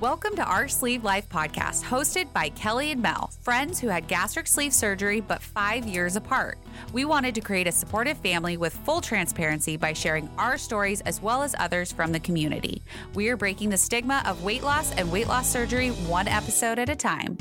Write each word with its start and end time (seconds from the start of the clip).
Welcome 0.00 0.36
to 0.36 0.44
our 0.44 0.68
Sleeved 0.68 1.04
Life 1.04 1.26
podcast, 1.30 1.82
hosted 1.82 2.30
by 2.34 2.50
Kellie 2.50 2.90
and 2.90 3.00
Mel, 3.00 3.30
friends 3.40 3.80
who 3.80 3.88
had 3.88 4.06
gastric 4.06 4.46
sleeve 4.46 4.74
surgery 4.74 5.22
but 5.22 5.42
five 5.42 5.86
years 5.86 6.16
apart. 6.16 6.58
We 6.92 7.06
wanted 7.06 7.34
to 7.34 7.40
create 7.40 7.66
a 7.66 7.72
supportive 7.72 8.18
family 8.18 8.58
with 8.58 8.74
full 8.74 9.00
transparency 9.00 9.78
by 9.78 9.94
sharing 9.94 10.28
our 10.36 10.58
stories 10.58 11.00
as 11.00 11.22
well 11.22 11.42
as 11.42 11.54
others 11.58 11.92
from 11.92 12.12
the 12.12 12.20
community. 12.20 12.82
We 13.14 13.30
are 13.30 13.38
breaking 13.38 13.70
the 13.70 13.78
stigma 13.78 14.22
of 14.26 14.44
weight 14.44 14.62
loss 14.62 14.92
and 14.92 15.10
weight 15.10 15.28
loss 15.28 15.48
surgery 15.48 15.88
one 15.88 16.28
episode 16.28 16.78
at 16.78 16.90
a 16.90 16.96
time. 16.96 17.38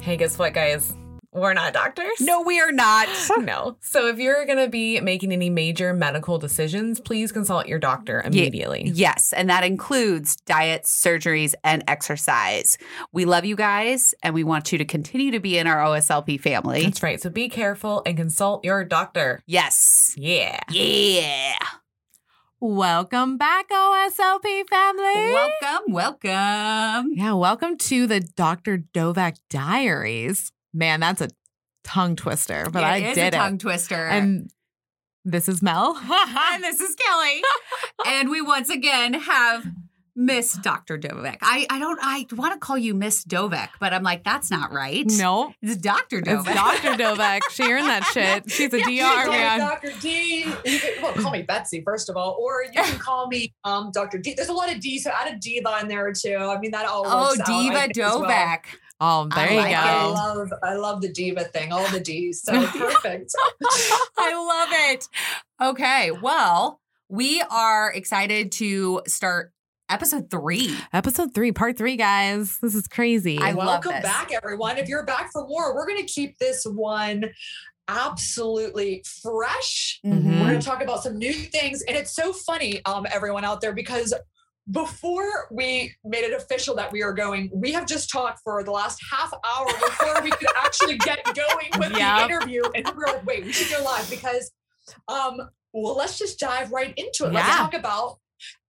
Hey, 0.00 0.16
guess 0.16 0.38
what, 0.38 0.54
guys? 0.54 0.94
We're 1.34 1.54
not 1.54 1.72
doctors. 1.72 2.20
No, 2.20 2.42
we 2.42 2.60
are 2.60 2.72
not. 2.72 3.08
No. 3.42 3.76
So 3.80 4.06
if 4.08 4.18
you're 4.18 4.44
going 4.44 4.58
to 4.58 4.68
be 4.68 5.00
making 5.00 5.32
any 5.32 5.48
major 5.50 5.92
medical 5.94 6.38
decisions, 6.38 7.00
please 7.00 7.32
consult 7.32 7.66
your 7.66 7.78
doctor 7.78 8.20
immediately. 8.24 8.90
Yes, 8.94 9.32
and 9.32 9.48
that 9.50 9.64
includes 9.64 10.36
diets, 10.36 10.92
surgeries, 11.02 11.54
and 11.64 11.82
exercise. 11.88 12.76
We 13.10 13.24
love 13.24 13.44
you 13.44 13.56
guys, 13.56 14.14
and 14.22 14.34
we 14.34 14.44
want 14.44 14.70
you 14.70 14.78
to 14.78 14.84
continue 14.84 15.32
to 15.32 15.40
be 15.40 15.58
in 15.58 15.66
our 15.66 15.78
OSLP 15.78 16.40
family. 16.40 16.82
That's 16.84 17.02
right. 17.02 17.20
So 17.20 17.30
be 17.30 17.48
careful 17.48 18.02
and 18.06 18.16
consult 18.16 18.64
your 18.64 18.84
doctor. 18.84 19.42
Yes. 19.46 20.14
Yeah. 20.16 20.60
Yeah. 20.70 21.54
Welcome 22.60 23.38
back, 23.38 23.68
OSLP 23.70 24.68
family. 24.68 25.32
Welcome, 25.32 25.92
welcome. 25.92 27.12
Yeah, 27.14 27.32
welcome 27.32 27.76
to 27.78 28.06
the 28.06 28.20
Dr. 28.20 28.78
Dovec 28.94 29.38
Diaries. 29.50 30.52
Man, 30.74 31.00
that's 31.00 31.20
a 31.20 31.28
tongue 31.84 32.16
twister, 32.16 32.68
but 32.72 32.80
Yeah, 32.80 32.88
I 32.88 32.96
it 32.98 33.08
is 33.10 33.14
did 33.14 33.22
a 33.22 33.26
it. 33.36 33.40
tongue 33.40 33.58
twister. 33.58 34.06
And 34.06 34.50
this 35.24 35.48
is 35.48 35.62
Mel. 35.62 35.96
and 36.02 36.62
this 36.62 36.80
is 36.80 36.94
Kellie. 36.96 37.42
and 38.06 38.30
we 38.30 38.40
once 38.42 38.70
again 38.70 39.14
have 39.14 39.66
Miss 40.14 40.52
Dr. 40.54 40.98
Dovec. 40.98 41.38
I, 41.40 41.66
I 41.70 41.78
don't 41.78 41.98
I 42.02 42.26
want 42.34 42.52
to 42.52 42.58
call 42.58 42.76
you 42.76 42.92
Miss 42.92 43.24
Dovec, 43.24 43.68
but 43.80 43.94
I'm 43.94 44.02
like, 44.02 44.24
that's 44.24 44.50
not 44.50 44.70
right. 44.70 45.06
no, 45.06 45.54
It's 45.62 45.76
Dr. 45.78 46.18
it's 46.18 46.44
Dr. 46.44 46.92
Dovec. 47.02 47.40
She 47.50 47.62
earned 47.62 47.86
that 47.86 48.04
shit. 48.12 48.50
She's 48.50 48.74
a 48.74 48.78
You 48.78 49.02
DR 49.04 49.28
man. 49.30 49.58
Dr. 49.60 49.90
D. 50.00 50.44
You 50.64 50.78
can, 50.78 51.02
well, 51.02 51.14
call 51.14 51.30
me 51.32 51.42
Betsy 51.42 51.82
first 51.82 52.10
of 52.10 52.16
all, 52.16 52.36
or 52.38 52.62
you 52.64 52.70
can 52.82 52.98
call 52.98 53.28
me 53.28 53.54
um, 53.64 53.90
Dr. 53.92 54.18
D. 54.18 54.34
There's 54.34 54.50
a 54.50 54.52
lot 54.52 54.70
of 54.70 54.80
D, 54.80 54.98
so 54.98 55.10
add 55.10 55.32
a 55.34 55.38
diva 55.38 55.78
in 55.80 55.88
there 55.88 56.12
too. 56.12 56.36
I 56.36 56.58
mean, 56.58 56.72
that 56.72 56.84
all 56.86 57.04
Oh, 57.06 57.34
Diva 57.46 57.88
as 57.88 57.96
well. 57.96 58.22
Dovec. 59.02 59.32
Oh, 59.32 59.34
there 59.34 59.48
I 59.48 59.50
you 59.50 59.56
like 59.56 59.74
I 59.76 59.96
it. 59.96 60.00
go. 60.02 60.12
love, 60.12 60.52
I 60.62 60.74
love 60.74 61.00
the 61.02 61.12
diva 61.12 61.44
thing, 61.44 61.72
all 61.72 61.88
the 61.90 62.00
D's. 62.00 62.42
So 62.42 62.52
perfect. 62.66 63.32
I 64.18 64.34
love 64.34 64.68
it. 64.92 65.08
Okay, 65.60 66.10
well, 66.10 66.80
we 67.08 67.42
are 67.50 67.92
excited 67.92 68.52
to 68.52 69.02
start 69.06 69.52
episode 69.88 70.30
three. 70.30 70.74
Episode 70.92 71.34
three, 71.34 71.52
part 71.52 71.76
three, 71.76 71.96
guys. 71.96 72.58
This 72.62 72.74
is 72.74 72.88
crazy. 72.88 73.38
I 73.38 73.52
love 73.52 73.66
Welcome 73.66 73.92
this. 73.92 74.02
back, 74.04 74.32
everyone. 74.32 74.78
If 74.78 74.88
you're 74.88 75.04
back 75.04 75.30
for 75.32 75.46
more, 75.46 75.74
we're 75.74 75.86
going 75.86 76.00
to 76.04 76.10
keep 76.10 76.38
this 76.38 76.64
one 76.64 77.24
absolutely 77.88 79.04
fresh. 79.22 80.00
Mhm. 80.04 80.40
We're 80.40 80.46
going 80.48 80.60
to 80.60 80.64
talk 80.66 80.82
about 80.82 81.02
some 81.02 81.18
new 81.18 81.32
things. 81.32 81.82
And 81.82 81.96
it's 81.96 82.14
so 82.14 82.32
funny, 82.32 82.82
um, 82.86 83.06
everyone 83.10 83.44
out 83.44 83.60
there, 83.60 83.72
because 83.74 84.14
before 84.70 85.48
we 85.50 85.94
made 86.04 86.24
it 86.24 86.32
official 86.32 86.74
that 86.76 86.92
we 86.92 87.02
are 87.02 87.12
going, 87.12 87.50
we 87.52 87.72
have 87.72 87.86
just 87.86 88.10
talked 88.10 88.40
for 88.44 88.62
the 88.62 88.70
last 88.70 89.00
half 89.10 89.32
hour 89.44 89.66
before 89.66 90.22
we 90.22 90.30
could 90.30 90.48
actually 90.56 90.96
get 90.98 91.24
going 91.24 91.68
with 91.78 91.90
Yep. 91.96 92.28
the 92.28 92.34
interview. 92.34 92.62
And 92.74 92.86
we 92.86 92.92
were 92.94 93.06
like, 93.06 93.26
wait, 93.26 93.44
we 93.44 93.52
should 93.52 93.76
go 93.76 93.82
live 93.84 94.08
because, 94.08 94.52
um, 95.08 95.40
well, 95.72 95.96
let's 95.96 96.18
just 96.18 96.38
dive 96.38 96.70
right 96.70 96.94
into 96.96 97.24
it. 97.26 97.32
Let's 97.32 97.56
talk 97.56 97.74
about 97.74 98.18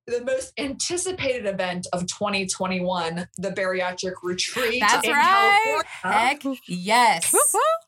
the 0.08 0.24
most 0.26 0.52
anticipated 0.58 1.46
event 1.46 1.88
of 1.94 2.02
2021, 2.08 3.28
the 3.38 3.50
bariatric 3.52 4.14
retreat. 4.24 4.82
That's 4.82 5.06
in 5.08 5.14
right. 5.14 5.84
California. 6.02 6.28
Heck 6.54 6.60
yes. 6.68 7.34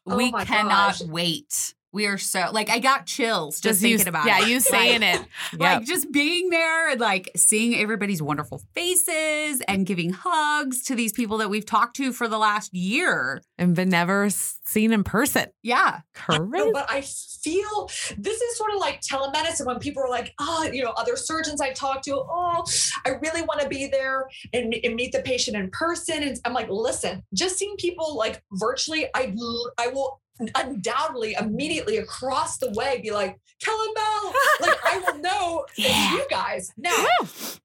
Oh 0.07 0.15
we 0.15 0.31
my 0.31 0.45
cannot 0.45 0.99
gosh. 0.99 1.01
wait. 1.01 1.73
We 1.95 2.07
are 2.07 2.17
so 2.17 2.49
like 2.51 2.69
I 2.69 2.79
got 2.79 3.05
chills 3.05 3.61
just, 3.61 3.81
you, 3.81 3.89
thinking 3.97 4.09
about 4.09 4.25
yeah, 4.27 4.39
it. 4.39 4.41
Yeah, 4.41 4.47
you 4.47 4.59
saying 4.59 5.01
Like- 5.01 5.21
it. 5.53 5.59
Like 5.59 5.85
just 5.85 6.11
being 6.11 6.49
there 6.49 6.89
and 6.89 6.99
like 6.99 7.31
seeing 7.35 7.75
everybody's 7.75 8.21
wonderful 8.21 8.61
faces 8.73 9.61
and 9.67 9.85
giving 9.85 10.11
hugs 10.11 10.83
to 10.83 10.95
these 10.95 11.13
people 11.13 11.37
that 11.37 11.49
we've 11.49 11.65
talked 11.65 11.95
to 11.95 12.11
for 12.11 12.27
the 12.27 12.37
last 12.37 12.73
year. 12.73 13.41
and 13.57 13.73
been 13.75 13.89
never 13.89 14.29
seen 14.29 14.91
in 14.91 15.03
person. 15.05 15.45
Yeah. 15.63 16.01
No, 16.29 16.39
Crazy. 16.39 16.71
but 16.73 16.85
I 16.91 17.01
feel 17.01 17.89
this 18.17 18.41
is 18.41 18.57
sort 18.57 18.73
of 18.73 18.79
like 18.79 18.99
telemedicine 19.01 19.65
when 19.65 19.79
people 19.79 20.03
are 20.03 20.09
like, 20.09 20.33
oh, 20.39 20.69
you 20.71 20.83
know, 20.83 20.91
other 20.97 21.15
surgeons 21.15 21.61
I 21.61 21.71
talk 21.71 22.01
to, 22.03 22.15
oh, 22.15 22.63
I 23.05 23.11
really 23.21 23.43
want 23.43 23.61
to 23.61 23.69
be 23.69 23.87
there 23.87 24.27
and, 24.53 24.75
and 24.83 24.95
meet 24.95 25.13
the 25.13 25.21
patient 25.21 25.55
in 25.55 25.69
person. 25.71 26.23
And 26.23 26.37
I'm 26.43 26.53
like, 26.53 26.67
listen, 26.69 27.23
just 27.33 27.57
seeing 27.57 27.75
people 27.77 28.17
like 28.17 28.41
virtually, 28.53 29.07
I 29.15 29.33
I 29.79 29.87
will 29.87 30.19
undoubtedly 30.55 31.35
immediately 31.39 31.97
across 31.97 32.57
the 32.57 32.71
way 32.71 32.99
be 33.01 33.11
like, 33.11 33.39
Kellen 33.63 33.93
Bell, 33.95 34.33
like 34.61 34.77
I 34.85 34.99
will 34.99 35.19
know 35.19 35.65
Yeah. 35.77 36.11
you 36.13 36.25
guys. 36.29 36.71
Now, 36.77 37.05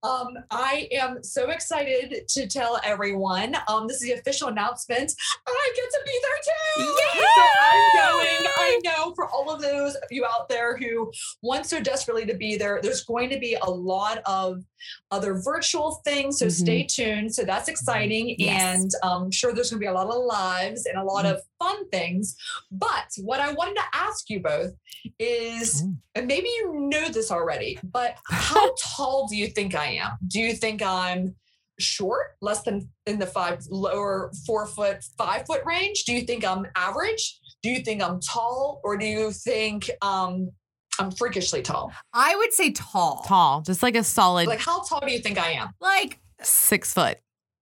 um, 0.05 0.29
I 0.51 0.89
am 0.93 1.23
so 1.23 1.51
excited 1.51 2.29
to 2.29 2.47
tell 2.47 2.79
everyone. 2.85 3.57
Um, 3.69 3.89
this 3.89 3.97
is 3.97 4.03
the 4.03 4.13
official 4.13 4.49
announcement. 4.49 5.13
I 5.49 5.73
get 5.75 5.91
to 5.91 6.01
be 6.07 6.21
there 6.23 6.87
too. 6.87 6.97
So 7.35 7.43
I'm 7.61 8.13
going. 8.13 8.51
I 8.57 8.81
know 8.85 9.15
for 9.15 9.27
all 9.29 9.51
of 9.51 9.61
those 9.61 9.97
of 9.97 10.03
you 10.11 10.25
out 10.25 10.49
there 10.49 10.77
who 10.77 11.11
want 11.43 11.67
so 11.67 11.81
desperately 11.81 12.25
to 12.27 12.35
be 12.35 12.57
there, 12.57 12.79
there's 12.83 13.03
going 13.05 13.29
to 13.31 13.39
be 13.39 13.57
a 13.61 13.69
lot 13.71 14.19
of 14.27 14.63
other 15.11 15.41
virtual 15.43 16.01
things. 16.05 16.39
So 16.39 16.49
stay 16.49 16.85
tuned. 16.85 17.35
So 17.35 17.43
that's 17.43 17.69
exciting. 17.69 18.37
Yes. 18.39 18.63
And 18.83 18.91
I'm 19.03 19.31
sure 19.31 19.53
there's 19.53 19.71
going 19.71 19.81
to 19.81 19.85
be 19.85 19.89
a 19.89 19.93
lot 19.93 20.07
of 20.07 20.23
lives 20.25 20.87
and 20.87 20.97
a 20.99 21.05
lot 21.05 21.27
of 21.27 21.41
fun 21.61 21.89
things. 21.91 22.35
But 22.73 23.07
what 23.19 23.39
I 23.39 23.53
wanted 23.53 23.77
to 23.77 23.85
ask 23.95 24.29
you 24.29 24.41
both 24.41 24.73
is, 25.19 25.83
Ooh. 25.83 25.95
and 26.17 26.27
maybe 26.27 26.49
you 26.49 26.89
know 26.91 27.09
this 27.09 27.31
already, 27.31 27.79
but 27.85 28.17
how 28.29 28.75
tall 28.81 29.29
do 29.29 29.37
you 29.37 29.47
think 29.47 29.75
I 29.75 29.93
am? 29.93 30.13
Do 30.27 30.41
you 30.41 30.55
think 30.55 30.83
I'm 30.83 31.37
short, 31.79 32.37
less 32.41 32.63
than 32.63 32.89
in 33.07 33.19
the 33.19 33.27
five, 33.27 33.61
lower 33.71 34.33
four 34.47 34.67
foot, 34.67 35.05
five 35.17 35.47
foot 35.47 35.63
range? 35.65 36.05
Do 36.05 36.13
you 36.13 36.23
think 36.23 36.45
I'm 36.45 36.67
average? 36.75 37.39
Do 37.63 37.71
you 37.71 37.81
think 37.81 38.03
I'm 38.03 38.21
tall, 38.21 38.81
or 38.83 38.97
do 38.97 39.05
you 39.05 39.33
think 39.33 39.91
um, 40.01 40.51
I'm 40.99 41.11
freakishly 41.11 41.61
tall? 41.63 41.93
I 42.15 42.35
would 42.37 42.53
say 42.55 42.73
tall. 42.73 43.23
Tall, 43.27 43.61
just 43.61 43.83
like 43.83 43.97
a 43.97 44.05
solid 44.05 44.47
Like, 44.47 44.61
how 44.61 44.83
tall 44.83 45.01
do 45.01 45.13
you 45.13 45.19
think 45.19 45.39
I 45.39 45.53
am? 45.53 45.71
Like 45.81 46.19
six 46.41 46.95
foot. 46.95 47.19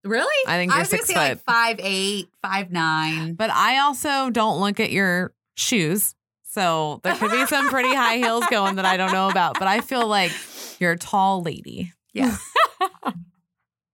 Really? 0.09 0.47
I 0.47 0.57
think 0.57 0.73
I 0.73 0.77
you're 0.77 0.81
was 0.81 0.89
gonna 0.91 0.99
six 1.03 1.09
say 1.09 1.15
like 1.15 1.33
foot. 1.39 1.45
five 1.47 1.77
eight, 1.81 2.29
five 2.43 2.71
nine. 2.71 3.35
But 3.35 3.51
I 3.51 3.79
also 3.79 4.31
don't 4.31 4.61
look 4.61 4.81
at 4.81 4.91
your 4.91 5.33
shoes. 5.57 6.15
So 6.45 7.01
there 7.05 7.15
could 7.15 7.31
be 7.31 7.47
some 7.47 7.69
pretty 7.69 7.95
high 7.95 8.17
heels 8.17 8.45
going 8.51 8.77
that 8.77 8.85
I 8.87 8.97
don't 8.97 9.13
know 9.13 9.29
about. 9.29 9.59
But 9.59 9.69
I 9.69 9.81
feel 9.81 10.07
like 10.07 10.33
you're 10.81 10.93
a 10.93 10.99
tall 10.99 11.43
lady. 11.43 11.93
Yeah. 12.13 12.37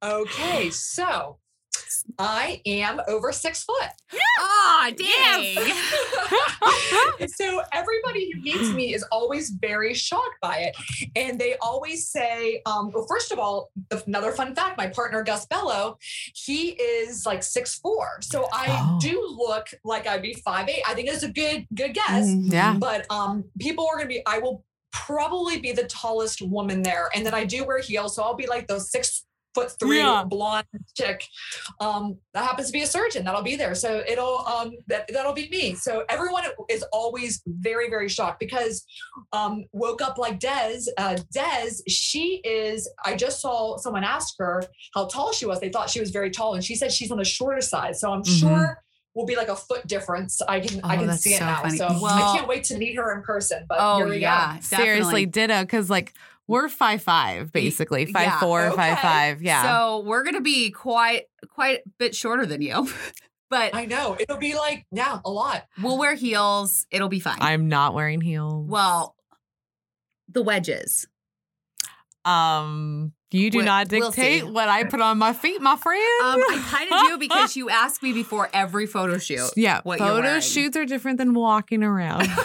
Okay, 0.03 0.69
so 0.69 1.39
I 2.19 2.61
am 2.67 3.01
over 3.09 3.33
six 3.33 3.65
foot. 3.65 3.89
Oh, 4.41 4.91
dang. 4.97 5.75
so 7.29 7.63
everybody 7.73 8.31
who 8.33 8.41
meets 8.41 8.71
me 8.73 8.95
is 8.95 9.05
always 9.11 9.51
very 9.51 9.95
shocked 9.95 10.37
by 10.43 10.59
it 10.59 10.77
and 11.17 11.39
they 11.39 11.57
always 11.61 12.09
say 12.09 12.61
um, 12.67 12.91
well 12.93 13.07
first 13.09 13.33
of 13.33 13.39
all 13.39 13.71
another 14.07 14.33
fun 14.33 14.55
fact 14.55 14.77
my 14.77 14.87
partner 14.89 15.23
gus 15.23 15.47
bello 15.47 15.97
he 16.35 16.71
is 16.71 17.25
like 17.27 17.43
six 17.43 17.79
four 17.79 18.19
so 18.21 18.47
i 18.53 18.67
Oh. 18.77 18.99
do 19.01 19.37
look 19.39 19.69
like 19.85 20.07
i'd 20.07 20.23
be 20.23 20.35
five 20.45 20.69
eight 20.69 20.83
i 20.89 20.95
think 20.95 21.09
it's 21.09 21.23
a 21.23 21.31
good 21.31 21.67
good 21.75 21.95
guess 21.95 22.27
Yeah. 22.29 22.77
but 22.79 23.07
um, 23.11 23.45
people 23.59 23.87
are 23.91 23.97
gonna 23.97 24.09
be 24.09 24.23
i 24.27 24.39
will 24.39 24.65
probably 24.93 25.59
be 25.61 25.73
the 25.73 25.85
tallest 25.85 26.43
woman 26.43 26.83
there 26.83 27.09
and 27.15 27.25
then 27.25 27.35
i 27.35 27.45
do 27.45 27.65
wear 27.65 27.79
heels 27.81 28.17
so 28.17 28.23
i'll 28.23 28.35
be 28.37 28.47
like 28.47 28.67
those 28.67 28.91
six 28.91 29.25
foot 29.55 29.73
three 29.79 29.99
Yeah. 29.99 30.25
blonde 30.27 30.67
chick 30.97 31.25
um, 31.81 32.17
that 32.33 32.45
happens 32.45 32.69
to 32.69 32.73
be 32.73 32.83
a 32.83 32.87
surgeon 32.87 33.25
that'll 33.25 33.43
be 33.43 33.57
there 33.57 33.75
so 33.75 34.03
it'll 34.09 34.45
um, 34.47 34.73
that, 34.89 35.09
that'll 35.13 35.33
be 35.33 35.49
me 35.49 35.75
so 35.75 36.05
everyone 36.09 36.43
is 36.69 36.85
always 36.93 37.43
very 37.47 37.89
very 37.89 38.09
shocked 38.09 38.41
because 38.41 38.85
um, 39.33 39.65
woke 39.73 40.03
up 40.03 40.19
like 40.19 40.39
des 40.41 40.81
uh, 40.99 41.17
des 41.33 41.71
she 41.89 42.41
is 42.45 42.89
i 43.05 43.15
just 43.15 43.41
saw 43.41 43.77
someone 43.77 44.05
ask 44.05 44.35
her 44.39 44.63
how 44.95 45.07
tall 45.07 45.33
she 45.33 45.47
was 45.47 45.61
they 45.61 45.69
thought 45.71 45.89
she 45.91 46.01
was 46.01 46.11
very 46.11 46.31
tall 46.31 46.55
and 46.55 46.65
she 46.65 46.75
said 46.75 46.91
she's 46.93 47.11
on 47.11 47.19
the 47.19 47.25
shorter 47.25 47.61
side 47.61 47.95
so 47.97 48.11
i'm 48.13 48.23
Mhm. 48.23 48.41
sure 48.41 48.83
will 49.15 49.27
be 49.27 49.37
like 49.37 49.49
a 49.49 49.55
foot 49.55 49.87
difference 49.87 50.41
i 50.49 50.59
can 50.59 50.81
i 50.83 50.95
Oh, 50.97 50.99
can 50.99 51.07
that's 51.07 51.23
see 51.23 51.35
it 51.35 51.39
so 51.39 51.45
now 51.45 51.63
funny. 51.63 51.77
so 51.77 51.87
Well- 52.01 52.07
i 52.07 52.37
can't 52.37 52.49
wait 52.49 52.65
to 52.65 52.77
meet 52.79 52.97
her 52.97 53.15
in 53.17 53.23
person 53.23 53.65
but 53.69 53.79
Oh 53.81 53.99
here 53.99 54.07
we 54.09 54.15
go. 54.17 54.21
yeah, 54.23 54.59
Seriously, 54.59 55.27
definitely. 55.27 55.27
ditto. 55.27 55.61
Because 55.63 55.89
like 55.91 56.15
we're 56.47 56.69
five 56.69 57.03
five, 57.03 57.53
basically 57.53 58.07
five 58.07 58.27
yeah. 58.27 58.41
four, 58.41 58.63
Okay. 58.67 58.95
five. 58.97 59.43
Yeah. 59.43 59.63
So 59.63 60.01
we're 60.07 60.23
gonna 60.25 60.41
be 60.41 60.71
quite 60.71 61.23
quite 61.49 61.79
a 61.79 61.89
bit 61.99 62.15
shorter 62.15 62.45
than 62.47 62.61
you, 62.63 62.89
but 63.51 63.75
I 63.75 63.87
know. 63.87 64.17
It'll 64.21 64.37
be 64.37 64.55
like, 64.55 64.87
yeah, 64.93 65.21
a 65.25 65.31
lot. 65.31 65.67
we'll 65.83 65.99
wear 65.99 66.15
heels. 66.15 66.87
It'll 66.91 67.09
be 67.09 67.21
fine. 67.21 67.39
I'm 67.41 67.69
not 67.69 67.95
wearing 67.95 68.21
heels. 68.21 68.69
well, 68.69 69.15
the 70.29 70.43
wedges. 70.43 71.07
um, 72.25 73.13
You 73.31 73.51
do 73.51 73.59
We- 73.59 73.65
not 73.65 73.91
we'll 73.91 74.11
dictate 74.11 74.47
what 74.47 74.69
I 74.69 74.85
put 74.85 75.01
on 75.01 75.19
my 75.19 75.33
feet, 75.33 75.61
my 75.61 75.77
friend. 75.77 76.01
Um, 76.25 76.41
I 76.41 76.63
kind 76.71 76.93
of 76.93 77.09
do 77.09 77.19
because 77.29 77.57
you 77.57 77.69
ask 77.71 78.03
me 78.03 78.13
before 78.13 78.49
every 78.53 78.87
photo 78.87 79.19
shoot. 79.19 79.51
yeah, 79.57 79.81
what 79.85 79.99
you're 79.99 80.09
photo 80.09 80.41
shoots 80.41 80.77
are 80.77 80.85
different 80.87 81.19
than 81.19 81.35
walking 81.35 81.83
around. 81.83 82.27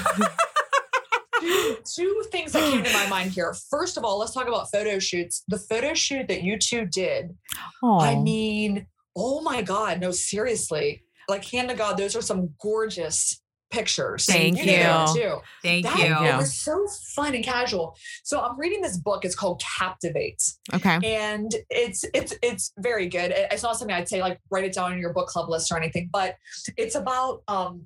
two, 1.39 1.77
two 1.95 2.23
things 2.31 2.51
that 2.53 2.61
came 2.71 2.83
to 2.83 2.93
my 2.93 3.07
mind 3.07 3.31
here. 3.31 3.53
First 3.69 3.97
of 3.97 4.03
all, 4.03 4.17
let's 4.19 4.33
talk 4.33 4.47
about 4.47 4.71
photo 4.71 4.99
shoots. 4.99 5.43
The 5.47 5.57
photo 5.59 5.93
shoot 5.93 6.27
that 6.27 6.43
you 6.43 6.57
two 6.57 6.85
did, 6.85 7.35
oh, 7.83 7.99
I 7.99 8.15
mean, 8.15 8.87
oh 9.15 9.41
my 9.41 9.61
God, 9.61 9.99
no, 10.01 10.11
seriously. 10.11 11.03
Like, 11.27 11.45
hand 11.45 11.69
to 11.69 11.75
God, 11.75 11.97
those 11.97 12.15
are 12.15 12.21
some 12.21 12.49
gorgeous 12.61 13.41
pictures. 13.71 14.25
Thank 14.25 14.57
that 14.57 15.13
you. 15.15 15.21
Too. 15.21 15.37
Thank 15.61 15.85
That 15.85 15.99
you. 15.99 16.05
you. 16.05 16.37
was 16.37 16.55
so 16.55 16.87
fun 17.13 17.35
and 17.35 17.43
casual. 17.43 17.95
So 18.23 18.41
I'm 18.41 18.57
reading 18.59 18.81
this 18.81 18.97
book. 18.97 19.23
It's 19.25 19.35
called 19.35 19.61
Captivate, 19.61 20.41
okay. 20.73 20.97
and 21.03 21.53
it's 21.69 22.03
it's 22.15 22.33
it's 22.41 22.71
very 22.79 23.07
good. 23.07 23.29
It- 23.29 23.47
It's 23.51 23.61
not 23.61 23.77
something 23.77 23.95
I'd 23.95 24.09
say 24.09 24.21
like 24.21 24.39
write 24.49 24.63
it 24.63 24.73
down 24.73 24.93
in 24.93 24.97
your 24.99 25.13
book 25.13 25.27
club 25.27 25.49
list 25.49 25.71
or 25.71 25.77
anything, 25.77 26.09
but 26.11 26.35
it's 26.77 26.95
about 26.95 27.43
um 27.47 27.83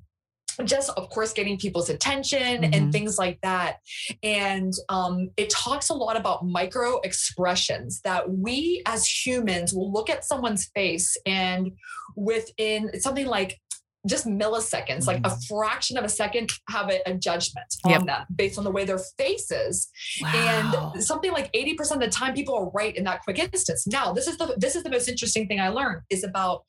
just 0.65 0.89
of 0.91 1.09
course 1.09 1.33
getting 1.33 1.57
people's 1.57 1.89
attention 1.89 2.61
Mhm. 2.63 2.75
and 2.75 2.91
things 2.91 3.17
like 3.17 3.39
that 3.41 3.77
and 4.21 4.73
um, 4.89 5.29
it 5.37 5.49
talks 5.49 5.89
a 5.89 5.93
lot 5.93 6.15
about 6.15 6.45
micro 6.45 6.99
expressions 7.01 8.01
that 8.03 8.29
we 8.29 8.81
as 8.85 9.05
humans 9.07 9.73
will 9.73 9.91
look 9.91 10.09
at 10.09 10.23
someone's 10.23 10.65
face 10.75 11.17
and 11.25 11.71
within 12.15 12.99
something 12.99 13.25
like 13.25 13.59
just 14.07 14.25
milliseconds, 14.27 15.07
like 15.07 15.21
a 15.23 15.33
fraction 15.47 15.97
of 15.97 16.03
a 16.03 16.09
second, 16.09 16.51
have 16.69 16.89
a, 16.89 16.99
a 17.09 17.13
judgment 17.13 17.65
Yep. 17.87 17.99
on 18.01 18.05
them 18.05 18.25
based 18.35 18.57
on 18.57 18.63
the 18.63 18.71
way 18.71 18.85
their 18.85 18.99
face 19.17 19.49
is 19.51 19.89
Wow. 20.21 20.91
and 20.93 21.03
something 21.03 21.31
like 21.31 21.51
80% 21.53 21.91
of 21.95 21.99
the 21.99 22.09
time 22.09 22.33
people 22.33 22.55
are 22.55 22.69
right 22.71 22.95
in 22.95 23.03
that 23.05 23.21
quick 23.23 23.39
instance 23.39 23.85
now 23.87 24.13
this 24.13 24.27
is 24.27 24.37
the 24.37 24.55
this 24.57 24.75
is 24.75 24.83
the 24.83 24.89
most 24.89 25.07
interesting 25.09 25.47
thing 25.47 25.59
i 25.59 25.67
learned 25.69 26.01
is 26.09 26.23
about 26.23 26.63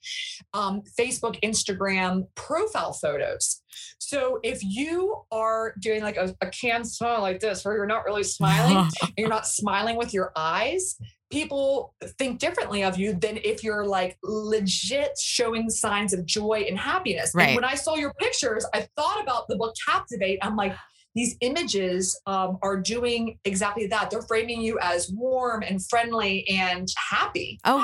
um, 0.55 0.83
facebook 0.99 1.39
instagram 1.43 2.27
profile 2.35 2.93
photos 2.93 3.63
so 3.99 4.39
if 4.43 4.61
you 4.63 5.15
are 5.31 5.75
doing 5.81 6.03
like 6.03 6.17
a, 6.17 6.35
a 6.41 6.47
canned 6.49 6.89
smile 6.89 7.21
like 7.21 7.41
this 7.41 7.65
where 7.65 7.75
you're 7.77 7.87
not 7.87 8.05
really 8.05 8.25
smiling 8.25 8.77
and 9.03 9.13
you're 9.17 9.29
not 9.29 9.47
smiling 9.47 9.97
with 9.97 10.13
your 10.13 10.33
eyes 10.37 10.97
people 11.35 11.95
think 12.19 12.39
differently 12.39 12.85
of 12.85 12.97
you 12.97 13.13
than 13.15 13.37
if 13.39 13.65
you're 13.65 13.85
like 13.85 14.17
legit 14.23 15.11
showing 15.19 15.69
signs 15.69 16.13
of 16.13 16.25
joy 16.25 16.65
and 16.69 16.79
happiness 16.79 17.33
Right. 17.35 17.49
and 17.49 17.57
when 17.57 17.65
i 17.65 17.75
saw 17.75 17.97
your 17.97 18.13
pictures 18.15 18.65
i 18.73 18.87
thought 18.97 19.21
about 19.21 19.49
the 19.49 19.57
book 19.57 19.75
captivate 19.89 20.39
i'm 20.43 20.55
like 20.55 20.75
these 21.17 21.37
images 21.41 22.21
um, 22.27 22.59
are 22.61 22.77
doing 22.77 23.39
exactly 23.45 23.87
that. 23.87 24.11
They're 24.11 24.23
framing 24.23 24.61
you 24.61 24.81
as 24.81 25.13
warm 25.13 25.63
and 25.63 25.79
friendly 25.87 26.45
and 26.49 26.89
happy. 27.09 27.61
oh, 27.65 27.79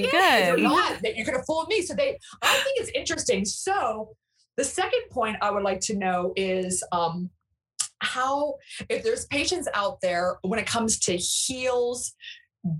good, 0.00 0.02
You're 0.04 0.10
good. 0.56 0.62
not 0.62 1.02
that 1.02 1.14
you 1.14 1.26
could 1.26 1.34
have 1.34 1.44
fooled 1.46 1.68
me. 1.68 1.82
So 1.82 1.92
they, 1.92 2.18
I 2.40 2.54
think 2.64 2.80
it's 2.80 2.90
interesting. 2.94 3.44
So 3.44 4.16
the 4.56 4.64
second 4.64 5.02
point 5.10 5.36
I 5.42 5.50
would 5.50 5.62
like 5.62 5.80
to 5.80 5.94
know 5.94 6.32
is 6.36 6.82
um, 6.90 7.28
how, 7.98 8.54
if 8.88 9.02
there's 9.04 9.26
patients 9.26 9.68
out 9.74 10.00
there 10.00 10.36
when 10.40 10.58
it 10.58 10.66
comes 10.66 10.98
to 11.00 11.16
heels, 11.18 12.14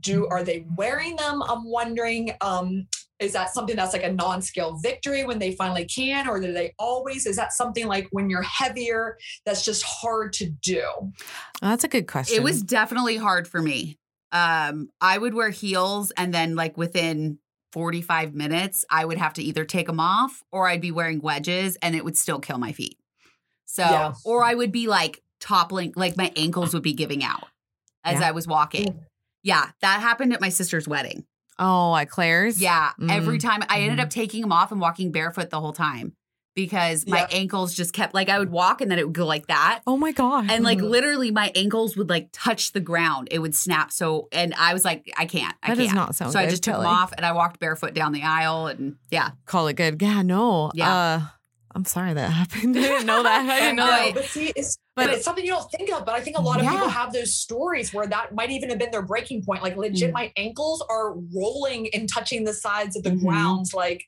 do 0.00 0.26
are 0.28 0.42
they 0.42 0.66
wearing 0.76 1.16
them? 1.16 1.42
I'm 1.42 1.64
wondering. 1.64 2.32
Um, 2.40 2.86
is 3.18 3.34
that 3.34 3.52
something 3.52 3.76
that's 3.76 3.92
like 3.92 4.02
a 4.02 4.10
non-scale 4.12 4.78
victory 4.78 5.26
when 5.26 5.38
they 5.38 5.52
finally 5.52 5.84
can, 5.84 6.26
or 6.26 6.40
do 6.40 6.52
they 6.54 6.72
always? 6.78 7.26
Is 7.26 7.36
that 7.36 7.52
something 7.52 7.86
like 7.86 8.08
when 8.12 8.30
you're 8.30 8.40
heavier 8.40 9.18
that's 9.44 9.62
just 9.62 9.82
hard 9.82 10.32
to 10.34 10.46
do? 10.48 10.82
Oh, 10.96 11.12
that's 11.60 11.84
a 11.84 11.88
good 11.88 12.06
question. 12.08 12.36
It 12.36 12.42
was 12.42 12.62
definitely 12.62 13.18
hard 13.18 13.46
for 13.46 13.60
me. 13.60 13.98
Um, 14.32 14.88
I 15.02 15.18
would 15.18 15.34
wear 15.34 15.50
heels 15.50 16.12
and 16.16 16.32
then 16.32 16.54
like 16.56 16.78
within 16.78 17.38
45 17.72 18.34
minutes, 18.34 18.86
I 18.90 19.04
would 19.04 19.18
have 19.18 19.34
to 19.34 19.42
either 19.42 19.66
take 19.66 19.86
them 19.86 20.00
off 20.00 20.42
or 20.50 20.66
I'd 20.66 20.80
be 20.80 20.90
wearing 20.90 21.20
wedges 21.20 21.76
and 21.82 21.94
it 21.94 22.04
would 22.04 22.16
still 22.16 22.38
kill 22.40 22.56
my 22.58 22.72
feet. 22.72 22.96
So, 23.66 23.82
Yeah. 23.82 24.14
or 24.24 24.42
I 24.42 24.54
would 24.54 24.72
be 24.72 24.86
like 24.86 25.20
toppling, 25.40 25.92
like 25.94 26.16
my 26.16 26.32
ankles 26.36 26.72
would 26.72 26.82
be 26.82 26.94
giving 26.94 27.22
out 27.22 27.48
as 28.02 28.20
Yeah. 28.20 28.28
I 28.28 28.30
was 28.30 28.46
walking. 28.46 29.00
Yeah, 29.42 29.70
that 29.80 30.00
happened 30.00 30.32
at 30.32 30.40
my 30.40 30.48
sister's 30.50 30.86
wedding. 30.88 31.24
Oh, 31.58 31.94
at 31.94 32.08
Claire's. 32.10 32.60
Yeah, 32.60 32.92
every 33.08 33.38
Mm, 33.38 33.42
time 33.42 33.62
I 33.68 33.80
ended 33.80 34.00
up 34.00 34.10
taking 34.10 34.40
them 34.42 34.52
off 34.52 34.72
and 34.72 34.80
walking 34.80 35.12
barefoot 35.12 35.50
the 35.50 35.60
whole 35.60 35.72
time 35.74 36.14
because 36.54 37.06
my 37.06 37.20
Yeah. 37.20 37.26
ankles 37.30 37.74
just 37.74 37.92
kept 37.92 38.12
like 38.14 38.28
I 38.28 38.38
would 38.38 38.50
walk 38.50 38.80
and 38.80 38.90
then 38.90 38.98
it 38.98 39.06
would 39.06 39.14
go 39.14 39.26
like 39.26 39.46
that. 39.48 39.80
Oh 39.86 39.96
my 39.96 40.12
god. 40.12 40.50
And 40.50 40.64
like 40.64 40.78
Mhm. 40.78 40.88
literally, 40.90 41.30
my 41.30 41.52
ankles 41.54 41.96
would 41.96 42.08
like 42.08 42.28
touch 42.32 42.72
the 42.72 42.80
ground. 42.80 43.28
It 43.30 43.38
would 43.40 43.54
snap. 43.54 43.92
So, 43.92 44.28
and 44.32 44.54
I 44.54 44.72
was 44.72 44.84
like, 44.84 45.10
I 45.18 45.26
can't. 45.26 45.54
I 45.62 45.68
that 45.68 45.76
can't. 45.76 45.88
does 45.88 45.92
not 45.94 46.14
sound 46.16 46.32
so 46.32 46.38
good. 46.38 46.46
I 46.46 46.50
just 46.50 46.62
took 46.62 46.76
them 46.76 46.86
off 46.86 47.12
and 47.16 47.24
I 47.26 47.32
walked 47.32 47.60
barefoot 47.60 47.92
down 47.94 48.12
the 48.12 48.22
aisle. 48.22 48.66
And 48.66 48.96
yeah, 49.10 49.30
Call 49.46 49.68
it 49.68 49.74
good. 49.74 50.00
Yeah. 50.00 50.22
No. 50.22 50.70
Yeah. 50.74 50.94
Uh, 50.94 51.20
I'm 51.74 51.84
sorry 51.84 52.14
that 52.14 52.28
happened. 52.40 52.76
I 52.76 52.80
didn't 52.82 53.06
know 53.06 53.22
that. 53.22 53.48
I 53.48 53.60
didn't 53.60 53.76
know 53.82 53.86
that. 53.86 54.14
But 54.14 54.24
see, 54.24 54.52
it's 54.56 54.76
But- 54.96 55.06
but 55.06 55.14
it's 55.14 55.24
something 55.24 55.44
you 55.44 55.52
don't 55.52 55.70
think 55.70 55.90
of. 55.92 56.04
But 56.04 56.14
I 56.14 56.20
think 56.20 56.36
a 56.36 56.40
lot 56.42 56.58
of 56.58 56.64
Yeah. 56.64 56.72
people 56.72 56.88
have 56.88 57.12
those 57.12 57.34
stories 57.36 57.94
where 57.94 58.06
that 58.08 58.34
might 58.34 58.50
even 58.50 58.68
have 58.70 58.78
been 58.78 58.90
their 58.90 59.02
breaking 59.02 59.44
point. 59.44 59.62
Like 59.62 59.76
legit, 59.76 60.10
Mm. 60.10 60.14
my 60.14 60.32
ankles 60.36 60.84
are 60.90 61.14
rolling 61.34 61.88
and 61.94 62.08
touching 62.12 62.44
the 62.44 62.52
sides 62.52 62.96
of 62.96 63.02
the 63.04 63.10
Mhm. 63.10 63.20
grounds. 63.20 63.72
Like 63.72 64.04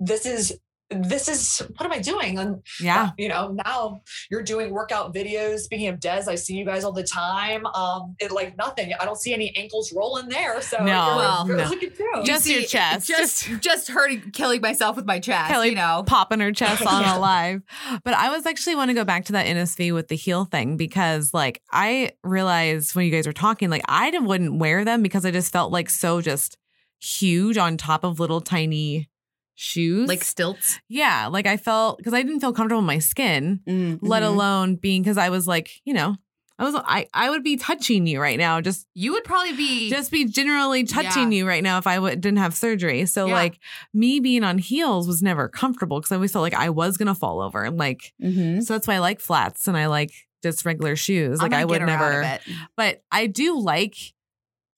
this 0.00 0.26
is 0.26 0.58
this 1.02 1.28
is 1.28 1.58
what 1.76 1.84
am 1.84 1.92
I 1.92 1.98
doing? 1.98 2.38
And 2.38 2.62
Yeah. 2.80 3.10
you 3.18 3.28
know, 3.28 3.56
now 3.64 4.02
you're 4.30 4.42
doing 4.42 4.70
workout 4.70 5.14
videos. 5.14 5.60
Speaking 5.60 5.88
of 5.88 6.00
Des, 6.00 6.24
I 6.28 6.34
see 6.34 6.54
you 6.54 6.64
guys 6.64 6.84
all 6.84 6.92
the 6.92 7.02
time. 7.02 7.66
Um, 7.66 8.14
it 8.20 8.30
like 8.32 8.56
nothing. 8.56 8.92
I 9.00 9.04
don't 9.04 9.18
see 9.18 9.34
any 9.34 9.54
ankles 9.56 9.92
rolling 9.92 10.28
there. 10.28 10.60
So 10.62 10.78
No, 10.78 10.84
you're, 10.84 11.16
well, 11.16 11.46
you're 11.48 11.56
no. 11.56 11.68
looking 11.68 11.90
through. 11.90 12.24
Just 12.24 12.46
your 12.48 12.62
chest. 12.62 13.06
just 13.08 13.48
just 13.60 13.88
hurting, 13.88 14.30
killing 14.32 14.60
myself 14.60 14.96
with 14.96 15.06
my 15.06 15.18
chest. 15.18 15.50
Kellie 15.50 15.70
you 15.70 15.74
know, 15.74 16.04
popping 16.06 16.40
her 16.40 16.52
chest 16.52 16.86
on 16.86 17.04
alive. 17.04 17.62
But 18.04 18.14
I 18.14 18.30
was 18.30 18.46
actually 18.46 18.76
want 18.76 18.90
to 18.90 18.94
go 18.94 19.04
back 19.04 19.24
to 19.26 19.32
that 19.32 19.46
NSV 19.46 19.92
with 19.94 20.08
the 20.08 20.16
heel 20.16 20.44
thing 20.44 20.76
because 20.76 21.32
like 21.32 21.62
I 21.72 22.12
realized 22.22 22.94
when 22.94 23.06
you 23.06 23.10
guys 23.12 23.26
were 23.26 23.32
talking, 23.32 23.70
like 23.70 23.82
I 23.88 24.10
didn't- 24.10 24.26
wouldn't 24.26 24.58
wear 24.58 24.84
them 24.84 25.02
because 25.02 25.24
I 25.26 25.30
just 25.30 25.52
felt 25.52 25.70
like 25.72 25.88
so 25.90 26.20
just 26.20 26.56
huge 27.00 27.58
on 27.58 27.76
top 27.76 28.04
of 28.04 28.18
little 28.20 28.40
tiny 28.40 29.08
shoes. 29.54 30.08
like 30.08 30.24
stilts. 30.24 30.78
yeah, 30.88 31.26
like 31.26 31.46
I 31.46 31.56
felt 31.56 31.98
because 31.98 32.14
I 32.14 32.22
didn't 32.22 32.40
feel 32.40 32.52
comfortable 32.52 32.80
in 32.80 32.86
my 32.86 32.98
skin, 32.98 33.60
Mm-hmm. 33.68 34.06
let 34.06 34.22
alone 34.22 34.76
being 34.76 35.02
because 35.02 35.18
I 35.18 35.30
was 35.30 35.46
like, 35.46 35.70
you 35.84 35.94
know, 35.94 36.16
I 36.58 36.64
was 36.64 36.74
I 36.76 37.08
I 37.12 37.30
would 37.30 37.42
be 37.42 37.56
touching 37.56 38.06
you 38.06 38.20
right 38.20 38.38
now, 38.38 38.60
just 38.60 38.86
you 38.94 39.12
would 39.12 39.24
probably 39.24 39.54
be 39.54 39.90
just 39.90 40.12
be 40.12 40.24
generally 40.24 40.84
touching 40.84 41.32
Yeah. 41.32 41.38
you 41.38 41.48
right 41.48 41.62
now 41.64 41.78
if 41.78 41.86
I 41.86 41.96
w- 41.96 42.14
didn't 42.14 42.38
have 42.38 42.54
surgery. 42.54 43.06
So 43.06 43.26
Yeah. 43.26 43.34
like 43.34 43.58
me 43.92 44.20
being 44.20 44.44
on 44.44 44.58
heels 44.58 45.08
was 45.08 45.20
never 45.22 45.48
comfortable 45.48 45.98
because 45.98 46.12
I 46.12 46.16
always 46.16 46.30
felt 46.32 46.42
like 46.44 46.54
I 46.54 46.70
was 46.70 46.96
gonna 46.96 47.14
fall 47.14 47.40
over. 47.40 47.64
And 47.64 47.76
Like 47.76 48.12
Mhm. 48.22 48.62
so 48.62 48.74
that's 48.74 48.86
why 48.86 48.94
I 48.94 48.98
like 49.00 49.18
flats 49.20 49.66
and 49.66 49.76
I 49.76 49.86
like 49.86 50.12
just 50.44 50.64
regular 50.64 50.94
shoes. 50.94 51.40
Like 51.40 51.52
I 51.52 51.64
would 51.64 51.72
get 51.80 51.88
her 51.88 51.88
out 51.88 52.02
of 52.14 52.22
never. 52.22 52.40
But 52.76 53.02
I 53.10 53.26
do 53.26 53.58
like. 53.58 53.96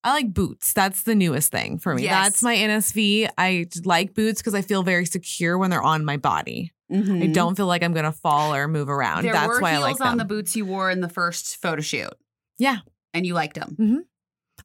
I 0.07 0.13
like 0.13 0.33
boots. 0.33 0.73
That's 0.73 1.03
the 1.03 1.15
newest 1.15 1.51
thing 1.53 1.79
for 1.79 1.95
me. 1.95 2.05
Yes. 2.05 2.25
That's 2.25 2.43
my 2.43 2.55
NSV. 2.57 3.29
I 3.37 3.67
like 3.85 4.15
boots 4.15 4.41
because 4.41 4.55
I 4.55 4.63
feel 4.63 4.83
very 4.83 5.05
secure 5.05 5.59
when 5.59 5.69
they're 5.71 5.83
on 5.83 6.05
my 6.05 6.17
body. 6.17 6.73
I 6.91 6.95
Mhm. 6.95 7.35
don't 7.35 7.57
feel 7.57 7.67
like 7.67 7.83
I'm 7.83 7.93
gonna 7.93 8.13
fall 8.13 8.55
or 8.55 8.69
move 8.69 8.89
around. 8.89 9.25
There 9.25 9.33
That's 9.33 9.49
were 9.49 9.61
why 9.61 9.71
I 9.71 9.73
heels 9.73 9.99
like 9.99 10.09
on 10.09 10.17
the 10.19 10.25
boots 10.25 10.55
you 10.55 10.65
wore 10.65 10.91
in 10.93 11.01
the 11.01 11.09
first 11.09 11.61
photo 11.61 11.83
shoot. 11.83 12.15
Yeah. 12.59 12.79
and 13.13 13.25
you 13.27 13.35
liked 13.35 13.55
them. 13.59 14.05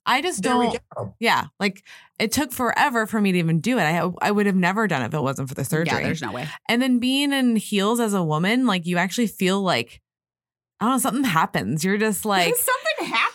I 0.06 0.22
just 0.22 0.44
There 0.44 0.54
don't. 0.54 0.78
go. 0.96 1.16
Yeah, 1.20 1.46
like 1.60 1.84
it 2.20 2.32
took 2.32 2.52
forever 2.52 3.06
for 3.08 3.20
me 3.22 3.32
to 3.32 3.38
even 3.40 3.60
do 3.62 3.78
it. 3.78 3.84
I 3.84 4.10
I 4.22 4.30
would 4.32 4.46
have 4.46 4.56
never 4.56 4.88
done 4.88 5.02
it 5.04 5.06
if 5.08 5.14
it 5.14 5.22
wasn't 5.22 5.48
for 5.50 5.56
the 5.56 5.64
surgery. 5.66 6.00
Yeah, 6.00 6.04
there's 6.04 6.22
no 6.22 6.32
way. 6.32 6.48
and 6.70 6.82
then 6.82 7.00
being 7.00 7.32
in 7.34 7.56
heels 7.56 8.00
as 8.00 8.14
a 8.14 8.24
woman, 8.24 8.66
like 8.68 8.86
you 8.86 8.98
actually 8.98 9.28
feel 9.28 9.62
like 9.62 10.02
I 10.80 10.86
don't 10.86 10.94
know, 10.96 11.00
something 11.00 11.24
happens. 11.24 11.84
You're 11.84 11.98
just 11.98 12.26
like 12.36 12.56
something 12.56 12.91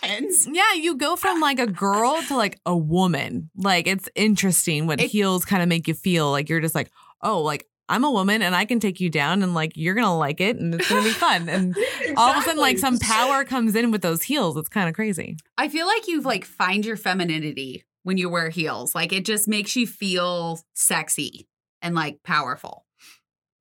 happens. 0.07 0.47
yeah, 0.51 0.73
you 0.73 0.95
go 0.95 1.15
from 1.15 1.39
like 1.39 1.59
a 1.59 1.67
girl 1.67 2.21
to 2.27 2.35
like 2.35 2.59
a 2.65 2.75
woman. 2.75 3.49
Like 3.55 3.87
it's 3.87 4.09
interesting 4.15 4.87
what 4.87 5.01
It- 5.01 5.09
heels 5.11 5.45
kind 5.45 5.61
of 5.61 5.69
make 5.69 5.87
you 5.87 5.93
feel. 5.93 6.31
Like 6.31 6.49
you're 6.49 6.61
just 6.61 6.75
like, 6.75 6.89
oh, 7.21 7.41
like 7.41 7.65
I'm 7.89 8.03
a 8.03 8.11
woman 8.11 8.41
and 8.41 8.53
I 8.53 8.65
can 8.65 8.79
take 8.81 8.99
you 8.99 9.09
down 9.09 9.43
and 9.43 9.53
like 9.53 9.71
you're 9.75 9.95
gonna 9.95 10.17
like 10.17 10.41
it 10.41 10.57
and 10.57 10.75
it's 10.75 10.89
gonna 10.89 11.03
be 11.03 11.09
fun. 11.11 11.47
And 11.49 11.75
all 12.17 12.31
of 12.31 12.37
a 12.37 12.41
sudden, 12.41 12.59
like 12.59 12.77
some 12.79 12.99
power 12.99 13.43
comes 13.45 13.75
in 13.75 13.91
with 13.91 14.01
those 14.01 14.23
heels. 14.23 14.57
It's 14.57 14.69
kind 14.69 14.89
of 14.89 14.95
crazy. 14.95 15.37
I 15.57 15.69
feel 15.69 15.87
like 15.87 16.07
you've 16.07 16.25
like 16.25 16.43
find 16.45 16.85
your 16.85 16.97
femininity 16.97 17.85
when 18.03 18.17
you 18.17 18.29
wear 18.29 18.49
heels. 18.49 18.93
Like 18.93 19.13
it 19.13 19.23
just 19.25 19.47
makes 19.47 19.75
you 19.75 19.87
feel 19.87 20.59
sexy 20.73 21.47
and 21.81 21.95
like 21.95 22.23
powerful. 22.23 22.85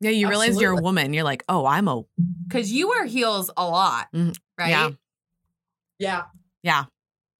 Yeah, 0.00 0.10
you 0.10 0.28
realize 0.28 0.60
you're 0.60 0.76
a 0.76 0.82
woman. 0.82 1.14
You're 1.14 1.24
like, 1.24 1.42
oh, 1.48 1.64
I'm 1.64 1.88
a 1.88 2.02
Cause 2.50 2.68
you 2.70 2.88
wear 2.88 3.06
heels 3.06 3.50
a 3.56 3.64
lot, 3.64 4.08
Mhm. 4.14 4.36
right? 4.58 4.68
Yeah. 4.68 4.90
Yeah. 5.98 6.22
Yeah. 6.62 6.84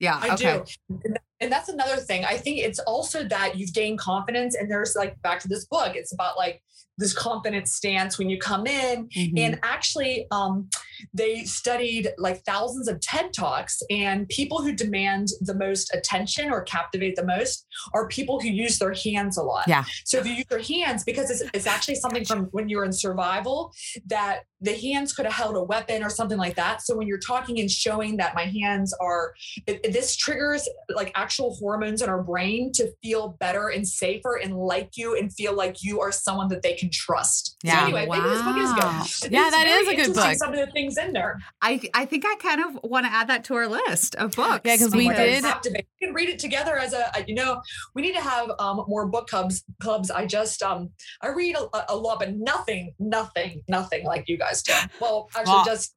Yeah. 0.00 0.18
I 0.22 0.34
okay. 0.34 0.62
do. 0.88 1.00
And- 1.04 1.18
And 1.38 1.52
that's 1.52 1.68
another 1.68 1.96
thing. 1.96 2.25
I 2.25 2.38
think 2.38 2.60
it's 2.60 2.78
also 2.78 3.22
that 3.28 3.58
you've 3.58 3.75
gained 3.75 3.98
confidence 3.98 4.54
and 4.54 4.70
there's 4.70 4.96
like 4.96 5.20
back 5.20 5.38
to 5.40 5.48
this 5.48 5.66
book. 5.66 5.94
It's 5.94 6.14
about 6.14 6.38
like 6.38 6.62
this 6.98 7.12
confident 7.12 7.68
stance 7.68 8.18
when 8.18 8.30
you 8.30 8.38
come 8.38 8.66
in. 8.66 9.08
Mhm. 9.08 9.38
And 9.38 9.60
actually, 9.62 10.26
um, 10.30 10.68
they 11.12 11.44
studied 11.44 12.08
like 12.16 12.42
thousands 12.44 12.88
of 12.88 13.00
TED 13.00 13.32
Talks, 13.34 13.82
and 13.90 14.26
people 14.28 14.62
who 14.62 14.72
demand 14.72 15.28
the 15.42 15.54
most 15.54 15.94
attention 15.94 16.50
or 16.50 16.62
captivate 16.62 17.16
the 17.16 17.24
most 17.24 17.66
are 17.92 18.08
people 18.08 18.40
who 18.40 18.48
use 18.48 18.78
their 18.78 18.94
hands 18.94 19.36
a 19.36 19.42
lot. 19.42 19.64
Yeah. 19.68 19.84
So 20.04 20.18
if 20.18 20.26
you 20.26 20.32
use 20.34 20.44
your 20.50 20.60
hands, 20.60 21.04
because 21.04 21.30
it's, 21.30 21.42
it's 21.52 21.66
actually 21.66 21.96
something 21.96 22.24
from 22.24 22.44
when 22.52 22.68
you're 22.68 22.84
in 22.84 22.92
survival 22.92 23.72
that 24.06 24.40
the 24.62 24.72
hands 24.74 25.12
could 25.12 25.26
have 25.26 25.34
held 25.34 25.54
a 25.54 25.62
weapon 25.62 26.02
or 26.02 26.08
something 26.08 26.38
like 26.38 26.56
that. 26.56 26.80
So 26.80 26.96
when 26.96 27.06
you're 27.06 27.18
talking 27.18 27.60
and 27.60 27.70
showing 27.70 28.16
that 28.16 28.34
my 28.34 28.44
hands 28.46 28.94
are, 29.00 29.34
it, 29.66 29.80
it- 29.84 29.92
this 29.92 30.16
triggers 30.16 30.66
like 30.94 31.12
actual 31.14 31.54
hormones 31.56 32.00
in 32.02 32.08
our 32.08 32.22
brain 32.22 32.70
to 32.72 32.90
feel 33.02 33.36
better 33.40 33.68
and 33.68 33.86
safer 33.86 34.36
and 34.36 34.56
like 34.56 34.90
you 34.96 35.16
and 35.16 35.32
feel 35.32 35.54
like 35.54 35.82
you 35.82 36.00
are 36.00 36.10
someone 36.12 36.48
that 36.48 36.62
they 36.62 36.72
can 36.74 36.86
trust. 36.93 37.57
Yeah. 37.62 37.78
So 37.81 37.85
anyway, 37.85 38.07
maybe 38.11 38.28
this 38.28 38.43
book 38.43 38.57
is 38.57 38.71
Wow. 38.71 39.05
good. 39.23 39.33
Yeah, 39.33 39.47
It's 39.47 39.57
that 39.57 39.66
is 39.66 39.73
very 39.73 39.83
a 39.83 39.85
good 39.85 40.07
interesting, 40.09 40.14
book. 40.31 40.38
Some 40.38 40.52
of 40.55 40.59
the 40.66 40.73
things 40.73 40.97
in 40.99 41.12
there. 41.12 41.38
I 41.62 41.81
I 41.95 42.05
think 42.07 42.25
I 42.26 42.35
kind 42.37 42.61
of 42.61 42.81
want 42.85 43.07
to 43.07 43.12
add 43.12 43.28
that 43.28 43.45
to 43.45 43.55
our 43.55 43.69
list 43.69 44.14
of 44.16 44.33
books. 44.37 44.62
Yeah, 44.64 44.76
'cause 44.76 44.95
Oh 44.95 44.97
we 44.97 45.09
did- 45.09 45.45
We 45.45 45.87
can 46.07 46.14
read 46.14 46.28
it 46.28 46.38
together 46.38 46.76
as 46.78 46.93
a, 46.93 47.11
a- 47.14 47.25
you 47.26 47.35
know, 47.35 47.61
we 47.95 48.02
need 48.02 48.14
to 48.14 48.21
have 48.21 48.50
um, 48.59 48.85
more 48.88 49.07
book 49.07 49.28
clubs. 49.28 49.64
Clubs. 49.83 50.11
I 50.11 50.26
just, 50.26 50.62
um, 50.62 50.90
I 51.23 51.28
read 51.28 51.57
a, 51.57 51.85
a 51.93 51.97
lot, 51.97 52.19
but 52.21 52.35
nothing, 52.37 52.95
nothing, 52.99 53.62
nothing 53.69 54.05
like 54.05 54.25
you 54.28 54.38
guys 54.38 54.62
do. 54.62 54.73
Well, 55.00 55.28
actually, 55.37 55.52
Well, 55.55 55.64
just 55.64 55.95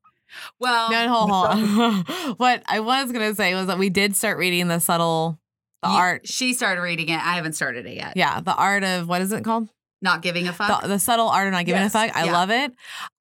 Well, 0.60 0.92
No, 0.92 1.08
hold, 1.10 1.30
hold 1.32 1.48
on. 1.48 2.04
what 2.38 2.64
I 2.68 2.80
was 2.80 3.12
gonna 3.12 3.34
say 3.36 3.56
was 3.56 3.68
that 3.68 3.78
we 3.78 3.90
did 3.90 4.16
start 4.16 4.38
reading 4.38 4.68
the 4.68 4.80
subtle, 4.80 5.40
the 5.82 5.90
you- 5.90 5.96
art. 5.96 6.28
She 6.28 6.54
started 6.54 6.82
reading 6.82 7.10
it. 7.10 7.16
I 7.20 7.36
haven't 7.36 7.54
started 7.54 7.86
it 7.86 7.96
yet. 7.96 8.14
Yeah, 8.16 8.40
the 8.42 8.54
art 8.56 8.84
of 8.84 9.08
what 9.08 9.22
is 9.22 9.32
it 9.32 9.44
called? 9.44 9.70
Not 10.02 10.22
giving 10.22 10.48
a 10.48 10.54
fuck. 10.54 10.82
The, 10.84 10.88
the 10.88 11.00
subtle 11.00 11.28
art 11.28 11.48
of 11.48 11.54
not 11.54 11.66
giving 11.66 11.82
Yes, 11.82 11.94
a 11.94 12.08
fuck. 12.08 12.16
I 12.16 12.26
yeah. 12.26 12.32
love 12.32 12.50
it. 12.52 12.72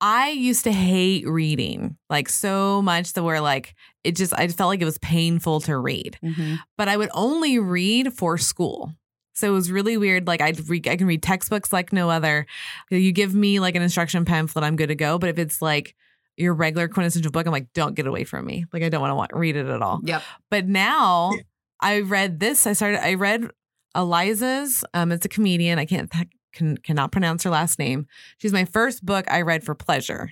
I 0.00 0.30
used 0.30 0.64
to 0.64 0.72
hate 0.72 1.26
reading 1.26 1.96
like 2.08 2.28
so 2.28 2.80
much 2.82 3.14
that 3.14 3.24
where 3.24 3.40
like 3.40 3.74
it 4.04 4.14
just 4.16 4.32
I 4.38 4.46
felt 4.48 4.68
like 4.68 4.80
it 4.80 4.84
was 4.84 4.98
painful 4.98 5.60
to 5.62 5.76
read. 5.76 6.18
Mhm. 6.22 6.58
But 6.76 6.88
I 6.88 6.96
would 6.96 7.10
only 7.14 7.58
read 7.58 8.12
for 8.14 8.38
school. 8.38 8.94
So 9.34 9.48
it 9.48 9.52
was 9.52 9.70
really 9.70 9.96
weird. 9.96 10.26
Like 10.26 10.40
I'd 10.40 10.68
read, 10.68 10.86
I 10.88 10.96
can 10.96 11.06
read 11.06 11.22
textbooks 11.22 11.72
like 11.72 11.92
no 11.92 12.10
other. 12.10 12.46
You 12.90 13.12
give 13.12 13.34
me 13.34 13.60
like 13.60 13.74
an 13.74 13.82
instruction 13.82 14.24
pamphlet, 14.24 14.64
I'm 14.64 14.76
good 14.76 14.88
to 14.88 14.94
go. 14.96 15.18
But 15.18 15.30
if 15.30 15.38
it's 15.38 15.60
like 15.62 15.94
your 16.36 16.54
regular 16.54 16.86
quintessential 16.88 17.32
book, 17.32 17.46
I'm 17.46 17.52
like, 17.52 17.72
don't 17.72 17.94
get 17.94 18.06
away 18.06 18.22
from 18.24 18.46
me. 18.46 18.66
Like 18.72 18.82
I 18.84 18.88
don't 18.88 19.00
want 19.16 19.30
to 19.30 19.36
read 19.36 19.56
it 19.56 19.66
at 19.66 19.82
all. 19.82 20.00
Yep. 20.04 20.22
But 20.50 20.66
now 20.68 21.32
I 21.80 22.00
read 22.00 22.38
this. 22.38 22.66
I 22.68 22.72
started. 22.72 23.04
I 23.04 23.14
read 23.14 23.48
Eliza's. 23.96 24.84
Um, 24.94 25.10
it's 25.12 25.26
a 25.26 25.28
comedian. 25.28 25.78
I 25.78 25.84
can't 25.86 26.10
can 26.52 26.76
cannot 26.78 27.12
pronounce 27.12 27.42
her 27.44 27.50
last 27.50 27.78
name. 27.78 28.06
She's 28.38 28.52
my 28.52 28.64
first 28.64 29.04
book 29.04 29.24
I 29.30 29.42
read 29.42 29.64
for 29.64 29.74
pleasure, 29.74 30.30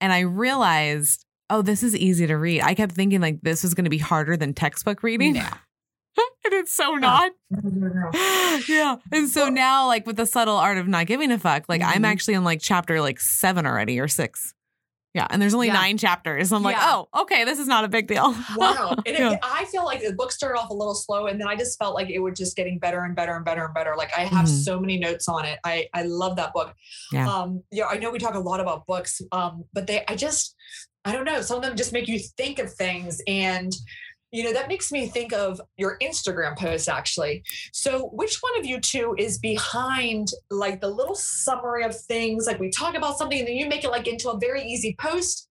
and 0.00 0.12
I 0.12 0.20
realized, 0.20 1.24
oh, 1.50 1.62
this 1.62 1.82
is 1.82 1.96
easy 1.96 2.26
to 2.26 2.36
read. 2.36 2.62
I 2.62 2.74
kept 2.74 2.92
thinking 2.92 3.20
like 3.20 3.40
this 3.42 3.62
was 3.62 3.74
going 3.74 3.84
to 3.84 3.90
be 3.90 3.98
harder 3.98 4.36
than 4.36 4.52
textbook 4.54 5.02
reading, 5.02 5.36
Yeah. 5.36 5.54
and 6.44 6.54
it's 6.54 6.72
so 6.72 6.94
not. 6.94 7.32
yeah, 8.68 8.96
and 9.12 9.28
so 9.28 9.48
now 9.48 9.86
like 9.86 10.06
with 10.06 10.16
the 10.16 10.26
subtle 10.26 10.56
art 10.56 10.78
of 10.78 10.88
not 10.88 11.06
giving 11.06 11.30
a 11.30 11.38
fuck, 11.38 11.64
like 11.68 11.82
I'm 11.82 12.02
Mhm. 12.02 12.06
actually 12.08 12.34
in 12.34 12.44
like 12.44 12.60
chapter 12.60 13.00
like 13.00 13.20
seven 13.20 13.66
already 13.66 13.98
or 14.00 14.08
six. 14.08 14.54
Yeah, 15.14 15.26
and 15.30 15.40
there's 15.40 15.54
only 15.54 15.68
Yeah. 15.68 15.72
nine 15.72 15.96
chapters. 15.96 16.52
I'm 16.52 16.62
like, 16.62 16.76
Yeah. 16.76 16.92
oh, 17.12 17.22
okay, 17.22 17.44
this 17.44 17.58
is 17.58 17.66
not 17.66 17.84
a 17.84 17.88
big 17.88 18.06
deal. 18.06 18.34
wow. 18.56 18.94
And 19.06 19.16
it, 19.16 19.18
Yeah. 19.18 19.36
I 19.42 19.64
feel 19.64 19.84
like 19.84 20.00
the 20.02 20.12
book 20.12 20.30
started 20.32 20.58
off 20.60 20.70
a 20.70 20.74
little 20.74 20.94
slow, 20.94 21.26
and 21.26 21.40
then 21.40 21.48
I 21.48 21.56
just 21.56 21.78
felt 21.78 21.94
like 21.94 22.10
it 22.10 22.18
was 22.18 22.38
just 22.38 22.56
getting 22.56 22.78
better 22.78 23.02
and 23.04 23.16
better 23.16 23.34
and 23.34 23.44
better 23.44 23.64
and 23.64 23.74
better. 23.74 23.94
Like 23.96 24.10
I 24.16 24.22
have 24.24 24.44
Mhm. 24.46 24.64
so 24.64 24.78
many 24.78 24.98
notes 24.98 25.26
on 25.28 25.44
it. 25.46 25.58
I 25.64 25.88
I 25.94 26.02
love 26.02 26.36
that 26.36 26.52
book. 26.52 26.74
Yeah. 27.12 27.28
Um, 27.28 27.62
yeah, 27.70 27.86
I 27.86 27.96
know 27.96 28.10
we 28.10 28.18
talk 28.18 28.34
a 28.34 28.38
lot 28.38 28.60
about 28.60 28.86
books, 28.86 29.20
um, 29.32 29.64
but 29.72 29.86
they 29.86 30.04
I 30.06 30.14
just 30.14 30.54
I 31.04 31.12
don't 31.12 31.24
know. 31.24 31.40
Some 31.40 31.56
of 31.56 31.62
them 31.62 31.74
just 31.76 31.92
make 31.92 32.06
you 32.06 32.18
think 32.36 32.58
of 32.58 32.72
things 32.72 33.20
and. 33.26 33.72
You 34.30 34.44
know, 34.44 34.52
that 34.52 34.68
makes 34.68 34.92
me 34.92 35.08
think 35.08 35.32
of 35.32 35.60
your 35.78 35.96
Instagram 36.02 36.56
post 36.56 36.88
actually. 36.88 37.42
So, 37.72 38.08
which 38.12 38.38
one 38.40 38.58
of 38.58 38.66
you 38.66 38.78
two 38.80 39.14
is 39.18 39.38
behind 39.38 40.28
like 40.50 40.80
the 40.80 40.88
little 40.88 41.14
summary 41.14 41.82
of 41.84 41.98
things? 41.98 42.46
Like, 42.46 42.60
we 42.60 42.70
talk 42.70 42.94
about 42.94 43.16
something 43.18 43.38
and 43.38 43.48
then 43.48 43.56
you 43.56 43.66
make 43.68 43.84
it 43.84 43.90
like 43.90 44.06
into 44.06 44.30
a 44.30 44.38
very 44.38 44.62
easy 44.64 44.94
post? 44.98 45.48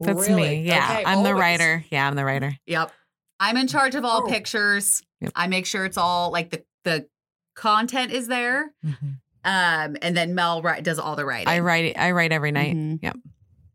That's 0.00 0.28
Really? 0.28 0.42
me. 0.60 0.62
Yeah, 0.62 0.86
Okay, 0.92 1.04
I'm 1.06 1.22
the 1.24 1.34
writer. 1.34 1.84
Yeah, 1.90 2.06
I'm 2.06 2.14
the 2.16 2.24
writer. 2.24 2.54
Yep. 2.66 2.92
I'm 3.40 3.56
in 3.56 3.66
charge 3.66 3.94
of 3.94 4.04
all 4.04 4.24
Oh. 4.24 4.28
pictures. 4.28 5.02
Yep. 5.20 5.32
I 5.34 5.46
make 5.48 5.64
sure 5.66 5.84
it's 5.84 5.96
all 5.98 6.30
like 6.30 6.50
the 6.50 6.64
the 6.84 7.06
content 7.56 8.12
is 8.12 8.28
there. 8.28 8.72
Um, 9.44 9.96
and 10.02 10.16
then 10.16 10.34
Mel 10.34 10.60
write, 10.62 10.84
does 10.84 10.98
all 10.98 11.16
the 11.16 11.24
writing. 11.24 11.48
I 11.48 11.60
write. 11.60 11.98
I 11.98 12.10
write 12.12 12.32
every 12.32 12.52
night. 12.52 12.74
Mhm. 12.76 12.98
Yep. 13.02 13.16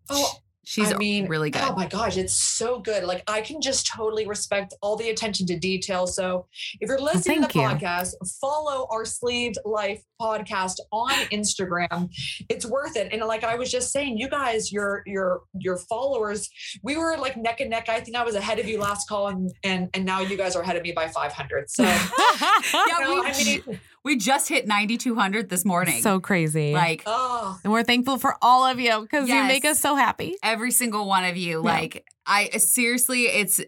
Oh, 0.09 0.35
She's 0.65 0.93
I 0.93 0.97
mean, 0.97 1.27
really 1.27 1.49
oh 1.49 1.59
good. 1.59 1.71
Oh 1.71 1.75
my 1.75 1.87
gosh, 1.87 2.15
it's 2.15 2.33
so 2.33 2.79
good. 2.79 3.03
Like 3.03 3.23
I 3.27 3.41
can 3.41 3.61
just 3.61 3.85
totally 3.85 4.25
respect 4.25 4.73
all 4.81 4.95
the 4.95 5.09
attention 5.09 5.45
to 5.47 5.59
detail. 5.59 6.07
So 6.07 6.47
if 6.79 6.87
you're 6.87 6.99
listening 6.99 7.41
to 7.41 7.47
the 7.47 7.59
you. 7.59 7.67
podcast, 7.67 8.13
follow 8.39 8.87
our 8.89 9.03
Sleeved 9.03 9.57
Life 9.65 10.01
podcast 10.21 10.75
on 10.91 11.11
Instagram. 11.31 12.09
It's 12.47 12.65
worth 12.65 12.95
it. 12.95 13.11
And 13.11 13.21
like 13.23 13.43
I 13.43 13.55
was 13.55 13.69
just 13.69 13.91
saying, 13.91 14.17
you 14.17 14.29
guys, 14.29 14.71
your 14.71 15.03
your 15.05 15.41
your 15.59 15.77
followers, 15.77 16.49
we 16.81 16.95
were 16.95 17.17
like 17.17 17.35
neck 17.35 17.59
and 17.59 17.69
neck. 17.69 17.89
I 17.89 17.99
think 17.99 18.15
I 18.15 18.23
was 18.23 18.35
ahead 18.35 18.59
of 18.59 18.67
you 18.67 18.79
last 18.79 19.09
call, 19.09 19.27
and 19.27 19.51
and 19.63 19.89
and 19.93 20.05
now 20.05 20.21
you 20.21 20.37
guys 20.37 20.55
are 20.55 20.61
ahead 20.61 20.77
of 20.77 20.83
me 20.83 20.93
by 20.93 21.07
500. 21.09 21.69
So 21.69 21.83
yeah, 21.83 22.09
you 22.73 22.99
know, 23.01 23.21
we, 23.21 23.29
I 23.29 23.43
mean, 23.43 23.79
we 24.03 24.17
just 24.17 24.49
hit 24.49 24.67
9,200 24.67 25.49
this 25.49 25.65
morning. 25.65 26.01
so 26.01 26.19
crazy. 26.19 26.73
like 26.73 27.03
oh, 27.05 27.57
and 27.63 27.71
we're 27.71 27.83
thankful 27.83 28.17
for 28.17 28.35
all 28.41 28.65
of 28.65 28.79
you 28.79 29.01
because 29.01 29.29
you 29.29 29.43
make 29.43 29.65
us 29.65 29.79
so 29.79 29.95
happy. 29.95 30.35
every 30.43 30.71
single 30.71 31.07
one 31.07 31.23
of 31.23 31.37
you. 31.37 31.57
Yeah. 31.63 31.71
Like 31.71 32.05
I 32.25 32.49
seriously, 32.49 33.23
it's 33.23 33.61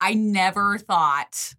I 0.00 0.14
never 0.14 0.78
thought 0.78 1.54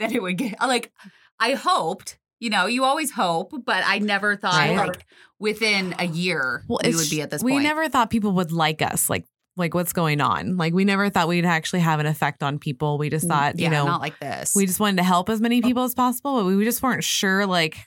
that 0.00 0.12
it 0.12 0.22
would 0.22 0.38
get 0.38 0.60
like 0.60 0.92
I 1.38 1.52
hoped. 1.52 2.18
You 2.40 2.50
know, 2.50 2.66
you 2.66 2.84
always 2.84 3.10
hope, 3.12 3.54
but 3.64 3.84
I 3.86 4.00
never 4.00 4.36
thought 4.36 4.52
Right. 4.54 4.76
like 4.88 5.06
within 5.38 5.94
a 5.98 6.04
year 6.04 6.62
we 6.68 6.94
would 6.94 7.08
be 7.08 7.22
at 7.22 7.30
this 7.30 7.42
we 7.42 7.52
point. 7.52 7.62
We 7.62 7.68
never 7.68 7.88
thought 7.88 8.10
people 8.10 8.32
would 8.32 8.52
like 8.52 8.82
us. 8.82 9.08
Like, 9.08 9.24
like 9.56 9.74
what's 9.74 9.92
going 9.92 10.20
on? 10.20 10.56
Like, 10.56 10.74
we 10.74 10.84
never 10.84 11.08
thought 11.10 11.28
we'd 11.28 11.44
actually 11.44 11.80
have 11.80 12.00
an 12.00 12.06
effect 12.06 12.42
on 12.42 12.58
people. 12.58 12.98
We 12.98 13.08
just 13.10 13.28
thought, 13.28 13.54
Mm, 13.54 13.60
yeah, 13.60 13.64
you 13.66 13.70
know, 13.70 13.86
not 13.86 14.00
like 14.00 14.18
this. 14.18 14.54
we 14.56 14.66
just 14.66 14.80
wanted 14.80 14.96
to 14.96 15.04
help 15.04 15.28
as 15.28 15.40
many 15.40 15.62
people 15.62 15.84
as 15.84 15.94
possible, 15.94 16.36
but 16.42 16.46
we 16.46 16.64
just 16.64 16.82
weren't 16.82 17.04
sure 17.04 17.46
like 17.46 17.78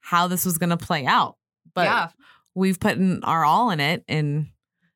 how 0.00 0.26
this 0.28 0.44
was 0.44 0.58
going 0.58 0.70
to 0.70 0.76
play 0.76 1.04
out. 1.06 1.36
But 1.74 1.84
yeah, 1.84 2.08
we've 2.54 2.80
put 2.80 2.96
in 2.96 3.22
our 3.24 3.44
all 3.44 3.70
in 3.70 3.80
it, 3.80 4.04
and 4.08 4.48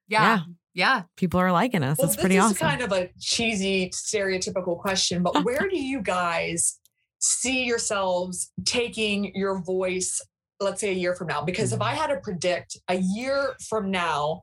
yeah, 0.09 0.41
yeah. 0.75 1.03
people 1.17 1.41
are 1.41 1.53
liking 1.53 1.83
us. 1.83 1.99
Well, 1.99 2.07
it's 2.07 2.17
this 2.17 2.23
pretty 2.23 2.37
is 2.37 2.45
awesome. 2.45 2.57
kind 2.57 2.83
of 2.83 2.93
a 2.93 3.11
cheesy, 3.21 3.91
stereotypical 3.91 4.79
question, 4.79 5.23
but 5.23 5.45
where 5.45 5.69
do 5.69 5.79
you 5.79 6.01
guys 6.01 6.79
see 7.19 7.65
yourselves 7.65 8.53
taking 8.65 9.35
your 9.35 9.63
voice, 9.63 10.21
let's 10.61 10.81
say 10.81 10.91
a 10.91 10.95
year 10.95 11.15
from 11.15 11.29
now? 11.29 11.43
Because 11.43 11.73
if 11.73 11.81
I 11.81 11.93
had 11.95 12.09
to 12.09 12.17
predict 12.17 12.77
a 12.89 12.97
year 12.97 13.55
from 13.69 13.91
now, 13.91 14.43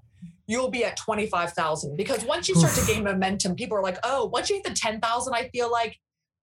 you'll 0.53 0.69
be 0.69 0.86
at 0.86 0.95
25,000. 0.98 1.98
Because 1.98 2.24
once 2.25 2.48
you 2.48 2.53
start 2.53 2.75
to 2.75 2.86
gain 2.86 3.03
momentum, 3.03 3.55
people 3.55 3.75
are 3.75 3.81
like, 3.81 3.98
oh, 4.03 4.25
once 4.25 4.51
you 4.51 4.57
hit 4.57 4.63
the 4.65 4.69
10,000, 4.72 5.33
I 5.33 5.50
feel 5.50 5.72
like 5.72 5.98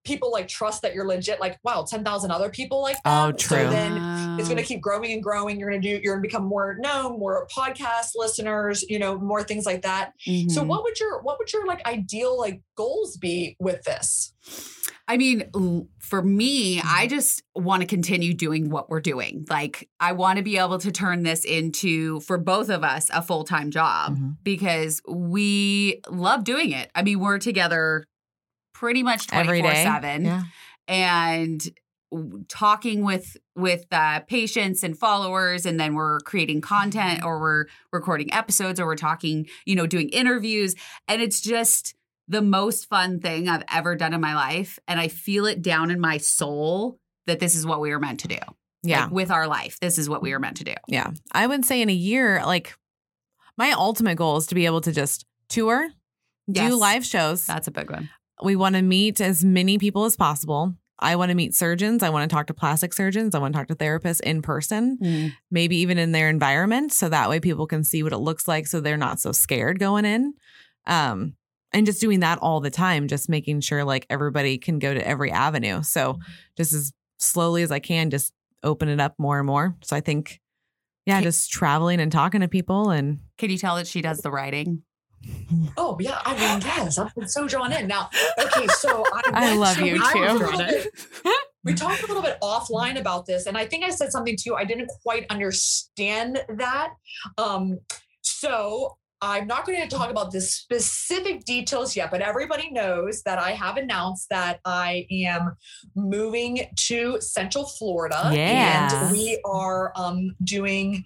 people 0.04 0.32
like 0.32 0.48
trust 0.48 0.82
that 0.82 0.94
you're 0.94 1.06
legit. 1.06 1.38
Like, 1.38 1.58
wow, 1.62 1.84
10,000 1.88 2.30
other 2.32 2.50
people 2.50 2.82
like 2.82 2.96
that. 3.04 3.28
Oh, 3.28 3.30
So 3.30 3.56
true. 3.56 3.70
then 3.70 3.92
it's 4.40 4.48
going 4.48 4.58
to 4.58 4.64
keep 4.64 4.80
growing 4.80 5.12
and 5.12 5.22
growing. 5.22 5.60
You're 5.60 5.70
going 5.70 5.80
to 5.80 5.88
do, 5.88 6.02
you're 6.02 6.14
going 6.16 6.24
to 6.24 6.28
become 6.28 6.44
more 6.44 6.76
known, 6.80 7.20
more 7.20 7.46
podcast 7.56 8.12
listeners, 8.16 8.84
you 8.88 8.98
know, 8.98 9.16
more 9.16 9.44
things 9.44 9.64
like 9.64 9.82
that. 9.82 10.12
So 10.24 10.32
mhm. 10.32 10.66
what 10.66 10.82
would 10.82 10.98
your 10.98 11.22
what 11.22 11.38
would 11.38 11.52
your 11.52 11.66
like 11.66 11.86
ideal 11.86 12.36
like 12.36 12.62
goals 12.76 13.16
be 13.16 13.56
with 13.60 13.82
this? 13.84 14.32
I 15.12 15.16
mean, 15.16 15.88
for 15.98 16.22
me, 16.22 16.78
Mm-hmm. 16.78 16.88
I 16.88 17.06
just 17.08 17.42
want 17.54 17.80
to 17.82 17.86
continue 17.86 18.32
doing 18.32 18.70
what 18.70 18.88
we're 18.90 19.00
doing. 19.00 19.44
Like, 19.50 19.88
I 19.98 20.12
want 20.12 20.36
to 20.36 20.42
be 20.44 20.56
able 20.58 20.78
to 20.78 20.92
turn 20.92 21.22
this 21.24 21.44
into, 21.44 22.20
for 22.20 22.38
both 22.38 22.68
of 22.70 22.84
us, 22.84 23.10
a 23.12 23.20
full 23.20 23.44
time 23.44 23.70
job 23.70 24.16
Mhm. 24.16 24.36
because 24.44 25.00
we 25.08 26.00
love 26.08 26.44
doing 26.44 26.70
it. 26.72 26.90
I 26.94 27.02
mean, 27.02 27.18
we're 27.20 27.38
together 27.38 28.04
pretty 28.74 29.02
much 29.02 29.26
24 29.26 29.74
7. 29.74 30.24
Yeah. 30.24 30.42
and 30.88 31.68
talking 32.48 33.04
with 33.04 33.36
with 33.54 33.84
uh, 33.92 34.18
patients 34.20 34.82
and 34.82 34.98
followers 34.98 35.64
and 35.64 35.78
then 35.78 35.94
we're 35.94 36.18
creating 36.20 36.60
content 36.60 37.22
or 37.22 37.38
we're 37.40 37.66
recording 37.92 38.32
episodes 38.32 38.80
or 38.80 38.86
we're 38.86 38.96
talking 38.96 39.46
you 39.64 39.76
know 39.76 39.86
doing 39.86 40.08
interviews 40.08 40.74
and 41.06 41.22
it's 41.22 41.40
just 41.40 41.94
the 42.30 42.40
most 42.42 42.88
fun 42.88 43.20
thing 43.20 43.48
i've 43.48 43.64
ever 43.72 43.94
done 43.96 44.14
in 44.14 44.20
my 44.20 44.34
life 44.34 44.78
and 44.88 44.98
i 45.00 45.08
feel 45.08 45.44
it 45.46 45.60
down 45.62 45.90
in 45.90 46.00
my 46.00 46.16
soul 46.16 46.98
that 47.26 47.40
this 47.40 47.54
is 47.54 47.66
what 47.66 47.80
we 47.80 47.90
were 47.90 48.00
meant 48.00 48.20
to 48.20 48.28
do 48.28 48.38
Yeah. 48.82 49.04
Like, 49.04 49.12
with 49.12 49.30
our 49.30 49.46
life 49.46 49.78
this 49.80 49.98
is 49.98 50.08
what 50.08 50.22
we 50.22 50.32
were 50.32 50.38
meant 50.38 50.56
to 50.58 50.64
do 50.64 50.74
Yeah. 50.88 51.10
I 51.32 51.46
would 51.46 51.64
say 51.64 51.82
in 51.82 51.90
a 51.90 51.92
year, 52.10 52.40
like 52.46 52.74
my 53.58 53.72
ultimate 53.72 54.16
goal 54.16 54.36
is 54.38 54.46
to 54.46 54.54
be 54.54 54.64
able 54.66 54.80
to 54.82 54.92
just 54.92 55.26
tour, 55.48 55.88
Yes. 56.46 56.70
do 56.70 56.76
live 56.76 57.04
shows. 57.04 57.44
that's 57.46 57.68
a 57.68 57.70
big 57.72 57.90
one 57.90 58.08
we 58.42 58.56
want 58.56 58.74
to 58.74 58.80
meet 58.82 59.20
as 59.20 59.44
many 59.44 59.76
people 59.76 60.06
as 60.06 60.16
possible. 60.16 60.74
I 60.98 61.16
want 61.16 61.28
to 61.28 61.34
meet 61.34 61.54
surgeons. 61.54 62.02
I 62.02 62.08
want 62.08 62.28
to 62.30 62.34
talk 62.34 62.46
to 62.46 62.54
plastic 62.54 62.94
surgeons. 62.94 63.34
I 63.34 63.38
want 63.38 63.52
to 63.54 63.58
talk 63.58 63.68
to 63.68 63.74
therapists 63.74 64.20
in 64.22 64.40
person, 64.40 64.96
Mm. 65.02 65.32
maybe 65.50 65.76
even 65.76 65.98
in 65.98 66.12
their 66.12 66.28
environment. 66.30 66.90
So 66.92 67.10
that 67.10 67.28
way 67.28 67.38
people 67.40 67.66
can 67.66 67.84
see 67.84 68.02
what 68.02 68.12
it 68.14 68.18
looks 68.18 68.48
like 68.48 68.66
so 68.66 68.80
they're 68.80 68.96
not 68.96 69.20
so 69.20 69.32
scared 69.32 69.78
going 69.78 70.06
in. 70.06 70.32
Um, 70.86 71.34
and 71.72 71.86
just 71.86 72.00
doing 72.00 72.20
that 72.20 72.38
all 72.38 72.60
the 72.60 72.70
time, 72.70 73.08
just 73.08 73.28
making 73.28 73.60
sure 73.60 73.84
like 73.84 74.06
everybody 74.10 74.58
can 74.58 74.78
go 74.78 74.92
to 74.94 75.06
every 75.06 75.30
avenue. 75.30 75.82
So 75.82 76.18
just 76.56 76.72
as 76.72 76.92
slowly 77.18 77.62
as 77.62 77.70
I 77.70 77.78
can, 77.78 78.10
just 78.10 78.32
open 78.62 78.88
it 78.88 79.00
up 79.00 79.14
more 79.18 79.38
and 79.38 79.46
more. 79.46 79.76
So 79.82 79.96
I 79.96 80.00
think, 80.00 80.40
yeah, 81.06 81.16
Okay. 81.16 81.24
just 81.24 81.50
traveling 81.50 82.00
and 82.00 82.10
talking 82.12 82.40
to 82.42 82.48
people 82.48 82.90
and 82.90 83.20
Can 83.38 83.50
you 83.50 83.58
tell 83.58 83.76
that 83.76 83.86
she 83.86 84.02
does 84.02 84.18
the 84.18 84.30
writing? 84.30 84.82
Oh 85.76 85.98
yeah, 86.00 86.18
I 86.24 86.32
mean 86.32 86.62
yes, 86.62 86.96
I've 86.98 87.14
been 87.14 87.28
so 87.28 87.46
drawn 87.46 87.72
in. 87.72 87.86
Now, 87.86 88.08
okay, 88.38 88.66
so 88.68 89.04
I, 89.12 89.20
I 89.34 89.54
love 89.54 89.76
so 89.76 89.84
you 89.84 89.98
too. 90.12 90.56
bit- 90.56 90.88
We 91.62 91.74
talked 91.74 92.02
a 92.02 92.06
little 92.06 92.22
bit 92.22 92.38
offline 92.42 92.98
about 92.98 93.26
this, 93.26 93.44
and 93.44 93.54
I 93.58 93.66
think 93.66 93.84
I 93.84 93.90
said 93.90 94.10
something 94.12 94.34
too. 94.34 94.54
I 94.54 94.64
didn't 94.64 94.90
quite 95.02 95.26
understand 95.28 96.42
that. 96.56 96.88
Um, 97.36 97.78
so 98.22 98.96
I'm 99.22 99.46
not 99.46 99.66
going 99.66 99.80
to 99.82 99.88
talk 99.88 100.10
about 100.10 100.32
the 100.32 100.40
specific 100.40 101.44
details 101.44 101.94
yet, 101.94 102.10
but 102.10 102.22
everybody 102.22 102.70
knows 102.70 103.22
that 103.22 103.38
I 103.38 103.50
have 103.52 103.76
announced 103.76 104.28
that 104.30 104.60
I 104.64 105.06
am 105.10 105.56
moving 105.94 106.66
to 106.88 107.20
Central 107.20 107.66
Florida, 107.66 108.30
Yes. 108.32 108.92
and 108.94 109.12
we 109.12 109.40
are 109.44 109.92
um, 109.96 110.34
doing 110.44 111.04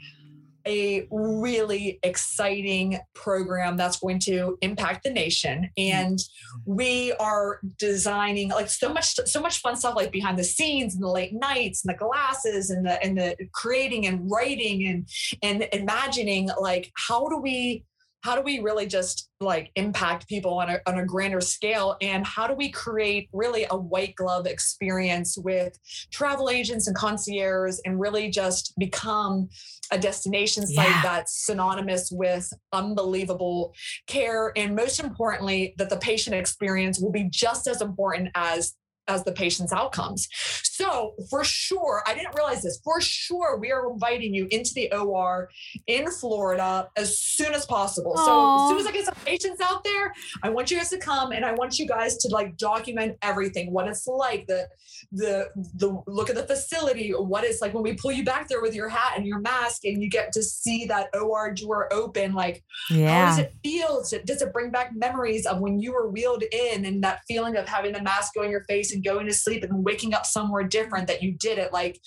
a 0.66 1.06
really 1.10 1.98
exciting 2.02 2.98
program 3.14 3.76
that's 3.76 3.98
going 3.98 4.18
to 4.18 4.56
impact 4.62 5.04
the 5.04 5.10
nation 5.10 5.68
and 5.76 6.18
we 6.64 7.12
are 7.20 7.60
designing 7.78 8.48
like 8.48 8.70
so 8.70 8.90
much 8.90 9.14
so 9.26 9.42
much 9.42 9.58
fun 9.58 9.76
stuff 9.76 9.94
like 9.94 10.10
behind 10.10 10.38
the 10.38 10.44
scenes 10.44 10.94
and 10.94 11.02
the 11.02 11.08
late 11.08 11.34
nights 11.34 11.84
and 11.84 11.94
the 11.94 11.98
glasses 11.98 12.70
and 12.70 12.86
the 12.86 13.02
and 13.04 13.18
the 13.18 13.36
creating 13.52 14.06
and 14.06 14.30
writing 14.30 14.86
and 14.86 15.06
and 15.42 15.68
imagining 15.74 16.48
like 16.58 16.90
how 16.96 17.28
do 17.28 17.36
we 17.36 17.84
how 18.24 18.34
do 18.34 18.40
we 18.40 18.58
really 18.60 18.86
just 18.86 19.28
like 19.38 19.70
impact 19.76 20.26
people 20.28 20.54
on 20.54 20.70
a, 20.70 20.80
on 20.86 20.98
a 20.98 21.04
grander 21.04 21.42
scale 21.42 21.94
and 22.00 22.26
how 22.26 22.46
do 22.46 22.54
we 22.54 22.70
create 22.70 23.28
really 23.34 23.66
a 23.70 23.76
white 23.76 24.14
glove 24.16 24.46
experience 24.46 25.36
with 25.36 25.78
travel 26.10 26.48
agents 26.48 26.86
and 26.86 26.96
concierge 26.96 27.76
and 27.84 28.00
really 28.00 28.30
just 28.30 28.72
become 28.78 29.46
a 29.92 29.98
destination 29.98 30.66
site 30.66 30.88
Yeah. 30.88 31.02
that's 31.02 31.44
synonymous 31.44 32.10
with 32.10 32.50
unbelievable 32.72 33.74
care 34.06 34.52
and 34.56 34.74
most 34.74 35.00
importantly 35.00 35.74
that 35.76 35.90
the 35.90 35.98
patient 35.98 36.34
experience 36.34 36.98
will 36.98 37.12
be 37.12 37.28
just 37.30 37.66
as 37.66 37.82
important 37.82 38.30
as 38.34 38.72
as 39.08 39.24
the 39.24 39.32
patient's 39.32 39.72
outcomes. 39.72 40.28
So 40.62 41.14
for 41.30 41.44
sure, 41.44 42.02
I 42.06 42.14
didn't 42.14 42.34
realize 42.34 42.62
this. 42.62 42.80
For 42.82 43.00
sure, 43.00 43.58
we 43.58 43.70
are 43.70 43.90
inviting 43.92 44.34
you 44.34 44.46
into 44.50 44.72
the 44.74 44.92
OR 44.92 45.50
in 45.86 46.10
Florida 46.10 46.88
as 46.96 47.18
soon 47.18 47.54
as 47.54 47.66
possible. 47.66 48.16
So 48.16 48.64
as 48.64 48.70
soon 48.70 48.78
as 48.80 48.86
I 48.86 48.92
get 48.92 49.04
some 49.04 49.14
patients 49.24 49.60
out 49.60 49.84
there, 49.84 50.12
I 50.42 50.50
want 50.50 50.70
you 50.70 50.78
guys 50.78 50.90
to 50.90 50.98
come 50.98 51.32
and 51.32 51.44
I 51.44 51.52
want 51.52 51.78
you 51.78 51.86
guys 51.86 52.16
to 52.18 52.28
like 52.28 52.56
document 52.56 53.16
everything, 53.22 53.72
what 53.72 53.88
it's 53.88 54.06
like, 54.06 54.46
the 54.46 54.68
the 55.12 55.48
the 55.74 56.02
look 56.06 56.30
at 56.30 56.36
the 56.36 56.44
facility, 56.44 57.10
what 57.10 57.44
it's 57.44 57.60
like 57.60 57.74
when 57.74 57.82
we 57.82 57.94
pull 57.94 58.12
you 58.12 58.24
back 58.24 58.48
there 58.48 58.62
with 58.62 58.74
your 58.74 58.88
hat 58.88 59.14
and 59.16 59.26
your 59.26 59.40
mask 59.40 59.84
and 59.84 60.02
you 60.02 60.08
get 60.08 60.32
to 60.32 60.42
see 60.42 60.86
that 60.86 61.08
OR 61.14 61.52
door 61.52 61.92
open, 61.92 62.32
like 62.32 62.64
how 62.90 63.26
does 63.26 63.38
it 63.38 63.52
feel? 63.62 63.98
Does 63.98 64.12
it, 64.12 64.26
does 64.26 64.42
it 64.42 64.52
bring 64.52 64.70
back 64.70 64.92
memories 64.94 65.46
of 65.46 65.60
when 65.60 65.78
you 65.78 65.92
were 65.92 66.10
wheeled 66.10 66.44
in 66.52 66.84
and 66.84 67.02
that 67.04 67.20
feeling 67.28 67.56
of 67.56 67.68
having 67.68 67.92
the 67.92 68.02
mask 68.02 68.34
go 68.34 68.42
in 68.42 68.50
your 68.50 68.64
face 68.64 68.93
and 68.94 69.04
going 69.04 69.26
to 69.26 69.34
sleep 69.34 69.62
and 69.64 69.84
waking 69.84 70.14
up 70.14 70.24
somewhere 70.26 70.64
different 70.64 71.06
that 71.08 71.22
you 71.22 71.32
did 71.38 71.58
it? 71.58 71.72
Like, 71.72 72.00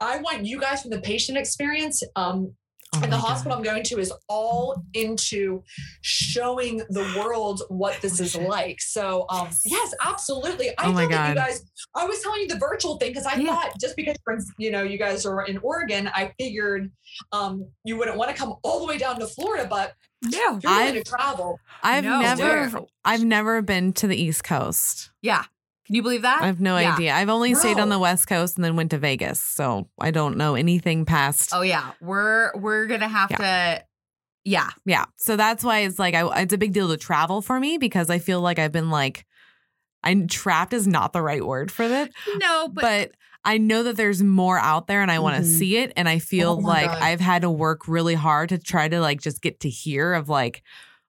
I 0.00 0.18
want 0.18 0.44
you 0.46 0.58
guys 0.60 0.82
from 0.82 0.90
the 0.90 1.00
patient 1.00 1.38
experience. 1.38 2.02
Um, 2.16 2.54
Oh 2.94 3.00
and 3.02 3.10
the 3.10 3.16
my 3.16 3.22
hospital 3.22 3.52
God. 3.52 3.58
I'm 3.60 3.64
going 3.64 3.82
to 3.84 3.98
is 4.00 4.12
all 4.28 4.82
into 4.92 5.62
showing 6.02 6.76
the 6.90 7.14
world 7.18 7.62
what 7.70 7.98
this 8.02 8.20
is 8.20 8.36
like. 8.36 8.82
So, 8.82 9.24
um, 9.30 9.48
yes, 9.64 9.94
absolutely. 10.04 10.68
I 10.76 10.84
Oh 10.84 10.92
my 10.92 11.04
thought 11.04 11.10
that 11.12 11.28
you 11.30 11.34
guys, 11.34 11.64
I 11.94 12.04
was 12.04 12.20
telling 12.20 12.42
you 12.42 12.48
the 12.48 12.58
virtual 12.58 12.98
thing 12.98 13.12
because 13.12 13.24
I 13.24 13.36
Yeah. 13.36 13.46
thought 13.54 13.72
just 13.80 13.96
because 13.96 14.18
you 14.58 14.70
know 14.70 14.82
you 14.82 14.98
guys 14.98 15.24
are 15.24 15.40
in 15.46 15.56
Oregon, 15.62 16.10
I 16.14 16.34
figured 16.38 16.92
um, 17.32 17.66
you 17.82 17.96
wouldn't 17.96 18.18
want 18.18 18.30
to 18.30 18.36
come 18.36 18.56
all 18.62 18.80
the 18.80 18.84
way 18.86 18.98
down 18.98 19.18
to 19.20 19.26
Florida, 19.26 19.66
but 19.70 19.94
No. 20.22 20.58
if 20.58 20.62
you're 20.62 20.72
willing 20.72 20.88
I've- 20.88 21.02
to 21.02 21.10
travel. 21.10 21.58
I've 21.82 22.04
No, 22.04 22.20
never 22.20 22.42
where? 22.42 22.70
I've 23.06 23.24
never 23.24 23.62
been 23.62 23.94
to 23.94 24.06
the 24.06 24.16
East 24.22 24.44
Coast. 24.44 25.10
Yeah. 25.22 25.44
Can 25.86 25.96
you 25.96 26.02
believe 26.02 26.22
that? 26.22 26.40
I 26.42 26.46
have 26.46 26.60
no 26.60 26.76
Yeah. 26.78 26.94
idea. 26.94 27.14
I've 27.14 27.28
only 27.28 27.54
stayed 27.54 27.78
on 27.78 27.88
the 27.88 27.98
West 27.98 28.26
Coast 28.28 28.56
and 28.56 28.64
then 28.64 28.76
went 28.76 28.90
to 28.92 28.98
Vegas. 28.98 29.40
So 29.40 29.88
I 30.00 30.10
don't 30.12 30.36
know 30.36 30.54
anything 30.54 31.04
past 31.04 31.50
Oh 31.52 31.62
yeah. 31.62 31.92
We're 32.00 32.52
we're 32.56 32.86
gonna 32.86 33.08
have 33.08 33.30
to 33.30 33.82
yeah. 34.44 34.70
Yeah. 34.84 35.04
So 35.16 35.36
that's 35.36 35.62
why 35.64 35.80
it's 35.80 35.98
like 35.98 36.14
I, 36.14 36.42
it's 36.42 36.52
a 36.52 36.58
big 36.58 36.72
deal 36.72 36.88
to 36.88 36.96
travel 36.96 37.42
for 37.42 37.58
me 37.60 37.78
because 37.78 38.10
I 38.10 38.18
feel 38.18 38.40
like 38.40 38.58
I've 38.58 38.72
been 38.72 38.90
like 38.90 39.24
I'm 40.04 40.26
trapped 40.26 40.72
is 40.72 40.86
not 40.86 41.12
the 41.12 41.22
right 41.22 41.44
word 41.44 41.70
for 41.70 41.86
that, 41.86 42.10
No, 42.40 42.68
but, 42.68 42.82
but, 42.82 43.10
I 43.44 43.58
know 43.58 43.84
that 43.84 43.96
there's 43.96 44.20
more 44.22 44.58
out 44.58 44.86
there 44.88 45.00
and 45.02 45.10
I 45.12 45.18
want 45.20 45.36
to 45.36 45.42
Mhm. 45.42 45.58
see 45.58 45.76
it 45.76 45.92
and 45.96 46.08
I 46.08 46.18
feel 46.20 46.50
Oh 46.50 46.54
like 46.66 46.86
God. 46.90 47.02
I've 47.02 47.20
had 47.20 47.42
to 47.42 47.50
work 47.50 47.86
really 47.88 48.14
hard 48.14 48.48
to 48.50 48.58
try 48.58 48.88
to 48.88 49.00
like 49.00 49.20
just 49.20 49.42
get 49.42 49.60
to 49.60 49.68
hear 49.68 50.14
of 50.14 50.28
like 50.28 50.62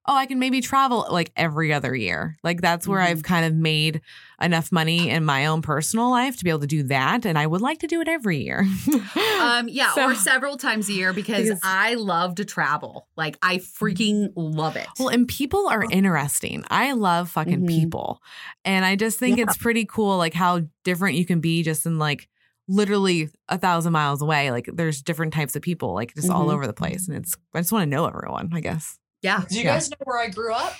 oh 0.06 0.14
I 0.14 0.26
can 0.26 0.38
maybe 0.38 0.60
travel 0.60 1.06
like 1.10 1.32
every 1.36 1.72
other 1.72 1.94
year. 1.94 2.36
Like 2.44 2.60
that's 2.60 2.86
where 2.86 3.00
Mhm. 3.00 3.06
I've 3.06 3.22
kind 3.24 3.46
of 3.46 3.54
made 3.54 4.00
enough 4.40 4.72
money 4.72 5.08
in 5.10 5.24
my 5.24 5.46
own 5.46 5.62
personal 5.62 6.10
life 6.10 6.36
to 6.38 6.44
be 6.44 6.50
able 6.50 6.60
to 6.60 6.66
do 6.66 6.82
that 6.84 7.24
and 7.24 7.38
I 7.38 7.46
would 7.46 7.60
like 7.60 7.78
to 7.80 7.86
do 7.86 8.00
it 8.00 8.08
every 8.08 8.38
year. 8.44 8.60
um 9.40 9.68
yeah, 9.68 9.92
So- 9.94 10.10
or 10.10 10.14
several 10.14 10.56
times 10.56 10.88
a 10.88 10.92
year 10.92 11.12
because 11.12 11.44
Because- 11.44 11.60
I 11.62 11.94
love 11.94 12.34
to 12.36 12.44
travel. 12.44 13.08
Like 13.16 13.38
I 13.42 13.58
freaking 13.58 14.32
love 14.36 14.76
it. 14.76 14.86
Well, 14.98 15.08
and 15.08 15.26
people 15.28 15.68
are 15.68 15.84
interesting. 15.90 16.64
I 16.70 16.92
love 16.92 17.30
fucking 17.30 17.60
Mhm. 17.62 17.68
people. 17.68 18.20
And 18.64 18.84
I 18.84 18.96
just 18.96 19.18
think 19.18 19.38
Yeah. 19.38 19.44
it's 19.44 19.56
pretty 19.56 19.84
cool, 19.84 20.18
like 20.18 20.34
how 20.34 20.62
different 20.84 21.16
you 21.16 21.24
can 21.26 21.40
be 21.40 21.62
just 21.62 21.86
in 21.86 21.98
like 21.98 22.28
literally 22.66 23.28
a 23.48 23.58
thousand 23.58 23.92
miles 23.92 24.22
away. 24.22 24.50
Like 24.50 24.68
there's 24.72 25.02
different 25.02 25.32
types 25.34 25.54
of 25.54 25.62
people, 25.62 25.92
like 25.94 26.14
just 26.14 26.30
all 26.30 26.46
Mhm. 26.46 26.54
over 26.54 26.66
the 26.66 26.72
place. 26.72 27.06
And 27.08 27.16
it's, 27.16 27.36
I 27.54 27.60
just 27.60 27.72
want 27.72 27.82
to 27.84 27.90
know 27.90 28.06
everyone, 28.06 28.50
I 28.54 28.60
guess. 28.60 28.98
yeah. 29.22 29.44
Do 29.48 29.56
you 29.58 29.64
Yeah. 29.64 29.74
guys 29.74 29.90
know 29.90 29.96
where 30.04 30.18
I 30.18 30.28
grew 30.28 30.52
up? 30.52 30.74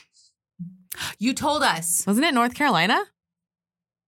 You 1.19 1.35
told 1.35 1.63
us. 1.63 2.05
Wasn't 2.07 2.25
it 2.25 2.35
North 2.35 2.55
Carolina? 2.55 3.03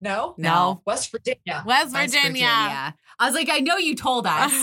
No, 0.01 0.35
No. 0.37 0.83
West 0.87 1.11
Virginia. 1.11 1.63
West 1.67 1.93
West 1.95 2.15
Virginia. 2.15 2.95
I 3.19 3.25
was 3.25 3.35
like, 3.35 3.49
I 3.51 3.61
know 3.61 3.79
you 3.79 3.95
told 3.97 4.27
us. 4.27 4.53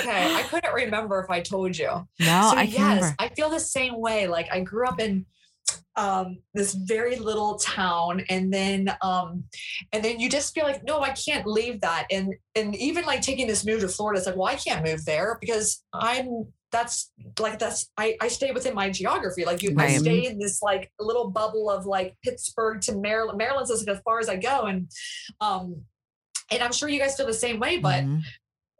Okay, 0.00 0.34
I 0.34 0.42
couldn't 0.48 0.72
remember 0.72 1.20
if 1.20 1.30
I 1.30 1.40
told 1.40 1.76
you. 1.76 1.88
no, 2.20 2.50
so 2.50 2.56
I 2.56 2.62
yes, 2.62 2.78
remember. 2.78 3.14
I 3.18 3.28
feel 3.28 3.50
the 3.50 3.60
same 3.60 4.00
way. 4.00 4.26
Like 4.26 4.48
I 4.52 4.60
grew 4.60 4.86
up 4.86 5.00
in 5.00 5.26
um 5.96 6.38
this 6.54 6.74
very 6.74 7.16
little 7.16 7.56
town 7.58 8.22
and 8.28 8.52
then 8.52 8.90
um 9.02 9.44
and 9.92 10.04
then 10.04 10.18
you 10.20 10.28
just 10.28 10.54
feel 10.54 10.64
like 10.64 10.82
no 10.84 11.00
i 11.00 11.10
can't 11.10 11.46
leave 11.46 11.80
that 11.80 12.06
and 12.10 12.34
and 12.54 12.74
even 12.76 13.04
like 13.04 13.20
taking 13.22 13.46
this 13.46 13.64
move 13.64 13.80
to 13.80 13.88
florida 13.88 14.18
it's 14.18 14.26
like 14.26 14.36
well 14.36 14.46
i 14.48 14.54
can't 14.56 14.84
move 14.84 15.04
there 15.04 15.36
because 15.40 15.82
i'm 15.94 16.46
that's 16.72 17.12
like 17.38 17.58
that's 17.58 17.90
i 17.96 18.16
i 18.20 18.28
stay 18.28 18.50
within 18.52 18.74
my 18.74 18.90
geography 18.90 19.44
like 19.44 19.62
you 19.62 19.70
i 19.78 19.96
stay 19.96 20.26
in 20.26 20.38
this 20.38 20.60
like 20.62 20.90
little 20.98 21.30
bubble 21.30 21.70
of 21.70 21.86
like 21.86 22.16
pittsburgh 22.24 22.80
to 22.80 22.96
maryland 22.98 23.38
maryland's 23.38 23.70
as, 23.70 23.86
as 23.86 23.98
far 24.04 24.18
as 24.18 24.28
i 24.28 24.36
go 24.36 24.62
and 24.62 24.90
um 25.40 25.76
and 26.50 26.62
i'm 26.62 26.72
sure 26.72 26.88
you 26.88 26.98
guys 26.98 27.16
feel 27.16 27.26
the 27.26 27.32
same 27.32 27.58
way 27.60 27.78
but 27.78 28.04
Mhm. 28.04 28.20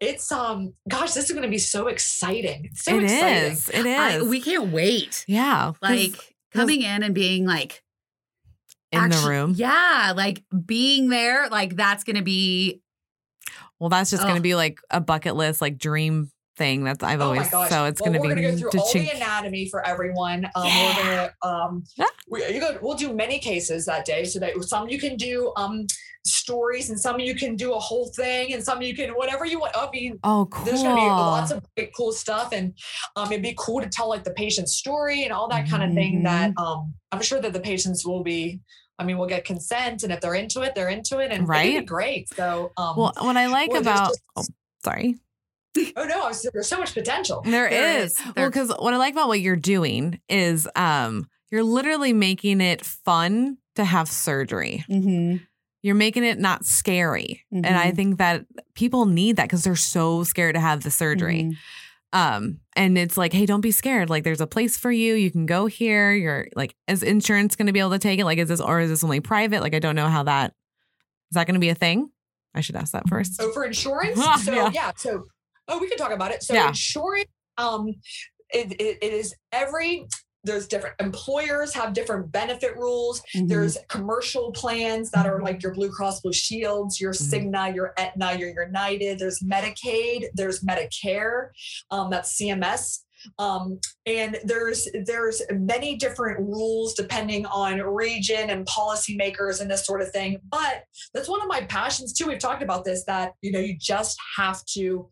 it's 0.00 0.30
um 0.30 0.74
gosh 0.88 1.12
this 1.12 1.24
is 1.26 1.30
going 1.30 1.42
to 1.44 1.48
be 1.48 1.58
so 1.58 1.86
exciting 1.86 2.70
so 2.74 2.96
It 2.96 3.04
exciting 3.04 3.52
is. 3.52 3.68
It 3.70 3.86
is. 3.86 3.98
I, 3.98 4.20
we 4.22 4.40
can't 4.42 4.70
wait. 4.72 5.24
yeah 5.26 5.72
Like 5.80 6.35
coming 6.56 6.82
in 6.82 7.02
and 7.02 7.14
being 7.14 7.46
like 7.46 7.82
in 8.92 9.08
the 9.08 9.24
room. 9.28 9.54
Yeah, 9.56 10.12
like 10.16 10.44
being 10.64 11.08
there, 11.08 11.48
like 11.48 11.76
that's 11.76 12.04
gonna 12.04 12.22
be 12.22 12.80
Well, 13.78 13.90
that's 13.90 14.10
just 14.10 14.22
going 14.22 14.36
to 14.36 14.40
be 14.40 14.54
like 14.54 14.80
a 14.90 15.00
bucket 15.00 15.36
list, 15.36 15.60
like 15.60 15.76
dream 15.78 16.30
thing 16.56 16.84
that's 16.84 17.02
I've 17.02 17.20
Oh 17.20 17.26
always, 17.26 17.50
so 17.50 17.84
it's 17.84 18.00
well, 18.00 18.10
going 18.10 18.12
to 18.14 18.18
we're 18.20 18.34
be 18.34 18.42
gonna 18.42 18.52
go 18.54 18.70
through 18.70 18.80
all 18.80 18.92
the 18.92 19.10
anatomy 19.10 19.68
for 19.68 19.86
everyone. 19.86 20.46
Um, 20.54 20.64
Yeah. 20.66 20.96
We're 20.96 21.02
gonna 21.04 21.34
um, 21.42 21.84
Yeah. 21.96 22.06
we, 22.28 22.46
you 22.48 22.60
go, 22.60 22.78
we'll 22.82 22.96
do 22.96 23.12
many 23.14 23.38
cases 23.38 23.84
that 23.86 24.04
day. 24.04 24.24
So 24.24 24.38
that 24.40 24.52
some 24.64 24.88
you 24.88 24.98
can 24.98 25.16
do 25.16 25.52
um 25.56 25.86
stories, 26.24 26.90
and 26.90 26.98
some 26.98 27.20
you 27.20 27.34
can 27.36 27.54
do 27.56 27.72
a 27.74 27.78
whole 27.78 28.10
thing, 28.16 28.52
and 28.52 28.62
some 28.64 28.82
you 28.82 28.96
can 28.96 29.10
whatever 29.10 29.44
you 29.44 29.60
want. 29.60 29.76
I 29.76 29.88
mean, 29.92 30.18
Oh, 30.24 30.46
cool. 30.50 30.64
there's 30.64 30.82
gonna 30.82 30.96
be 30.96 31.00
lots 31.06 31.50
of 31.52 31.62
great 31.76 31.92
cool 31.96 32.12
stuff, 32.12 32.52
and 32.52 32.74
um, 33.16 33.30
it'd 33.30 33.42
be 33.42 33.54
cool 33.58 33.80
to 33.80 33.88
tell 33.88 34.08
like 34.08 34.24
the 34.24 34.32
patient's 34.32 34.74
story 34.74 35.22
and 35.24 35.32
all 35.32 35.48
that 35.48 35.68
kind 35.68 35.84
of 35.84 35.92
thing. 35.94 36.22
That 36.24 36.50
Mm-hmm. 36.50 36.58
um, 36.64 36.94
I'm 37.12 37.22
sure 37.22 37.40
that 37.40 37.52
the 37.52 37.60
patients 37.60 38.04
will 38.06 38.22
be. 38.22 38.60
I 38.98 39.04
mean, 39.04 39.18
we'll 39.18 39.28
get 39.28 39.44
consent, 39.44 40.04
and 40.04 40.12
if 40.12 40.22
they're 40.22 40.34
into 40.34 40.62
it, 40.62 40.74
they're 40.74 40.88
into 40.88 41.18
it, 41.18 41.30
and 41.30 41.46
Right. 41.46 41.80
be 41.80 41.84
great. 41.84 42.30
So, 42.34 42.72
um, 42.78 42.96
well, 42.96 43.12
what 43.18 43.36
I 43.36 43.46
like 43.46 43.70
well, 43.70 43.82
about, 43.82 44.08
just- 44.08 44.22
oh, 44.36 44.44
sorry. 44.82 45.16
Oh 45.96 46.04
no, 46.04 46.18
was- 46.26 46.48
there's 46.52 46.68
so 46.68 46.78
much 46.78 46.94
potential. 46.94 47.42
There 47.44 47.68
There 47.70 47.98
is. 48.00 48.12
is. 48.18 48.26
Well, 48.36 48.48
because 48.48 48.68
what 48.78 48.92
I 48.94 48.96
like 48.96 49.12
about 49.12 49.28
what 49.28 49.40
you're 49.40 49.56
doing 49.56 50.20
is 50.28 50.68
um 50.76 51.28
you're 51.50 51.62
literally 51.62 52.12
making 52.12 52.60
it 52.60 52.84
fun 52.84 53.58
to 53.76 53.84
have 53.84 54.08
surgery. 54.08 54.84
Mm-hmm. 54.90 55.36
you're 55.82 55.94
making 55.94 56.24
it 56.24 56.38
not 56.40 56.64
scary. 56.64 57.44
And 57.52 57.64
I 57.66 57.92
Mhm. 57.92 57.96
think 57.96 58.18
that 58.18 58.44
people 58.74 59.06
need 59.06 59.36
that 59.36 59.44
because 59.44 59.62
they're 59.62 59.76
so 59.76 60.24
scared 60.24 60.54
to 60.56 60.60
have 60.60 60.82
the 60.82 60.90
surgery. 60.90 61.42
Mhm. 61.44 61.56
Um, 62.12 62.60
and 62.74 62.98
it's 62.98 63.16
like, 63.16 63.32
hey, 63.32 63.46
don't 63.46 63.60
be 63.60 63.70
scared. 63.70 64.10
Like, 64.10 64.24
there's 64.24 64.40
a 64.40 64.46
place 64.48 64.76
for 64.76 64.90
you. 64.90 65.14
You 65.14 65.30
can 65.30 65.46
go 65.46 65.66
here. 65.66 66.12
You're 66.12 66.48
like, 66.56 66.74
is 66.88 67.04
insurance 67.04 67.54
going 67.54 67.66
to 67.66 67.72
be 67.72 67.78
able 67.78 67.90
to 67.90 67.98
take 68.00 68.18
it? 68.18 68.24
Like, 68.24 68.38
is 68.38 68.48
this 68.48 68.60
or 68.60 68.80
is 68.80 68.90
this 68.90 69.04
only 69.04 69.20
private? 69.20 69.60
Like, 69.60 69.74
I 69.74 69.78
don't 69.78 69.94
know 69.94 70.08
how 70.08 70.24
that 70.24 70.54
is 71.30 71.34
that 71.34 71.46
going 71.46 71.54
to 71.54 71.60
be 71.60 71.68
a 71.68 71.74
thing. 71.74 72.10
I 72.54 72.62
should 72.62 72.74
ask 72.76 72.92
that 72.92 73.08
first. 73.08 73.34
So 73.36 73.52
for 73.52 73.64
insurance, 73.64 74.18
so 74.44 74.52
yeah. 74.54 74.70
yeah. 74.72 74.92
so 74.96 75.26
oh, 75.68 75.78
we 75.78 75.88
can 75.88 75.98
talk 75.98 76.12
about 76.12 76.30
it. 76.32 76.42
So 76.42 76.54
Yeah. 76.54 76.68
insurance, 76.68 77.28
um, 77.58 77.88
it, 78.50 78.72
it, 78.80 78.98
it 79.02 79.12
is 79.12 79.34
every. 79.52 80.06
There's 80.44 80.68
different 80.68 80.94
employers 81.00 81.74
have 81.74 81.92
different 81.92 82.30
benefit 82.30 82.76
rules. 82.76 83.20
Mhm. 83.34 83.48
There's 83.48 83.76
commercial 83.88 84.52
plans 84.52 85.10
that 85.10 85.26
are 85.26 85.42
like 85.42 85.60
your 85.60 85.74
Blue 85.74 85.90
Cross 85.90 86.20
Blue 86.20 86.32
Shields, 86.32 87.00
your 87.00 87.12
Mhm. 87.12 87.50
Cigna, 87.50 87.74
your 87.74 87.92
Aetna, 87.98 88.38
your 88.38 88.50
United. 88.64 89.18
There's 89.18 89.40
Medicaid. 89.40 90.26
There's 90.34 90.62
Medicare. 90.62 91.48
Um, 91.90 92.10
that's 92.10 92.36
CMS. 92.36 93.00
Um, 93.40 93.80
and 94.04 94.38
there's 94.44 94.86
there's 95.04 95.42
many 95.50 95.96
different 95.96 96.38
rules 96.38 96.94
depending 96.94 97.44
on 97.46 97.80
region 97.80 98.50
and 98.50 98.64
policymakers 98.66 99.60
and 99.60 99.68
this 99.68 99.84
sort 99.84 100.00
of 100.00 100.12
thing. 100.12 100.38
But 100.48 100.84
that's 101.12 101.28
one 101.28 101.40
of 101.42 101.48
my 101.48 101.62
passions 101.62 102.12
too. 102.12 102.28
We've 102.28 102.38
talked 102.38 102.62
about 102.62 102.84
this 102.84 103.02
that 103.06 103.32
you 103.40 103.50
know 103.50 103.58
you 103.58 103.76
just 103.76 104.16
have 104.36 104.64
to 104.76 105.10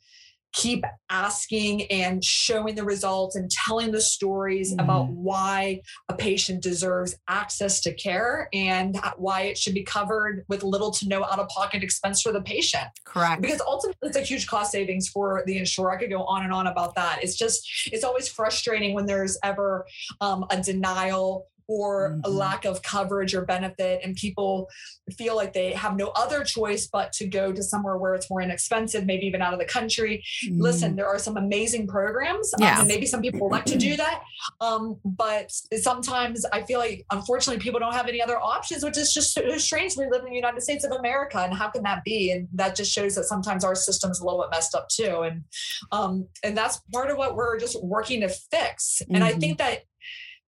keep 0.54 0.84
asking 1.10 1.82
and 1.90 2.24
showing 2.24 2.76
the 2.76 2.84
results 2.84 3.34
and 3.36 3.50
telling 3.50 3.90
the 3.90 4.00
stories 4.00 4.72
about 4.72 5.08
why 5.08 5.80
a 6.08 6.14
patient 6.14 6.62
deserves 6.62 7.16
access 7.28 7.80
to 7.80 7.92
care 7.94 8.48
and 8.52 8.98
why 9.16 9.42
it 9.42 9.58
should 9.58 9.74
be 9.74 9.82
covered 9.82 10.44
with 10.48 10.62
little 10.62 10.92
to 10.92 11.08
no 11.08 11.24
out 11.24 11.40
of 11.40 11.48
pocket 11.48 11.82
expense 11.82 12.22
for 12.22 12.32
the 12.32 12.40
patient 12.40 12.86
Correct. 13.04 13.42
because 13.42 13.60
ultimately 13.66 14.08
it's 14.08 14.16
a 14.16 14.20
huge 14.20 14.46
cost 14.46 14.70
savings 14.70 15.08
for 15.08 15.42
the 15.46 15.58
insurer. 15.58 15.92
I 15.92 15.98
could 15.98 16.10
go 16.10 16.22
on 16.24 16.44
and 16.44 16.52
on 16.52 16.68
about 16.68 16.94
that. 16.94 17.18
It's 17.22 17.36
just 17.36 17.68
it's 17.92 18.04
always 18.04 18.28
frustrating 18.28 18.94
when 18.94 19.06
there's 19.06 19.36
ever 19.42 19.84
um, 20.20 20.46
a 20.50 20.62
denial 20.62 21.48
or 21.66 22.20
a 22.24 22.28
Mhm. 22.28 22.34
lack 22.34 22.64
of 22.64 22.82
coverage 22.82 23.34
or 23.34 23.44
benefit, 23.44 24.00
and 24.04 24.14
people 24.16 24.68
feel 25.16 25.34
like 25.36 25.52
they 25.52 25.72
have 25.72 25.96
no 25.96 26.08
other 26.08 26.44
choice 26.44 26.86
but 26.86 27.12
to 27.12 27.26
go 27.26 27.52
to 27.52 27.62
somewhere 27.62 27.96
where 27.96 28.14
it's 28.14 28.28
more 28.30 28.40
inexpensive, 28.42 29.04
maybe 29.06 29.26
even 29.26 29.40
out 29.42 29.52
of 29.52 29.58
the 29.58 29.64
country. 29.64 30.22
Mhm. 30.46 30.60
Listen, 30.60 30.96
there 30.96 31.06
are 31.08 31.18
some 31.18 31.36
amazing 31.36 31.86
programs, 31.86 32.52
um, 32.54 32.62
Yeah. 32.62 32.78
and 32.80 32.88
maybe 32.88 33.06
some 33.06 33.20
people 33.22 33.48
like 33.50 33.64
to 33.66 33.76
do 33.78 33.96
that, 34.04 34.22
um, 34.60 35.00
but 35.04 35.50
sometimes 35.80 36.44
I 36.52 36.62
feel 36.62 36.78
like 36.78 37.04
unfortunately 37.10 37.62
people 37.62 37.80
don't 37.80 37.94
have 37.94 38.08
any 38.08 38.20
other 38.22 38.38
options, 38.40 38.84
which 38.84 38.96
is 38.98 39.12
just 39.12 39.32
so 39.32 39.56
strange. 39.58 39.96
We 39.96 40.06
live 40.10 40.22
in 40.24 40.30
the 40.30 40.36
United 40.36 40.60
States 40.62 40.84
of 40.84 40.92
America, 40.92 41.38
and 41.38 41.54
how 41.54 41.68
can 41.70 41.82
that 41.84 42.04
be? 42.04 42.30
And 42.30 42.48
that 42.54 42.76
just 42.76 42.92
shows 42.92 43.14
that 43.14 43.24
sometimes 43.24 43.64
our 43.64 43.74
system's 43.74 44.20
a 44.20 44.24
little 44.24 44.40
bit 44.42 44.50
messed 44.50 44.74
up 44.74 44.88
too, 44.88 45.20
and 45.22 45.44
um, 45.92 46.28
and 46.42 46.56
that's 46.56 46.80
part 46.92 47.10
of 47.10 47.16
what 47.18 47.36
we're 47.36 47.58
just 47.58 47.82
working 47.82 48.20
to 48.20 48.28
fix. 48.28 49.00
And 49.10 49.22
I 49.24 49.32
Mhm. 49.34 49.40
think 49.40 49.58
that 49.58 49.84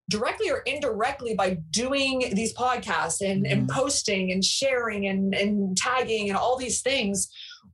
directly 0.09 0.51
or 0.51 0.59
indirectly 0.66 1.35
by 1.35 1.59
doing 1.71 2.31
these 2.33 2.55
podcasts 2.55 3.21
and, 3.21 3.47
and 3.47 3.69
posting 3.69 4.31
and 4.31 4.45
sharing 4.45 5.07
and, 5.07 5.35
and 5.35 5.77
tagging 5.77 6.29
and 6.29 6.37
all 6.38 6.57
these 6.57 6.81
things 6.81 7.29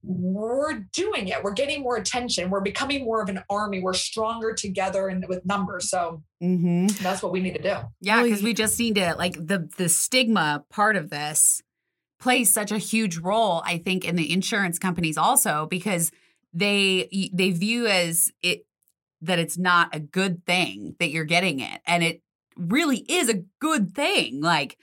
we're 0.05 0.81
doing 0.93 1.29
it. 1.29 1.45
We're 1.45 1.53
getting 1.53 1.81
more 1.83 1.97
attention. 1.97 2.51
We're 2.51 2.61
becoming 2.61 3.05
more 3.05 3.23
of 3.23 3.29
an 3.29 3.45
army. 3.49 3.81
We're 3.81 3.93
stronger 3.93 4.53
together 4.53 5.07
and 5.07 5.25
with 5.29 5.47
numbers. 5.47 5.91
So 5.91 6.25
Mhm. 6.43 6.91
that's 6.99 7.23
what 7.23 7.31
we 7.31 7.41
need 7.41 7.55
to 7.55 7.63
do. 7.63 7.77
Yeah, 8.01 8.21
because 8.25 8.43
we 8.43 8.53
just 8.53 8.77
need 8.81 8.97
to 8.97 9.15
like 9.17 9.35
the 9.35 9.69
the 9.77 9.89
stigma 9.89 10.65
part 10.71 10.97
of 10.97 11.11
this 11.11 11.63
plays 12.19 12.53
such 12.53 12.73
a 12.73 12.79
huge 12.79 13.19
role, 13.19 13.63
I 13.65 13.79
think, 13.79 14.05
in 14.05 14.17
the 14.17 14.33
insurance 14.33 14.77
companies 14.81 15.17
also 15.17 15.67
because 15.71 16.11
they 16.53 17.31
they 17.33 17.51
view 17.53 17.87
as 17.87 18.33
it 18.43 18.67
that 19.23 19.39
it's 19.39 19.57
not 19.57 19.95
a 19.95 20.01
good 20.01 20.45
thing 20.45 20.95
that 20.99 21.11
you're 21.11 21.25
getting 21.25 21.61
it, 21.61 21.81
and 21.87 22.03
it 22.03 22.23
really 22.57 22.99
is 23.09 23.29
a 23.29 23.43
good 23.61 23.95
thing. 23.95 24.41
Like 24.41 24.77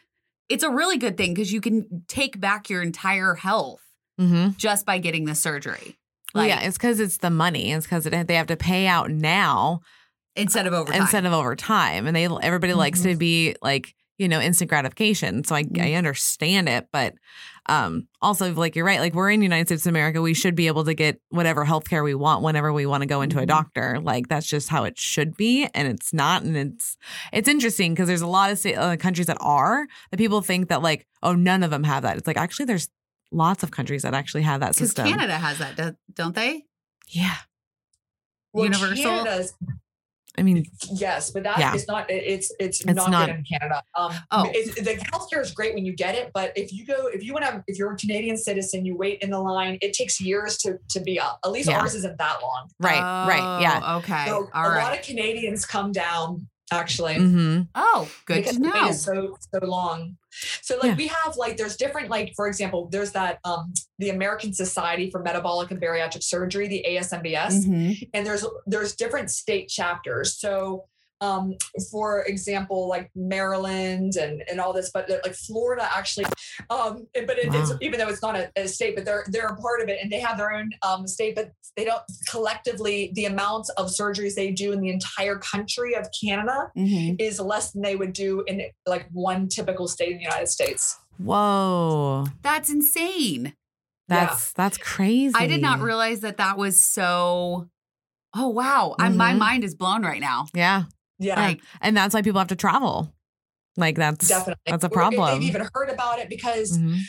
it's 0.49 0.63
a 0.63 0.69
really 0.71 0.97
good 0.97 1.15
thing 1.17 1.33
because 1.33 1.53
you 1.53 1.61
can 1.61 2.03
take 2.07 2.39
back 2.39 2.69
your 2.69 2.81
entire 2.81 3.35
health 3.35 3.81
Mm-hmm. 4.19 4.49
just 4.57 4.85
by 4.85 4.97
getting 4.97 5.23
the 5.23 5.33
surgery. 5.35 5.97
Like, 6.33 6.49
yeah, 6.49 6.59
it's 6.61 6.77
because 6.77 6.99
it's 6.99 7.19
the 7.19 7.29
money. 7.29 7.71
It's 7.71 7.85
because 7.85 8.03
they 8.03 8.35
have 8.35 8.47
to 8.47 8.57
pay 8.57 8.85
out 8.85 9.09
now 9.09 9.79
instead 10.35 10.67
of 10.67 10.73
over 10.73 10.91
time. 10.91 11.01
instead 11.03 11.25
of 11.25 11.31
over 11.31 11.55
time, 11.55 12.05
and 12.05 12.13
they 12.13 12.25
everybody 12.25 12.73
likes 12.73 13.01
to 13.03 13.15
be 13.15 13.55
like 13.61 13.95
you 14.19 14.27
know 14.27 14.39
instant 14.39 14.69
gratification. 14.69 15.43
So 15.43 15.55
I 15.55 15.63
Mhm. 15.63 15.81
I 15.81 15.93
understand 15.95 16.69
it, 16.69 16.87
but 16.91 17.15
um 17.65 18.07
also 18.21 18.53
like 18.53 18.75
you're 18.75 18.85
right. 18.85 18.99
Like 18.99 19.13
we're 19.15 19.31
in 19.31 19.39
the 19.39 19.45
United 19.45 19.67
States 19.67 19.85
of 19.85 19.89
America, 19.91 20.21
we 20.21 20.33
should 20.35 20.53
be 20.55 20.67
able 20.67 20.83
to 20.85 20.93
get 20.93 21.19
whatever 21.29 21.65
healthcare 21.65 22.03
we 22.03 22.13
want 22.15 22.43
whenever 22.43 22.71
we 22.71 22.85
want 22.85 23.01
to 23.01 23.07
go 23.07 23.21
into 23.21 23.39
a 23.39 23.43
Mhm. 23.43 23.47
doctor. 23.47 23.99
Like 24.01 24.27
that's 24.27 24.45
just 24.45 24.69
how 24.69 24.83
it 24.83 24.99
should 24.99 25.35
be, 25.37 25.67
and 25.73 25.87
it's 25.87 26.13
not. 26.13 26.43
And 26.43 26.55
it's 26.55 26.97
it's 27.33 27.47
interesting 27.49 27.93
because 27.93 28.07
there's 28.07 28.21
a 28.21 28.27
lot 28.27 28.51
of 28.51 28.59
sta- 28.59 28.75
uh, 28.75 28.97
countries 28.97 29.27
that 29.27 29.37
are 29.41 29.87
that 30.11 30.17
people 30.17 30.41
think 30.41 30.69
that 30.69 30.81
like 30.83 31.07
oh 31.23 31.33
none 31.33 31.63
of 31.63 31.71
them 31.71 31.83
have 31.85 32.03
that. 32.03 32.17
It's 32.17 32.27
like 32.27 32.37
actually 32.37 32.65
there's 32.65 32.89
lots 33.31 33.63
of 33.63 33.71
countries 33.71 34.01
that 34.03 34.13
actually 34.13 34.43
have 34.43 34.59
that 34.59 34.73
because 34.75 34.89
system. 34.89 35.07
Canada 35.07 35.37
has 35.37 35.57
that, 35.59 35.75
do- 35.77 35.95
don't 36.13 36.35
they? 36.35 36.63
yeah, 37.07 37.35
Well, 38.53 38.65
Universal? 38.65 38.95
Canada's- 39.03 39.53
I 40.37 40.43
mean 40.43 40.65
yes 40.93 41.31
but 41.31 41.43
that 41.43 41.59
Yeah. 41.59 41.73
is 41.73 41.87
not 41.87 42.09
it's, 42.09 42.51
it's 42.59 42.81
It's 42.81 42.93
not, 42.93 43.09
not- 43.11 43.27
good 43.27 43.35
in 43.37 43.43
canada 43.43 43.81
um 43.95 44.13
Oh. 44.31 44.49
it's, 44.53 44.75
the 44.75 44.95
healthcare 45.11 45.41
is 45.41 45.51
great 45.51 45.73
when 45.73 45.85
you 45.85 45.93
get 45.95 46.15
it 46.15 46.31
but 46.33 46.53
if 46.55 46.71
you 46.71 46.85
go 46.85 47.07
if 47.07 47.23
you 47.23 47.33
want 47.33 47.45
to 47.45 47.63
if 47.67 47.77
you're 47.77 47.91
a 47.91 47.97
canadian 47.97 48.37
citizen 48.37 48.85
you 48.85 48.95
wait 48.95 49.21
in 49.21 49.31
the 49.31 49.39
line 49.39 49.77
it 49.81 49.93
takes 49.93 50.21
years 50.21 50.57
to 50.59 50.77
to 50.89 50.99
be 51.01 51.19
up 51.19 51.39
at 51.43 51.51
least 51.51 51.67
Yeah. 51.69 51.79
ours 51.81 51.95
isn't 51.95 52.17
that 52.19 52.41
long 52.41 52.69
right, 52.79 53.27
right, 53.27 53.61
yeah. 53.61 53.81
Oh, 53.83 53.97
Okay. 53.97 54.25
so 54.27 54.49
All 54.53 54.65
a 54.65 54.69
right. 54.69 54.83
lot 54.83 54.97
of 54.97 55.03
canadians 55.03 55.65
come 55.65 55.91
down 55.91 56.47
actually 56.71 57.15
Mm-hmm. 57.15 57.61
oh, 57.75 58.07
good 58.25 58.37
because 58.43 58.57
to 58.57 58.61
know. 58.61 58.87
is 58.89 59.01
so 59.01 59.35
so 59.51 59.65
long. 59.65 60.17
So 60.61 60.75
like 60.77 60.83
Yeah. 60.91 60.95
we 60.95 61.07
have 61.07 61.35
like 61.37 61.57
there's 61.57 61.75
different 61.75 62.09
like 62.09 62.33
for 62.35 62.47
example 62.47 62.87
there's 62.91 63.11
that 63.13 63.39
um 63.43 63.73
the 63.97 64.09
American 64.09 64.53
Society 64.53 65.09
for 65.09 65.21
Metabolic 65.21 65.71
and 65.71 65.81
Bariatric 65.81 66.23
Surgery 66.23 66.67
the 66.67 66.85
ASMBS 66.87 67.65
Mhm. 67.65 68.09
and 68.13 68.25
there's 68.25 68.45
there's 68.67 68.95
different 68.95 69.31
state 69.31 69.67
chapters. 69.69 70.37
So 70.37 70.85
um 71.21 71.53
for 71.91 72.23
example 72.23 72.87
like 72.87 73.09
Maryland 73.15 74.15
and 74.15 74.41
and 74.49 74.59
all 74.59 74.71
this 74.73 74.89
but 74.93 75.09
like 75.09 75.35
Florida 75.35 75.87
actually 75.93 76.25
um 76.69 77.07
but 77.13 77.37
it, 77.37 77.53
it's 77.53 77.73
even 77.81 77.99
though 77.99 78.07
it's 78.07 78.21
not 78.21 78.35
a, 78.35 78.51
a 78.55 78.67
state 78.67 78.95
but 78.95 79.03
they're 79.05 79.25
they're 79.27 79.47
a 79.47 79.55
part 79.57 79.81
of 79.81 79.89
it 79.89 79.99
and 80.01 80.11
they 80.11 80.19
have 80.19 80.37
their 80.37 80.51
own 80.51 80.69
um 80.81 81.07
state 81.07 81.35
but 81.35 81.51
they 81.75 81.83
don't 81.85 82.01
collectively 82.29 83.11
the 83.15 83.25
amount 83.25 83.67
of 83.77 83.87
surgeries 83.87 84.35
they 84.35 84.51
do 84.51 84.71
in 84.71 84.81
the 84.81 84.89
entire 84.89 85.37
country 85.37 85.93
of 85.95 86.07
Canada 86.23 86.71
Mhm. 86.77 87.15
is 87.19 87.39
less 87.39 87.71
than 87.71 87.81
they 87.81 87.95
would 87.95 88.13
do 88.13 88.43
in 88.47 88.61
like 88.85 89.07
one 89.11 89.47
typical 89.47 89.87
state 89.87 90.11
in 90.11 90.17
the 90.17 90.23
United 90.23 90.47
States. 90.47 90.97
Whoa, 91.17 92.25
That's 92.41 92.69
insane. 92.69 93.53
that's 94.07 94.51
that's 94.53 94.77
crazy. 94.77 95.35
I 95.37 95.45
did 95.45 95.61
not 95.61 95.81
realize 95.81 96.21
that 96.21 96.37
that 96.37 96.57
was 96.57 96.79
so. 96.79 97.69
Oh 98.35 98.47
wow! 98.49 98.95
I, 98.99 99.09
my 99.09 99.33
mind 99.33 99.63
is 99.63 99.75
blown 99.75 100.03
right 100.03 100.21
now. 100.21 100.47
Yeah, 100.53 100.83
Yeah, 101.19 101.39
Like, 101.39 101.61
and 101.81 101.95
that's 101.95 102.13
why 102.13 102.21
people 102.21 102.39
have 102.39 102.47
to 102.49 102.55
travel. 102.55 103.13
Like 103.77 103.95
that's 103.95 104.27
definitely. 104.27 104.61
that's 104.67 104.83
a 104.83 104.89
problem. 104.89 105.39
They've 105.39 105.49
even 105.49 105.67
heard 105.73 105.89
about 105.89 106.19
it 106.19 106.27
because 106.29 106.77
Mhm. 106.77 106.99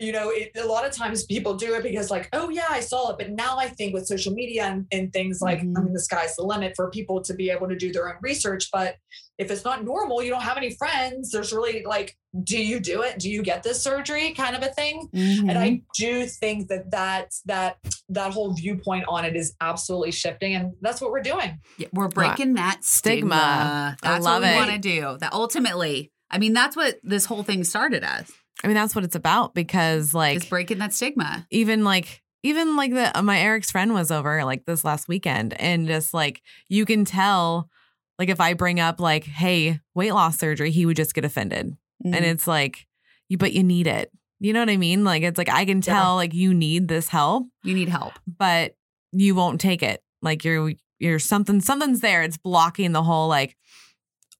you 0.00 0.12
know 0.12 0.30
it, 0.30 0.50
a 0.56 0.66
lot 0.66 0.86
of 0.86 0.92
times 0.92 1.24
people 1.24 1.54
do 1.54 1.74
it 1.74 1.82
because 1.82 2.10
like, 2.10 2.28
oh 2.32 2.48
yeah, 2.48 2.66
I 2.70 2.80
saw 2.80 3.10
it. 3.10 3.18
But 3.18 3.30
now 3.30 3.58
I 3.58 3.68
think 3.68 3.92
with 3.94 4.06
social 4.06 4.32
media 4.32 4.64
and, 4.64 4.86
and 4.92 5.12
things 5.12 5.40
like, 5.40 5.58
I 5.58 5.62
Mm-hmm. 5.62 5.76
Mhm. 5.76 5.84
mean, 5.84 5.92
the 5.92 6.00
sky's 6.00 6.34
the 6.36 6.42
limit 6.42 6.72
for 6.74 6.90
people 6.90 7.20
to 7.22 7.34
be 7.34 7.50
able 7.50 7.68
to 7.68 7.76
do 7.76 7.92
their 7.92 8.08
own 8.08 8.16
research. 8.22 8.68
But 8.72 8.96
if 9.40 9.50
it's 9.50 9.64
not 9.64 9.84
normal, 9.84 10.22
you 10.22 10.30
don't 10.30 10.42
have 10.42 10.56
any 10.58 10.70
friends. 10.76 11.30
There's 11.32 11.52
really 11.52 11.82
like, 11.84 12.16
do 12.44 12.62
you 12.62 12.78
do 12.78 13.02
it? 13.02 13.18
Do 13.18 13.28
you 13.30 13.42
get 13.42 13.62
this 13.62 13.82
surgery? 13.82 14.32
Kind 14.34 14.54
of 14.54 14.62
a 14.62 14.68
thing. 14.68 15.08
Mhm. 15.14 15.48
and 15.50 15.58
i 15.58 15.82
do 15.96 16.26
think 16.26 16.68
that 16.68 16.90
that 16.92 17.32
that 17.46 17.78
that 18.08 18.32
whole 18.32 18.52
viewpoint 18.52 19.04
on 19.08 19.24
it 19.24 19.34
is 19.34 19.54
absolutely 19.60 20.12
shifting 20.12 20.54
and 20.54 20.72
that's 20.80 21.00
what 21.00 21.10
we're 21.10 21.22
doing 21.22 21.58
yeah, 21.78 21.88
we're 21.92 22.08
breaking 22.08 22.54
that 22.54 22.84
stigma. 22.84 23.34
Stigma. 23.34 23.96
I 24.02 24.12
That's 24.12 24.24
love 24.24 24.42
what 24.42 24.48
we 24.48 24.54
it. 24.54 24.56
want 24.56 24.70
to 24.70 24.78
do. 24.78 25.16
That 25.20 25.32
ultimately, 25.32 26.12
I 26.30 26.38
mean, 26.38 26.52
that's 26.52 26.76
what 26.76 26.98
this 27.02 27.24
whole 27.26 27.42
thing 27.42 27.64
started 27.64 28.04
as. 28.04 28.30
I 28.62 28.66
mean, 28.68 28.74
that's 28.76 28.94
what 28.94 29.04
it's 29.04 29.16
about 29.16 29.54
because 29.54 30.12
like 30.14 30.36
it's 30.36 30.46
breaking 30.46 30.78
that 30.78 30.92
stigma. 30.92 31.46
even 31.50 31.82
like 31.84 32.22
even 32.42 32.76
like 32.76 32.92
the 32.92 33.16
uh, 33.18 33.22
my 33.22 33.38
Eric's 33.40 33.70
friend 33.70 33.92
was 33.94 34.10
over 34.10 34.44
like 34.44 34.64
this 34.66 34.84
last 34.84 35.08
weekend 35.08 35.54
and 35.60 35.86
just 35.88 36.12
like 36.14 36.42
you 36.68 36.84
can 36.84 37.04
tell 37.04 37.68
like 38.20 38.28
if 38.28 38.40
I 38.40 38.54
bring 38.54 38.78
up 38.78 39.00
like 39.00 39.24
hey 39.24 39.80
weight 39.94 40.12
loss 40.12 40.38
surgery 40.38 40.70
he 40.70 40.86
would 40.86 40.96
just 40.96 41.14
get 41.14 41.24
offended 41.24 41.76
Mhm. 42.06 42.14
and 42.14 42.24
it's 42.24 42.46
like 42.46 42.86
you 43.28 43.36
but 43.38 43.52
you 43.52 43.64
need 43.64 43.86
it 43.88 44.12
you 44.38 44.52
know 44.52 44.60
what 44.60 44.70
I 44.70 44.76
mean 44.76 45.02
like 45.04 45.22
it's 45.24 45.38
like 45.38 45.48
I 45.50 45.64
can 45.64 45.78
Yeah. 45.78 45.94
tell 45.94 46.14
like 46.16 46.32
you 46.34 46.54
need 46.54 46.86
this 46.88 47.08
help 47.08 47.48
You 47.64 47.74
need 47.74 47.88
help. 47.88 48.12
but 48.26 48.76
you 49.12 49.34
won't 49.34 49.60
take 49.60 49.82
it 49.82 50.02
like 50.22 50.44
you're 50.44 50.72
you're 50.98 51.18
something 51.18 51.60
something's 51.60 52.00
there 52.00 52.22
it's 52.22 52.36
blocking 52.36 52.92
the 52.92 53.02
whole 53.02 53.26
like 53.28 53.56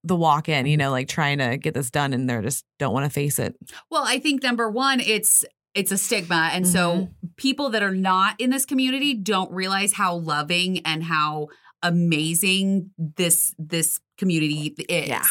the 0.02 0.16
walk 0.16 0.48
in, 0.48 0.64
you 0.64 0.78
know, 0.78 0.90
like 0.90 1.08
trying 1.08 1.36
to 1.38 1.58
get 1.58 1.74
this 1.74 1.90
done 1.90 2.14
and 2.14 2.28
they're 2.28 2.40
just 2.40 2.64
don't 2.78 2.94
want 2.94 3.04
to 3.04 3.10
face 3.10 3.38
it. 3.38 3.54
Well, 3.90 4.02
I 4.06 4.18
think 4.18 4.42
number 4.42 4.70
one, 4.70 4.98
it's 5.00 5.44
it's 5.74 5.92
a 5.92 5.98
stigma. 5.98 6.48
And 6.54 6.66
so 6.66 6.92
Mm-hmm. 6.94 7.26
people 7.36 7.68
that 7.70 7.82
are 7.82 7.94
not 7.94 8.40
in 8.40 8.48
this 8.48 8.64
community 8.64 9.12
don't 9.12 9.52
realize 9.52 9.92
how 9.92 10.14
loving 10.14 10.78
and 10.86 11.04
how 11.04 11.48
amazing 11.82 12.90
this 12.98 13.54
this 13.58 14.00
community 14.18 14.74
is 14.88 15.08
Yeah. 15.08 15.22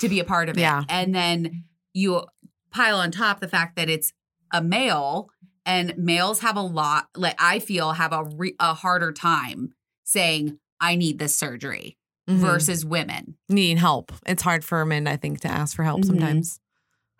to 0.00 0.08
be 0.08 0.20
a 0.20 0.24
part 0.24 0.48
of 0.48 0.56
it. 0.56 0.60
Yeah. 0.62 0.84
And 0.88 1.14
then 1.14 1.64
you 1.92 2.24
pile 2.70 2.96
on 2.98 3.10
top 3.10 3.40
the 3.40 3.48
fact 3.48 3.76
that 3.76 3.88
it's 3.88 4.12
a 4.52 4.62
male 4.62 5.30
and 5.64 5.94
males 5.96 6.40
have 6.40 6.56
a 6.56 6.60
lot 6.62 7.08
like 7.16 7.36
I 7.40 7.58
feel 7.58 7.92
have 7.92 8.12
a 8.12 8.24
re- 8.24 8.56
a 8.58 8.74
harder 8.74 9.12
time 9.12 9.74
saying 10.04 10.58
I 10.80 10.96
need 10.96 11.18
this 11.18 11.36
surgery 11.36 11.96
Mhm. 12.28 12.36
versus 12.38 12.84
women. 12.84 13.36
needing 13.48 13.76
help. 13.76 14.12
It's 14.26 14.42
hard 14.42 14.64
for 14.64 14.84
men, 14.86 15.06
I 15.06 15.16
think, 15.16 15.40
to 15.40 15.48
ask 15.48 15.74
for 15.76 15.82
help 15.84 16.00
Mhm. 16.02 16.06
sometimes. 16.06 16.60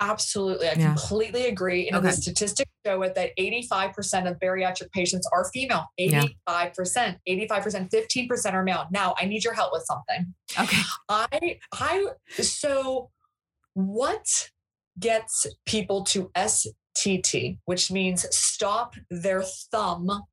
Absolutely. 0.03 0.69
I 0.69 0.73
Yeah. 0.73 0.95
completely 0.95 1.47
agree. 1.47 1.87
And 1.89 1.97
Okay. 1.97 2.09
the 2.09 2.13
statistics 2.21 2.71
show 2.85 3.03
it 3.03 3.15
that 3.15 3.31
85% 3.39 4.27
of 4.29 4.37
bariatric 4.41 4.91
patients 4.91 5.29
are 5.33 5.49
female. 5.53 5.87
85%, 5.99 7.21
85%, 7.27 7.89
15% 7.91 8.55
are 8.55 8.65
male. 8.65 8.87
Now, 8.91 9.15
I 9.19 9.27
need 9.27 9.45
your 9.45 9.55
help 9.55 9.73
with 9.73 9.85
something. 9.87 10.35
Okay. 10.59 10.83
I 11.09 11.59
I 11.73 12.07
so 12.43 13.11
what 13.75 14.27
gets 14.99 15.47
people 15.67 16.03
to 16.05 16.31
STT, 16.35 17.59
which 17.67 17.91
means 17.91 18.27
stop 18.37 18.95
their 19.11 19.43
thumb 19.71 20.25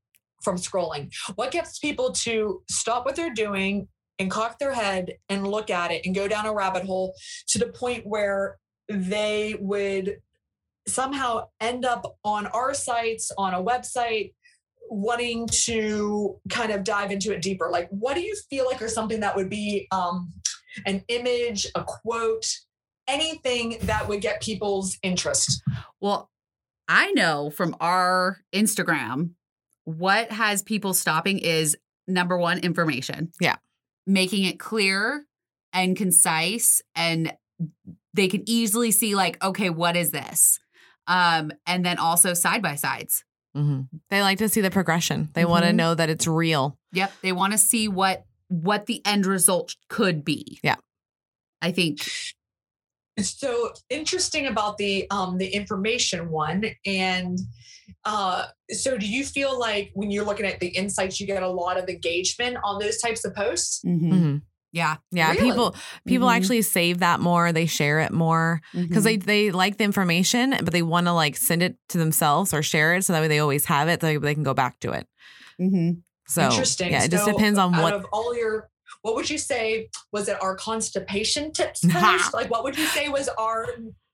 from 0.44 0.56
scrolling? 0.58 1.14
What 1.36 1.52
gets 1.52 1.78
people 1.80 2.12
to 2.26 2.64
stop 2.70 3.06
what 3.06 3.16
they're 3.16 3.34
doing 3.34 3.88
and 4.18 4.30
cock 4.32 4.58
their 4.60 4.74
head 4.74 5.14
and 5.30 5.48
look 5.48 5.70
at 5.70 5.92
it 5.92 6.06
and 6.06 6.14
go 6.16 6.28
down 6.28 6.46
a 6.46 6.54
rabbit 6.54 6.86
hole 6.86 7.14
to 7.50 7.60
the 7.60 7.68
point 7.68 8.06
where 8.06 8.58
they 8.90 9.56
would 9.60 10.18
somehow 10.88 11.48
end 11.62 11.86
up 11.86 12.18
on 12.24 12.48
our 12.48 12.74
sites 12.74 13.32
on 13.38 13.54
a 13.54 13.64
website 13.64 14.34
wanting 14.90 15.48
to 15.48 16.36
kind 16.50 16.72
of 16.72 16.84
dive 16.84 17.12
into 17.12 17.32
it 17.32 17.44
deeper 17.44 17.70
like 17.72 17.88
what 17.90 18.16
do 18.16 18.22
you 18.22 18.36
feel 18.50 18.66
like 18.66 18.82
or 18.82 18.88
something 18.88 19.20
that 19.20 19.36
would 19.36 19.50
be 19.50 19.88
um, 19.92 20.32
an 20.88 21.04
image 21.10 21.68
a 21.76 21.84
quote 21.84 22.52
anything 23.08 23.78
that 23.82 24.08
would 24.08 24.22
get 24.22 24.42
people's 24.42 24.98
interest 25.04 25.62
Well, 26.00 26.30
I 26.88 27.12
know 27.12 27.52
from 27.52 27.76
our 27.80 28.40
Instagram, 28.54 29.32
what 29.86 30.32
has 30.32 30.64
people 30.64 30.96
stopping 30.96 31.38
is 31.38 31.78
number 32.08 32.38
one, 32.38 32.60
information. 32.60 33.32
Yeah. 33.40 33.58
Making 34.08 34.46
it 34.46 34.60
clear 34.60 35.26
and 35.72 35.96
concise, 35.96 36.82
and 36.96 37.32
they 38.14 38.28
can 38.28 38.44
easily 38.48 38.92
see, 38.92 39.16
like, 39.16 39.42
okay, 39.44 39.70
what 39.70 39.96
is 39.96 40.12
this? 40.12 40.60
Um, 41.08 41.52
and 41.66 41.86
then 41.86 41.98
also 41.98 42.34
side 42.34 42.62
by 42.62 42.76
sides. 42.76 43.24
hmm 43.54 43.82
They 44.10 44.22
like 44.22 44.38
to 44.40 44.50
see 44.50 44.62
the 44.62 44.72
progression. 44.72 45.30
They 45.34 45.46
want 45.46 45.66
to 45.66 45.74
know 45.74 45.96
that 45.96 46.10
it's 46.10 46.28
real. 46.28 46.78
Yep. 46.94 47.12
They 47.22 47.32
want 47.32 47.54
to 47.54 47.58
see 47.58 47.88
what 47.88 48.26
what 48.48 48.88
the 48.88 49.06
end 49.06 49.26
result 49.26 49.76
could 49.90 50.26
be. 50.26 50.60
Yeah. 50.64 50.76
I 51.62 51.72
think 51.72 52.02
so 53.22 53.72
interesting 53.90 54.48
about 54.48 54.78
the 54.78 55.10
um 55.12 55.38
the 55.38 55.48
information 55.48 56.30
one 56.30 56.64
and 56.86 57.38
uh 58.06 58.46
so 58.70 58.98
do 58.98 59.08
you 59.08 59.26
feel 59.26 59.60
like 59.60 59.92
when 59.94 60.10
you're 60.10 60.24
looking 60.24 60.46
at 60.46 60.60
the 60.60 60.68
insights 60.70 61.20
you 61.20 61.28
get 61.28 61.44
a 61.44 61.48
lot 61.48 61.78
of 61.78 61.90
engagement 61.90 62.58
on 62.64 62.80
those 62.80 62.98
types 63.00 63.26
of 63.26 63.36
posts 63.36 63.82
hmm 63.84 64.38
yeah. 64.72 64.98
Yeah, 65.12 65.32
Really? 65.32 65.50
people 65.50 65.76
people 66.08 66.28
Mhm. 66.28 66.36
actually 66.36 66.62
save 66.62 67.00
that 67.00 67.20
more. 67.20 67.52
They 67.52 67.66
share 67.66 68.00
it 68.02 68.12
more 68.12 68.62
because 68.74 68.90
Mm-hmm. 68.90 69.04
they 69.04 69.18
they 69.18 69.52
like 69.52 69.78
the 69.78 69.84
information, 69.84 70.52
but 70.64 70.72
they 70.74 70.82
want 70.84 71.08
to 71.08 71.14
like 71.14 71.36
send 71.38 71.64
it 71.64 71.76
to 71.90 71.98
themselves 71.98 72.54
or 72.54 72.62
share 72.62 72.96
it 72.96 73.04
so 73.06 73.14
that 73.14 73.22
way 73.22 73.28
they 73.28 73.40
always 73.40 73.66
have 73.66 73.88
it, 73.88 74.02
so 74.02 74.20
they 74.20 74.34
can 74.34 74.44
go 74.44 74.54
back 74.54 74.80
to 74.82 74.92
it. 74.92 75.08
Mhm. 75.60 76.02
So 76.28 76.44
interesting 76.44 76.92
yeah, 76.92 77.04
it 77.06 77.12
just 77.12 77.26
depends 77.26 77.58
on 77.58 77.74
out 77.74 77.82
what. 77.84 77.94
of 77.94 78.06
all 78.14 78.36
your 78.38 78.70
what 79.02 79.16
would 79.16 79.30
you 79.30 79.38
say 79.40 79.90
was 80.12 80.28
it 80.28 80.38
our 80.42 80.56
constipation 80.56 81.52
tips 81.52 81.82
post 81.90 82.34
like 82.34 82.50
what 82.52 82.64
would 82.64 82.78
you 82.78 82.86
say 82.86 83.10
was 83.10 83.28
our 83.30 83.66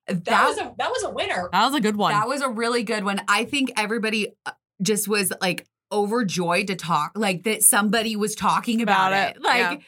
that, 0.07 0.23
That- 0.25 0.47
was 0.47 0.57
a 0.59 0.73
that 0.77 0.89
was 0.91 1.03
a 1.03 1.09
winner 1.09 1.49
that 1.51 1.65
was 1.65 1.75
a 1.75 1.81
good 1.81 1.97
one. 1.97 2.13
That 2.13 2.27
was 2.27 2.41
a 2.41 2.49
really 2.49 2.83
good 2.83 3.03
one. 3.03 3.21
I 3.27 3.43
think 3.45 3.71
everybody 3.75 4.35
uh, 4.45 4.51
just 4.81 5.07
was 5.07 5.33
like 5.41 5.65
overjoyed 5.91 6.67
to 6.67 6.75
talk, 6.75 7.11
like 7.15 7.43
that 7.43 7.63
somebody 7.63 8.15
was 8.15 8.35
talking 8.35 8.81
about, 8.81 9.11
About 9.13 9.29
it. 9.31 9.35
it, 9.37 9.41
Like, 9.43 9.81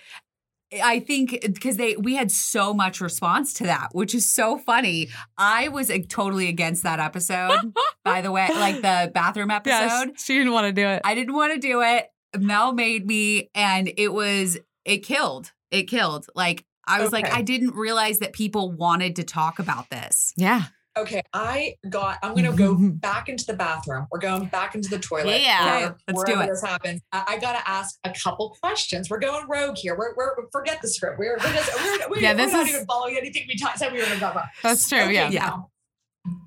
I 0.83 0.99
think 0.99 1.33
eh, 1.33 1.47
because 1.47 1.77
they 1.77 1.95
we 1.95 2.15
had 2.15 2.31
so 2.31 2.73
much 2.73 2.99
response 3.01 3.53
to 3.55 3.63
that, 3.65 3.89
which 3.93 4.13
is 4.13 4.29
so 4.29 4.57
funny. 4.57 5.09
I 5.37 5.69
was 5.69 5.89
like, 5.89 6.09
totally 6.09 6.47
against 6.49 6.83
that 6.83 6.99
episode, 6.99 7.73
by 8.03 8.21
the 8.21 8.31
way, 8.31 8.47
like 8.51 8.77
the 8.77 9.11
bathroom 9.13 9.51
episode. 9.51 10.19
she 10.19 10.37
didn't 10.37 10.53
want 10.53 10.67
to 10.67 10.73
do 10.73 10.87
it. 10.87 11.01
I 11.03 11.15
didn't 11.15 11.35
want 11.35 11.53
to 11.53 11.59
do 11.59 11.81
it. 11.81 12.07
Mel 12.37 12.73
made 12.73 13.05
me, 13.07 13.49
and 13.55 13.91
it 13.97 14.13
was 14.13 14.57
it 14.85 14.99
killed. 14.99 15.51
It 15.71 15.83
killed. 15.83 16.27
Like 16.35 16.65
I 16.85 17.01
was 17.01 17.11
like, 17.11 17.31
I 17.31 17.41
didn't 17.41 17.75
realize 17.75 18.19
that 18.19 18.33
people 18.33 18.71
wanted 18.71 19.17
to 19.17 19.23
talk 19.23 19.59
about 19.59 19.89
this. 19.89 20.33
yeah, 20.37 20.63
okay 20.97 21.21
i 21.33 21.73
got 21.89 22.17
i'm 22.23 22.33
gonna 22.35 22.51
go 22.55 22.75
back 22.93 23.29
into 23.29 23.45
the 23.45 23.53
bathroom 23.53 24.05
we're 24.11 24.19
going 24.19 24.45
back 24.47 24.75
into 24.75 24.89
the 24.89 24.99
toilet 24.99 25.41
Yeah. 25.41 25.79
where- 25.79 25.97
Let's 26.07 26.23
do 26.23 26.39
it. 26.41 26.47
this 26.47 26.61
happens 26.61 27.01
I, 27.11 27.23
I 27.27 27.37
gotta 27.39 27.67
ask 27.69 27.97
a 28.03 28.13
couple 28.13 28.55
questions 28.61 29.09
we're 29.09 29.19
going 29.19 29.47
rogue 29.47 29.77
here 29.77 29.95
we're, 29.97 30.15
we're 30.15 30.35
forget 30.51 30.81
the 30.81 30.87
script 30.89 31.19
we're, 31.19 31.37
we're 31.37 31.53
just 31.53 31.73
we're, 31.75 32.09
we're, 32.09 32.19
Yeah, 32.19 32.31
we're 32.33 32.37
this 32.37 32.51
not 32.53 32.63
is- 32.67 32.73
even 32.73 32.85
following 32.85 33.17
anything 33.17 33.43
we 33.47 33.57
ta- 33.57 33.73
said 33.75 33.91
we 33.93 33.99
were 33.99 34.05
gonna 34.05 34.19
talk 34.19 34.33
about 34.33 34.45
that's 34.63 34.87
true. 34.89 34.99
Okay, 34.99 35.13
yeah. 35.13 35.29
Yeah. 35.29 35.45
now, 35.47 35.69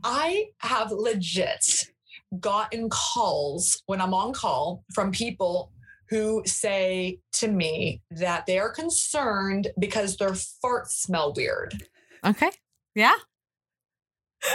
I 0.04 0.46
have 0.58 0.90
legit 0.92 1.86
gotten 2.38 2.88
calls 2.90 3.82
when 3.86 4.00
I'm 4.00 4.14
on 4.14 4.32
call 4.32 4.84
from 4.94 5.10
people 5.10 5.72
who 6.10 6.42
say 6.44 7.18
to 7.34 7.48
me 7.48 8.02
that 8.10 8.44
they 8.46 8.58
are 8.58 8.70
concerned 8.70 9.68
because 9.78 10.16
their 10.16 10.30
farts 10.32 10.88
smell 10.90 11.32
weird. 11.36 11.82
Okay. 12.26 12.50
Yeah. 12.94 13.14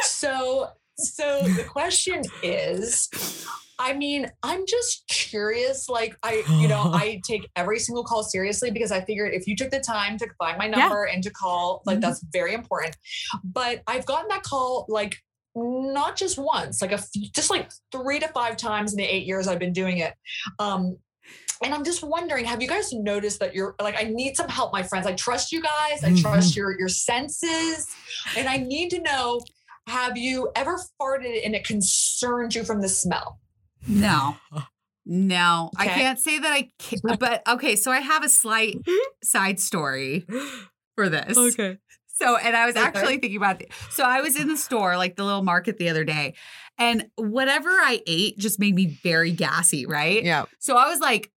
So, 0.01 0.69
so 0.97 1.41
the 1.55 1.63
question 1.63 2.23
is, 2.41 3.09
I 3.77 3.93
mean, 3.93 4.31
I'm 4.41 4.65
just 4.65 5.05
curious. 5.07 5.89
Like, 5.89 6.17
I, 6.23 6.43
you 6.61 6.67
know, 6.67 6.81
I 6.93 7.21
take 7.27 7.49
every 7.55 7.79
single 7.79 8.03
call 8.03 8.23
seriously 8.23 8.71
because 8.71 8.91
I 8.91 9.01
figured 9.01 9.33
if 9.33 9.47
you 9.47 9.55
took 9.55 9.71
the 9.71 9.79
time 9.81 10.17
to 10.19 10.27
find 10.39 10.57
my 10.57 10.65
Yeah. 10.65 10.77
number 10.77 11.03
and 11.05 11.21
to 11.23 11.29
call, 11.29 11.81
like, 11.85 11.97
Mhm. 11.97 12.01
that's 12.01 12.23
very 12.31 12.53
important. 12.53 12.95
But 13.43 13.83
I've 13.87 14.05
gotten 14.05 14.27
that 14.29 14.43
call 14.43 14.85
like 14.87 15.17
not 15.57 16.17
just 16.17 16.37
once, 16.37 16.81
like 16.81 16.91
a 16.91 16.97
few, 16.97 17.29
just 17.31 17.49
like 17.49 17.71
three 17.91 18.19
to 18.19 18.27
five 18.29 18.57
times 18.57 18.91
in 18.91 18.97
the 18.97 19.03
eight 19.05 19.25
years 19.25 19.47
I've 19.47 19.59
been 19.59 19.71
doing 19.73 19.99
it. 19.99 20.13
Um, 20.59 20.97
and 21.63 21.73
I'm 21.73 21.85
just 21.85 22.03
wondering, 22.03 22.43
have 22.43 22.61
you 22.61 22.67
guys 22.67 22.91
noticed 22.91 23.39
that 23.39 23.55
you're 23.55 23.73
like, 23.81 23.95
I 23.97 24.03
need 24.03 24.35
some 24.35 24.49
help, 24.49 24.73
my 24.73 24.83
friends. 24.83 25.07
I 25.07 25.13
trust 25.13 25.53
you 25.53 25.61
guys. 25.61 26.03
I 26.03 26.13
trust 26.13 26.55
your 26.57 26.77
your 26.77 26.89
senses, 26.89 27.87
and 28.35 28.49
I 28.49 28.57
need 28.57 28.89
to 28.89 28.99
know: 29.01 29.39
Have 29.87 30.17
you 30.17 30.51
ever 30.55 30.79
farted 30.99 31.45
and 31.45 31.55
it 31.55 31.63
concerned 31.65 32.55
you 32.55 32.63
from 32.63 32.81
the 32.81 32.89
smell? 32.89 33.39
No. 33.87 34.37
No, 35.05 35.69
I 35.77 35.87
can't 35.87 36.17
say 36.17 36.39
that 36.39 36.51
I 36.51 36.71
can 36.79 36.99
but 37.19 37.47
okay, 37.47 37.75
so 37.75 37.91
I 37.91 37.99
have 37.99 38.23
a 38.23 38.29
slight 38.29 38.77
side 39.23 39.59
story 39.59 40.25
for 40.95 41.09
this. 41.09 41.37
Okay. 41.37 41.77
So, 42.07 42.37
and 42.37 42.55
I 42.55 42.65
was 42.65 42.75
Okay. 42.75 42.83
actually 42.85 43.17
thinking 43.17 43.35
about 43.37 43.61
it. 43.61 43.71
So, 43.91 44.03
I 44.03 44.21
was 44.21 44.35
in 44.39 44.47
the 44.47 44.57
store, 44.57 44.97
like 44.97 45.15
the 45.15 45.23
little 45.23 45.43
market 45.43 45.77
the 45.77 45.89
other 45.89 46.05
day, 46.05 46.33
and 46.79 47.07
whatever 47.17 47.69
I 47.69 48.01
ate 48.07 48.37
just 48.39 48.57
made 48.57 48.73
me 48.73 48.97
very 49.03 49.31
gassy, 49.31 49.85
right? 49.85 50.23
Yeah. 50.23 50.45
So, 50.59 50.75
I 50.77 50.87
was 50.87 50.99
like, 51.01 51.29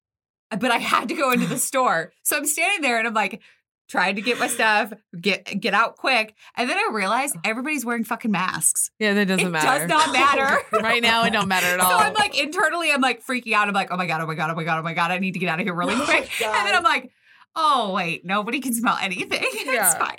but 0.50 0.70
I 0.70 0.78
had 0.78 1.08
to 1.10 1.14
go 1.14 1.32
into 1.32 1.46
the 1.46 1.58
store. 1.58 2.12
So, 2.22 2.36
I'm 2.38 2.46
standing 2.46 2.80
there 2.80 2.96
and 2.98 3.06
I'm 3.08 3.12
like, 3.12 3.42
trying 3.88 4.16
to 4.16 4.22
get 4.22 4.38
my 4.38 4.46
stuff, 4.46 4.92
get 5.20 5.60
get 5.60 5.74
out 5.74 5.96
quick. 5.96 6.34
And 6.56 6.68
then 6.68 6.76
I 6.76 6.90
realized 6.92 7.36
everybody's 7.44 7.84
wearing 7.84 8.04
fucking 8.04 8.30
masks. 8.30 8.90
Yeah. 8.98 9.14
That 9.14 9.28
doesn't 9.28 9.46
it 9.46 9.50
matter. 9.50 9.86
does 9.86 9.88
not 9.88 10.12
matter. 10.12 10.58
right 10.82 11.02
now, 11.02 11.24
it 11.24 11.30
don't 11.32 11.48
matter 11.48 11.66
at 11.66 11.80
all. 11.80 11.90
So. 11.90 11.96
I'm 11.96 12.14
like 12.14 12.38
internally, 12.38 12.92
I'm 12.92 13.00
like 13.00 13.24
freaking 13.24 13.52
out. 13.54 13.68
I'm 13.68 13.74
like, 13.74 13.88
oh 13.90 13.96
my 13.96 14.06
god, 14.06 14.20
oh 14.20 14.26
my 14.26 14.34
god, 14.34 14.50
oh 14.50 14.54
my 14.54 14.64
god, 14.64 14.78
oh 14.78 14.82
my 14.82 14.94
god, 14.94 15.10
I 15.10 15.18
need 15.18 15.32
to 15.32 15.38
get 15.38 15.48
out 15.48 15.58
of 15.60 15.66
here 15.66 15.74
really 15.74 15.94
Oh 15.98 16.04
quick. 16.04 16.30
my 16.40 16.46
And 16.46 16.66
then 16.66 16.74
I'm 16.74 16.82
like, 16.84 17.10
oh 17.60 17.92
wait, 17.94 18.24
nobody 18.24 18.60
can 18.60 18.72
smell 18.72 18.96
anything. 19.02 19.40
it's 19.42 19.66
Yeah. 19.66 19.98
fine. 19.98 20.16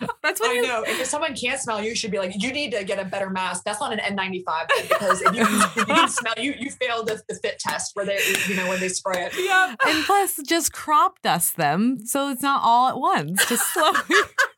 That's 0.22 0.40
what 0.40 0.50
I 0.50 0.58
I 0.58 0.60
know. 0.60 0.84
If 0.86 1.06
someone 1.06 1.34
can't 1.34 1.58
smell 1.60 1.82
you, 1.82 1.90
you 1.90 1.94
should 1.96 2.10
be 2.10 2.18
like, 2.18 2.32
you 2.40 2.52
need 2.52 2.72
to 2.72 2.84
get 2.84 2.98
a 2.98 3.04
better 3.04 3.30
mask. 3.30 3.64
That's 3.64 3.80
not 3.80 3.92
an 3.92 3.98
N95 3.98 4.44
because 4.88 5.22
if 5.22 5.34
you, 5.34 5.42
if 5.42 5.76
you 5.76 5.84
can 5.86 6.08
smell, 6.08 6.34
you 6.36 6.54
you 6.58 6.70
failed 6.70 7.08
the, 7.08 7.20
the 7.28 7.34
fit 7.36 7.58
test 7.58 7.90
where 7.94 8.04
they, 8.06 8.18
you 8.48 8.54
know, 8.56 8.68
when 8.68 8.78
they 8.80 8.88
spray 8.88 9.24
it. 9.26 9.32
yeah. 9.38 9.74
And 9.86 10.04
plus, 10.04 10.38
just 10.46 10.72
crop 10.72 11.20
dust 11.22 11.56
them 11.56 11.98
so 12.04 12.28
it's 12.30 12.42
not 12.42 12.60
all 12.62 12.88
at 12.88 12.98
once. 12.98 13.44
Just 13.46 13.72
slowly. 13.72 13.98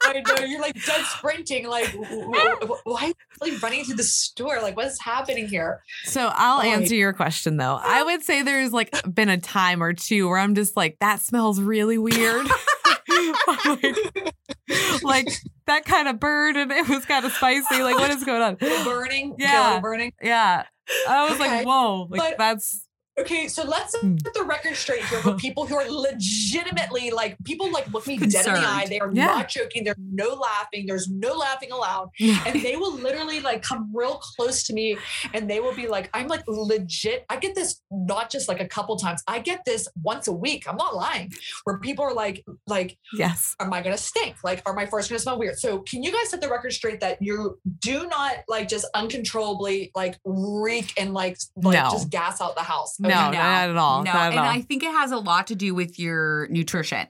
I 0.06 0.20
know 0.20 0.44
you're 0.44 0.60
like 0.60 0.74
dead 0.84 1.04
sprinting. 1.06 1.66
Like, 1.66 1.88
why 1.94 2.56
are 2.86 3.06
you 3.08 3.14
like 3.40 3.62
running 3.62 3.84
to 3.86 3.94
the 3.94 4.02
store? 4.02 4.60
Like, 4.60 4.76
what's 4.76 5.00
happening 5.00 5.48
here? 5.48 5.82
So 6.04 6.30
I'll 6.34 6.60
answer 6.60 6.94
your 6.94 7.12
question 7.14 7.56
though. 7.56 7.78
I 7.82 8.02
would 8.02 8.22
say 8.22 8.42
there's 8.42 8.72
like 8.72 8.90
been 9.12 9.28
a 9.30 9.38
time 9.38 9.82
or 9.82 9.92
two 9.94 10.28
where 10.28 10.38
I'm 10.38 10.54
just 10.54 10.76
like, 10.76 10.98
that 11.00 11.20
smells 11.20 11.60
really 11.60 11.96
weird. 11.98 12.14
I'm 12.30 13.78
like, 13.82 15.02
like 15.02 15.28
that 15.66 15.84
kind 15.84 16.08
of 16.08 16.18
bird 16.20 16.56
and 16.56 16.72
it 16.72 16.88
was 16.88 17.04
kind 17.04 17.24
of 17.24 17.32
spicy. 17.32 17.82
Like, 17.82 17.96
what 17.98 18.10
is 18.10 18.24
going 18.24 18.42
on? 18.42 18.56
burning. 18.84 19.34
Yeah. 19.38 19.80
burning. 19.80 20.12
Yeah. 20.22 20.64
I 21.08 21.24
was 21.24 21.40
Okay, 21.40 21.58
like, 21.58 21.66
whoa, 21.66 22.06
like 22.10 22.20
but- 22.20 22.38
that's 22.38 22.83
Okay, 23.18 23.46
so 23.46 23.62
let's 23.64 23.96
Hmm. 23.96 24.16
put 24.16 24.34
the 24.34 24.42
record 24.42 24.74
straight 24.74 25.04
here 25.04 25.20
for 25.20 25.34
people 25.46 25.66
who 25.66 25.76
are 25.76 25.88
legitimately 25.88 27.10
like 27.12 27.36
people 27.44 27.70
like 27.70 27.86
look 27.92 28.06
me 28.06 28.16
dead 28.16 28.46
in 28.46 28.54
the 28.54 28.60
eye. 28.60 28.86
They 28.88 28.98
are 28.98 29.10
Yeah. 29.12 29.26
not 29.26 29.48
joking. 29.48 29.84
There's 29.84 29.96
no 29.98 30.30
laughing. 30.34 30.86
There's 30.86 31.08
no 31.08 31.34
laughing 31.34 31.70
allowed. 31.70 32.10
And 32.46 32.60
they 32.62 32.76
will 32.76 32.92
literally 32.94 33.40
like 33.40 33.62
come 33.62 33.90
real 33.94 34.16
close 34.18 34.64
to 34.64 34.72
me 34.74 34.96
and 35.32 35.48
they 35.48 35.60
will 35.60 35.74
be 35.74 35.86
like, 35.86 36.10
I'm 36.12 36.26
like 36.26 36.42
legit. 36.48 37.24
I 37.30 37.36
get 37.36 37.54
this 37.54 37.80
not 37.90 38.30
just 38.30 38.48
like 38.48 38.60
a 38.60 38.66
couple 38.68 38.96
times. 38.96 39.22
I 39.28 39.38
get 39.38 39.64
this 39.64 39.88
once 40.02 40.26
a 40.28 40.32
week. 40.32 40.68
I'm 40.68 40.76
not 40.76 40.94
lying. 40.96 41.32
Where 41.64 41.78
people 41.78 42.04
are 42.04 42.12
like, 42.14 42.44
like, 42.66 42.98
yes. 43.16 43.54
am 43.60 43.72
I 43.72 43.80
gonna 43.82 43.96
stink? 43.96 44.36
Like, 44.42 44.62
are 44.66 44.74
my 44.74 44.86
farts 44.86 45.08
gonna 45.08 45.18
smell 45.20 45.38
weird? 45.38 45.58
So 45.58 45.78
can 45.80 46.02
you 46.02 46.10
guys 46.12 46.30
set 46.30 46.40
the 46.40 46.48
record 46.48 46.72
straight 46.72 47.00
that 47.00 47.22
you 47.22 47.58
do 47.80 48.06
not 48.08 48.38
like 48.48 48.68
just 48.68 48.86
uncontrollably 48.94 49.90
like 49.94 50.18
reek 50.24 50.92
and 50.98 51.14
like 51.14 51.38
like 51.62 51.82
No. 51.82 51.90
just 51.92 52.10
gas 52.10 52.40
out 52.40 52.56
the 52.56 52.62
house? 52.62 52.96
No, 53.08 53.30
not 53.30 53.34
at 53.34 53.76
all. 53.76 54.04
No, 54.04 54.12
not 54.12 54.22
at 54.22 54.30
and 54.32 54.40
all. 54.40 54.46
I 54.46 54.60
think 54.60 54.82
it 54.82 54.92
has 54.92 55.12
a 55.12 55.18
lot 55.18 55.48
to 55.48 55.54
do 55.54 55.74
with 55.74 55.98
your 55.98 56.48
nutrition. 56.48 57.06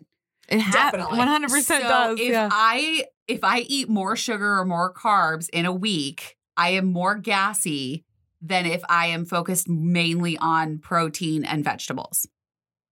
it 0.48 0.60
ha- 0.60 0.90
definitely. 0.90 1.18
100% 1.18 1.62
so 1.62 1.78
does. 1.78 2.20
If 2.20 2.28
yeah. 2.28 2.48
I 2.50 3.04
if 3.26 3.42
I 3.42 3.60
eat 3.60 3.88
more 3.88 4.16
sugar 4.16 4.58
or 4.58 4.64
more 4.64 4.92
carbs 4.92 5.48
in 5.52 5.66
a 5.66 5.72
week, 5.72 6.36
I 6.56 6.70
am 6.70 6.92
more 6.92 7.14
gassy 7.14 8.04
than 8.40 8.66
if 8.66 8.82
I 8.88 9.06
am 9.06 9.24
focused 9.24 9.68
mainly 9.68 10.36
on 10.36 10.78
protein 10.78 11.44
and 11.44 11.64
vegetables. 11.64 12.26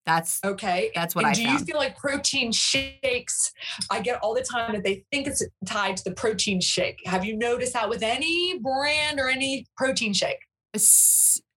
That's 0.04 0.40
Okay. 0.44 0.90
That's 0.94 1.14
what 1.14 1.24
and 1.24 1.30
I 1.30 1.34
do 1.34 1.42
you 1.42 1.58
feel 1.60 1.76
like 1.76 1.96
protein 1.96 2.50
shakes? 2.50 3.52
I 3.90 4.00
get 4.00 4.18
all 4.22 4.34
the 4.34 4.42
time 4.42 4.72
that 4.72 4.82
they 4.82 5.04
think 5.12 5.28
it's 5.28 5.46
tied 5.66 5.96
to 5.98 6.04
the 6.04 6.12
protein 6.12 6.60
shake. 6.60 6.96
Have 7.04 7.24
you 7.24 7.36
noticed 7.36 7.74
that 7.74 7.88
with 7.88 8.02
any 8.02 8.58
brand 8.58 9.20
or 9.20 9.28
any 9.28 9.66
protein 9.76 10.12
shake? 10.12 10.38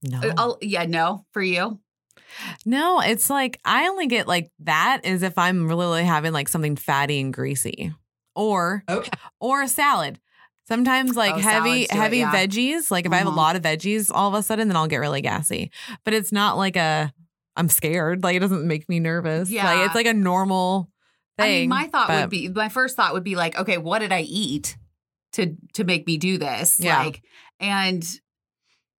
S- 0.05 0.11
no. 0.11 0.33
I'll- 0.37 0.57
yeah, 0.61 0.85
no, 0.85 1.25
for 1.31 1.41
you. 1.41 1.79
no, 2.65 2.99
it's 3.01 3.29
like 3.29 3.59
I 3.65 3.87
only 3.87 4.07
get 4.07 4.27
like 4.27 4.51
that 4.59 5.01
is 5.03 5.23
if 5.23 5.37
I'm 5.37 5.67
really 5.67 6.03
having 6.03 6.33
like 6.33 6.47
something 6.49 6.75
fatty 6.75 7.19
and 7.19 7.33
greasy 7.33 7.93
or 8.35 8.83
Okay. 8.89 9.09
or 9.39 9.61
a 9.61 9.67
salad. 9.67 10.19
Sometimes 10.67 11.15
like 11.15 11.35
Oh, 11.35 11.39
heavy 11.39 11.85
heavy 11.89 12.17
yeah. 12.19 12.31
veggies, 12.33 12.89
like 12.89 13.05
if 13.05 13.11
I 13.13 13.17
have 13.17 13.27
a 13.27 13.31
Mhm. 13.31 13.35
lot 13.35 13.55
of 13.55 13.61
veggies 13.61 14.09
all 14.13 14.27
of 14.29 14.33
a 14.33 14.41
sudden 14.43 14.67
then 14.67 14.75
I'll 14.75 14.87
get 14.87 14.97
really 14.97 15.21
gassy. 15.21 15.71
But 16.03 16.13
it's 16.13 16.31
not 16.31 16.57
like 16.57 16.75
a 16.75 17.13
I'm 17.55 17.69
scared. 17.69 18.23
Like 18.23 18.35
it 18.35 18.39
doesn't 18.39 18.67
make 18.67 18.89
me 18.89 18.99
nervous. 18.99 19.49
Yeah. 19.49 19.71
Like 19.71 19.85
it's 19.85 19.95
like 19.95 20.07
a 20.07 20.13
normal 20.13 20.89
thing. 21.37 21.45
I 21.45 21.59
mean, 21.61 21.69
my 21.69 21.87
thought 21.87 22.07
but- 22.07 22.21
would 22.23 22.29
be 22.31 22.49
my 22.49 22.69
first 22.69 22.95
thought 22.95 23.13
would 23.13 23.23
be 23.23 23.35
like, 23.35 23.57
okay, 23.57 23.77
what 23.77 23.99
did 23.99 24.11
I 24.11 24.21
eat 24.21 24.75
to 25.33 25.55
to 25.73 25.83
make 25.83 26.07
me 26.07 26.17
do 26.17 26.37
this? 26.37 26.79
Yeah. 26.79 26.97
Like, 27.03 27.21
and 27.59 28.03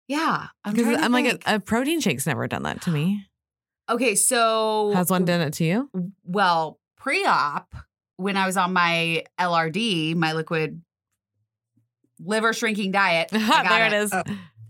yeah, 0.09 0.47
I'm, 0.65 0.75
trying 0.75 0.97
to 0.97 1.03
I'm 1.03 1.13
like 1.13 1.45
a, 1.47 1.57
a 1.57 1.61
protein 1.61 2.01
shake's 2.01 2.27
never 2.27 2.47
done 2.47 2.63
that 2.65 2.83
to 2.83 2.91
me. 2.91 3.27
okay, 3.89 4.15
so 4.15 4.93
Has 4.95 5.11
one 5.11 5.25
done 5.25 5.41
it 5.41 5.53
to 5.55 5.65
you? 5.65 5.91
well 6.25 6.79
pre-op 6.97 7.75
when 8.17 8.37
I 8.37 8.47
was 8.47 8.57
on 8.57 8.73
my 8.73 9.25
LRD, 9.39 10.15
my 10.17 10.33
liquid 10.33 10.81
liver 12.21 12.53
shrinking 12.53 12.93
diet. 12.93 13.29
I 13.33 13.39
got 13.39 13.69
there 13.69 13.87
it 13.87 13.93
is. 13.93 14.13
Oh. 14.13 14.23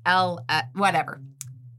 L 0.05 0.45
uh, 0.49 0.63
whatever. 0.75 1.21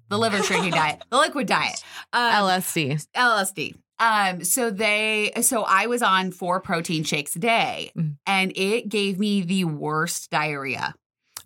The 0.10 0.17
liver 0.17 0.41
shrinking 0.41 0.72
diet, 0.72 1.04
the 1.10 1.17
liquid 1.17 1.48
diet. 1.48 1.84
Um, 2.13 2.32
LSD. 2.32 3.06
LSD. 3.13 3.76
Um, 4.00 4.41
so 4.46 4.70
they, 4.72 5.34
so 5.41 5.63
I 5.63 5.88
was 5.88 6.02
on 6.02 6.32
four 6.32 6.62
protein 6.62 7.04
shakes 7.04 7.36
a 7.36 7.39
day, 7.39 7.91
Mm. 7.98 8.15
and 8.26 8.54
it 8.56 8.88
gave 8.88 9.20
me 9.20 9.41
the 9.41 9.65
worst 9.65 10.30
diarrhea, 10.32 10.96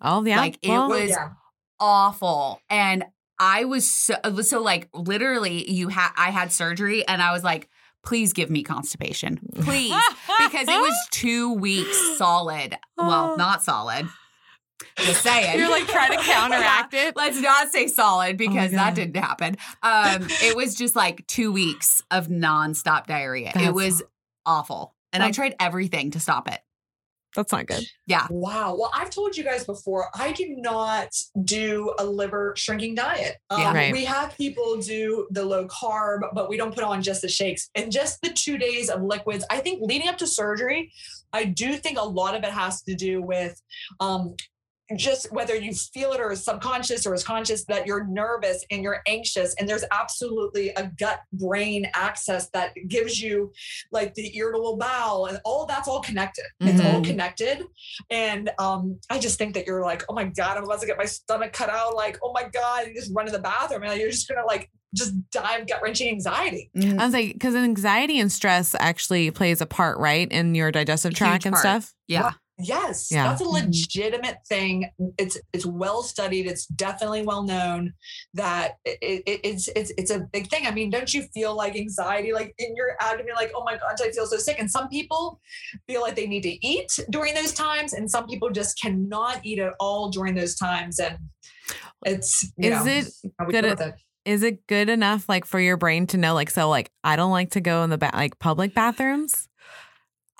Oh 0.00 0.24
yeah. 0.24 0.36
Like, 0.38 0.58
it 0.62 0.68
well, 0.68 0.88
was- 0.88 1.10
yeah. 1.10 1.30
Awful, 1.82 2.62
and 2.70 3.04
I 3.38 3.64
was 3.64 3.90
so, 3.90 4.14
so 4.42 4.62
like 4.62 4.88
literally, 4.94 5.68
you 5.70 5.88
had 5.88 6.10
I 6.16 6.30
had 6.30 6.52
surgery, 6.52 7.06
and 7.06 7.20
I 7.20 7.32
was 7.32 7.42
like, 7.42 7.68
please 8.04 8.32
give 8.32 8.48
me 8.50 8.62
constipation, 8.62 9.40
please, 9.60 9.94
because 10.38 10.68
it 10.68 10.80
was 10.80 10.94
two 11.10 11.52
weeks 11.54 12.16
solid. 12.16 12.78
Well, 12.96 13.36
not 13.36 13.62
solid. 13.62 14.08
Just 14.96 15.22
saying. 15.22 15.58
You're 15.58 15.70
like 15.70 15.86
trying 15.86 16.16
to 16.16 16.24
counteract 16.24 16.94
it. 16.94 17.16
Let's 17.16 17.40
not 17.40 17.70
say 17.70 17.86
solid 17.88 18.36
because 18.36 18.72
that 18.72 18.94
didn't 18.94 19.16
happen. 19.16 19.56
Um, 19.82 20.26
it 20.42 20.56
was 20.56 20.74
just 20.74 20.96
like 20.96 21.26
two 21.26 21.52
weeks 21.52 22.02
of 22.10 22.28
nonstop 22.28 23.06
diarrhea. 23.06 23.52
it 23.54 23.74
was 23.74 24.02
awful. 24.44 24.94
And 25.12 25.22
I 25.22 25.30
tried 25.30 25.54
everything 25.60 26.12
to 26.12 26.20
stop 26.20 26.48
it. 26.50 26.60
That's 27.34 27.52
not 27.52 27.66
good. 27.66 27.84
Yeah. 28.06 28.26
Wow. 28.30 28.76
Well, 28.78 28.90
I've 28.94 29.10
told 29.10 29.36
you 29.36 29.44
guys 29.44 29.64
before, 29.64 30.08
I 30.14 30.32
do 30.32 30.54
not 30.56 31.08
do 31.44 31.94
a 31.98 32.04
liver 32.04 32.54
shrinking 32.56 32.94
diet. 32.94 33.38
Um, 33.50 33.60
Yeah. 33.60 33.72
Right. 33.74 33.92
We 33.92 34.04
have 34.04 34.36
people 34.36 34.76
do 34.76 35.26
the 35.30 35.44
low 35.44 35.66
carb, 35.66 36.20
but 36.34 36.48
we 36.48 36.56
don't 36.56 36.74
put 36.74 36.84
on 36.84 37.02
just 37.02 37.22
the 37.22 37.28
shakes 37.28 37.70
and 37.74 37.90
just 37.90 38.20
the 38.22 38.30
two 38.30 38.58
days 38.58 38.90
of 38.90 39.02
liquids. 39.02 39.44
I 39.50 39.58
think 39.60 39.80
leading 39.82 40.08
up 40.08 40.18
to 40.18 40.26
surgery, 40.26 40.92
I 41.32 41.44
do 41.44 41.76
think 41.76 41.98
a 41.98 42.04
lot 42.04 42.34
of 42.34 42.44
it 42.44 42.50
has 42.50 42.82
to 42.82 42.94
do 42.94 43.22
with 43.22 43.60
um, 44.00 44.34
just 44.98 45.32
whether 45.32 45.54
you 45.56 45.72
feel 45.74 46.12
it 46.12 46.20
or 46.20 46.32
is 46.32 46.44
subconscious 46.44 47.06
or 47.06 47.14
is 47.14 47.24
conscious 47.24 47.64
that 47.66 47.86
you're 47.86 48.06
nervous 48.06 48.64
and 48.70 48.82
you're 48.82 49.00
anxious 49.06 49.54
and 49.58 49.68
there's 49.68 49.84
absolutely 49.90 50.70
a 50.70 50.90
gut 50.98 51.20
brain 51.32 51.86
axis 51.94 52.48
that 52.52 52.72
gives 52.88 53.20
you 53.20 53.50
like 53.90 54.14
the 54.14 54.36
irritable 54.36 54.76
bowel 54.76 55.26
and 55.26 55.38
all 55.44 55.66
that's 55.66 55.88
all 55.88 56.00
connected 56.00 56.44
it's 56.60 56.80
all 56.80 57.00
Mhm. 57.00 57.04
connected 57.06 57.64
and 58.10 58.50
um 58.58 58.98
i 59.10 59.18
just 59.18 59.38
think 59.38 59.54
that 59.54 59.66
you're 59.66 59.82
like 59.82 60.04
oh 60.08 60.14
my 60.14 60.24
god 60.24 60.56
i'm 60.56 60.64
about 60.64 60.80
to 60.80 60.86
get 60.86 60.98
my 60.98 61.04
stomach 61.04 61.52
cut 61.52 61.70
out 61.70 61.94
like 61.94 62.18
oh 62.22 62.32
my 62.32 62.44
god 62.52 62.84
and 62.84 62.94
you 62.94 63.00
just 63.00 63.12
run 63.14 63.26
to 63.26 63.32
the 63.32 63.38
bathroom 63.38 63.82
and 63.84 64.00
you're 64.00 64.10
just 64.10 64.28
gonna 64.28 64.44
like 64.46 64.70
just 64.94 65.14
die 65.30 65.56
of 65.56 65.66
gut 65.66 65.80
wrenching 65.82 66.08
anxiety 66.10 66.70
I 66.76 67.04
was 67.06 67.14
like, 67.14 67.32
because 67.32 67.54
anxiety 67.54 68.20
and 68.20 68.30
stress 68.30 68.74
actually 68.78 69.30
plays 69.30 69.62
a 69.62 69.66
part, 69.66 69.96
right, 69.98 70.30
in 70.30 70.54
your 70.54 70.70
digestive 70.70 71.14
tract 71.14 71.46
and 71.46 71.54
part. 71.54 71.62
stuff. 71.62 71.94
Yeah. 72.08 72.32
Yes, 72.62 73.10
Yeah. 73.10 73.28
that's 73.28 73.40
a 73.40 73.44
Mhm. 73.44 73.64
legitimate 73.64 74.38
thing. 74.48 74.90
It's 75.18 75.36
it's 75.52 75.66
well 75.66 76.02
studied. 76.02 76.46
It's 76.46 76.66
definitely 76.66 77.22
well 77.22 77.42
known 77.42 77.92
that 78.34 78.76
it, 78.84 79.22
it, 79.26 79.40
it's 79.44 79.68
it's 79.76 79.92
it's 79.98 80.10
a 80.10 80.20
big 80.32 80.48
thing. 80.48 80.66
I 80.66 80.70
mean, 80.70 80.90
don't 80.90 81.12
you 81.12 81.22
feel 81.34 81.54
like 81.56 81.76
anxiety, 81.76 82.32
like 82.32 82.54
in 82.58 82.74
your 82.76 82.96
abdomen, 83.00 83.34
like 83.36 83.52
oh 83.54 83.64
my 83.64 83.76
god, 83.76 83.94
I 84.00 84.10
feel 84.12 84.26
so 84.26 84.36
sick? 84.38 84.56
And 84.58 84.70
some 84.70 84.88
people 84.88 85.40
feel 85.88 86.00
like 86.00 86.14
they 86.16 86.26
need 86.26 86.42
to 86.42 86.66
eat 86.66 86.98
during 87.10 87.34
those 87.34 87.52
times, 87.52 87.92
and 87.92 88.10
some 88.10 88.26
people 88.26 88.50
just 88.50 88.80
cannot 88.80 89.40
eat 89.44 89.58
at 89.58 89.72
all 89.80 90.10
during 90.10 90.34
those 90.34 90.54
times. 90.54 90.98
And 90.98 91.18
it's 92.04 92.44
you 92.56 92.70
Is 92.72 92.84
know, 92.84 92.90
it 92.92 93.32
how 93.38 93.46
we 93.46 93.52
good 93.52 93.62
deal 93.62 93.70
with 93.70 93.80
it. 93.80 93.94
Is 94.24 94.44
it 94.44 94.68
good 94.68 94.88
enough, 94.88 95.28
like, 95.28 95.44
for 95.44 95.58
your 95.58 95.76
brain 95.76 96.06
to 96.08 96.16
know, 96.16 96.32
like, 96.32 96.48
so, 96.48 96.68
like, 96.68 96.92
I 97.02 97.16
don't 97.16 97.32
like 97.32 97.50
to 97.50 97.60
go 97.60 97.82
in 97.82 97.90
the 97.90 97.98
ba- 97.98 98.12
like 98.14 98.38
public 98.38 98.72
bathrooms. 98.72 99.48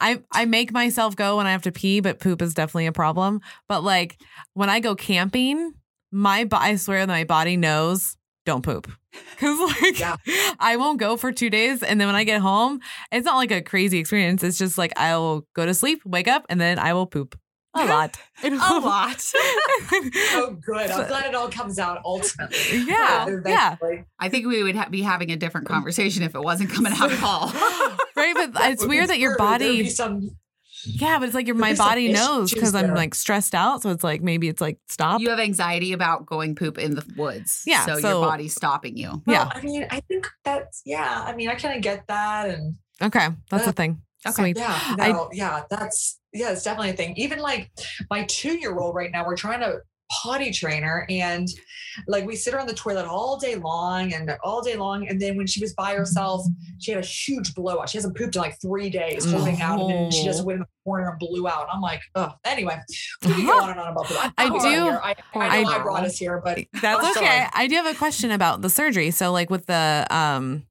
I 0.00 0.22
I 0.32 0.44
make 0.46 0.72
myself 0.72 1.16
go 1.16 1.36
when 1.36 1.46
I 1.46 1.52
have 1.52 1.62
to 1.62 1.72
pee, 1.72 2.00
but 2.00 2.18
poop 2.18 2.42
is 2.42 2.54
definitely 2.54 2.86
a 2.86 2.92
problem. 2.92 3.40
But 3.68 3.84
like 3.84 4.18
when 4.54 4.68
I 4.70 4.80
go 4.80 4.94
camping, 4.94 5.72
my 6.10 6.46
I 6.52 6.76
swear 6.76 7.06
that 7.06 7.12
my 7.12 7.24
body 7.24 7.56
knows 7.56 8.16
don't 8.44 8.64
poop. 8.64 8.90
Cause 9.38 9.58
like 9.82 9.98
Yeah. 10.00 10.16
I 10.58 10.76
won't 10.76 10.98
go 10.98 11.16
for 11.16 11.32
two 11.32 11.50
days. 11.50 11.82
And 11.82 12.00
then 12.00 12.08
when 12.08 12.16
I 12.16 12.24
get 12.24 12.40
home, 12.40 12.80
it's 13.10 13.24
not 13.24 13.36
like 13.36 13.50
a 13.50 13.62
crazy 13.62 13.98
experience. 13.98 14.42
It's 14.42 14.58
just 14.58 14.78
like 14.78 14.92
I 14.98 15.16
will 15.16 15.46
go 15.54 15.66
to 15.66 15.74
sleep, 15.74 16.00
wake 16.04 16.28
up, 16.28 16.46
and 16.48 16.60
then 16.60 16.78
I 16.78 16.94
will 16.94 17.06
poop. 17.06 17.38
A 17.74 17.86
lot. 17.86 18.18
A 18.44 18.50
lot. 18.50 19.24
Oh, 20.34 20.56
good. 20.64 20.90
I'm 20.90 21.08
glad 21.08 21.26
it 21.26 21.34
all 21.34 21.48
comes 21.48 21.78
out 21.78 22.00
ultimately. 22.04 22.84
yeah. 22.86 23.26
Yeah. 23.46 23.76
I 24.18 24.28
think 24.28 24.46
we 24.46 24.62
would 24.62 24.76
ha- 24.76 24.88
be 24.90 25.00
having 25.02 25.30
a 25.30 25.36
different 25.36 25.70
um, 25.70 25.74
conversation 25.76 26.22
if 26.22 26.34
it 26.34 26.42
wasn't 26.42 26.70
coming 26.70 26.92
out 26.94 27.10
at 27.10 27.22
all. 27.22 27.50
Right. 28.22 28.52
But 28.52 28.70
it's 28.72 28.86
weird 28.86 29.08
that 29.10 29.18
your 29.18 29.34
scary. 29.34 29.58
There'd 29.58 29.72
be 29.72 29.82
body 29.82 29.90
some 29.90 30.30
Yeah, 30.84 31.18
but 31.18 31.26
it's 31.26 31.34
like 31.34 31.46
your 31.46 31.56
my 31.56 31.74
body 31.74 32.12
knows 32.12 32.52
because 32.52 32.74
I'm 32.74 32.94
like 32.94 33.14
stressed 33.14 33.54
out. 33.54 33.82
So 33.82 33.90
it's 33.90 34.04
like 34.04 34.22
maybe 34.22 34.48
it's 34.48 34.60
like 34.60 34.78
stop. 34.88 35.20
you 35.20 35.30
have 35.30 35.38
anxiety 35.40 35.92
about 35.92 36.26
going 36.26 36.54
poop 36.54 36.78
in 36.78 36.94
the 36.94 37.04
woods. 37.16 37.62
Yeah, 37.66 37.84
So, 37.86 37.98
so- 37.98 38.08
your 38.20 38.28
body's 38.28 38.54
stopping 38.54 38.96
you. 38.96 39.22
Yeah. 39.26 39.50
I 39.54 39.60
mean, 39.62 39.86
I 39.90 40.00
think 40.00 40.28
that's 40.44 40.82
yeah. 40.84 41.22
I 41.26 41.34
mean, 41.34 41.48
I 41.48 41.54
kind 41.54 41.76
of 41.76 41.82
get 41.82 42.06
that, 42.08 42.48
and 42.50 42.76
Okay. 43.00 43.28
That's 43.50 43.64
Uh, 43.64 43.66
the 43.66 43.72
thing. 43.72 44.02
Okay. 44.26 44.34
Sweet. 44.34 44.56
yeah, 44.56 44.78
I- 45.00 45.26
yeah, 45.32 45.62
that's 45.68 46.20
yeah, 46.32 46.50
it's 46.52 46.62
definitely 46.62 46.90
a 46.90 46.94
thing. 46.94 47.14
Even 47.16 47.38
like 47.40 47.70
my 48.10 48.24
two-year-old 48.24 48.94
right 48.94 49.10
now, 49.10 49.26
we're 49.26 49.36
trying 49.36 49.60
to 49.60 49.80
potty 50.22 50.50
trainer 50.52 51.06
and 51.08 51.48
like 52.06 52.24
we 52.26 52.36
sit 52.36 52.54
her 52.54 52.60
on 52.60 52.66
the 52.66 52.72
toilet 52.74 53.06
all 53.06 53.38
day 53.38 53.54
long 53.56 54.12
and 54.14 54.30
all 54.42 54.62
day 54.62 54.76
long, 54.76 55.06
and 55.08 55.20
then 55.20 55.36
when 55.36 55.46
she 55.46 55.60
was 55.60 55.74
by 55.74 55.94
herself, 55.94 56.44
she 56.78 56.90
had 56.92 57.02
a 57.02 57.06
huge 57.06 57.54
blowout. 57.54 57.88
She 57.90 57.98
hasn't 57.98 58.16
pooped 58.16 58.34
in 58.36 58.40
like 58.42 58.58
three 58.62 58.88
days, 58.88 59.30
holding 59.30 59.60
out, 59.60 59.78
and 59.80 59.90
then 59.90 60.10
she 60.10 60.24
just 60.24 60.40
Oh. 60.42 60.44
went 60.44 60.56
in 60.56 60.60
the 60.60 60.66
corner 60.84 61.10
and 61.10 61.18
blew 61.18 61.46
out. 61.48 61.66
I'm 61.72 61.80
like, 61.82 62.00
oh, 62.14 62.32
anyway, 62.44 62.78
we 63.24 63.32
can 63.32 63.46
go 63.46 63.60
on 63.60 63.70
and 63.70 63.78
on 63.80 63.88
about 63.92 64.08
that. 64.08 64.32
I 64.38 64.48
do- 64.48 64.56
I, 64.56 65.14
I 65.34 65.62
know 65.62 65.70
I- 65.70 65.76
I, 65.76 65.82
brought 65.82 66.04
us 66.04 66.16
here, 66.18 66.40
but 66.42 66.58
That's 66.80 67.16
okay. 67.16 67.26
sorry. 67.26 67.46
I 67.52 67.66
do 67.66 67.76
have 67.76 67.86
a 67.86 67.94
question 67.94 68.30
about 68.30 68.62
the 68.62 68.70
surgery. 68.70 69.10
So 69.10 69.30
like 69.32 69.50
with 69.50 69.66
the 69.66 70.06
um 70.10 70.64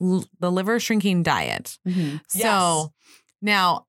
l- 0.00 0.26
the 0.40 0.50
liver 0.52 0.78
shrinking 0.78 1.22
diet. 1.22 1.78
Mhm. 1.88 2.20
So 2.28 2.38
Yes. 2.38 2.88
now 3.40 3.85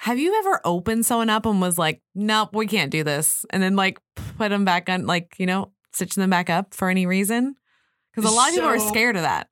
Have 0.00 0.18
you 0.18 0.34
ever 0.38 0.60
opened 0.64 1.04
someone 1.04 1.28
up 1.28 1.44
and 1.44 1.60
was 1.60 1.76
like, 1.76 2.00
nope, 2.14 2.54
we 2.54 2.66
can't 2.66 2.90
do 2.90 3.04
this? 3.04 3.44
And 3.50 3.62
then 3.62 3.76
like 3.76 4.00
put 4.38 4.48
them 4.48 4.64
back 4.64 4.88
on, 4.88 5.04
like, 5.06 5.34
you 5.38 5.44
know, 5.44 5.72
stitching 5.92 6.22
them 6.22 6.30
back 6.30 6.48
up 6.48 6.72
for 6.72 6.88
any 6.88 7.04
reason? 7.04 7.54
Because 8.14 8.30
a 8.30 8.34
lot 8.34 8.48
of 8.48 8.54
people 8.54 8.70
are 8.70 8.78
scared 8.78 9.16
of 9.16 9.22
that, 9.22 9.48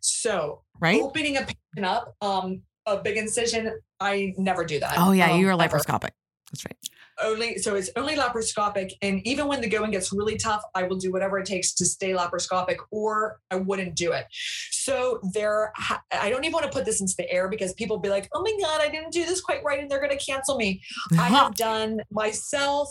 So 0.00 0.62
right? 0.80 1.00
opening 1.02 1.36
a 1.36 1.40
patient 1.40 1.84
up, 1.84 2.14
um, 2.20 2.62
a 2.86 2.96
big 2.98 3.16
incision, 3.16 3.72
I 3.98 4.34
never 4.36 4.64
do 4.64 4.78
that. 4.78 4.94
Oh, 4.96 5.10
yeah. 5.10 5.32
um, 5.32 5.40
You 5.40 5.48
are 5.48 5.60
ever. 5.60 5.78
laparoscopic. 5.78 6.10
That's 6.52 6.64
right. 6.64 6.76
Only 7.22 7.58
so 7.58 7.74
it's 7.74 7.90
only 7.96 8.16
laparoscopic 8.16 8.92
and 9.02 9.26
even 9.26 9.46
when 9.46 9.60
the 9.60 9.68
going 9.68 9.90
gets 9.90 10.12
really 10.12 10.36
tough 10.36 10.62
i 10.74 10.82
will 10.82 10.96
do 10.96 11.10
whatever 11.12 11.38
it 11.38 11.46
takes 11.46 11.72
to 11.74 11.84
stay 11.84 12.10
laparoscopic 12.10 12.76
or 12.90 13.40
i 13.50 13.56
wouldn't 13.56 13.94
do 13.94 14.12
it 14.12 14.26
so 14.70 15.20
there 15.32 15.72
i 16.12 16.30
don't 16.30 16.44
even 16.44 16.52
want 16.52 16.64
to 16.64 16.70
put 16.72 16.84
this 16.84 17.00
into 17.00 17.14
the 17.16 17.30
air 17.30 17.48
because 17.48 17.72
people 17.74 17.98
be 17.98 18.08
like 18.08 18.28
oh 18.34 18.42
my 18.42 18.52
god 18.60 18.80
i 18.80 18.88
didn't 18.88 19.12
do 19.12 19.24
this 19.24 19.40
quite 19.40 19.62
right 19.64 19.80
and 19.80 19.90
they're 19.90 20.00
going 20.00 20.16
to 20.16 20.24
cancel 20.24 20.56
me 20.56 20.80
i 21.18 21.28
have 21.28 21.54
done 21.70 22.00
myself 22.10 22.88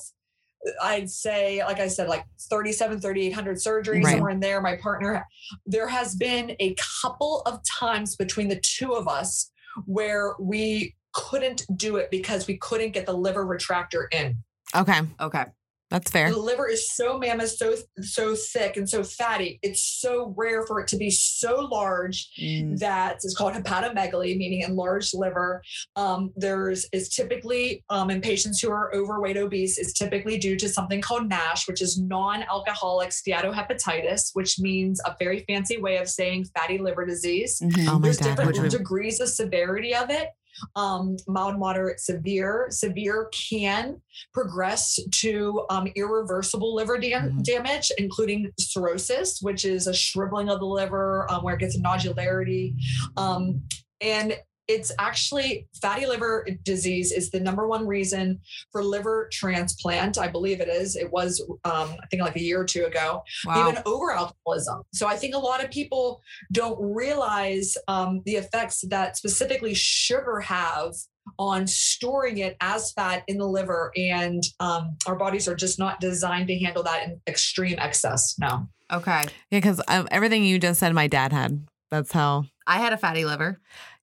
I'd 0.80 1.10
say, 1.10 1.64
like 1.64 1.80
I 1.80 1.88
said, 1.88 2.08
like 2.08 2.24
37, 2.40 3.02
3,800 3.02 3.58
surgeries, 3.58 4.04
Right. 4.04 4.12
somewhere 4.12 4.30
in 4.30 4.40
there. 4.40 4.62
My 4.62 4.78
partner, 4.78 5.26
there 5.66 5.88
has 5.88 6.14
been 6.14 6.56
a 6.60 6.76
couple 7.02 7.42
of 7.48 7.60
times 7.80 8.16
between 8.16 8.48
the 8.48 8.60
two 8.60 8.94
of 8.94 9.08
us 9.08 9.50
where 9.86 10.36
we 10.40 10.94
couldn't 11.14 11.66
do 11.76 11.98
it 11.98 12.10
because 12.12 12.48
we 12.48 12.58
couldn't 12.58 12.92
get 12.92 13.06
the 13.06 13.14
liver 13.14 13.46
retractor 13.46 14.06
in. 14.12 14.38
Okay. 14.76 15.00
Okay. 15.20 15.46
That's 15.90 16.10
fair. 16.10 16.32
The 16.32 16.38
liver 16.38 16.70
is 16.70 16.90
so 16.90 17.18
mammoth, 17.20 17.50
so 17.50 17.76
so 18.00 18.34
thick 18.34 18.78
and 18.78 18.90
so 18.90 19.04
fatty. 19.04 19.60
It's 19.62 19.84
so 19.84 20.34
rare 20.38 20.66
for 20.66 20.80
it 20.80 20.88
to 20.88 20.96
be 20.96 21.10
so 21.10 21.68
large 21.70 22.30
Mm. 22.42 22.80
that 22.80 23.16
it's 23.16 23.36
called 23.36 23.56
hepatomegaly, 23.56 24.38
meaning 24.38 24.62
enlarged 24.62 25.14
liver. 25.14 25.62
Um, 25.98 26.32
there's 26.38 26.88
is 26.94 27.10
typically 27.10 27.84
um, 27.90 28.10
in 28.10 28.22
patients 28.22 28.62
who 28.62 28.72
are 28.72 28.96
overweight, 28.96 29.36
obese, 29.36 29.78
is 29.78 29.92
typically 29.92 30.38
due 30.38 30.56
to 30.60 30.70
something 30.70 31.02
called 31.02 31.28
NASH, 31.28 31.68
which 31.68 31.82
is 31.82 32.00
non-alcoholic 32.00 33.10
steatohepatitis, 33.10 34.30
which 34.34 34.60
means 34.60 35.02
a 35.06 35.14
very 35.20 35.44
fancy 35.48 35.78
way 35.78 35.98
of 35.98 36.08
saying 36.10 36.46
fatty 36.58 36.78
liver 36.78 37.06
disease. 37.06 37.60
Mhm. 37.60 37.88
Oh, 37.90 37.94
my 38.00 38.00
There's 38.00 38.18
dad 38.18 38.38
different 38.38 38.72
degrees 38.72 39.20
of 39.20 39.28
severity 39.28 39.94
of 39.94 40.10
it. 40.10 40.30
Um, 40.76 41.18
mild, 41.28 41.58
moderate, 41.60 42.00
severe. 42.00 42.68
Severe 42.70 43.30
can 43.32 44.02
progress 44.34 45.00
to 45.12 45.66
um, 45.70 45.88
irreversible 45.96 46.76
liver 46.76 46.98
dam- 46.98 47.32
Mhm. 47.40 47.44
damage, 47.44 47.92
including 47.98 48.52
cirrhosis, 48.60 49.42
which 49.42 49.66
is 49.66 49.88
a 49.88 49.94
shriveling 49.94 50.50
of 50.50 50.60
the 50.60 50.66
liver 50.66 51.30
um, 51.32 51.44
where 51.44 51.56
it 51.56 51.60
gets 51.60 51.76
a 51.76 51.80
nodularity. 51.82 52.76
Um, 53.18 53.62
and 54.02 54.38
it's 54.74 54.92
actually 55.00 55.68
fatty 55.82 56.06
liver 56.06 56.48
disease 56.64 57.12
is 57.12 57.30
the 57.30 57.40
number 57.40 57.68
one 57.68 57.86
reason 57.86 58.40
for 58.72 58.84
liver 58.84 59.28
transplant. 59.32 60.18
I 60.18 60.28
believe 60.28 60.62
it 60.62 60.70
is. 60.70 60.96
It 60.96 61.12
was, 61.12 61.42
um, 61.66 61.96
I 62.02 62.06
think, 62.10 62.22
like 62.24 62.36
a 62.38 62.42
year 62.42 62.62
or 62.62 62.66
two 62.66 62.86
ago 62.86 63.24
Wow. 63.46 63.70
even 63.70 63.82
over 63.86 64.12
alcoholism. 64.12 64.84
So 64.94 65.08
I 65.08 65.16
think 65.16 65.36
a 65.36 65.40
lot 65.40 65.64
of 65.64 65.70
people 65.72 66.22
don't 66.52 66.78
realize 66.82 67.78
um, 67.88 68.22
the 68.26 68.36
effects 68.36 68.82
that 68.90 69.18
specifically 69.18 69.74
sugar 69.74 70.40
have 70.40 70.94
on 71.38 71.68
storing 71.68 72.40
it 72.40 72.58
as 72.62 72.92
fat 72.94 73.24
in 73.28 73.38
the 73.38 73.48
liver, 73.48 73.92
and 73.96 74.42
um, 74.60 74.98
our 75.06 75.16
bodies 75.16 75.48
are 75.48 75.56
just 75.56 75.78
not 75.78 76.00
designed 76.00 76.48
to 76.48 76.58
handle 76.58 76.82
that 76.84 77.04
in 77.08 77.22
extreme 77.28 77.78
excess. 77.78 78.36
No. 78.40 78.68
okay. 78.92 79.24
Yeah, 79.52 79.60
because 79.60 79.82
um, 79.88 80.08
everything 80.12 80.44
you 80.44 80.58
just 80.60 80.80
said, 80.80 80.94
my 80.94 81.08
dad 81.08 81.32
had. 81.32 81.68
That's 81.92 82.12
how. 82.12 82.46
I 82.68 82.78
had 82.78 82.94
a 82.94 82.98
fatty 82.98 83.26
liver. 83.26 83.60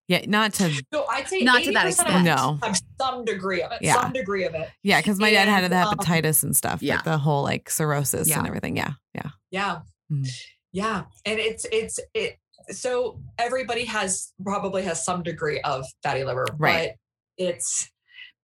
Yeah, 0.09 0.25
not 0.27 0.55
to. 0.55 0.71
So 0.93 1.07
I'd 1.11 1.29
say 1.29 1.41
Not 1.43 1.63
to 1.63 1.73
that 1.73 1.87
extent. 1.87 2.25
No. 2.25 2.59
have 2.63 2.81
some 3.01 3.25
degree 3.25 3.63
of 3.63 3.71
it. 3.73 3.79
Yeah. 3.83 3.95
Some 4.01 4.13
degree 4.13 4.45
of 4.45 4.55
it. 4.55 4.71
Yeah, 4.83 5.01
because 5.01 5.19
my 5.19 5.31
dad 5.31 5.49
had 5.49 5.65
And, 5.65 5.73
the 5.73 5.79
um, 5.79 5.95
hepatitis 5.95 6.43
and 6.43 6.57
stuff. 6.57 6.83
yeah. 6.83 6.97
Like 6.97 7.05
the 7.05 7.19
whole 7.19 7.43
like 7.43 7.69
cirrhosis 7.71 8.29
Yeah. 8.29 8.39
and 8.39 8.47
everything. 8.47 8.77
Yeah. 8.77 8.93
Yeah. 9.15 9.31
Yeah. 9.51 9.79
Mm. 10.11 10.29
Yeah. 10.73 11.05
And 11.27 11.39
it's 11.39 11.67
it's 11.71 12.01
it 12.15 12.39
so 12.71 13.21
everybody 13.39 13.85
has 13.85 14.33
probably 14.43 14.83
has 14.83 15.05
some 15.05 15.23
degree 15.23 15.61
of 15.61 15.85
fatty 16.03 16.25
liver, 16.25 16.47
Right. 16.57 16.91
but 17.39 17.45
it's 17.45 17.91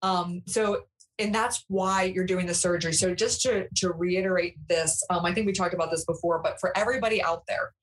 um 0.01 0.41
so 0.47 0.83
and 1.17 1.33
that's 1.33 1.63
why 1.67 2.03
you're 2.03 2.25
doing 2.25 2.45
the 2.45 2.53
surgery. 2.53 2.93
So 2.93 3.15
just 3.15 3.41
to 3.41 3.67
to 3.77 3.91
reiterate 3.91 4.55
this, 4.67 5.01
um, 5.09 5.25
I 5.25 5.33
think 5.33 5.47
we 5.47 5.53
talked 5.53 5.73
about 5.73 5.89
this 5.89 6.05
before, 6.05 6.41
but 6.43 6.59
for 6.59 6.77
everybody 6.77 7.23
out 7.23 7.43
there, 7.47 7.73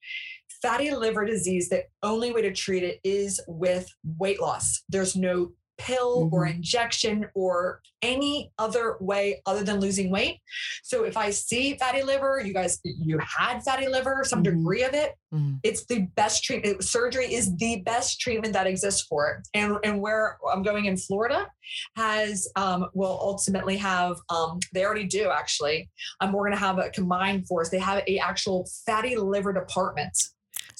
fatty 0.62 0.90
liver 0.92 1.24
disease, 1.24 1.68
the 1.68 1.84
only 2.02 2.32
way 2.32 2.42
to 2.42 2.52
treat 2.52 2.82
it 2.82 3.00
is 3.04 3.40
with 3.48 3.88
weight 4.18 4.40
loss. 4.40 4.82
There's 4.88 5.16
no 5.16 5.52
pill 5.78 6.28
or 6.32 6.46
injection 6.46 7.26
or 7.34 7.80
any 8.02 8.52
other 8.58 8.96
way 9.00 9.40
other 9.46 9.64
than 9.64 9.80
losing 9.80 10.10
weight. 10.10 10.38
So 10.84 11.02
if 11.04 11.16
I 11.16 11.30
see 11.30 11.76
fatty 11.76 12.02
liver, 12.02 12.40
you 12.44 12.52
guys, 12.52 12.78
you 12.84 13.18
had 13.18 13.64
fatty 13.64 13.88
liver, 13.88 14.22
some 14.24 14.40
Mhm. 14.40 14.44
degree 14.44 14.84
of 14.84 14.94
it, 14.94 15.14
Mhm. 15.34 15.58
it's 15.64 15.84
the 15.86 16.00
best 16.14 16.44
treatment. 16.44 16.84
Surgery 16.84 17.34
is 17.34 17.56
the 17.56 17.80
best 17.80 18.20
treatment 18.20 18.52
that 18.52 18.66
exists 18.68 19.02
for 19.08 19.28
it. 19.30 19.48
And 19.54 19.78
and 19.82 20.00
where 20.00 20.38
I'm 20.52 20.62
going 20.62 20.84
in 20.84 20.96
Florida 20.96 21.50
has 21.96 22.48
um, 22.54 22.88
will 22.94 23.18
ultimately 23.20 23.78
have 23.78 24.18
um, 24.28 24.60
they 24.72 24.84
already 24.84 25.06
do 25.06 25.30
actually. 25.30 25.90
Um, 26.20 26.32
we're 26.32 26.46
going 26.46 26.52
to 26.52 26.64
have 26.64 26.78
a 26.78 26.90
combined 26.90 27.48
force. 27.48 27.70
They 27.70 27.78
have 27.80 28.04
a 28.06 28.18
actual 28.18 28.68
fatty 28.86 29.16
liver 29.16 29.52
department. 29.52 30.16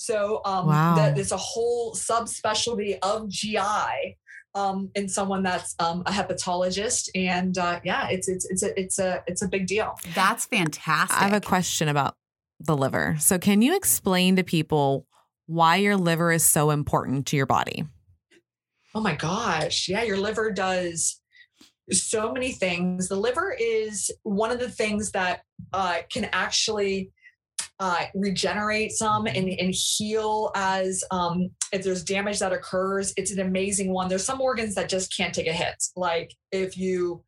So 0.02 0.40
um, 0.44 0.66
Wow. 0.66 0.96
that 0.96 1.16
it's 1.16 1.30
a 1.30 1.36
whole 1.36 1.94
subspecialty 1.94 2.98
of 3.02 3.28
GI 3.28 4.16
um, 4.54 4.90
in 4.96 5.08
someone 5.08 5.44
that's 5.44 5.76
um, 5.78 6.02
a 6.06 6.10
hepatologist, 6.10 7.08
and 7.14 7.56
uh, 7.56 7.78
yeah, 7.84 8.08
it's 8.08 8.28
it's 8.28 8.44
it's 8.50 8.64
a 8.64 8.80
it's 8.80 8.98
a 8.98 9.22
it's 9.28 9.42
a 9.42 9.48
big 9.48 9.68
deal. 9.68 9.94
That's 10.12 10.46
fantastic. 10.46 11.16
I 11.16 11.24
have 11.24 11.32
a 11.32 11.40
question 11.40 11.88
about 11.88 12.16
the 12.58 12.76
liver. 12.76 13.16
So, 13.20 13.38
can 13.38 13.62
you 13.62 13.76
explain 13.76 14.36
to 14.36 14.42
people 14.42 15.06
why 15.46 15.76
your 15.76 15.96
liver 15.96 16.32
is 16.32 16.44
so 16.44 16.70
important 16.70 17.26
to 17.28 17.36
your 17.36 17.46
body? 17.46 17.84
Oh 18.94 19.00
my 19.00 19.14
gosh. 19.14 19.88
Yeah, 19.88 20.02
your 20.02 20.18
liver 20.18 20.50
does 20.50 21.20
so 21.90 22.32
many 22.32 22.52
things. 22.52 23.08
The 23.08 23.16
liver 23.16 23.56
is 23.58 24.10
one 24.24 24.50
of 24.50 24.58
the 24.58 24.68
things 24.68 25.12
that 25.12 25.42
uh, 25.72 25.98
can 26.12 26.28
actually 26.32 27.12
uh, 27.82 28.04
regenerate 28.14 28.92
some 28.92 29.26
and, 29.26 29.48
and 29.48 29.74
heal 29.74 30.52
as 30.54 31.02
um, 31.10 31.50
if 31.72 31.82
there's 31.82 32.04
damage 32.04 32.38
that 32.38 32.52
occurs. 32.52 33.12
It's 33.16 33.32
an 33.32 33.40
amazing 33.40 33.92
one. 33.92 34.06
There's 34.06 34.24
some 34.24 34.40
organs 34.40 34.76
that 34.76 34.88
just 34.88 35.16
can't 35.16 35.34
take 35.34 35.48
a 35.48 35.52
hit. 35.52 35.82
Like 35.96 36.32
if 36.52 36.78
you 36.78 37.24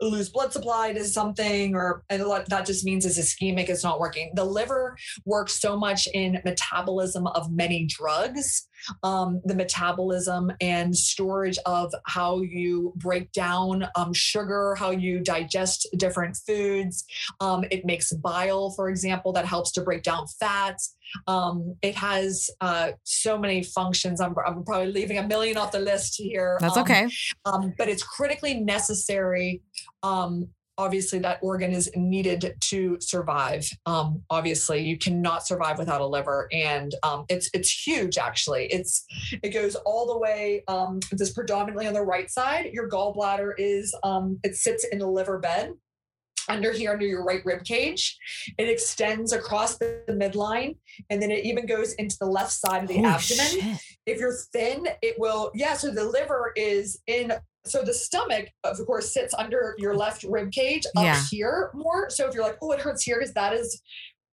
lose 0.00 0.28
blood 0.28 0.52
supply 0.52 0.92
to 0.92 1.04
something 1.04 1.74
or 1.74 2.02
and 2.08 2.22
a 2.22 2.26
lot 2.26 2.48
that 2.48 2.66
just 2.66 2.84
means 2.84 3.04
it's 3.04 3.18
ischemic 3.18 3.68
it's 3.68 3.84
not 3.84 4.00
working 4.00 4.30
the 4.34 4.44
liver 4.44 4.96
works 5.24 5.60
so 5.60 5.76
much 5.78 6.06
in 6.14 6.40
metabolism 6.44 7.26
of 7.28 7.50
many 7.52 7.86
drugs 7.86 8.68
um, 9.02 9.40
the 9.44 9.54
metabolism 9.54 10.50
and 10.60 10.96
storage 10.96 11.58
of 11.66 11.92
how 12.06 12.40
you 12.40 12.92
break 12.96 13.32
down 13.32 13.86
um, 13.96 14.12
sugar, 14.12 14.74
how 14.74 14.90
you 14.90 15.20
digest 15.20 15.86
different 15.96 16.36
foods. 16.46 17.04
Um, 17.40 17.64
it 17.70 17.84
makes 17.84 18.12
bile, 18.12 18.70
for 18.70 18.88
example, 18.88 19.32
that 19.32 19.44
helps 19.44 19.72
to 19.72 19.82
break 19.82 20.02
down 20.02 20.26
fats. 20.38 20.96
Um, 21.26 21.74
it 21.82 21.96
has 21.96 22.50
uh, 22.60 22.92
so 23.02 23.36
many 23.36 23.62
functions. 23.64 24.20
I'm, 24.20 24.34
I'm 24.46 24.64
probably 24.64 24.92
leaving 24.92 25.18
a 25.18 25.26
million 25.26 25.56
off 25.56 25.72
the 25.72 25.80
list 25.80 26.14
here. 26.16 26.56
That's 26.60 26.76
Um, 26.76 26.82
okay. 26.82 27.08
um, 27.44 27.74
but 27.76 27.88
it's 27.88 28.02
critically 28.02 28.54
necessary. 28.54 29.62
Um, 30.02 30.48
obviously, 30.78 31.18
that 31.20 31.38
organ 31.42 31.72
is 31.72 31.90
needed 31.94 32.54
to 32.60 32.96
survive. 33.00 33.68
Um, 33.86 34.22
obviously, 34.30 34.80
you 34.80 34.98
cannot 34.98 35.46
survive 35.46 35.78
without 35.78 36.00
a 36.00 36.06
liver, 36.06 36.48
and 36.52 36.94
um, 37.02 37.24
it's 37.28 37.50
it's 37.52 37.86
huge. 37.86 38.18
Actually, 38.18 38.66
it's 38.66 39.04
it 39.42 39.50
goes 39.50 39.74
all 39.74 40.06
the 40.06 40.18
way. 40.18 40.64
Um, 40.68 41.00
this 41.12 41.32
predominantly 41.32 41.86
on 41.86 41.94
the 41.94 42.02
right 42.02 42.30
side. 42.30 42.70
Your 42.72 42.88
gallbladder 42.88 43.52
is 43.58 43.94
um, 44.02 44.38
it 44.42 44.56
sits 44.56 44.84
in 44.84 44.98
the 44.98 45.06
liver 45.06 45.38
bed 45.38 45.72
under 46.50 46.72
here 46.72 46.92
under 46.92 47.06
your 47.06 47.24
right 47.24 47.44
rib 47.44 47.64
cage. 47.64 48.18
It 48.58 48.68
extends 48.68 49.32
across 49.32 49.78
the, 49.78 50.02
the 50.06 50.12
midline, 50.12 50.76
and 51.08 51.22
then 51.22 51.30
it 51.30 51.44
even 51.44 51.66
goes 51.66 51.92
into 51.94 52.16
the 52.20 52.26
left 52.26 52.52
side 52.52 52.82
of 52.82 52.88
the 52.88 52.96
Holy 52.96 53.06
abdomen 53.06 53.46
shit. 53.46 53.80
if 54.06 54.18
you're 54.18 54.36
thin, 54.52 54.86
it 55.02 55.14
will, 55.18 55.50
yeah. 55.54 55.74
So 55.74 55.90
the 55.90 56.04
liver 56.04 56.52
is 56.56 57.00
in, 57.06 57.32
so 57.64 57.82
the 57.82 57.92
stomach, 57.92 58.48
of 58.64 58.78
course, 58.86 59.12
sits 59.12 59.34
under 59.34 59.74
your 59.78 59.94
left 59.94 60.22
rib 60.24 60.50
cage 60.50 60.84
up 60.96 61.04
Yeah. 61.04 61.22
here 61.30 61.70
more. 61.74 62.08
So 62.10 62.26
if 62.26 62.34
you're 62.34 62.44
like, 62.44 62.58
oh, 62.62 62.72
it 62.72 62.80
hurts 62.80 63.02
here, 63.02 63.18
because 63.18 63.34
that 63.34 63.52
is 63.52 63.80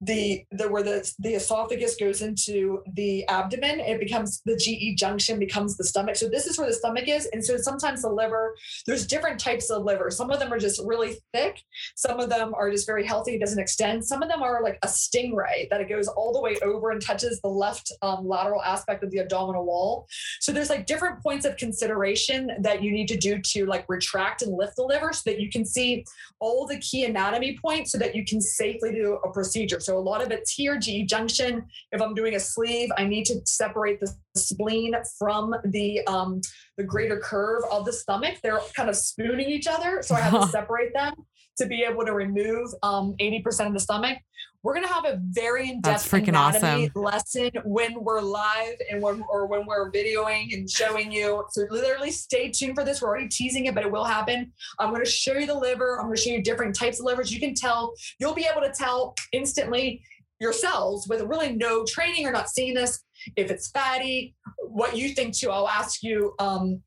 the 0.01 0.43
the 0.51 0.69
where 0.69 0.83
the 0.83 1.11
the 1.19 1.33
esophagus 1.33 1.95
goes 1.95 2.21
into 2.21 2.83
the 2.93 3.25
abdomen 3.27 3.79
it 3.79 3.99
becomes 3.99 4.41
the 4.45 4.55
GE 4.55 4.97
junction 4.97 5.39
becomes 5.39 5.75
the 5.75 5.83
stomach. 5.83 6.15
So 6.15 6.29
this 6.29 6.45
is 6.45 6.57
where 6.57 6.67
the 6.67 6.73
stomach 6.73 7.07
is. 7.07 7.27
And 7.33 7.43
so 7.43 7.57
sometimes 7.57 8.03
the 8.03 8.09
liver 8.09 8.55
there's 8.85 9.07
different 9.07 9.39
types 9.39 9.71
of 9.71 9.83
liver. 9.83 10.11
Some 10.11 10.29
of 10.29 10.39
them 10.39 10.53
are 10.53 10.59
just 10.59 10.81
really 10.85 11.17
thick. 11.33 11.61
Some 11.95 12.19
of 12.19 12.29
them 12.29 12.53
are 12.53 12.69
just 12.69 12.85
very 12.85 13.05
healthy 13.05 13.35
it 13.35 13.39
doesn't 13.39 13.59
extend. 13.59 14.05
Some 14.05 14.21
of 14.21 14.29
them 14.29 14.43
are 14.43 14.61
like 14.61 14.77
a 14.83 14.87
stingray 14.87 15.67
that 15.69 15.81
it 15.81 15.89
goes 15.89 16.07
all 16.07 16.31
the 16.31 16.41
way 16.41 16.57
over 16.63 16.91
and 16.91 17.01
touches 17.01 17.41
the 17.41 17.49
left 17.49 17.91
um, 18.03 18.27
lateral 18.27 18.61
aspect 18.61 19.03
of 19.03 19.09
the 19.09 19.19
abdominal 19.19 19.65
wall. 19.65 20.07
So 20.39 20.51
there's 20.51 20.69
like 20.69 20.85
different 20.85 21.23
points 21.23 21.45
of 21.45 21.57
consideration 21.57 22.51
that 22.61 22.83
you 22.83 22.91
need 22.91 23.07
to 23.07 23.17
do 23.17 23.39
to 23.39 23.65
like 23.65 23.85
retract 23.87 24.43
and 24.43 24.55
lift 24.55 24.75
the 24.75 24.83
liver 24.83 25.11
so 25.11 25.23
that 25.25 25.39
you 25.39 25.49
can 25.49 25.65
see 25.65 26.05
all 26.39 26.67
the 26.67 26.77
key 26.79 27.05
anatomy 27.05 27.57
points 27.59 27.91
so 27.91 27.97
that 27.97 28.15
you 28.15 28.23
can 28.23 28.39
safely 28.39 28.91
do 28.91 29.19
a 29.25 29.31
procedure 29.31 29.79
so 29.87 29.97
a 29.97 29.99
lot 29.99 30.21
of 30.21 30.31
it's 30.31 30.51
here, 30.51 30.77
GE 30.77 31.07
junction. 31.07 31.65
If 31.93 32.01
I'm 32.01 32.13
doing 32.13 32.35
a 32.35 32.39
sleeve, 32.41 32.89
I 32.97 33.05
need 33.05 33.23
to 33.27 33.39
separate 33.45 34.01
the 34.01 34.13
spleen 34.37 34.95
from 35.17 35.53
the 35.65 36.05
um, 36.07 36.41
the 36.77 36.83
greater 36.83 37.19
curve 37.19 37.63
of 37.71 37.85
the 37.85 37.93
stomach. 37.93 38.35
They're 38.43 38.59
kind 38.75 38.89
of 38.89 38.95
spooning 38.95 39.49
each 39.49 39.67
other, 39.67 40.01
so 40.01 40.15
I 40.15 40.21
have 40.21 40.41
to 40.41 40.47
separate 40.47 40.93
them 40.93 41.13
to 41.57 41.65
be 41.65 41.83
able 41.83 42.05
to 42.05 42.13
remove 42.13 42.69
um, 42.83 43.15
80% 43.19 43.67
of 43.67 43.73
the 43.73 43.79
stomach. 43.79 44.17
We're 44.63 44.73
gonna 44.73 44.87
have 44.87 45.05
a 45.05 45.19
very 45.21 45.69
in-depth 45.69 46.11
anatomy 46.11 46.89
awesome. 46.89 47.01
lesson 47.01 47.51
when 47.63 48.03
we're 48.03 48.21
live 48.21 48.75
and 48.91 49.01
when 49.01 49.23
or 49.29 49.45
when 49.47 49.65
we're 49.65 49.91
videoing 49.91 50.53
and 50.53 50.69
showing 50.69 51.11
you. 51.11 51.45
So 51.51 51.65
literally 51.69 52.11
stay 52.11 52.51
tuned 52.51 52.75
for 52.75 52.83
this. 52.83 53.01
We're 53.01 53.07
already 53.07 53.29
teasing 53.29 53.67
it, 53.67 53.75
but 53.75 53.85
it 53.85 53.91
will 53.91 54.03
happen. 54.03 54.51
I'm 54.79 54.91
gonna 54.91 55.05
show 55.05 55.33
you 55.33 55.45
the 55.45 55.57
liver. 55.57 55.99
I'm 55.99 56.07
gonna 56.07 56.17
show 56.17 56.31
you 56.31 56.43
different 56.43 56.75
types 56.75 56.99
of 56.99 57.05
livers. 57.05 57.31
You 57.31 57.39
can 57.39 57.53
tell, 57.53 57.93
you'll 58.19 58.33
be 58.33 58.47
able 58.51 58.61
to 58.61 58.73
tell 58.73 59.15
instantly 59.31 60.01
yourselves 60.39 61.07
with 61.07 61.21
really 61.21 61.53
no 61.53 61.85
training 61.85 62.25
or 62.25 62.31
not 62.31 62.49
seeing 62.49 62.73
this 62.73 63.03
if 63.35 63.51
it's 63.51 63.69
fatty 63.69 64.35
what 64.59 64.95
you 64.95 65.09
think 65.09 65.35
too 65.35 65.49
i'll 65.49 65.67
ask 65.67 66.03
you 66.03 66.33
um, 66.39 66.81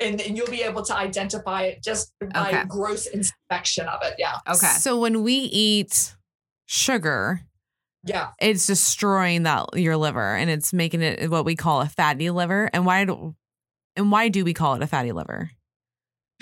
and, 0.00 0.20
and 0.20 0.36
you'll 0.36 0.48
be 0.48 0.62
able 0.62 0.82
to 0.82 0.96
identify 0.96 1.62
it 1.62 1.82
just 1.82 2.12
by 2.32 2.48
okay. 2.48 2.64
gross 2.66 3.06
inspection 3.06 3.86
of 3.86 4.00
it. 4.02 4.14
Yeah. 4.18 4.38
Okay. 4.48 4.66
So 4.66 4.98
when 4.98 5.22
we 5.22 5.34
eat 5.34 6.14
sugar, 6.66 7.40
yeah, 8.04 8.30
it's 8.40 8.66
destroying 8.66 9.44
that 9.44 9.66
your 9.74 9.96
liver 9.96 10.36
and 10.36 10.50
it's 10.50 10.72
making 10.72 11.02
it 11.02 11.30
what 11.30 11.44
we 11.44 11.56
call 11.56 11.80
a 11.80 11.86
fatty 11.86 12.30
liver. 12.30 12.68
And 12.72 12.84
why 12.84 13.04
do 13.04 13.34
and 13.96 14.10
why 14.10 14.28
do 14.28 14.44
we 14.44 14.52
call 14.52 14.74
it 14.74 14.82
a 14.82 14.86
fatty 14.86 15.12
liver? 15.12 15.50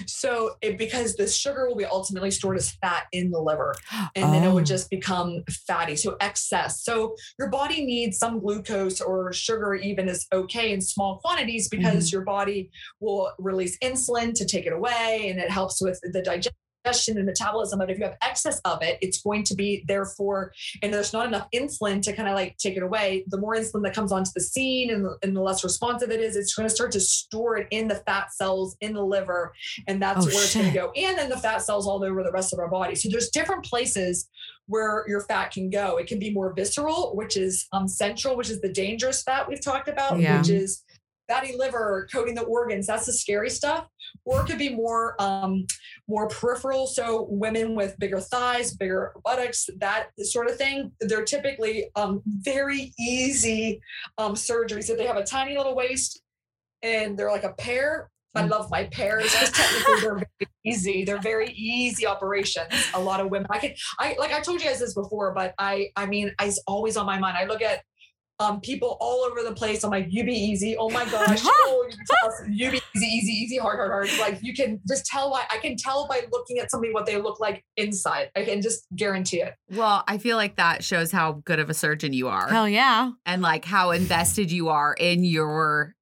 So 0.07 0.57
it 0.62 0.78
because 0.78 1.16
the 1.16 1.28
sugar 1.28 1.68
will 1.68 1.76
be 1.76 1.84
ultimately 1.84 2.30
stored 2.30 2.57
as 2.57 2.70
fat 2.70 3.05
in 3.12 3.30
the 3.30 3.38
liver 3.38 3.74
and 4.14 4.24
oh. 4.24 4.30
then 4.30 4.43
it 4.43 4.53
would 4.53 4.62
oh. 4.62 4.66
just 4.66 4.90
become 4.90 5.43
fatty. 5.66 5.97
So 5.97 6.16
excess. 6.20 6.82
So 6.82 7.14
your 7.38 7.51
body 7.51 7.84
needs 7.84 8.18
some 8.18 8.40
glucose 8.40 9.01
or 9.01 9.32
sugar 9.32 9.74
even 9.74 10.09
is 10.09 10.26
okay 10.32 10.72
in 10.72 10.80
small 10.80 11.18
quantities 11.18 11.68
because 11.68 12.09
mm-hmm. 12.09 12.16
your 12.16 12.24
body 12.24 12.70
will 13.01 13.32
release 13.38 13.78
insulin 13.78 14.34
to 14.34 14.45
take 14.45 14.66
it 14.66 14.72
away 14.72 15.28
and 15.30 15.38
it 15.38 15.51
helps 15.51 15.80
with 15.80 16.01
the 16.03 16.22
digestion 16.22 16.55
digestion 16.85 17.16
and 17.16 17.26
metabolism. 17.26 17.78
But 17.78 17.91
if 17.91 17.99
you 17.99 18.05
have 18.05 18.16
excess 18.22 18.61
of 18.64 18.83
it, 18.83 18.99
it's 19.01 19.20
going 19.20 19.45
to 19.45 19.55
be 19.55 19.85
therefore, 19.87 20.53
and 20.83 20.93
there's 20.93 21.12
not 21.12 21.26
enough 21.26 21.49
insulin 21.55 22.03
to 22.03 22.12
kind 22.12 22.28
of 22.28 22.35
like 22.35 22.57
take 22.59 22.76
it 22.76 22.83
away. 22.83 23.24
The 23.28 23.39
more 23.39 23.55
insulin 23.55 23.83
that 23.85 23.95
comes 23.95 24.12
onto 24.12 24.30
the 24.35 24.41
scene 24.41 24.91
and 24.91 25.05
the, 25.05 25.16
and 25.22 25.37
the 25.37 25.41
less 25.41 25.64
responsive 25.64 26.11
it 26.11 26.20
is, 26.20 26.37
it's 26.37 26.55
going 26.55 26.68
to 26.68 26.74
start 26.74 26.93
to 26.93 27.01
store 27.01 27.57
it 27.57 27.68
in 27.70 27.89
the 27.89 27.97
fat 28.07 28.33
cells 28.33 28.76
in 28.80 28.93
the 28.93 29.05
liver. 29.05 29.53
And 29.87 30.01
that's 30.01 30.20
oh, 30.20 30.24
where 30.24 30.33
shit. 30.33 30.43
it's 30.45 30.55
going 30.55 30.72
to 30.72 30.74
go. 30.74 30.93
And 30.93 31.18
then 31.18 31.28
the 31.28 31.39
fat 31.39 31.62
cells 31.62 31.87
all 31.87 32.03
over 32.05 32.22
the 32.22 32.33
rest 32.33 32.53
of 32.53 32.59
our 32.59 32.68
body. 32.68 32.95
So 32.95 33.09
there's 33.11 33.30
different 33.30 33.64
places 33.64 34.28
where 34.66 35.05
your 35.09 35.20
fat 35.22 35.51
can 35.51 35.70
go. 35.70 35.99
It 35.99 36.07
can 36.07 36.18
be 36.18 36.33
more 36.33 36.53
visceral, 36.55 37.14
which 37.14 37.37
is 37.37 37.66
um, 37.72 37.89
central, 37.89 38.37
which 38.37 38.49
is 38.49 38.61
the 38.61 38.72
dangerous 38.72 39.22
fat 39.22 39.49
we've 39.49 39.62
talked 39.62 39.89
about, 39.89 40.18
yeah. 40.18 40.39
which 40.39 40.51
is 40.51 40.85
fatty 41.29 41.57
liver 41.57 42.09
coating 42.12 42.35
the 42.35 42.43
organs. 42.43 42.87
That's 42.87 43.07
the 43.07 43.12
scary 43.12 43.51
stuff. 43.51 43.87
Or 44.25 44.43
it 44.43 44.47
could 44.47 44.59
be 44.59 44.75
more 44.75 45.14
um, 45.20 45.66
more 46.09 46.29
peripheral. 46.29 46.87
So 46.87 47.27
women 47.31 47.75
with 47.75 47.99
bigger 47.99 48.20
thighs, 48.20 48.75
bigger 48.75 49.14
buttocks, 49.25 49.68
that 49.79 50.09
sort 50.23 50.49
of 50.49 50.57
thing. 50.57 50.93
They're 51.01 51.25
typically 51.25 51.87
um, 51.97 52.23
very 52.27 52.93
easy 52.99 53.81
um, 54.18 54.35
surgeries. 54.35 54.91
If 54.91 54.99
they 54.99 55.07
have 55.07 55.16
a 55.16 55.25
tiny 55.25 55.57
little 55.57 55.75
waist 55.75 56.23
and 56.83 57.18
they're 57.18 57.31
like 57.31 57.45
a 57.45 57.53
pear, 57.55 58.11
I 58.35 58.43
mm. 58.43 58.51
love 58.51 58.70
my 58.70 58.85
pears 58.85 59.25
because 59.25 59.51
technically 59.51 60.01
they're 60.01 60.14
very 60.41 60.51
easy. 60.64 61.05
They're 61.05 61.20
very 61.20 61.51
easy 61.51 62.07
operations. 62.07 62.91
A 62.95 63.01
lot 63.01 63.20
of 63.20 63.31
women, 63.31 63.47
I 63.51 63.59
can, 63.59 63.75
I 63.99 64.16
like 64.18 64.33
I 64.33 64.41
told 64.41 64.61
you 64.61 64.68
guys 64.68 64.81
this 64.81 64.95
before, 64.95 65.35
but 65.35 65.55
I, 65.59 65.89
I 65.97 66.07
mean, 66.07 66.33
it's 66.41 66.62
always 66.66 66.97
on 66.97 67.07
my 67.07 67.18
mind. 67.18 67.37
I 67.37 67.45
look 67.45 67.62
at 67.62 67.83
um, 68.43 68.61
people 68.61 68.97
all 69.01 69.24
over 69.24 69.43
the 69.43 69.55
place. 69.55 69.84
I'm 69.84 69.90
like, 69.90 70.07
you 70.11 70.24
be 70.24 70.34
easy. 70.34 70.76
Oh 70.76 70.90
my 70.90 71.05
gosh. 71.11 71.40
oh, 71.45 71.88
you, 72.49 72.70
be 72.70 72.80
easy, 72.95 73.07
easy, 73.07 73.32
easy, 73.32 73.59
hard, 73.59 73.76
hard, 73.76 73.90
hard. 73.90 74.09
Like 74.18 74.43
you 74.43 74.53
can 74.55 74.80
just 74.88 75.07
tell 75.07 75.30
why 75.30 75.45
I 75.51 75.59
can 75.59 75.76
tell 75.76 76.09
by 76.09 76.22
looking 76.30 76.59
at 76.59 76.70
somebody 76.70 76.93
what 76.93 77.07
they 77.07 77.16
look 77.16 77.40
like 77.40 77.64
inside. 77.76 78.30
I 78.36 78.45
can 78.45 78.62
just 78.62 78.86
guarantee 78.97 79.40
it. 79.40 79.55
Well, 79.70 80.05
I 80.09 80.18
feel 80.18 80.36
like 80.36 80.57
that 80.57 80.84
shows 80.84 81.12
how 81.12 81.43
good 81.45 81.59
of 81.59 81.70
a 81.70 81.74
surgeon 81.74 82.12
you 82.12 82.28
are. 82.28 82.49
Hell 82.49 82.68
yeah. 82.68 83.12
And 83.24 83.43
like 83.43 83.64
how 83.64 83.90
invested 83.93 84.51
you 84.51 84.68
are 84.68 84.95
in 84.99 85.24
your 85.24 85.95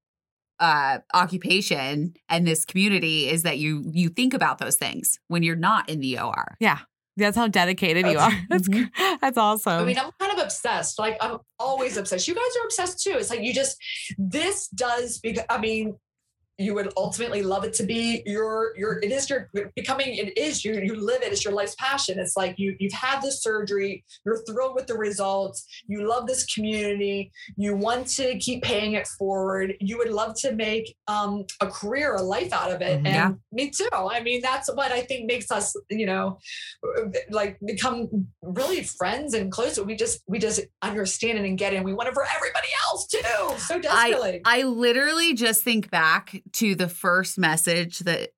uh, 0.58 0.98
occupation 1.14 2.14
and 2.28 2.46
this 2.46 2.64
community 2.66 3.28
is 3.28 3.44
that 3.44 3.58
you 3.58 3.90
you 3.92 4.10
think 4.10 4.34
about 4.34 4.58
those 4.58 4.76
things 4.76 5.18
when 5.28 5.42
you're 5.42 5.56
not 5.56 5.88
in 5.88 6.00
the 6.00 6.18
OR. 6.18 6.56
Yeah. 6.60 6.80
That's 7.20 7.36
how 7.36 7.48
dedicated 7.48 8.06
you 8.06 8.18
are. 8.18 8.32
That's 8.48 8.68
mm-hmm. 8.68 9.14
that's 9.20 9.38
awesome. 9.38 9.80
I 9.80 9.84
mean, 9.84 9.98
I'm 9.98 10.10
kind 10.18 10.32
of 10.32 10.44
obsessed. 10.44 10.98
Like 10.98 11.16
I'm 11.20 11.38
always 11.58 11.96
obsessed. 11.96 12.26
You 12.26 12.34
guys 12.34 12.42
are 12.60 12.64
obsessed 12.64 13.02
too. 13.02 13.14
It's 13.16 13.30
like 13.30 13.40
you 13.40 13.54
just 13.54 13.76
this 14.18 14.68
does 14.68 15.18
because 15.18 15.44
I 15.48 15.58
mean, 15.58 15.96
you 16.60 16.74
would 16.74 16.92
ultimately 16.96 17.42
love 17.42 17.64
it 17.64 17.72
to 17.74 17.84
be 17.84 18.22
your 18.26 18.76
your 18.76 18.98
it 18.98 19.10
is 19.10 19.30
your 19.30 19.50
becoming 19.74 20.14
it 20.14 20.36
is 20.36 20.64
you 20.64 20.74
you 20.80 20.94
live 20.94 21.22
it 21.22 21.32
it's 21.32 21.44
your 21.44 21.54
life's 21.54 21.74
passion. 21.76 22.18
It's 22.18 22.36
like 22.36 22.58
you 22.58 22.76
you've 22.78 22.92
had 22.92 23.20
the 23.22 23.32
surgery 23.32 24.04
you're 24.24 24.42
thrilled 24.44 24.74
with 24.74 24.86
the 24.86 24.96
results 24.96 25.66
you 25.86 26.06
love 26.06 26.26
this 26.26 26.44
community 26.52 27.32
you 27.56 27.74
want 27.74 28.06
to 28.08 28.38
keep 28.38 28.62
paying 28.62 28.92
it 28.92 29.06
forward. 29.06 29.74
You 29.80 29.98
would 29.98 30.10
love 30.10 30.34
to 30.40 30.52
make 30.52 30.96
um, 31.08 31.44
a 31.60 31.66
career 31.66 32.14
a 32.14 32.22
life 32.22 32.52
out 32.52 32.70
of 32.70 32.82
it. 32.82 32.98
Mm-hmm. 32.98 33.06
and 33.06 33.14
yeah. 33.14 33.32
me 33.52 33.70
too. 33.70 33.88
I 33.92 34.22
mean 34.22 34.40
that's 34.42 34.68
what 34.72 34.92
i 34.92 35.00
think 35.00 35.26
makes 35.26 35.50
us 35.50 35.74
you 35.88 36.06
know 36.06 36.38
like 37.30 37.58
become 37.64 38.26
really 38.42 38.82
friends 38.82 39.34
and 39.34 39.50
close 39.50 39.78
we 39.78 39.96
just 39.96 40.22
we 40.26 40.38
just 40.38 40.60
understand 40.82 41.38
it 41.38 41.44
and 41.44 41.58
get 41.58 41.72
it 41.72 41.76
and 41.76 41.84
we 41.84 41.92
want 41.92 42.08
it 42.08 42.14
for 42.14 42.24
everybody 42.36 42.68
else 42.88 43.06
too 43.06 43.58
so 43.58 43.80
desperately. 43.80 44.40
I, 44.44 44.60
I 44.60 44.62
literally 44.64 45.34
just 45.34 45.62
think 45.62 45.90
back 45.90 46.42
to 46.54 46.74
the 46.74 46.88
first 46.88 47.38
message 47.38 48.00
that 48.00 48.30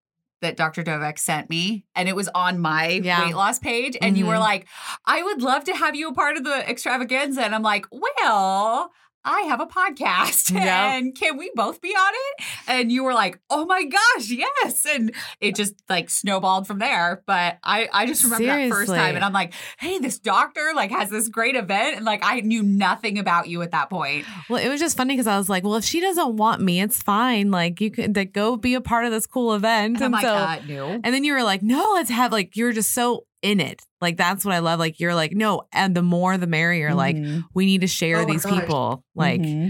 that 0.43 0.57
Dr. 0.57 0.83
Dovec 0.83 1.19
sent 1.19 1.49
me, 1.49 1.87
and 1.95 2.09
it 2.09 2.17
was 2.17 2.29
on 2.35 2.59
my 2.59 2.89
yeah. 2.89 3.25
weight 3.25 3.35
loss 3.37 3.59
page. 3.59 3.97
And 4.01 4.15
mm-hmm. 4.15 4.17
you 4.17 4.27
were 4.27 4.35
mm-hmm. 4.35 4.43
like, 4.43 4.67
I 5.07 5.23
would 5.23 5.41
love 5.41 5.65
to 5.65 5.73
have 5.73 5.95
you 5.95 6.09
a 6.09 6.15
part 6.15 6.37
of 6.37 6.45
the 6.45 6.69
extravaganza. 6.69 7.43
And 7.43 7.55
I'm 7.55 7.63
like, 7.63 7.87
well, 7.93 8.91
I 9.25 9.43
have 9.43 9.61
a 9.61 9.67
podcast 9.67 10.55
and 10.57 11.15
can 11.15 11.37
we 11.37 11.51
both 11.55 11.81
be 11.81 11.91
on 11.91 12.13
it? 12.15 12.45
And 12.67 12.93
you 12.93 13.05
were 13.05 13.15
like, 13.15 13.41
oh 13.51 13.65
my 13.67 13.85
gosh, 13.85 14.31
yes. 14.31 14.87
And 14.87 15.15
it 15.41 15.55
just 15.55 15.75
like 15.89 16.11
snowballed 16.11 16.67
from 16.67 16.79
there. 16.79 17.23
But 17.27 17.59
I, 17.63 17.89
I 17.93 18.07
just 18.07 18.25
remember 18.25 18.45
Seriously. 18.45 18.69
that 18.69 18.75
first 18.75 18.93
time 18.93 19.17
and 19.17 19.25
I'm 19.25 19.33
like, 19.33 19.55
hey, 19.79 19.99
this 19.99 20.19
doctor 20.19 20.73
like 20.75 20.91
has 20.91 21.11
this 21.11 21.29
great 21.29 21.57
event. 21.57 21.97
And 21.97 22.05
like 22.05 22.21
I 22.25 22.41
knew 22.41 22.63
nothing 22.63 23.19
about 23.19 23.49
you 23.49 23.63
at 23.63 23.71
that 23.73 23.91
point. 23.91 24.27
Well, 24.49 24.63
it 24.63 24.69
was 24.69 24.81
just 24.81 24.97
funny 24.97 25.15
because 25.15 25.27
I 25.27 25.39
was 25.39 25.49
like, 25.49 25.65
well, 25.65 25.77
if 25.77 25.85
she 25.85 26.01
doesn't 26.01 26.37
want 26.37 26.61
me, 26.61 26.81
it's 26.81 27.03
fine. 27.03 27.51
Like 27.51 27.81
you 27.81 27.91
could 27.91 28.17
like, 28.17 28.33
go 28.33 28.57
be 28.57 28.75
a 28.75 28.81
part 28.81 29.05
of 29.05 29.13
this 29.13 29.27
cool 29.27 29.55
event. 29.55 30.01
And, 30.01 30.15
and 30.15 30.23
so, 30.23 30.33
like, 30.35 30.63
uh, 30.63 30.67
no. 30.67 31.01
And 31.05 31.15
then 31.15 31.25
you 31.25 31.35
were 31.35 31.43
like, 31.43 31.63
no, 31.63 31.93
let's 31.95 32.11
have 32.11 32.33
like, 32.33 32.57
you 32.57 32.65
w're 32.65 32.73
just 32.73 32.93
so 32.93 33.27
in 33.43 33.61
it. 33.61 33.83
Like 34.03 34.17
that's 34.17 34.45
what 34.45 34.53
I 34.53 34.59
love. 34.59 34.79
Like 34.79 35.01
you're 35.01 35.15
like, 35.15 35.33
no, 35.33 35.63
and 35.73 35.95
the 35.95 36.03
more 36.03 36.37
the 36.37 36.49
merrier. 36.49 36.89
Mm-hmm. 36.89 36.97
Like 36.99 37.17
we 37.55 37.67
need 37.67 37.83
to 37.83 37.87
share 37.87 38.19
oh 38.19 38.25
these 38.27 38.45
people. 38.45 39.05
Like 39.15 39.41
mm-hmm. 39.41 39.69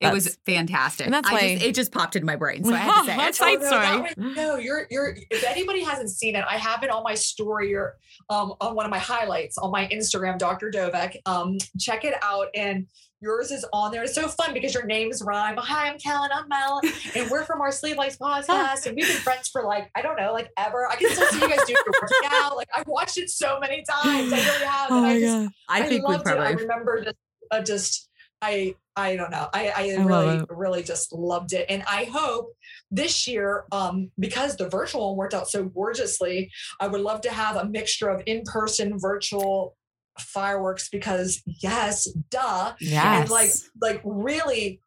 it 0.00 0.12
was 0.12 0.36
fantastic. 0.46 1.06
And 1.06 1.14
that's 1.14 1.30
why 1.30 1.54
just, 1.54 1.64
it 1.64 1.74
just 1.74 1.92
popped 1.92 2.16
into 2.16 2.26
my 2.26 2.36
brain. 2.36 2.64
So 2.64 2.72
I 2.72 2.78
had 2.78 3.00
to 3.02 3.06
say 3.10 3.16
that's 3.16 3.38
side 3.44 3.58
oh, 3.60 3.66
story. 3.66 4.14
No, 4.16 4.32
no, 4.32 4.56
you're 4.56 4.86
you're 4.90 5.16
if 5.30 5.44
anybody 5.44 5.84
hasn't 5.84 6.08
seen 6.08 6.34
it, 6.34 6.44
I 6.48 6.56
have 6.56 6.82
it 6.82 6.90
on 6.90 7.02
my 7.02 7.14
story 7.14 7.74
or 7.74 7.96
um 8.30 8.54
on 8.60 8.74
one 8.74 8.86
of 8.86 8.90
my 8.90 8.98
highlights 8.98 9.58
on 9.58 9.70
my 9.70 9.86
Instagram, 9.88 10.38
Dr. 10.38 10.70
Dovec. 10.70 11.16
Um, 11.26 11.58
check 11.78 12.04
it 12.04 12.14
out. 12.22 12.48
And 12.54 12.86
Yours 13.20 13.50
is 13.50 13.64
on 13.72 13.90
there. 13.92 14.02
It's 14.02 14.14
so 14.14 14.28
fun 14.28 14.52
because 14.52 14.74
your 14.74 14.84
names 14.84 15.22
rhyme. 15.22 15.56
Hi, 15.56 15.88
I'm 15.88 15.98
Kellie. 15.98 16.28
I'm 16.32 16.48
Mel, 16.48 16.80
and 17.16 17.30
we're 17.30 17.44
from 17.44 17.60
our 17.60 17.72
Sleeved 17.72 17.96
Life 17.96 18.18
podcast, 18.18 18.86
and 18.86 18.96
we've 18.96 19.06
been 19.06 19.16
friends 19.16 19.48
for 19.48 19.64
like 19.64 19.90
I 19.94 20.02
don't 20.02 20.16
know, 20.16 20.32
like 20.32 20.50
ever. 20.58 20.86
I 20.88 20.96
can 20.96 21.10
still 21.10 21.26
see 21.28 21.40
you 21.40 21.48
guys 21.48 21.64
doing 21.66 21.76
your 21.86 21.94
working 22.00 22.30
out. 22.32 22.56
Like 22.56 22.68
I've 22.76 22.86
watched 22.86 23.18
it 23.18 23.30
so 23.30 23.58
many 23.60 23.82
times. 23.88 24.32
I 24.32 24.36
really 24.36 24.66
have. 24.66 24.90
Oh 24.90 24.98
and 24.98 25.06
I 25.06 25.20
just, 25.20 25.44
God. 25.44 25.52
I, 25.68 25.78
I 25.80 25.88
think 25.88 26.04
loved 26.04 26.28
it. 26.28 26.36
I 26.36 26.50
remember 26.50 27.04
just, 27.04 27.16
uh, 27.50 27.62
just 27.62 28.10
I 28.42 28.74
I 28.96 29.16
don't 29.16 29.30
know. 29.30 29.48
I, 29.52 29.68
I, 29.68 29.96
I 29.98 30.04
really, 30.04 30.44
really 30.50 30.82
just 30.82 31.12
loved 31.12 31.52
it. 31.52 31.66
And 31.68 31.82
I 31.88 32.04
hope 32.04 32.52
this 32.90 33.26
year, 33.26 33.64
um, 33.72 34.10
because 34.18 34.56
the 34.56 34.68
virtual 34.68 35.08
one 35.08 35.16
worked 35.16 35.34
out 35.34 35.48
so 35.48 35.64
gorgeously, 35.64 36.50
I 36.78 36.86
would 36.86 37.00
love 37.00 37.20
to 37.22 37.30
have 37.30 37.56
a 37.56 37.64
mixture 37.64 38.08
of 38.08 38.22
in-person, 38.26 38.98
virtual 39.00 39.76
fireworks 40.18 40.88
because 40.88 41.42
yes, 41.62 42.08
duh. 42.30 42.74
Yes. 42.80 43.20
And 43.22 43.30
like 43.30 43.50
like 43.80 44.00
really 44.04 44.80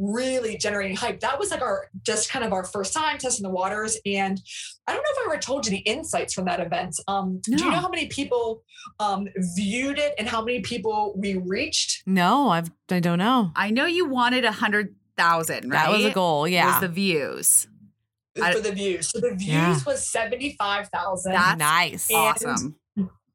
really 0.00 0.56
generating 0.56 0.94
hype. 0.96 1.18
That 1.20 1.40
was 1.40 1.50
like 1.50 1.60
our 1.60 1.86
just 2.06 2.30
kind 2.30 2.44
of 2.44 2.52
our 2.52 2.62
first 2.62 2.92
time 2.94 3.18
testing 3.18 3.42
the 3.42 3.50
waters. 3.50 3.98
And 4.06 4.40
I 4.86 4.92
don't 4.92 5.02
know 5.02 5.08
if 5.10 5.18
I 5.28 5.32
ever 5.32 5.40
told 5.40 5.66
you 5.66 5.72
the 5.72 5.78
insights 5.78 6.32
from 6.34 6.44
that 6.44 6.60
event. 6.60 6.94
Um, 7.08 7.40
Do 7.42 7.56
you 7.56 7.68
know 7.68 7.78
how 7.78 7.88
many 7.88 8.06
people 8.06 8.62
um, 9.00 9.26
viewed 9.56 9.98
it 9.98 10.14
and 10.16 10.28
how 10.28 10.44
many 10.44 10.60
people 10.60 11.14
we 11.16 11.36
reached? 11.38 12.04
no, 12.06 12.48
I've 12.50 12.70
I 12.90 13.00
don't 13.00 13.18
know. 13.18 13.50
I 13.56 13.70
know 13.70 13.86
you 13.86 14.08
wanted 14.08 14.44
a 14.44 14.52
hundred 14.52 14.94
thousand, 15.16 15.70
right? 15.70 15.86
That 15.86 15.90
was 15.90 16.04
a 16.04 16.10
goal. 16.12 16.42
Was 16.42 16.52
Yeah. 16.52 16.78
the 16.78 16.86
views. 16.88 17.66
For 18.36 18.60
the 18.60 18.70
views. 18.72 19.10
So 19.10 19.18
the 19.18 19.34
views 19.34 19.48
Yeah. 19.48 19.80
was 19.84 20.06
75,000. 20.06 21.32
That's 21.32 21.58
nice. 21.58 22.08
And- 22.08 22.18
Awesome. 22.18 22.76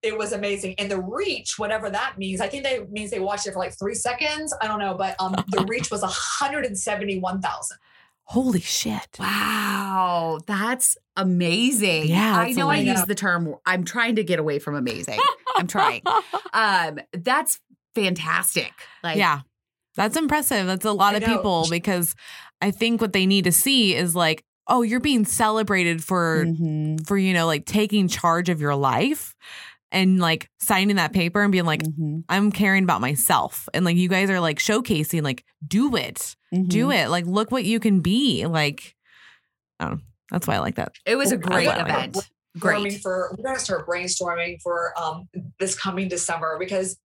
It 0.03 0.17
was 0.17 0.33
amazing. 0.33 0.75
And 0.77 0.91
the 0.91 1.01
reach, 1.01 1.57
whatever 1.57 1.89
that 1.89 2.17
means, 2.17 2.41
I 2.41 2.47
think 2.49 2.63
that 2.65 2.91
means 2.91 3.09
they 3.09 3.19
watched 3.19 3.47
it 3.47 3.53
for 3.53 3.59
like 3.59 3.77
three 3.79 3.95
seconds. 3.95 4.53
I 4.61 4.67
don't 4.67 4.79
know, 4.79 4.93
but 4.95 5.15
um, 5.19 5.33
the 5.49 5.65
reach 5.65 5.89
was 5.89 6.01
171,000. 6.01 7.77
Holy 8.25 8.61
shit. 8.61 9.17
Wow, 9.19 10.39
that's 10.45 10.97
amazing. 11.17 12.07
Yeah, 12.07 12.35
I 12.37 12.51
know 12.51 12.69
I 12.69 12.75
amazing. 12.77 12.95
use 12.97 13.05
the 13.05 13.15
term. 13.15 13.55
I'm 13.65 13.83
trying 13.83 14.15
to 14.15 14.23
get 14.23 14.39
away 14.39 14.59
from 14.59 14.75
amazing. 14.75 15.19
I'm 15.55 15.67
trying. 15.67 16.01
Um, 16.55 16.99
that's 17.13 17.59
fantastic. 17.95 18.71
Like, 19.03 19.17
yeah. 19.17 19.39
That's 19.95 20.15
impressive. 20.15 20.67
That's 20.67 20.85
a 20.85 20.91
lot 20.91 21.15
I 21.15 21.17
of 21.17 21.23
know. 21.27 21.35
people 21.37 21.65
because 21.67 22.13
I 22.61 22.69
think 22.69 23.01
what 23.01 23.11
they 23.11 23.25
need 23.25 23.45
to 23.45 23.51
see 23.51 23.95
is 23.95 24.15
like, 24.15 24.43
oh, 24.67 24.83
you're 24.83 24.99
being 24.99 25.25
celebrated 25.25 26.03
for 26.03 26.45
Mhm, 26.45 27.05
for 27.07 27.17
you 27.17 27.33
know 27.33 27.47
like 27.47 27.65
taking 27.65 28.07
charge 28.07 28.49
of 28.49 28.61
your 28.61 28.75
life 28.75 29.35
and 29.93 30.19
like 30.19 30.49
signing 30.59 30.97
that 30.97 31.13
paper 31.13 31.41
and 31.41 31.51
being 31.51 31.65
like 31.65 31.83
mhm, 31.83 32.23
I'm 32.27 32.51
caring 32.51 32.83
about 32.83 32.99
myself 33.01 33.69
and 33.73 33.85
like 33.85 33.95
you 33.95 34.09
guys 34.09 34.29
are 34.29 34.39
like 34.39 34.59
showcasing 34.59 35.21
like 35.23 35.45
do 35.65 35.95
it. 35.95 36.35
Do 36.51 36.87
mhm. 36.87 36.95
it. 37.03 37.09
Like 37.09 37.25
look 37.25 37.51
what 37.51 37.63
you 37.63 37.79
can 37.79 38.01
be. 38.01 38.45
Like 38.45 38.95
I 39.79 39.85
don't 39.85 39.93
know. 39.95 40.01
That's 40.31 40.47
why 40.47 40.55
I 40.55 40.59
like 40.59 40.75
that. 40.75 40.93
It 41.05 41.15
was 41.15 41.31
a 41.31 41.37
great 41.37 41.67
I 41.67 41.77
like 41.77 41.79
it. 41.79 41.89
event. 41.89 42.29
Great. 42.59 43.01
For 43.01 43.33
we're 43.37 43.43
gonna 43.43 43.59
start 43.59 43.87
brainstorming 43.87 44.61
for 44.61 44.93
um 44.99 45.27
this 45.59 45.75
coming 45.79 46.07
December 46.07 46.57
because 46.59 46.97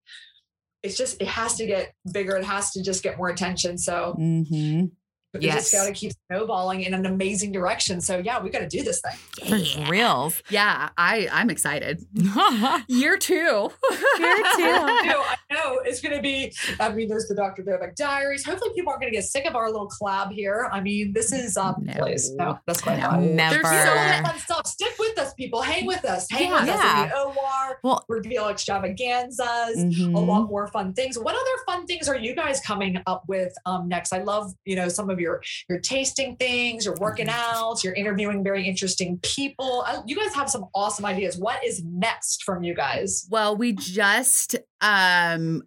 it's 0.82 0.96
just 0.96 1.20
it 1.20 1.28
has 1.28 1.56
to 1.56 1.66
get 1.66 1.92
bigger. 2.12 2.36
It 2.36 2.44
has 2.44 2.70
to 2.72 2.82
just 2.82 3.02
get 3.02 3.16
more 3.18 3.28
attention. 3.28 3.78
So 3.78 4.16
Mhm. 4.18 4.90
We 5.34 5.40
Yes. 5.40 5.70
just 5.70 5.72
gotta 5.72 5.92
keep 5.92 6.12
snowballing 6.30 6.82
in 6.82 6.94
an 6.94 7.04
amazing 7.04 7.52
direction. 7.52 8.00
So 8.00 8.16
yeah, 8.18 8.40
we 8.42 8.48
gotta 8.48 8.66
do 8.66 8.82
this 8.82 9.02
thing. 9.02 9.46
For 9.48 9.56
Yeah. 9.56 9.88
reals. 9.90 10.42
Yeah, 10.48 10.88
I 10.96 11.28
I'm 11.30 11.50
excited. 11.50 12.00
Year 12.88 13.18
two. 13.18 13.34
Year 13.34 14.36
two. 14.56 14.62
no, 14.62 15.22
I 15.22 15.36
know 15.52 15.80
it's 15.84 16.00
going 16.00 16.16
to 16.16 16.22
be. 16.22 16.54
I 16.80 16.88
mean, 16.90 17.08
there's 17.08 17.28
the 17.28 17.34
Dr. 17.34 17.62
Dovec 17.62 17.94
Diaries. 17.94 18.44
Hopefully, 18.44 18.70
people 18.74 18.90
aren't 18.90 19.02
going 19.02 19.12
to 19.12 19.16
get 19.18 19.24
sick 19.24 19.44
of 19.46 19.54
our 19.54 19.70
little 19.70 19.88
collab 20.00 20.32
here. 20.32 20.68
I 20.72 20.80
mean, 20.80 21.12
this 21.12 21.32
is 21.32 21.56
um, 21.56 21.76
No. 21.80 21.92
please, 21.98 22.32
no, 22.34 22.58
that's 22.66 22.80
quite 22.80 22.98
No. 22.98 23.10
not. 23.10 23.20
Never. 23.20 23.62
There's 23.62 23.66
So 23.84 23.84
so 23.84 23.94
much 23.94 24.22
fun 24.22 24.38
stuff. 24.38 24.66
Stick 24.66 24.94
with 24.98 25.18
us, 25.18 25.34
people. 25.34 25.60
Hang 25.62 25.86
with 25.86 26.04
us. 26.04 26.26
Hang 26.30 26.48
Yeah. 26.50 26.60
with 26.60 26.70
us. 26.70 26.80
Yeah. 26.82 27.02
in 27.04 27.08
The 27.10 27.16
OR 27.24 27.78
Well- 27.84 28.04
reveal 28.08 28.48
extravaganzas. 28.48 29.76
Mhm. 29.76 30.14
A 30.14 30.18
lot 30.18 30.48
more 30.48 30.66
fun 30.68 30.92
things. 30.94 31.18
What 31.18 31.34
other 31.34 31.62
fun 31.66 31.86
things 31.86 32.08
are 32.08 32.16
you 32.16 32.34
guys 32.34 32.60
coming 32.60 32.98
up 33.06 33.24
with 33.28 33.52
um, 33.66 33.88
next? 33.88 34.12
I 34.12 34.22
love, 34.22 34.52
you 34.64 34.76
know, 34.76 34.88
some 34.88 35.10
of 35.10 35.20
your 35.20 35.27
your 35.68 35.78
tasting 35.80 36.36
things. 36.36 36.84
You're 36.84 36.96
working 37.00 37.28
out. 37.28 37.82
You're 37.84 37.94
interviewing 37.94 38.42
very 38.42 38.66
interesting 38.66 39.18
people. 39.22 39.84
I, 39.86 40.00
you 40.06 40.16
guys 40.16 40.34
have 40.34 40.48
some 40.50 40.64
awesome 40.74 41.04
ideas. 41.04 41.36
What 41.38 41.64
is 41.64 41.82
next 41.84 42.42
from 42.44 42.62
you 42.62 42.74
guys? 42.74 43.26
Well, 43.30 43.56
we 43.56 43.72
just 43.72 44.56
um 44.80 45.62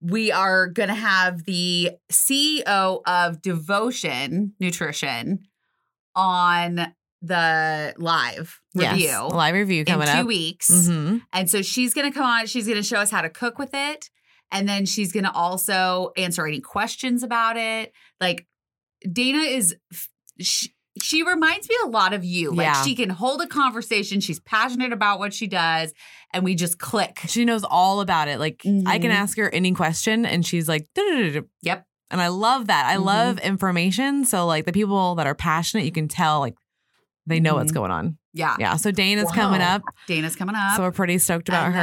we 0.00 0.30
are 0.30 0.66
going 0.66 0.90
to 0.90 0.94
have 0.94 1.44
the 1.44 1.92
CEO 2.12 3.00
of 3.06 3.40
Devotion 3.40 4.52
Nutrition 4.60 5.46
on 6.14 6.92
the 7.22 7.94
live 7.96 8.60
review 8.74 9.18
Live 9.30 9.54
review 9.54 9.84
coming 9.86 10.02
up. 10.02 10.08
in 10.08 10.12
coming 10.12 10.16
two 10.16 10.20
up. 10.20 10.26
weeks. 10.26 10.86
hmm 10.88 11.16
And 11.32 11.48
so 11.48 11.62
she's 11.62 11.94
going 11.94 12.06
to 12.10 12.12
come 12.16 12.26
on, 12.26 12.46
she's 12.46 12.66
going 12.66 12.76
to 12.76 12.82
show 12.82 12.98
us 12.98 13.10
how 13.10 13.22
to 13.22 13.30
cook 13.30 13.58
with 13.58 13.70
it. 13.72 14.10
And 14.54 14.66
then 14.68 14.86
she's 14.86 15.12
going 15.12 15.24
to 15.24 15.32
also 15.32 16.12
answer 16.16 16.46
any 16.46 16.60
questions 16.60 17.22
about 17.22 17.56
it. 17.58 17.92
Like 18.20 18.46
Dana 19.12 19.40
is, 19.40 19.76
she, 20.40 20.70
she 21.02 21.22
reminds 21.24 21.68
me 21.68 21.74
a 21.84 21.88
lot 21.88 22.14
of 22.14 22.24
you. 22.24 22.52
Like 22.52 22.64
Yeah. 22.66 22.82
she 22.84 22.94
can 22.94 23.10
hold 23.10 23.42
a 23.42 23.46
conversation. 23.48 24.20
She's 24.20 24.38
passionate 24.40 24.92
about 24.92 25.18
what 25.18 25.34
she 25.34 25.48
does, 25.48 25.92
and 26.32 26.44
we 26.44 26.54
just 26.54 26.78
click. 26.78 27.20
She 27.26 27.44
knows 27.44 27.64
all 27.64 28.00
about 28.00 28.28
it. 28.28 28.38
Like 28.38 28.62
I 28.86 28.98
can 29.00 29.10
Mhm. 29.10 29.14
ask 29.14 29.36
her 29.38 29.50
any 29.52 29.72
question 29.72 30.24
and 30.24 30.46
she's 30.46 30.68
like. 30.68 30.86
Yep. 30.96 31.84
and 32.10 32.20
I 32.20 32.28
love 32.28 32.68
that. 32.68 32.86
I 32.86 32.96
Mhm. 32.96 33.04
love 33.04 33.38
information. 33.40 34.24
So 34.24 34.46
like 34.46 34.66
the 34.66 34.72
people 34.72 35.16
that 35.16 35.26
are 35.26 35.34
passionate, 35.34 35.84
you 35.84 35.90
can 35.90 36.06
tell 36.06 36.38
like 36.38 36.54
they 37.26 37.40
know 37.40 37.54
what's 37.54 37.72
Mhm. 37.72 37.76
going 37.76 37.90
on. 37.90 38.18
Yeah. 38.32 38.54
Yeah. 38.60 38.76
So 38.76 38.92
Dana's 38.92 39.32
coming 39.32 39.60
Wow. 39.60 39.76
up. 39.76 39.82
Dana's 40.06 40.36
coming 40.36 40.54
up. 40.54 40.76
So 40.76 40.82
we're 40.82 40.92
pretty 40.92 41.18
stoked 41.18 41.48
about 41.48 41.66
and 41.66 41.74
her. 41.74 41.80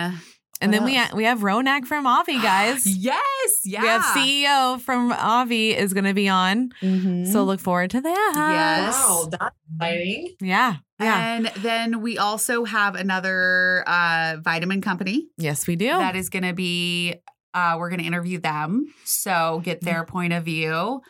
Then, 0.00 0.20
and 0.60 0.70
what 0.72 0.78
then 0.78 0.84
we 0.84 0.94
ha- 0.96 1.10
we 1.14 1.24
have 1.24 1.40
Ronak 1.40 1.86
from 1.86 2.06
Avi, 2.06 2.38
guys. 2.42 2.86
yes. 2.86 3.60
Yeah. 3.64 3.82
We 3.82 3.88
have 3.88 4.02
CEO 4.02 4.80
from 4.80 5.12
Avi 5.12 5.74
is 5.76 5.92
going 5.94 6.04
to 6.04 6.14
be 6.14 6.28
on. 6.28 6.70
Mhm. 6.82 7.30
So 7.32 7.44
look 7.44 7.60
forward 7.60 7.90
to 7.92 8.00
that. 8.00 8.32
Yes. 8.34 8.94
Wow, 8.94 9.28
that's 9.30 9.54
exciting. 9.74 10.34
Yeah. 10.40 10.76
Yeah. 11.00 11.34
And 11.36 11.46
then 11.58 12.00
we 12.02 12.18
also 12.18 12.64
have 12.64 12.94
another 12.96 13.84
uh, 13.86 14.38
vitamin 14.42 14.80
company 14.80 15.28
yes, 15.36 15.66
we 15.68 15.76
do. 15.76 15.86
that 15.88 16.16
is 16.16 16.28
going 16.28 16.42
to 16.44 16.52
be. 16.54 17.14
Uh, 17.54 17.76
we're 17.78 17.88
going 17.88 18.00
to 18.00 18.06
interview 18.06 18.38
them, 18.38 18.86
so 19.04 19.60
get 19.64 19.80
their 19.80 20.04
point 20.04 20.32
of 20.32 20.44
view. 20.44 21.00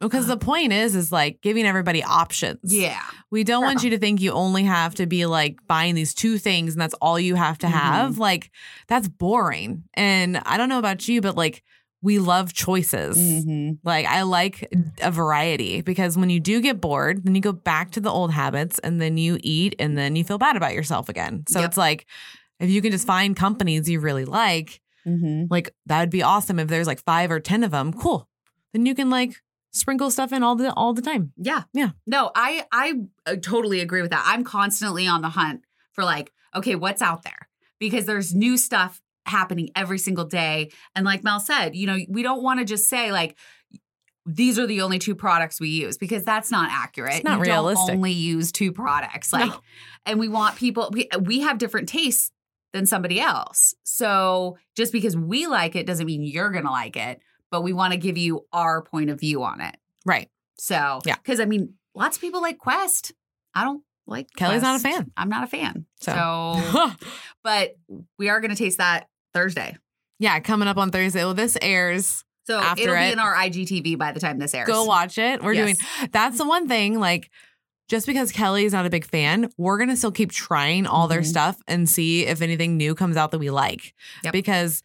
Because 0.00 0.26
the 0.26 0.36
point 0.36 0.72
is, 0.72 0.94
is 0.94 1.10
like 1.10 1.40
giving 1.40 1.64
everybody 1.64 2.02
options. 2.04 2.58
Yeah, 2.64 3.00
We 3.30 3.44
don't 3.44 3.62
want 3.64 3.82
you 3.82 3.90
to 3.90 3.98
think 3.98 4.20
you 4.20 4.32
only 4.32 4.64
have 4.64 4.94
to 4.96 5.06
be 5.06 5.24
like 5.26 5.56
buying 5.66 5.94
these 5.94 6.12
two 6.12 6.36
things 6.38 6.72
and 6.74 6.80
that's 6.80 6.94
all 7.00 7.18
you 7.18 7.34
have 7.34 7.58
to 7.58 7.68
have. 7.68 8.18
Like, 8.18 8.50
that's 8.88 9.08
boring. 9.08 9.84
And 9.94 10.36
I 10.44 10.58
don't 10.58 10.68
know 10.68 10.78
about 10.78 11.08
you, 11.08 11.20
but 11.22 11.34
like, 11.36 11.62
we 12.02 12.18
love 12.18 12.52
choices. 12.52 13.16
Mm-hmm. 13.16 13.76
Like, 13.82 14.04
I 14.06 14.22
like 14.22 14.70
a 15.00 15.10
variety 15.10 15.80
because 15.80 16.16
when 16.18 16.28
you 16.28 16.40
do 16.40 16.60
get 16.60 16.78
bored, 16.80 17.24
then 17.24 17.34
you 17.34 17.40
go 17.40 17.52
back 17.52 17.92
to 17.92 18.00
the 18.00 18.10
old 18.10 18.30
habits 18.32 18.78
and 18.80 19.00
then 19.00 19.16
you 19.16 19.38
eat 19.42 19.74
and 19.78 19.96
then 19.96 20.14
you 20.14 20.22
feel 20.24 20.38
bad 20.38 20.56
about 20.56 20.74
yourself 20.74 21.08
again. 21.08 21.44
So 21.48 21.60
Yep. 21.60 21.68
it's 21.70 21.76
like, 21.78 22.06
if 22.60 22.68
you 22.70 22.82
can 22.82 22.92
just 22.92 23.06
find 23.06 23.34
companies 23.34 23.88
you 23.88 24.00
really 24.00 24.26
like, 24.26 24.80
Mm-hmm. 25.06 25.44
like 25.50 25.72
that 25.86 26.00
would 26.00 26.10
be 26.10 26.22
awesome. 26.24 26.58
If 26.58 26.66
there's 26.68 26.86
like 26.88 27.00
five 27.04 27.30
or 27.30 27.38
10 27.40 27.62
of 27.64 27.70
them, 27.70 27.92
cool. 27.92 28.28
Then 28.72 28.86
you 28.86 28.94
can 28.94 29.08
like 29.08 29.40
sprinkle 29.76 30.10
stuff 30.10 30.32
in 30.32 30.42
all 30.42 30.56
the 30.56 30.72
all 30.72 30.92
the 30.94 31.02
time. 31.02 31.32
yeah, 31.36 31.62
Yeah. 31.72 31.90
No, 32.06 32.30
I 32.34 32.64
I 32.72 32.94
uh, 33.26 33.36
totally 33.36 33.80
agree 33.80 34.02
with 34.02 34.10
that. 34.10 34.24
I'm 34.26 34.44
constantly 34.44 35.06
on 35.06 35.22
the 35.22 35.28
hunt 35.30 35.62
for 35.92 36.04
like, 36.04 36.32
okay, 36.54 36.74
what's 36.74 37.02
out 37.02 37.22
there 37.22 37.48
because 37.78 38.06
there's 38.06 38.34
new 38.34 38.56
stuff 38.56 39.00
happening 39.26 39.70
every 39.76 39.98
single 39.98 40.24
day. 40.24 40.70
And 40.94 41.04
like 41.04 41.22
Mel 41.24 41.40
said, 41.40 41.74
you 41.76 41.86
know, 41.86 41.98
we 42.08 42.22
don't 42.22 42.42
want 42.42 42.58
to 42.60 42.64
just 42.64 42.88
say 42.88 43.12
like. 43.12 43.36
These 44.28 44.58
are 44.58 44.66
the 44.66 44.80
only 44.80 44.98
two 44.98 45.14
products 45.14 45.60
we 45.60 45.68
use 45.68 45.98
because 45.98 46.24
that's 46.24 46.50
not 46.50 46.68
accurate. 46.68 47.14
It's 47.14 47.24
not 47.24 47.38
you 47.38 47.44
realistic. 47.44 47.86
Don't 47.86 47.96
only 47.98 48.10
use 48.10 48.50
two 48.50 48.72
products, 48.72 49.32
like, 49.32 49.50
No. 49.52 49.60
and 50.04 50.18
we 50.18 50.26
want 50.26 50.56
people. 50.56 50.90
We 50.92 51.08
we 51.20 51.42
have 51.42 51.58
different 51.58 51.88
tastes 51.88 52.32
than 52.72 52.86
somebody 52.86 53.20
else. 53.20 53.72
So 53.84 54.58
just 54.74 54.90
because 54.90 55.16
we 55.16 55.46
like 55.46 55.76
it 55.76 55.86
doesn't 55.86 56.06
mean 56.06 56.22
you're 56.22 56.50
gonna 56.50 56.72
like 56.72 56.96
it. 56.96 57.20
But 57.56 57.62
we 57.62 57.72
want 57.72 57.92
to 57.94 57.98
give 57.98 58.18
you 58.18 58.44
our 58.52 58.82
point 58.82 59.08
of 59.08 59.18
view 59.18 59.42
on 59.42 59.60
it. 59.62 59.74
Right. 60.04 60.28
So 60.58 61.00
Yeah. 61.06 61.16
because 61.16 61.40
I 61.40 61.46
mean, 61.46 61.74
lots 61.94 62.18
of 62.18 62.20
people 62.20 62.42
like 62.42 62.58
Quest. 62.58 63.12
I 63.54 63.64
don't 63.64 63.82
like. 64.06 64.28
Kellie's 64.36 64.60
not 64.62 64.76
a 64.76 64.82
fan. 64.82 65.10
I'm 65.16 65.30
not 65.30 65.42
a 65.44 65.46
fan. 65.46 65.86
So. 66.00 66.12
So, 66.72 66.90
but 67.42 67.76
we 68.18 68.28
are 68.28 68.40
going 68.40 68.50
to 68.50 68.56
taste 68.56 68.76
that 68.78 69.08
Thursday. 69.32 69.76
yeah, 70.18 70.38
coming 70.40 70.68
up 70.68 70.76
on 70.76 70.90
Thursday. 70.90 71.24
Well, 71.24 71.32
this 71.34 71.56
airs. 71.62 72.22
So 72.46 72.58
After 72.60 72.82
it'll 72.82 72.94
it. 72.96 73.06
be 73.06 73.12
in 73.12 73.18
our 73.18 73.34
IGTV 73.34 73.96
by 73.98 74.12
the 74.12 74.20
time 74.20 74.38
this 74.38 74.52
airs. 74.54 74.66
Go 74.68 74.84
watch 74.84 75.16
it. 75.18 75.42
We're 75.42 75.54
Yes. 75.54 75.78
doing 75.78 76.10
that's 76.12 76.36
the 76.38 76.46
one 76.46 76.68
thing. 76.68 77.00
Like, 77.00 77.30
just 77.88 78.06
because 78.06 78.30
Kellie's 78.32 78.72
not 78.72 78.84
a 78.86 78.90
big 78.90 79.04
fan, 79.06 79.50
we're 79.56 79.78
gonna 79.78 79.96
still 79.96 80.12
keep 80.12 80.30
trying 80.32 80.86
all 80.86 81.08
their 81.08 81.22
Mhm. 81.22 81.26
stuff 81.26 81.56
and 81.66 81.88
see 81.88 82.26
if 82.26 82.42
anything 82.42 82.76
new 82.76 82.94
comes 82.94 83.16
out 83.16 83.30
that 83.32 83.38
we 83.38 83.48
like. 83.50 83.94
Yep. 84.24 84.32
Because 84.32 84.82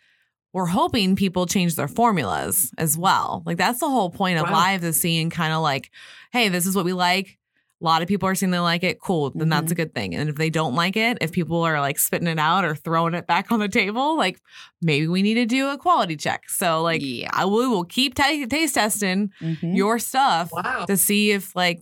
we're 0.53 0.65
hoping 0.65 1.15
people 1.15 1.45
change 1.45 1.75
their 1.75 1.87
formulas 1.87 2.71
as 2.77 2.97
well. 2.97 3.41
Like 3.45 3.57
that's 3.57 3.79
the 3.79 3.89
whole 3.89 4.09
point 4.09 4.37
of 4.39 4.45
Wow. 4.45 4.53
live 4.53 4.83
is 4.83 4.99
seeing 4.99 5.29
kind 5.29 5.53
of 5.53 5.61
like, 5.61 5.89
hey, 6.31 6.49
this 6.49 6.65
is 6.65 6.75
what 6.75 6.85
we 6.85 6.93
like. 6.93 7.37
A 7.81 7.83
lot 7.85 8.03
of 8.03 8.07
people 8.07 8.29
are 8.29 8.35
seeing 8.35 8.51
they 8.51 8.59
like 8.59 8.83
it. 8.83 8.99
Cool. 8.99 9.31
Then 9.33 9.49
that's 9.49 9.71
a 9.71 9.75
good 9.75 9.95
thing. 9.95 10.13
And 10.13 10.29
if 10.29 10.35
they 10.35 10.51
don't 10.51 10.75
like 10.75 10.95
it, 10.95 11.17
if 11.19 11.31
people 11.31 11.63
are 11.63 11.79
like 11.79 11.97
spitting 11.97 12.27
it 12.27 12.37
out 12.37 12.63
or 12.63 12.75
throwing 12.75 13.15
it 13.15 13.25
back 13.25 13.51
on 13.51 13.59
the 13.59 13.67
table, 13.69 14.15
like 14.17 14.39
maybe 14.83 15.07
we 15.07 15.23
need 15.23 15.33
to 15.35 15.47
do 15.47 15.67
a 15.69 15.77
quality 15.79 16.15
check. 16.15 16.47
So 16.47 16.83
like 16.83 17.01
Yeah. 17.01 17.29
I 17.33 17.45
we 17.45 17.67
will 17.67 17.83
keep 17.85 18.13
ta 18.13 18.45
taste 18.47 18.75
testing 18.75 19.31
Mhm. 19.41 19.75
your 19.75 19.97
stuff 19.97 20.51
Wow. 20.51 20.85
to 20.85 20.95
see 20.95 21.31
if 21.31 21.55
like 21.55 21.81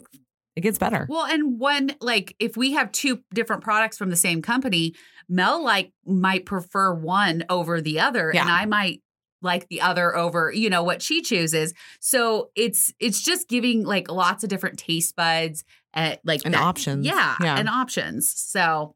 it 0.59 0.63
gets 0.63 0.77
better. 0.77 1.07
Well, 1.09 1.25
and 1.25 1.57
when 1.59 1.95
like 2.01 2.35
if 2.37 2.57
we 2.57 2.73
have 2.73 2.91
two 2.91 3.21
different 3.33 3.63
products 3.63 3.97
from 3.97 4.09
the 4.09 4.17
same 4.17 4.41
company, 4.41 4.93
Mel 5.29 5.63
like 5.63 5.91
might 6.05 6.45
prefer 6.45 6.93
one 6.93 7.45
over 7.49 7.79
the 7.81 8.01
other, 8.01 8.31
Yeah. 8.33 8.41
and 8.41 8.51
I 8.51 8.65
might 8.65 9.01
like 9.41 9.69
the 9.69 9.79
other 9.79 10.13
over, 10.17 10.51
you 10.51 10.69
know, 10.69 10.83
what 10.83 11.01
she 11.01 11.21
chooses. 11.21 11.73
So 12.01 12.49
it's 12.55 12.93
it's 12.99 13.21
just 13.23 13.47
giving 13.47 13.85
like 13.85 14.11
lots 14.11 14.43
of 14.43 14.49
different 14.49 14.77
taste 14.77 15.15
buds 15.15 15.63
at 15.93 16.19
like 16.25 16.41
And 16.43 16.53
that- 16.53 16.61
options. 16.61 17.05
Yeah, 17.05 17.35
Yeah. 17.41 17.57
and 17.57 17.69
options. 17.69 18.29
So 18.35 18.95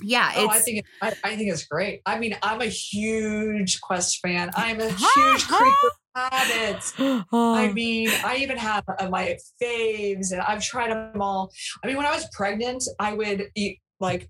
yeah, 0.00 0.30
Oh, 0.36 0.44
it's 0.44 0.54
I 0.54 0.58
think 0.60 0.78
it, 0.78 0.84
I, 1.02 1.08
I 1.24 1.36
think 1.36 1.50
it's 1.52 1.66
great. 1.66 2.02
I 2.06 2.18
mean, 2.20 2.36
I'm 2.42 2.60
a 2.60 2.66
huge 2.66 3.80
Quest 3.80 4.20
fan. 4.20 4.50
I'm 4.54 4.80
a 4.80 4.88
huge 4.90 5.48
creature 5.48 5.90
of 6.14 6.32
habits. 6.32 6.94
I 6.98 7.24
oh, 7.32 7.72
mean, 7.72 8.10
I 8.24 8.36
even 8.36 8.56
have 8.56 8.84
uh, 8.98 9.08
my 9.08 9.36
faves, 9.62 10.32
and 10.32 10.40
I've 10.40 10.62
tried 10.62 10.90
them 10.90 11.20
all. 11.20 11.52
I 11.82 11.86
mean, 11.86 11.96
when 11.96 12.06
I 12.06 12.12
was 12.14 12.28
pregnant, 12.32 12.84
I 12.98 13.12
would 13.12 13.44
eat 13.54 13.80
like 14.00 14.28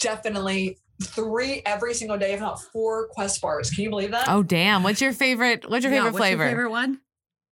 definitely 0.00 0.78
three 1.02 1.62
every 1.66 1.94
single 1.94 2.18
day, 2.18 2.32
if 2.32 2.40
not 2.40 2.60
four 2.72 3.08
Quest 3.08 3.40
bars. 3.40 3.70
Can 3.70 3.84
you 3.84 3.90
believe 3.90 4.10
that? 4.12 4.28
oh, 4.28 4.42
damn. 4.42 4.82
What's 4.82 5.00
your 5.00 5.12
favorite? 5.12 5.68
What's 5.68 5.84
your 5.84 5.92
Yeah, 5.92 6.00
favorite 6.00 6.12
what's 6.14 6.30
your 6.30 6.38
flavor? 6.38 6.48
favorite 6.50 6.70
one? 6.70 7.00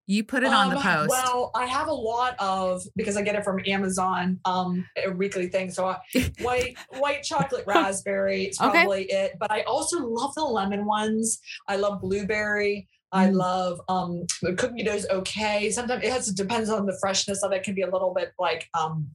You 0.07 0.23
put 0.23 0.43
it 0.43 0.53
on 0.53 0.69
the 0.69 0.77
Um, 0.77 0.83
post. 0.83 1.09
Well, 1.09 1.51
I 1.55 1.65
have 1.65 1.89
a 1.89 1.93
lot 1.93 2.37
of 2.39 2.83
because 2.95 3.17
I 3.17 3.23
get 3.23 3.37
it 3.37 3.45
from 3.45 3.61
Amazon, 3.67 4.39
um, 4.45 4.85
a 5.03 5.11
weekly 5.11 5.49
thing. 5.49 5.71
So 5.71 5.87
I, 5.87 5.99
white 6.43 6.77
white 6.99 7.23
chocolate 7.23 7.65
raspberry 7.67 8.45
is 8.49 8.61
Okay. 8.61 8.71
probably 8.71 9.05
it. 9.05 9.33
But 9.41 9.51
I 9.51 9.63
also 9.63 10.07
love 10.07 10.35
the 10.35 10.45
lemon 10.45 10.85
ones. 10.85 11.41
I 11.69 11.77
love 11.77 12.03
blueberry. 12.03 12.87
I 13.15 13.29
Mm. 13.29 13.35
love 13.37 13.81
um 13.89 14.27
the 14.43 14.53
cookie 14.55 14.83
dough's 14.83 15.07
okay. 15.09 15.71
Sometimes 15.71 16.03
it 16.05 16.11
has 16.13 16.29
it 16.29 16.37
depends 16.37 16.69
on 16.69 16.85
the 16.85 16.97
freshness 17.01 17.43
of 17.45 17.53
it. 17.53 17.63
Can 17.63 17.75
be 17.75 17.83
a 17.83 17.91
little 17.91 18.13
bit 18.13 18.33
like 18.39 18.69
um 18.75 19.09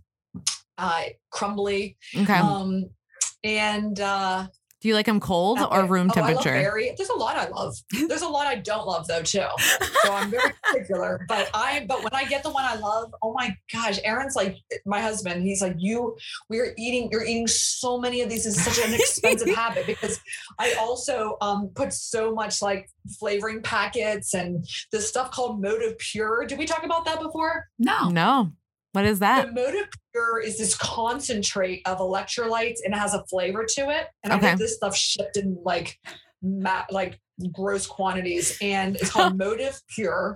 uh 0.78 1.04
crumbly. 1.30 1.98
Okay. 2.16 2.34
Um 2.34 2.90
and 3.44 4.00
uh 4.00 4.48
Do 4.82 4.88
you 4.88 4.94
like 4.94 5.08
them 5.08 5.20
cold 5.20 5.60
or 5.60 5.64
Okay. 5.80 5.88
room 5.90 6.10
Oh, 6.10 6.14
I 6.16 6.22
love 6.22 6.28
temperature? 6.44 6.54
berry. 6.54 6.94
There's 6.96 7.10
a 7.10 7.16
lot 7.18 7.36
I 7.36 7.50
love. 7.50 7.76
There's 8.08 8.22
a 8.22 8.28
lot 8.30 8.48
I 8.48 8.56
don't 8.56 8.88
love 8.88 9.08
though 9.08 9.22
too. 9.22 9.44
So 10.04 10.12
I'm 10.14 10.32
very 10.32 10.54
particular. 10.72 11.26
But 11.28 11.50
I 11.54 11.86
but 11.88 12.02
when 12.02 12.14
I 12.14 12.24
get 12.26 12.44
the 12.44 12.50
one 12.50 12.64
I 12.64 12.76
love, 12.76 13.14
oh 13.22 13.34
my 13.34 13.54
gosh, 13.74 14.00
Aaron's 14.06 14.36
like 14.38 14.56
my 14.86 15.02
husband. 15.02 15.44
He's 15.44 15.62
like 15.62 15.76
you. 15.78 16.16
We're 16.50 16.74
eating. 16.78 17.10
You're 17.12 17.26
eating 17.26 17.48
so 17.48 18.00
many 18.00 18.22
of 18.22 18.30
these. 18.30 18.46
It's 18.46 18.62
such 18.64 18.80
an 18.88 18.94
expensive 18.94 19.50
habit 19.56 19.86
because 19.86 20.20
I 20.58 20.74
also 20.80 21.36
um 21.42 21.72
put 21.76 21.92
so 21.92 22.34
much 22.34 22.62
like 22.62 22.90
flavoring 23.20 23.62
packets 23.62 24.34
and 24.34 24.66
this 24.94 25.10
stuff 25.10 25.32
called 25.32 25.62
Motive 25.62 25.98
Pure. 25.98 26.46
Did 26.46 26.58
we 26.58 26.66
talk 26.66 26.84
about 26.86 27.04
that 27.06 27.20
before? 27.20 27.66
no. 27.80 28.08
No. 28.10 28.52
What 29.00 29.06
is 29.06 29.20
that? 29.20 29.48
The 29.48 29.54
Motive 29.54 29.88
Pure 30.12 30.42
is 30.42 30.58
this 30.58 30.76
concentrate 30.76 31.82
of 31.86 32.00
electrolytes 32.00 32.80
and 32.84 32.94
it 32.94 32.98
has 32.98 33.14
a 33.14 33.24
flavor 33.28 33.66
to 33.76 33.90
it. 33.90 34.08
And 34.26 34.34
I 34.34 34.40
think 34.40 34.60
this 34.60 34.76
stuff 34.76 34.94
shipped 34.94 35.38
in 35.38 35.58
like 35.64 35.98
ma- 36.42 36.86
like 36.92 37.20
gross 37.54 37.88
quantities 37.88 38.58
and 38.62 38.98
it's 38.98 39.12
called 39.12 39.38
Motive 39.38 39.80
Pure. 39.88 40.36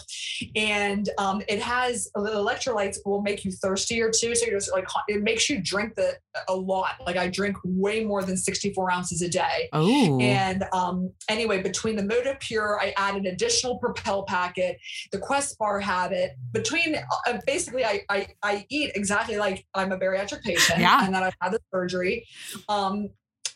And 0.55 1.09
um, 1.17 1.41
it 1.49 1.61
has 1.61 2.09
the 2.15 2.21
electrolytes 2.31 2.97
will 3.05 3.21
make 3.21 3.43
you 3.43 3.51
thirstier 3.51 4.09
too. 4.09 4.33
So 4.35 4.45
you're 4.45 4.57
just 4.57 4.71
like 4.71 4.85
it 5.09 5.21
makes 5.21 5.49
you 5.49 5.61
drink 5.61 5.95
the 5.95 6.13
a 6.47 6.55
lot. 6.55 6.91
Like 7.05 7.17
I 7.17 7.27
drink 7.27 7.57
way 7.65 8.05
more 8.05 8.23
than 8.23 8.37
64 8.37 8.91
ounces 8.91 9.21
a 9.21 9.29
day. 9.29 9.69
Oh. 9.73 10.19
And 10.21 10.63
um, 10.71 11.11
anyway, 11.29 11.61
between 11.61 11.95
the 11.97 12.03
Motive 12.03 12.39
Pure, 12.39 12.79
I 12.81 12.93
add 12.97 13.15
an 13.15 13.25
additional 13.25 13.77
Propel 13.79 14.23
packet. 14.23 14.77
The 15.11 15.19
Quest 15.19 15.57
Bar 15.57 15.79
habit. 15.81 16.31
Between 16.53 16.95
uh, 17.27 17.39
basically, 17.45 17.83
I, 17.83 18.03
I 18.09 18.27
I 18.43 18.65
eat 18.69 18.91
exactly 18.95 19.37
like 19.37 19.65
I'm 19.73 19.91
a 19.91 19.97
bariatric 19.97 20.41
patient, 20.43 20.79
Yeah. 20.79 21.05
and 21.05 21.13
that 21.13 21.23
I've 21.23 21.35
had 21.41 21.51
the 21.51 21.59
surgery. 21.73 22.25
Um, 22.69 23.09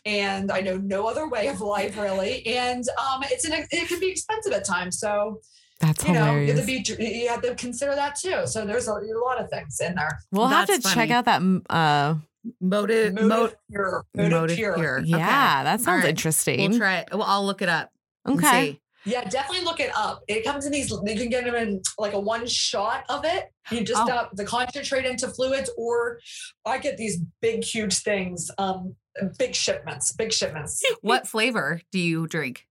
and 0.08 0.50
I 0.50 0.60
know 0.60 0.76
no 0.78 1.06
other 1.06 1.28
way 1.28 1.48
of 1.48 1.60
life 1.60 1.98
really, 1.98 2.46
and 2.46 2.84
um, 2.98 3.22
it's 3.30 3.44
an 3.44 3.52
it 3.70 3.88
can 3.88 4.00
be 4.00 4.08
expensive 4.10 4.52
at 4.52 4.64
times. 4.64 4.98
So 4.98 5.40
That's 5.80 6.02
you 6.06 6.14
know 6.14 6.32
you 6.36 6.52
hilarious. 6.54 6.58
have, 6.58 6.84
to 6.86 6.96
be, 6.96 7.04
you 7.22 7.28
have 7.28 7.42
to 7.42 7.54
consider 7.54 7.94
that 7.94 8.16
too. 8.16 8.46
So 8.46 8.64
there's 8.64 8.88
a, 8.88 8.92
a 8.92 9.20
lot 9.24 9.40
of 9.40 9.50
things 9.50 9.80
in 9.80 9.94
there. 9.94 10.18
we'll 10.32 10.48
have 10.48 10.66
to 10.68 10.72
That's 10.78 10.94
check 10.94 11.10
out 11.10 11.24
that. 11.26 11.42
Uh, 11.68 12.14
Motive, 12.60 13.12
Motive 13.14 13.28
motive, 13.28 13.56
Pure, 13.70 14.04
Motive, 14.14 14.32
motive 14.32 14.56
Pure. 14.56 14.74
pure. 14.76 14.98
Okay. 15.00 15.08
yeah, 15.08 15.64
that 15.64 15.80
sounds 15.80 15.88
All 15.88 15.94
right. 15.96 16.08
interesting. 16.08 16.70
We'll 16.70 16.78
try 16.78 16.98
it. 16.98 17.08
Well, 17.12 17.24
I'll 17.24 17.44
look 17.44 17.60
it 17.60 17.68
up. 17.68 17.90
and 18.24 18.38
okay. 18.38 18.80
Yeah, 19.08 19.24
definitely 19.24 19.64
look 19.64 19.80
it 19.80 19.90
up. 19.96 20.22
It 20.28 20.44
comes 20.44 20.66
in 20.66 20.72
these. 20.72 20.90
You 20.90 21.00
can 21.16 21.28
get 21.28 21.44
them 21.44 21.54
in 21.54 21.80
like 21.98 22.12
a 22.12 22.20
one 22.20 22.46
shot 22.46 23.04
of 23.08 23.24
it. 23.24 23.46
You 23.70 23.82
just 23.82 24.02
Oh. 24.08 24.12
uh, 24.14 24.28
the 24.34 24.44
concentrate 24.44 25.04
into 25.06 25.28
fluids, 25.28 25.70
or 25.76 26.18
I 26.64 26.78
get 26.78 26.96
these 26.96 27.18
big, 27.40 27.64
huge 27.64 27.98
things. 27.98 28.50
Um, 28.58 28.94
big 29.38 29.54
shipments, 29.54 30.12
big 30.12 30.32
shipments. 30.32 30.82
What 31.00 31.26
flavor 31.26 31.80
do 31.92 31.98
you 31.98 32.26
drink? 32.26 32.66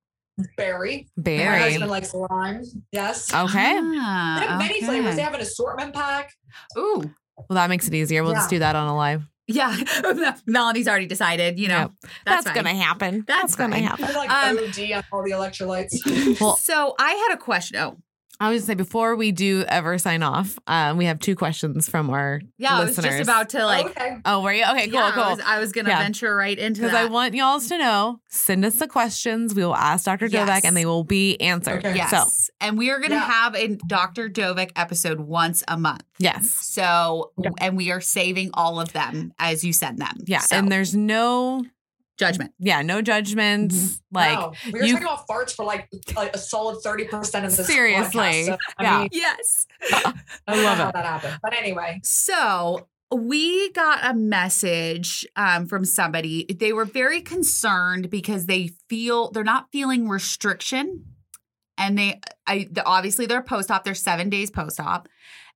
Berry. 0.55 1.07
My 1.17 1.23
Berry. 1.23 1.59
husband 1.71 1.89
likes 1.89 2.13
lime. 2.13 2.63
Yes. 2.91 3.33
Okay. 3.33 3.73
Ah, 3.79 4.37
They 4.39 4.45
have 4.47 4.59
many 4.59 4.81
flavors. 4.81 5.15
They 5.15 5.21
have 5.23 5.33
an 5.33 5.41
assortment 5.41 5.93
pack. 5.95 6.31
Ooh. 6.77 7.01
Well, 7.37 7.45
that 7.55 7.69
makes 7.69 7.87
it 7.87 7.93
easier. 7.93 8.23
We'll 8.23 8.33
just 8.33 8.49
do 8.49 8.59
that 8.59 8.75
on 8.75 8.87
a 8.87 8.95
live. 8.95 9.23
Yeah. 9.47 9.75
Melanie's 10.45 10.87
already 10.87 11.05
decided, 11.05 11.57
you 11.59 11.67
know. 11.69 11.79
Yep. 11.79 11.91
That's, 12.25 12.43
That's, 12.43 12.55
gonna 12.55 12.75
happen. 12.75 13.23
That's 13.25 13.55
gonna 13.55 13.75
fine. 13.75 13.83
happen. 13.83 14.05
I 14.05 14.11
like 14.11 14.29
Um, 14.29 14.57
OD 14.57 14.91
on 14.91 15.03
all 15.11 15.23
the 15.23 15.31
electrolytes. 15.31 16.39
Well- 16.41 16.57
so 16.57 16.93
I 16.99 17.11
had 17.13 17.35
a 17.35 17.37
question. 17.37 17.77
Oh, 17.77 17.97
I 18.39 18.49
was 18.49 18.61
gonna 18.61 18.67
say 18.67 18.75
before 18.75 19.15
we 19.15 19.31
do 19.31 19.63
ever 19.67 19.97
sign 19.97 20.21
off, 20.23 20.57
um, 20.67 20.97
we 20.97 21.05
have 21.05 21.19
two 21.19 21.35
questions 21.35 21.89
from 21.89 22.09
our 22.09 22.41
yeah. 22.57 22.79
listeners. 22.79 23.05
I 23.05 23.07
was 23.09 23.17
just 23.17 23.29
about 23.29 23.49
to 23.49 23.65
like. 23.65 23.85
okay. 23.87 24.17
Oh, 24.25 24.41
were 24.41 24.53
you? 24.53 24.63
Okay, 24.71 24.85
cool, 24.87 24.99
yeah, 24.99 25.11
cool. 25.11 25.23
I 25.23 25.29
was, 25.31 25.39
I 25.45 25.59
was 25.59 25.71
gonna 25.71 25.89
Yeah. 25.89 25.99
venture 26.03 26.35
right 26.35 26.57
into 26.57 26.81
Because. 26.81 26.95
I 26.95 27.05
want 27.05 27.33
y'all 27.33 27.59
to 27.59 27.77
know, 27.77 28.19
send 28.29 28.63
us 28.65 28.75
the 28.77 28.87
questions. 28.87 29.55
We 29.55 29.63
will 29.65 29.75
ask 29.75 30.05
Dr. 30.05 30.27
Yes. 30.27 30.47
Dovec 30.49 30.65
and 30.67 30.77
they 30.77 30.85
will 30.85 31.03
be 31.03 31.39
answered. 31.41 31.85
Okay. 31.85 31.95
yes. 31.95 32.11
So, 32.11 32.25
and 32.61 32.77
we 32.77 32.89
are 32.91 32.99
gonna 32.99 33.15
Yeah. 33.15 33.25
have 33.31 33.55
a 33.55 33.75
Dr. 33.87 34.29
Dovec 34.29 34.71
episode 34.75 35.19
once 35.19 35.63
a 35.67 35.77
month. 35.77 36.03
yes. 36.19 36.51
So, 36.61 37.31
Okay. 37.39 37.49
and 37.59 37.75
we 37.75 37.91
are 37.91 38.01
saving 38.01 38.51
all 38.53 38.79
of 38.79 38.93
them 38.93 39.33
as 39.39 39.63
you 39.63 39.73
send 39.73 39.97
them. 39.99 40.17
Yeah. 40.25 40.39
So, 40.39 40.55
And 40.57 40.71
there's 40.71 40.95
no, 40.95 41.63
judgment. 42.17 42.51
yeah, 42.59 42.81
no 42.81 43.01
judgments. 43.01 43.75
Mhm. 43.75 43.99
Like, 44.11 44.37
wow. 44.37 44.53
we 44.65 44.71
were 44.79 44.83
you- 44.85 44.93
talking 44.93 45.07
about 45.07 45.27
farts 45.27 45.53
for 45.55 45.65
like, 45.65 45.87
like 46.15 46.35
a 46.35 46.37
solid 46.39 46.83
30% 46.83 47.45
of 47.45 47.55
this. 47.55 47.67
Seriously. 47.67 48.19
podcast, 48.21 48.45
so, 48.45 48.57
I 48.77 48.83
Yeah. 48.83 48.99
mean, 48.99 49.09
Yes. 49.11 49.67
I, 49.91 50.13
I 50.47 50.53
don't 50.55 50.63
love 50.63 50.77
how 50.77 50.91
that 50.91 51.05
happened. 51.05 51.39
But 51.41 51.53
anyway. 51.53 51.99
So 52.03 52.87
we 53.11 53.71
got 53.71 53.99
a 54.03 54.13
message 54.13 55.25
um, 55.35 55.65
from 55.67 55.85
somebody. 55.85 56.45
They 56.59 56.73
were 56.73 56.85
very 56.85 57.21
concerned 57.21 58.09
because 58.09 58.47
they 58.47 58.71
feel 58.89 59.31
they're 59.31 59.43
not 59.45 59.67
feeling 59.71 60.09
restriction, 60.09 61.05
and 61.77 61.97
they, 61.97 62.19
I, 62.47 62.67
the, 62.71 62.83
obviously 62.83 63.25
they're 63.27 63.41
post 63.43 63.71
op. 63.71 63.83
They're 63.85 63.93
seven 63.95 64.29
days 64.29 64.49
post 64.51 64.79
op, 64.81 65.07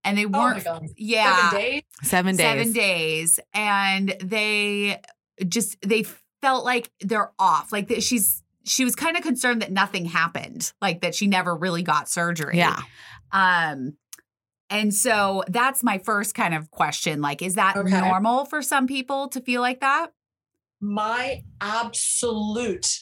and 0.06 0.18
they 0.18 0.26
Oh 0.26 0.30
my 0.30 0.40
weren't. 0.54 0.64
God. 0.64 0.86
yeah, 0.96 1.50
Seven 1.50 1.60
days? 1.60 1.82
seven 2.04 2.36
days. 2.38 2.46
seven 2.46 2.72
days, 2.74 3.40
and 3.54 4.16
they 4.24 5.02
just 5.48 5.76
they 5.82 6.06
felt 6.42 6.66
like 6.66 6.90
they're 7.02 7.32
off. 7.40 7.72
Like 7.72 7.88
that 7.90 8.04
she's 8.04 8.44
she 8.64 8.84
was 8.84 8.96
kind 8.96 9.18
of 9.18 9.24
concerned 9.24 9.62
that 9.62 9.72
nothing 9.72 10.06
happened, 10.06 10.72
like 10.82 11.02
that 11.02 11.16
she 11.16 11.28
never 11.28 11.56
really 11.56 11.84
got 11.84 12.08
surgery. 12.10 12.58
Yeah. 12.58 12.80
Um, 13.32 13.98
and 14.70 14.94
so 14.94 15.44
that's 15.48 15.84
my 15.84 15.98
first 15.98 16.36
kind 16.36 16.54
of 16.54 16.70
question. 16.72 17.22
Like, 17.22 17.42
is 17.42 17.56
that 17.56 17.76
Okay. 17.76 18.00
normal 18.00 18.46
for 18.46 18.62
some 18.62 18.88
people 18.88 19.28
to 19.30 19.42
feel 19.42 19.62
like 19.62 19.80
that? 19.82 20.12
my 20.84 21.44
absolute 21.62 23.02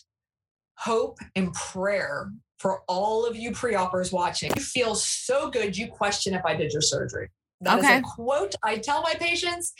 hope 0.76 1.18
and 1.36 1.54
prayer 1.54 2.30
for 2.58 2.82
all 2.90 3.26
of 3.26 3.38
you 3.38 3.52
pre-oppers 3.54 4.12
watching. 4.12 4.52
You 4.58 4.62
feel 4.62 4.96
so 4.96 5.50
good, 5.50 5.78
you 5.78 5.88
question 5.88 6.34
if 6.34 6.44
I 6.46 6.56
did 6.56 6.74
your 6.74 6.82
surgery. 6.82 7.30
That 7.62 7.80
is 7.80 7.86
Okay. 7.86 7.98
a 7.98 8.02
quote 8.02 8.56
I 8.64 8.78
tell 8.78 9.02
my 9.02 9.14
patients. 9.16 9.74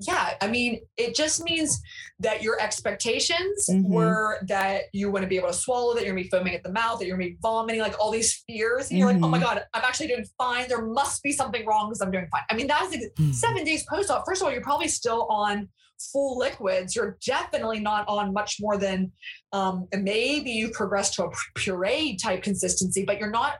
Yeah, 0.00 0.34
I 0.40 0.48
mean, 0.48 0.80
it 0.96 1.14
just 1.14 1.42
means 1.44 1.80
that 2.18 2.42
your 2.42 2.60
expectations 2.60 3.68
Mhm. 3.70 3.88
were 3.88 4.38
that 4.48 4.84
you 4.92 5.10
want 5.10 5.22
to 5.22 5.28
be 5.28 5.36
able 5.36 5.48
to 5.48 5.54
swallow, 5.54 5.94
that 5.94 6.04
you're 6.04 6.12
gonna 6.12 6.22
be 6.24 6.28
foaming 6.28 6.54
at 6.54 6.62
the 6.62 6.72
mouth, 6.72 6.98
that 6.98 7.06
you're 7.06 7.16
gonna 7.16 7.30
be 7.30 7.38
vomiting, 7.40 7.80
like 7.80 7.98
all 7.98 8.10
these 8.10 8.42
fears. 8.46 8.90
And 8.90 8.98
you're 8.98 9.10
like, 9.12 9.22
oh 9.22 9.28
my 9.28 9.38
Mhm. 9.38 9.42
God, 9.42 9.64
I'm 9.72 9.82
actually 9.84 10.08
doing 10.08 10.26
fine. 10.36 10.68
There 10.68 10.84
must 10.84 11.22
be 11.22 11.32
something 11.32 11.64
wrong 11.64 11.88
because 11.88 12.00
I'm 12.02 12.10
doing 12.10 12.28
fine. 12.30 12.42
I 12.50 12.54
mean, 12.54 12.66
that 12.66 12.82
is 12.86 12.94
ex- 12.94 13.06
Mhm. 13.18 13.34
seven 13.34 13.64
days 13.64 13.84
post 13.88 14.10
op. 14.10 14.24
First 14.26 14.42
of 14.42 14.46
all, 14.46 14.52
you're 14.52 14.60
probably 14.62 14.88
still 14.88 15.26
on 15.30 15.68
full 16.12 16.36
liquids. 16.36 16.96
You're 16.96 17.16
definitely 17.24 17.78
not 17.78 18.06
on 18.08 18.32
much 18.32 18.56
more 18.60 18.76
than 18.76 19.12
um, 19.52 19.86
and 19.92 20.02
maybe 20.02 20.50
you 20.50 20.70
progress 20.70 21.10
to 21.14 21.24
a 21.26 21.30
puree 21.54 22.16
type 22.16 22.42
consistency, 22.42 23.04
but 23.04 23.18
you're 23.18 23.30
not. 23.30 23.58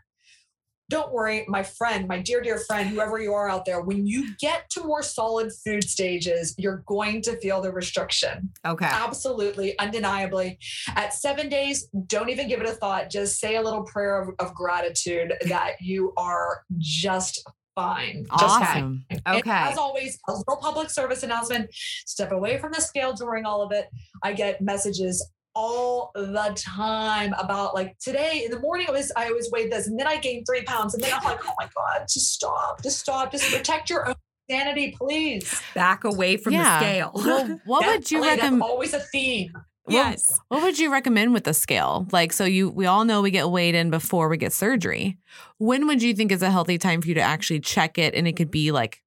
Don't 0.93 1.11
worry, 1.11 1.47
my 1.49 1.63
friend, 1.63 2.07
my 2.07 2.19
dear, 2.19 2.43
dear 2.43 2.59
friend, 2.59 2.87
whoever 2.87 3.19
you 3.19 3.33
are 3.33 3.49
out 3.49 3.65
there, 3.65 3.81
when 3.81 4.07
you 4.07 4.37
get 4.37 4.69
to 4.73 4.85
more 4.85 5.03
solid 5.03 5.51
food 5.65 5.85
stages, 5.85 6.55
you're 6.59 6.85
going 6.87 7.23
to 7.23 7.39
feel 7.39 7.63
the 7.63 7.73
restriction. 7.73 8.51
Okay. 8.67 8.91
Absolutely, 8.93 9.79
undeniably. 9.79 10.59
At 10.95 11.15
seven 11.15 11.49
days, 11.49 11.89
don't 12.09 12.29
even 12.29 12.47
give 12.47 12.61
it 12.61 12.67
a 12.69 12.73
thought. 12.73 13.09
Just 13.09 13.41
say 13.41 13.57
a 13.57 13.63
little 13.63 13.85
prayer 13.85 14.21
of, 14.21 14.35
of 14.39 14.55
gratitude 14.55 15.33
that 15.49 15.81
you 15.81 16.13
are 16.19 16.63
just 16.77 17.43
fine. 17.75 18.27
Just 18.39 18.59
fine. 18.59 18.63
Awesome. 18.63 19.05
And 19.09 19.39
Okay. 19.39 19.51
as 19.51 19.79
always, 19.79 20.19
a 20.29 20.33
little 20.33 20.59
public 20.61 20.91
service 20.91 21.23
announcement. 21.23 21.71
Step 22.05 22.33
away 22.33 22.59
from 22.59 22.73
the 22.73 22.83
scale 22.83 23.15
during 23.15 23.47
all 23.47 23.63
of 23.63 23.73
it. 23.73 23.89
I 24.23 24.35
get 24.35 24.61
messages 24.61 25.27
all 25.55 26.11
the 26.15 26.53
time 26.57 27.35
about 27.39 27.75
like 27.75 27.97
today 27.99 28.43
in 28.45 28.51
the 28.51 28.59
morning 28.61 28.87
it 28.89 28.93
was 28.93 29.13
I 29.17 29.27
always 29.29 29.51
weighed 29.51 29.71
this 29.71 29.87
and 29.87 29.99
then 29.99 30.07
I 30.07 30.17
gained 30.17 30.47
three 30.47 30.63
pounds 30.63 30.95
and 30.95 31.03
then 31.03 31.13
I'm 31.13 31.23
like, 31.25 31.41
oh 31.47 31.53
my 31.61 31.69
God, 31.75 32.07
just 32.09 32.33
stop, 32.33 32.83
just 32.83 33.01
stop, 33.01 33.33
just 33.33 33.53
protect 33.55 33.91
your 33.91 34.09
own 34.09 34.15
sanity, 34.51 34.95
please. 34.99 35.61
Back 35.75 36.05
away 36.05 36.37
from 36.37 36.55
Yeah. 36.55 36.79
the 36.79 36.85
scale. 36.87 37.13
Well, 37.15 37.61
what 37.65 37.87
would 37.87 38.11
you 38.11 38.23
recommend? 38.23 38.63
always 38.63 38.95
a 38.95 39.01
theme. 39.01 39.53
Well, 39.85 40.15
What 40.49 40.63
would 40.63 40.79
you 40.79 40.93
recommend 40.93 41.35
with 41.35 41.43
the 41.45 41.53
scale? 41.53 42.07
Like, 42.13 42.33
so 42.33 42.45
you, 42.45 42.71
we 42.71 42.87
all 42.87 43.05
know 43.05 43.21
we 43.21 43.33
get 43.33 43.51
weighed 43.51 43.75
in 43.75 43.91
before 43.91 44.29
we 44.29 44.37
get 44.37 44.53
surgery. 44.53 45.19
When 45.59 45.87
would 45.89 46.03
you 46.03 46.15
think 46.15 46.31
is 46.31 46.41
a 46.41 46.51
healthy 46.51 46.79
time 46.79 47.03
for 47.03 47.09
you 47.09 47.15
to 47.15 47.21
actually 47.21 47.61
check 47.61 47.99
it 47.99 48.15
and 48.15 48.29
it 48.29 48.37
could 48.37 48.51
be 48.51 48.71
like 48.71 49.03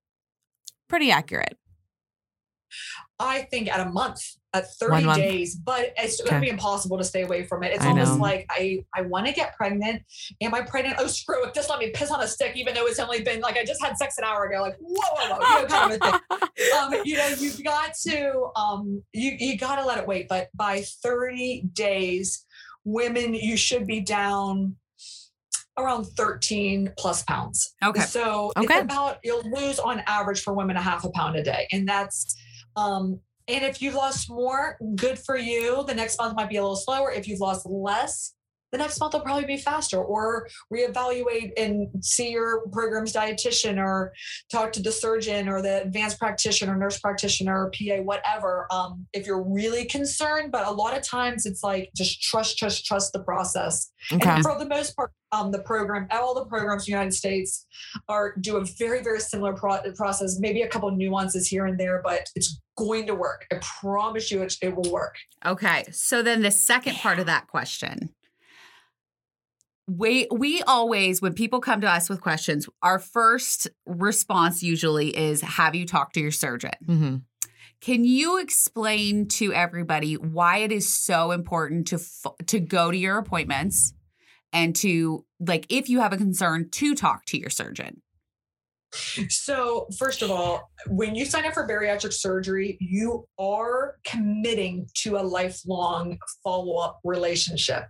pretty 0.90 1.12
accurate? 1.12 1.58
I 3.20 3.44
think 3.44 3.70
at 3.74 3.80
a 3.80 3.90
month, 3.90 4.22
at 4.56 4.74
30 4.76 4.92
One 4.92 5.06
month. 5.06 5.18
days, 5.22 5.56
but 5.56 5.94
it's 5.98 6.22
going 6.22 6.36
to 6.36 6.40
be 6.42 6.50
impossible 6.50 6.98
to 6.98 7.04
stay 7.04 7.24
away 7.24 7.44
from 7.44 7.64
it. 7.64 7.74
It's 7.74 7.84
I 7.84 7.90
almost 7.90 8.14
know. 8.16 8.22
like 8.22 8.46
I, 8.50 8.84
I 8.96 9.02
want 9.02 9.28
to 9.28 9.34
get 9.34 9.56
pregnant. 9.56 10.02
Am 10.42 10.54
I 10.54 10.62
pregnant? 10.62 10.96
Oh, 11.00 11.08
screw 11.08 11.46
it. 11.46 11.54
Just 11.54 11.70
let 11.70 11.80
me 11.80 11.92
piss 11.92 12.10
on 12.12 12.22
a 12.22 12.28
stick, 12.28 12.56
even 12.56 12.74
though 12.74 12.86
it's 12.86 13.00
only 13.00 13.22
been 13.22 13.42
like 13.42 13.58
I 13.58 13.66
just 13.66 13.84
had 13.84 13.98
sex 13.98 14.18
an 14.18 14.24
hour 14.24 14.46
ago. 14.46 14.62
Like, 14.62 14.78
whoa, 14.80 15.04
whoa, 15.16 15.36
whoa, 15.36 15.56
you 15.56 15.62
know, 15.62 15.68
kind 15.68 15.92
of 15.94 16.02
thing. 16.02 16.20
Um, 16.78 16.94
you 17.04 17.18
know, 17.18 17.28
you've 17.38 17.62
got 17.64 17.94
to, 18.08 18.50
um, 18.56 19.04
you, 19.14 19.36
you 19.38 19.58
got 19.58 19.76
to 19.78 19.86
let 19.86 19.98
it 19.98 20.08
wait. 20.08 20.28
But 20.30 20.50
by 20.54 20.82
30 21.04 21.64
days, 21.74 22.46
women, 22.86 23.34
you 23.34 23.58
should 23.58 23.86
be 23.86 24.00
down 24.00 24.76
around 25.78 26.06
13 26.06 26.94
plus 26.98 27.24
pounds. 27.24 27.74
Okay. 27.84 28.00
So 28.02 28.52
Okay. 28.58 28.74
it's 28.76 28.84
about 28.84 29.18
you'll 29.24 29.44
lose 29.52 29.80
on 29.80 30.02
average 30.08 30.42
for 30.42 30.54
women 30.54 30.78
a 30.78 30.82
half 30.82 31.04
a 31.04 31.10
pound 31.10 31.36
a 31.36 31.44
day. 31.44 31.68
And 31.74 31.88
that's 31.88 32.36
um 32.78 33.20
and 33.48 33.64
if 33.64 33.82
you've 33.82 33.96
lost 33.96 34.30
more, 34.30 34.78
good 34.96 35.18
for 35.18 35.38
you. 35.38 35.84
The 35.84 35.96
next 35.96 36.20
month 36.20 36.36
might 36.36 36.50
be 36.50 36.58
a 36.58 36.62
little 36.62 36.76
slower. 36.76 37.12
If 37.12 37.28
you've 37.28 37.40
lost 37.40 37.66
less, 37.66 38.35
the 38.76 38.84
next 38.84 39.00
month 39.00 39.14
will 39.14 39.22
probably 39.22 39.46
be 39.46 39.56
faster 39.56 40.04
or 40.04 40.50
reevaluate 40.74 41.52
and 41.56 41.88
see 42.04 42.32
your 42.32 42.68
program's 42.74 43.14
dietitian 43.14 43.78
or 43.78 44.12
talk 44.52 44.74
to 44.74 44.82
the 44.82 44.92
surgeon 44.92 45.48
or 45.48 45.62
the 45.62 45.82
advanced 45.84 46.20
practitioner, 46.20 46.76
nurse 46.76 47.00
practitioner, 47.00 47.68
or 47.68 47.72
PA, 47.72 48.02
whatever. 48.04 48.68
Um, 48.72 49.06
if 49.14 49.26
you're 49.26 49.44
really 49.44 49.86
concerned, 49.86 50.52
but 50.52 50.68
a 50.68 50.72
lot 50.72 50.96
of 50.96 51.04
times 51.04 51.46
it's 51.46 51.64
like 51.64 51.90
just 51.96 52.22
trust, 52.22 52.58
trust, 52.58 52.86
trust 52.86 53.14
the 53.14 53.24
process. 53.24 53.92
Okay. 54.12 54.30
And 54.30 54.44
for 54.44 54.60
the 54.60 54.68
most 54.68 54.94
part, 54.98 55.12
um, 55.32 55.52
the 55.52 55.60
program, 55.60 56.08
all 56.12 56.36
the 56.36 56.46
programs 56.46 56.84
in 56.84 56.92
the 56.92 56.98
United 56.98 57.14
States 57.14 57.66
are 58.10 58.36
do 58.40 58.58
a 58.58 58.66
very, 58.78 59.02
very 59.02 59.20
similar 59.20 59.54
pro- 59.54 59.82
process. 59.94 60.38
Maybe 60.40 60.62
a 60.62 60.68
couple 60.68 60.92
nuances 60.92 61.48
here 61.48 61.66
and 61.66 61.80
there, 61.80 62.02
but 62.04 62.28
it's 62.36 62.62
going 62.78 63.08
to 63.08 63.16
work. 63.16 63.46
I 63.52 63.60
promise 63.82 64.32
you, 64.32 64.42
it, 64.44 64.54
it 64.62 64.76
will 64.76 64.92
work. 64.92 65.16
Okay. 65.46 65.86
So 65.92 66.22
then 66.22 66.42
the 66.42 66.52
second 66.52 66.96
part 66.98 67.20
of 67.20 67.26
that 67.26 67.48
question. 67.48 68.10
We 69.88 70.28
we 70.32 70.62
always 70.64 71.22
when 71.22 71.34
people 71.34 71.62
come 71.62 71.82
to 71.82 71.90
us 71.90 72.10
with 72.10 72.22
questions, 72.22 72.68
our 72.82 72.98
first 73.00 73.68
response 73.86 74.64
usually 74.64 75.16
is 75.16 75.42
have 75.42 75.76
you 75.76 75.86
talked 75.86 76.16
to 76.16 76.22
your 76.22 76.32
surgeon? 76.32 76.72
hmm 76.86 77.16
Can 77.82 78.04
you 78.04 78.40
explain 78.40 79.28
to 79.30 79.54
everybody 79.54 80.16
why 80.16 80.60
it 80.60 80.72
is 80.72 80.92
so 80.92 81.32
important 81.32 81.88
to 81.88 81.98
f- 81.98 82.48
to 82.48 82.60
go 82.60 82.90
to 82.90 82.98
your 82.98 83.20
appointments 83.20 83.94
and 84.52 84.76
to 84.78 85.26
like 85.40 85.68
if 85.70 85.88
you 85.88 86.00
have 86.00 86.14
a 86.14 86.18
concern 86.18 86.70
to 86.72 86.96
talk 86.96 87.26
to 87.26 87.38
your 87.38 87.52
surgeon? 87.52 88.02
So, 89.30 89.88
first 89.98 90.22
of 90.22 90.32
all, 90.32 90.70
when 90.88 91.16
you 91.16 91.26
sign 91.26 91.46
up 91.46 91.54
for 91.54 91.68
bariatric 91.68 92.14
surgery, 92.14 92.78
you 92.80 93.28
are 93.38 93.98
committing 94.06 94.88
to 95.04 95.18
a 95.18 95.20
lifelong 95.20 96.18
follow 96.44 96.78
up 96.78 97.00
relationship. 97.04 97.86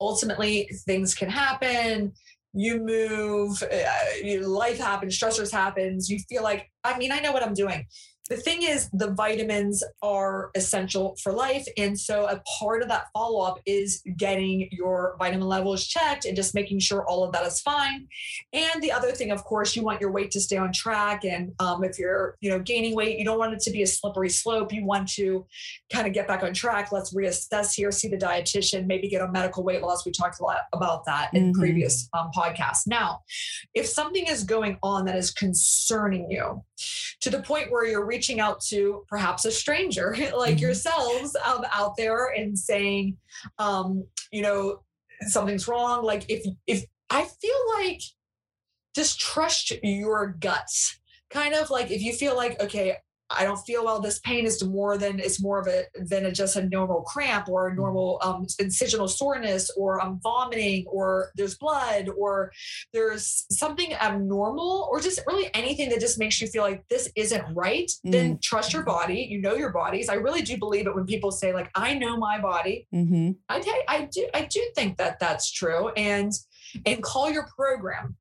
Ultimately, 0.00 0.68
things 0.86 1.14
can 1.14 1.28
happen. 1.28 2.12
You 2.52 2.80
move, 2.84 3.62
uh, 3.62 4.48
life 4.48 4.78
happens, 4.78 5.18
stressors 5.18 5.52
happens. 5.52 6.08
You 6.08 6.18
feel 6.28 6.42
like, 6.42 6.68
I 6.82 6.98
mean, 6.98 7.12
I 7.12 7.20
know 7.20 7.32
what 7.32 7.44
I'm 7.44 7.54
doing. 7.54 7.86
The 8.30 8.36
thing 8.36 8.62
is, 8.62 8.88
the 8.92 9.10
vitamins 9.10 9.82
are 10.02 10.50
essential 10.54 11.16
for 11.20 11.32
life. 11.32 11.66
And 11.76 11.98
so, 11.98 12.26
a 12.28 12.40
part 12.60 12.80
of 12.80 12.88
that 12.88 13.06
follow 13.12 13.40
up 13.40 13.58
is 13.66 14.02
getting 14.16 14.68
your 14.70 15.16
vitamin 15.18 15.48
levels 15.48 15.84
checked 15.84 16.24
and 16.26 16.36
just 16.36 16.54
making 16.54 16.78
sure 16.78 17.04
all 17.06 17.24
of 17.24 17.32
that 17.32 17.44
is 17.44 17.60
fine. 17.60 18.06
And 18.52 18.80
the 18.80 18.92
other 18.92 19.10
thing, 19.10 19.32
of 19.32 19.42
course, 19.42 19.74
you 19.74 19.82
want 19.82 20.00
your 20.00 20.12
weight 20.12 20.30
to 20.30 20.40
stay 20.40 20.56
on 20.56 20.72
track. 20.72 21.24
And 21.24 21.52
um, 21.58 21.82
if 21.82 21.98
you're, 21.98 22.36
you 22.40 22.50
know, 22.50 22.60
gaining 22.60 22.94
weight, 22.94 23.18
you 23.18 23.24
don't 23.24 23.38
want 23.38 23.52
it 23.52 23.60
to 23.62 23.70
be 23.72 23.82
a 23.82 23.86
slippery 23.86 24.28
slope. 24.28 24.72
You 24.72 24.84
want 24.84 25.08
to 25.14 25.44
kind 25.92 26.06
of 26.06 26.12
get 26.12 26.28
back 26.28 26.44
on 26.44 26.54
track. 26.54 26.92
Let's 26.92 27.12
reassess 27.12 27.74
here, 27.74 27.90
see 27.90 28.06
the 28.08 28.16
dietitian, 28.16 28.86
maybe 28.86 29.08
get 29.08 29.22
on 29.22 29.32
medical 29.32 29.64
weight 29.64 29.82
loss. 29.82 30.06
We 30.06 30.12
talked 30.12 30.38
a 30.38 30.44
lot 30.44 30.58
about 30.72 31.04
that 31.06 31.30
in 31.34 31.52
Mhm. 31.52 31.58
previous 31.58 32.08
um, 32.16 32.30
podcasts. 32.32 32.86
Now, 32.86 33.22
if 33.74 33.86
something 33.86 34.26
is 34.28 34.44
going 34.44 34.78
on 34.84 35.04
that 35.06 35.16
is 35.16 35.32
concerning 35.32 36.30
you 36.30 36.62
to 37.20 37.30
the 37.30 37.42
point 37.42 37.70
where 37.70 37.86
you're 37.86 38.06
reaching 38.06 38.40
out 38.40 38.60
to 38.62 39.04
perhaps 39.08 39.44
a 39.44 39.50
stranger 39.50 40.16
like 40.36 40.56
Mhm. 40.56 40.60
yourselves 40.60 41.36
um, 41.44 41.64
out 41.72 41.96
there 41.96 42.28
and 42.28 42.58
saying, 42.58 43.16
um, 43.58 44.04
you 44.32 44.42
know, 44.42 44.82
something's 45.28 45.68
wrong. 45.68 46.04
Like 46.04 46.24
if 46.28 46.44
if 46.66 46.84
I 47.10 47.24
feel 47.24 47.60
like 47.78 48.00
just 48.94 49.20
trust 49.20 49.72
your 49.82 50.28
guts. 50.40 50.98
Kind 51.30 51.54
of 51.54 51.70
like 51.70 51.90
if 51.92 52.02
you 52.02 52.12
feel 52.12 52.34
like, 52.36 52.60
okay, 52.60 52.96
I 53.30 53.44
don't 53.44 53.58
feel 53.58 53.84
well, 53.84 54.00
this 54.00 54.18
pain 54.20 54.44
is 54.44 54.62
more 54.64 54.98
than 54.98 55.20
it's 55.20 55.40
more 55.40 55.60
of 55.60 55.66
a 55.66 55.84
than 55.94 56.26
a, 56.26 56.32
just 56.32 56.56
a 56.56 56.66
normal 56.66 57.02
cramp 57.02 57.48
or 57.48 57.68
a 57.68 57.74
normal 57.74 58.18
um, 58.22 58.46
incisional 58.60 59.08
soreness, 59.08 59.70
or 59.76 60.02
I'm 60.02 60.20
vomiting, 60.20 60.86
or 60.86 61.30
there's 61.36 61.56
blood, 61.56 62.08
or 62.16 62.52
there's 62.92 63.46
something 63.50 63.94
abnormal, 63.94 64.88
or 64.90 65.00
just 65.00 65.20
really 65.26 65.50
anything 65.54 65.88
that 65.90 66.00
just 66.00 66.18
makes 66.18 66.40
you 66.40 66.48
feel 66.48 66.62
like 66.62 66.84
this 66.88 67.10
isn't 67.16 67.44
right. 67.54 67.90
Then 68.04 68.38
trust 68.42 68.72
your 68.72 68.82
body. 68.82 69.26
You 69.30 69.40
know 69.40 69.54
your 69.54 69.70
bodies. 69.70 70.08
I 70.08 70.14
really 70.14 70.42
do 70.42 70.58
believe 70.58 70.86
it 70.86 70.94
when 70.94 71.06
people 71.06 71.30
say 71.30 71.52
like, 71.52 71.70
I 71.74 71.94
know 71.94 72.16
my 72.16 72.40
body. 72.40 72.86
Mm-hmm. 72.94 73.32
I 73.48 73.84
I 73.88 74.08
do 74.10 74.26
I 74.34 74.42
do 74.42 74.62
think 74.74 74.96
that 74.98 75.18
that's 75.20 75.50
true 75.50 75.90
and 75.90 76.32
and 76.86 77.02
call 77.02 77.30
your 77.30 77.46
program. 77.56 78.16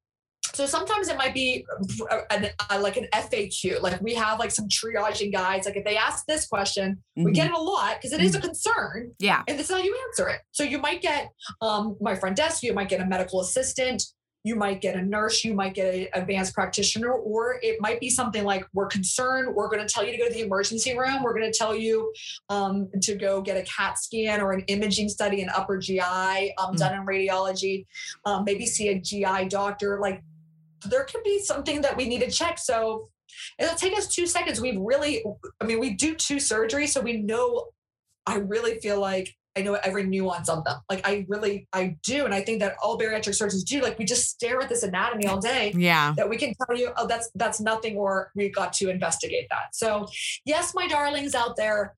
So 0.60 0.66
sometimes 0.66 1.08
it 1.08 1.16
might 1.16 1.34
be 1.34 1.66
an, 2.32 2.50
uh, 2.70 2.80
like 2.82 2.98
an 2.98 3.08
FAQ. 3.14 3.82
Like 3.82 4.02
we 4.02 4.14
have 4.16 4.40
like 4.40 4.52
some 4.52 4.68
triaging 4.68 5.32
guides. 5.32 5.66
Like 5.66 5.78
if 5.78 5.86
they 5.86 5.96
ask 5.96 6.26
this 6.26 6.46
question, 6.48 7.02
we 7.16 7.32
get 7.32 7.48
it 7.48 7.54
a 7.54 7.58
lot 7.58 7.96
because 7.96 8.12
it 8.12 8.20
is 8.20 8.36
a 8.36 8.42
concern, 8.42 9.14
Yeah. 9.20 9.42
and 9.48 9.58
this 9.58 9.70
is 9.70 9.74
how 9.78 9.82
you 9.82 9.98
answer 10.10 10.28
it. 10.28 10.42
So 10.52 10.64
you 10.64 10.78
might 10.78 11.02
get 11.02 11.30
um, 11.62 11.96
my 12.02 12.14
front 12.14 12.36
desk. 12.36 12.62
You 12.62 12.74
might 12.74 12.90
get 12.90 13.00
a 13.00 13.06
medical 13.06 13.40
assistant. 13.40 14.04
You 14.44 14.58
might 14.58 14.82
get 14.82 14.98
a 14.98 15.02
nurse. 15.02 15.46
You 15.46 15.54
might 15.54 15.74
get 15.76 15.96
an 15.96 16.08
advanced 16.14 16.54
practitioner, 16.54 17.14
or 17.14 17.58
it 17.62 17.78
might 17.80 18.02
be 18.02 18.10
something 18.10 18.44
like 18.44 18.66
we're 18.74 18.88
concerned. 18.88 19.56
We're 19.56 19.70
going 19.70 19.86
to 19.88 19.94
tell 19.94 20.06
you 20.06 20.12
to 20.12 20.18
go 20.18 20.28
to 20.28 20.34
the 20.34 20.42
emergency 20.42 20.98
room. 20.98 21.24
We're 21.24 21.38
going 21.40 21.50
to 21.50 21.58
tell 21.58 21.74
you 21.74 22.12
um, 22.50 22.90
to 23.04 23.16
go 23.16 23.40
get 23.42 23.56
a 23.56 23.64
CAT 23.64 23.98
scan 23.98 24.42
or 24.42 24.52
an 24.52 24.62
imaging 24.68 25.08
study 25.08 25.42
in 25.42 25.48
upper 25.52 25.78
GI 25.78 26.02
um, 26.02 26.76
Mm. 26.76 26.78
done 26.80 26.96
in 26.96 27.06
radiology. 27.06 27.86
Um, 28.26 28.44
maybe 28.44 28.66
see 28.66 28.90
a 28.90 29.00
GI 29.00 29.48
doctor. 29.48 30.00
Like 30.02 30.22
there 30.86 31.04
could 31.04 31.24
be 31.24 31.40
something 31.40 31.82
that 31.82 31.98
we 31.98 32.08
need 32.08 32.22
to 32.22 32.32
check. 32.32 32.58
So 32.60 33.10
it'll 33.58 33.76
take 33.76 33.98
us 33.98 34.08
two 34.08 34.26
seconds. 34.26 34.62
We've 34.62 34.80
really, 34.80 35.24
I 35.62 35.66
mean, 35.66 35.80
we 35.80 35.92
do 35.92 36.16
two 36.16 36.38
surgeries, 36.38 36.90
so 36.90 37.02
we 37.02 37.18
know. 37.18 37.68
I 38.26 38.36
really 38.36 38.80
feel 38.80 39.00
like 39.00 39.36
I 39.58 39.62
know 39.62 39.74
every 39.74 40.04
nuance 40.04 40.50
of 40.50 40.64
them. 40.64 40.80
Like 40.90 41.08
I 41.08 41.26
really, 41.28 41.68
I 41.74 41.98
do, 42.04 42.26
and 42.26 42.34
I 42.34 42.42
think 42.42 42.60
that 42.60 42.76
all 42.82 42.98
bariatric 42.98 43.36
surgeons 43.36 43.64
do. 43.64 43.82
Like 43.82 43.98
we 43.98 44.06
just 44.06 44.30
stare 44.30 44.62
at 44.62 44.70
this 44.70 44.84
anatomy 44.84 45.28
all 45.28 45.40
day. 45.40 45.74
Yeah. 45.76 46.14
That 46.16 46.30
we 46.30 46.38
can 46.38 46.54
tell 46.56 46.78
you, 46.78 46.92
oh, 46.98 47.08
that's 47.08 47.30
that's 47.36 47.60
nothing, 47.60 47.98
or 47.98 48.32
we've 48.36 48.54
got 48.54 48.74
to 48.74 48.90
investigate 48.90 49.48
that. 49.50 49.74
So, 49.76 50.08
yes, 50.46 50.74
my 50.76 50.88
darlings 50.88 51.34
out 51.36 51.56
there, 51.56 51.96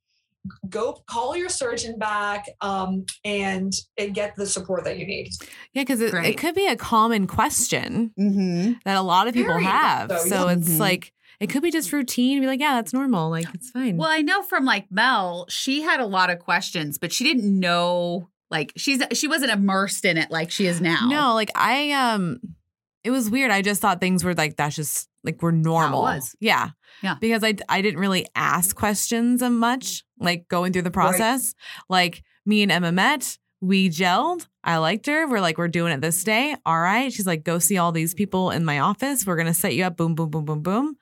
go 0.70 1.02
call 1.08 1.36
your 1.38 1.50
surgeon 1.50 1.98
back 2.00 2.46
um, 2.62 3.06
and 3.24 3.74
and 3.98 4.14
get 4.16 4.36
the 4.36 4.46
support 4.46 4.84
that 4.86 4.98
you 4.98 5.06
need. 5.06 5.30
Yeah, 5.74 5.84
because 5.84 6.02
it, 6.02 6.14
it 6.14 6.38
could 6.38 6.56
be 6.56 6.68
a 6.68 6.76
common 6.76 7.28
question 7.28 8.12
Mm-hmm. 8.20 8.74
that 8.86 8.98
a 8.98 9.02
lot 9.02 9.28
of 9.28 9.34
people 9.34 9.54
Very 9.54 9.66
have. 9.66 10.10
so, 10.12 10.18
So 10.28 10.48
yeah. 10.48 10.54
it's 10.54 10.70
Mhm. 10.70 10.80
like 10.80 11.14
it 11.40 11.50
could 11.50 11.64
be 11.64 11.72
just 11.72 11.92
routine. 11.92 12.40
Be 12.40 12.48
like, 12.48 12.60
yeah, 12.60 12.76
that's 12.76 12.94
normal. 12.94 13.30
Like 13.30 13.48
it's 13.54 13.70
fine. 13.72 13.98
Well, 13.98 14.10
I 14.10 14.22
know 14.22 14.44
from 14.44 14.64
like 14.66 14.86
Mel, 14.92 15.46
she 15.50 15.82
had 15.82 16.00
a 16.00 16.06
lot 16.06 16.30
of 16.30 16.40
questions, 16.40 16.98
but 16.98 17.12
she 17.12 17.24
didn't 17.24 17.60
know 17.60 18.30
like 18.50 18.74
she's 18.78 19.02
she 19.14 19.28
wasn't 19.28 19.52
immersed 19.52 20.06
in 20.06 20.18
it 20.18 20.30
like 20.30 20.52
she 20.52 20.66
is 20.68 20.82
now. 20.82 21.08
No, 21.08 21.34
like 21.34 21.52
I 21.56 21.92
um 21.92 22.40
it 23.04 23.10
was 23.12 23.30
weird. 23.30 23.50
I 23.50 23.62
just 23.64 23.82
thought 23.82 24.00
things 24.00 24.24
were 24.24 24.36
like 24.36 24.56
that's 24.58 24.76
just 24.76 25.08
like 25.24 25.42
we're 25.42 25.52
normal. 25.52 26.02
was. 26.02 26.36
Yeah. 26.40 26.70
Yeah. 27.02 27.16
Because 27.20 27.44
I 27.44 27.56
I 27.70 27.82
didn't 27.82 28.00
really 28.00 28.28
ask 28.36 28.76
questions 28.76 29.42
of 29.42 29.52
much 29.52 30.04
like 30.20 30.48
going 30.48 30.74
through 30.74 30.84
the 30.84 30.92
process. 30.92 31.56
Like 31.90 32.24
me 32.46 32.64
and 32.64 32.72
Emma 32.72 32.92
met, 32.92 33.38
we 33.62 33.90
gelled. 33.90 34.48
I 34.64 34.78
liked 34.78 35.08
her. 35.08 35.28
We're 35.28 35.40
like, 35.40 35.58
we're 35.58 35.68
doing 35.68 35.92
it 35.92 36.02
this 36.02 36.24
day. 36.24 36.56
All 36.66 36.80
right. 36.80 37.12
She's 37.12 37.28
like, 37.28 37.44
go 37.44 37.60
see 37.60 37.78
all 37.78 37.92
these 37.92 38.14
people 38.14 38.52
in 38.52 38.66
my 38.66 38.80
office. 38.80 39.26
We're 39.26 39.36
going 39.36 39.48
to 39.48 39.54
set 39.54 39.74
you 39.74 39.84
up. 39.84 39.98
Boom, 39.98 40.16
boom, 40.16 40.30
boom, 40.30 40.46
boom, 40.46 40.62
boom. 40.62 40.96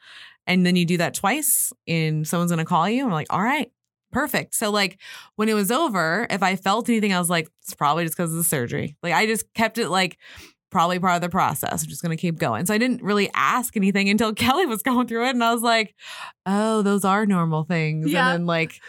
And 0.47 0.65
then 0.65 0.75
you 0.75 0.85
do 0.85 0.97
that 0.97 1.13
twice 1.13 1.71
and 1.87 2.27
someone's 2.27 2.51
going 2.51 2.59
to 2.59 2.65
call 2.65 2.89
you. 2.89 3.05
I'm 3.05 3.11
like, 3.11 3.27
all 3.29 3.41
right, 3.41 3.71
perfect. 4.11 4.55
So, 4.55 4.71
like, 4.71 4.99
when 5.35 5.47
it 5.47 5.53
was 5.53 5.71
over, 5.71 6.25
if 6.29 6.41
I 6.41 6.55
felt 6.55 6.89
anything, 6.89 7.13
I 7.13 7.19
was 7.19 7.29
like, 7.29 7.49
it's 7.61 7.75
probably 7.75 8.05
just 8.05 8.17
because 8.17 8.31
of 8.31 8.37
the 8.37 8.43
surgery. 8.43 8.97
Like, 9.03 9.13
I 9.13 9.25
just 9.25 9.53
kept 9.53 9.77
it 9.77 9.89
like, 9.89 10.17
probably 10.69 10.99
part 10.99 11.15
of 11.15 11.21
the 11.21 11.29
process. 11.29 11.83
I'm 11.83 11.89
just 11.89 12.01
going 12.01 12.15
to 12.15 12.21
keep 12.21 12.37
going. 12.37 12.65
So 12.65 12.73
I 12.73 12.77
didn't 12.77 13.01
really 13.03 13.29
ask 13.33 13.75
anything 13.77 14.09
until 14.09 14.33
Kellie 14.35 14.65
was 14.65 14.83
going 14.83 15.07
through 15.07 15.25
it. 15.25 15.29
And 15.31 15.43
I 15.43 15.53
was 15.53 15.63
like, 15.63 15.95
oh, 16.45 16.81
those 16.81 17.03
are 17.05 17.25
normal 17.25 17.63
things. 17.63 18.11
Yeah. 18.11 18.29
And 18.31 18.41
then, 18.41 18.45
like, 18.45 18.79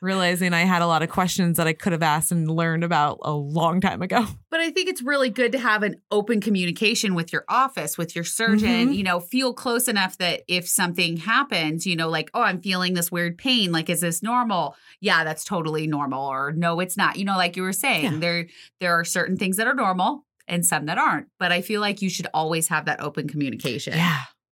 realizing 0.00 0.52
I 0.52 0.62
had 0.62 0.82
a 0.82 0.86
lot 0.88 1.02
of 1.04 1.10
questions 1.10 1.58
that 1.58 1.68
I 1.68 1.74
could 1.74 1.92
have 1.92 2.02
asked 2.02 2.32
and 2.32 2.50
learned 2.50 2.82
about 2.82 3.18
a 3.22 3.32
long 3.32 3.80
time 3.80 4.02
ago. 4.02 4.26
But 4.52 4.60
I 4.60 4.70
think 4.70 4.90
it's 4.90 5.00
really 5.00 5.30
good 5.30 5.52
to 5.52 5.58
have 5.58 5.82
an 5.82 5.94
open 6.10 6.38
communication 6.42 7.14
with 7.14 7.32
your 7.32 7.44
office, 7.48 7.96
with 7.96 8.14
your 8.14 8.22
surgeon, 8.24 8.88
Mhm. 8.90 8.94
you 8.94 9.02
know, 9.02 9.18
feel 9.18 9.54
close 9.54 9.88
enough 9.88 10.18
that 10.18 10.42
if 10.46 10.68
something 10.68 11.16
happens, 11.16 11.86
you 11.86 11.96
know, 11.96 12.10
like, 12.10 12.30
oh, 12.34 12.42
I'm 12.42 12.60
feeling 12.60 12.92
this 12.92 13.10
weird 13.10 13.38
pain, 13.38 13.72
like 13.72 13.88
is 13.88 14.02
this 14.02 14.22
normal? 14.22 14.76
Yeah, 15.00 15.24
that's 15.24 15.42
totally 15.44 15.86
normal 15.86 16.26
or 16.26 16.52
no, 16.52 16.80
it's 16.80 16.98
not. 16.98 17.16
You 17.16 17.24
know, 17.24 17.36
like 17.38 17.56
you 17.56 17.62
were 17.62 17.72
saying, 17.72 18.04
Yeah. 18.04 18.18
there 18.18 18.46
there 18.80 18.92
are 19.00 19.04
certain 19.04 19.38
things 19.38 19.56
that 19.56 19.66
are 19.66 19.74
normal 19.74 20.26
and 20.48 20.64
some 20.64 20.86
that 20.86 20.98
aren't. 20.98 21.28
But 21.38 21.52
I 21.52 21.60
feel 21.60 21.80
like 21.80 22.02
you 22.02 22.10
should 22.10 22.26
always 22.34 22.68
have 22.68 22.86
that 22.86 23.00
open 23.00 23.28
communication 23.28 23.98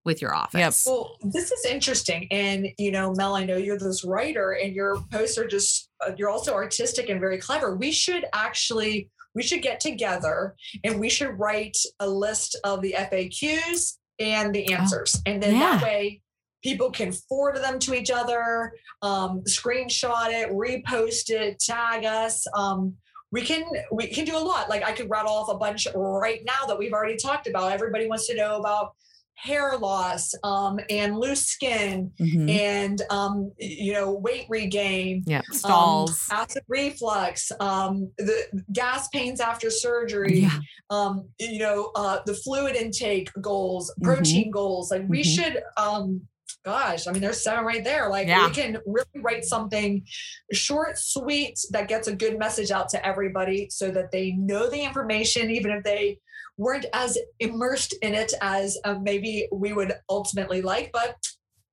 with 0.04 0.22
your 0.22 0.34
office. 0.34 0.84
Well, 0.86 1.16
this 1.22 1.52
is 1.52 1.64
interesting. 1.66 2.26
And, 2.30 2.68
you 2.78 2.90
know, 2.90 3.12
Mel, 3.12 3.34
I 3.34 3.44
know 3.44 3.56
you're 3.56 3.78
this 3.78 4.04
writer 4.04 4.52
and 4.52 4.74
your 4.74 4.96
posts 5.12 5.36
are 5.38 5.46
just, 5.46 5.90
uh, 6.04 6.12
you're 6.16 6.30
also 6.30 6.54
artistic 6.54 7.08
and 7.08 7.20
very 7.20 7.38
clever. 7.38 7.76
We 7.76 7.92
should 7.92 8.24
actually, 8.32 9.10
we 9.34 9.42
should 9.42 9.62
get 9.62 9.78
together 9.78 10.56
and 10.84 10.98
we 10.98 11.10
should 11.10 11.38
write 11.38 11.76
a 12.00 12.08
list 12.08 12.58
of 12.64 12.80
the 12.80 12.94
FAQs 12.96 13.98
and 14.18 14.54
the 14.54 14.72
answers. 14.72 15.20
and 15.26 15.42
then 15.42 15.58
that 15.58 15.82
way, 15.82 16.20
people 16.62 16.90
can 16.90 17.12
forward 17.12 17.56
them 17.56 17.78
to 17.80 17.94
each 17.94 18.10
other, 18.10 18.72
um, 19.02 19.42
screenshot 19.48 20.28
it, 20.28 20.50
repost 20.50 21.30
it, 21.30 21.58
tag 21.58 22.04
us. 22.04 22.46
Um, 22.54 22.96
we 23.32 23.42
can 23.42 23.64
we 23.92 24.06
can 24.08 24.24
do 24.24 24.36
a 24.36 24.38
lot. 24.40 24.68
Like 24.68 24.82
I 24.82 24.92
could 24.92 25.08
rattle 25.10 25.32
off 25.32 25.48
a 25.50 25.56
bunch 25.58 25.86
right 25.94 26.40
now 26.44 26.66
that 26.66 26.78
we've 26.78 26.92
already 26.92 27.16
talked 27.16 27.46
about. 27.46 27.72
Everybody 27.72 28.06
wants 28.08 28.26
to 28.28 28.34
know 28.34 28.56
about 28.56 28.94
hair 29.34 29.78
loss 29.78 30.34
um, 30.44 30.78
and 30.90 31.18
loose 31.18 31.46
skin 31.46 32.12
Mhm. 32.20 32.50
and 32.50 33.02
um, 33.08 33.50
you 33.58 33.92
know 33.94 34.12
weight 34.12 34.44
regain 34.50 35.22
Yeah. 35.26 35.38
um, 35.38 35.54
Stalls. 35.54 36.26
acid 36.30 36.62
reflux 36.68 37.50
um, 37.58 38.10
the 38.18 38.62
gas 38.72 39.08
pains 39.08 39.40
after 39.40 39.70
surgery 39.70 40.40
Yeah. 40.40 40.58
um, 40.90 41.26
you 41.38 41.58
know 41.58 41.90
uh, 41.94 42.18
the 42.26 42.34
fluid 42.34 42.76
intake 42.76 43.30
goals 43.40 43.90
Mhm. 43.98 44.04
protein 44.04 44.50
goals 44.50 44.90
like 44.90 45.08
we 45.08 45.22
Mhm. 45.22 45.34
should 45.34 45.62
um, 45.78 46.20
gosh 46.64 47.06
i 47.06 47.12
mean 47.12 47.20
there's 47.22 47.42
seven 47.42 47.64
right 47.64 47.84
there 47.84 48.08
like 48.10 48.26
Yeah. 48.28 48.46
we 48.46 48.52
can 48.52 48.78
really 48.86 49.06
write 49.22 49.44
something 49.44 50.04
short 50.52 50.98
sweet 50.98 51.58
that 51.70 51.88
gets 51.88 52.06
a 52.08 52.14
good 52.14 52.38
message 52.38 52.70
out 52.70 52.88
to 52.90 53.06
everybody 53.06 53.68
so 53.70 53.90
that 53.90 54.10
they 54.12 54.32
know 54.32 54.68
the 54.68 54.82
information 54.82 55.50
even 55.50 55.70
if 55.70 55.82
they 55.84 56.18
weren't 56.58 56.86
as 56.92 57.16
immersed 57.38 57.94
in 58.02 58.14
it 58.14 58.32
as 58.42 58.76
uh, 58.84 58.94
maybe 59.00 59.48
we 59.52 59.72
would 59.72 59.94
ultimately 60.10 60.60
like 60.60 60.90
but 60.92 61.16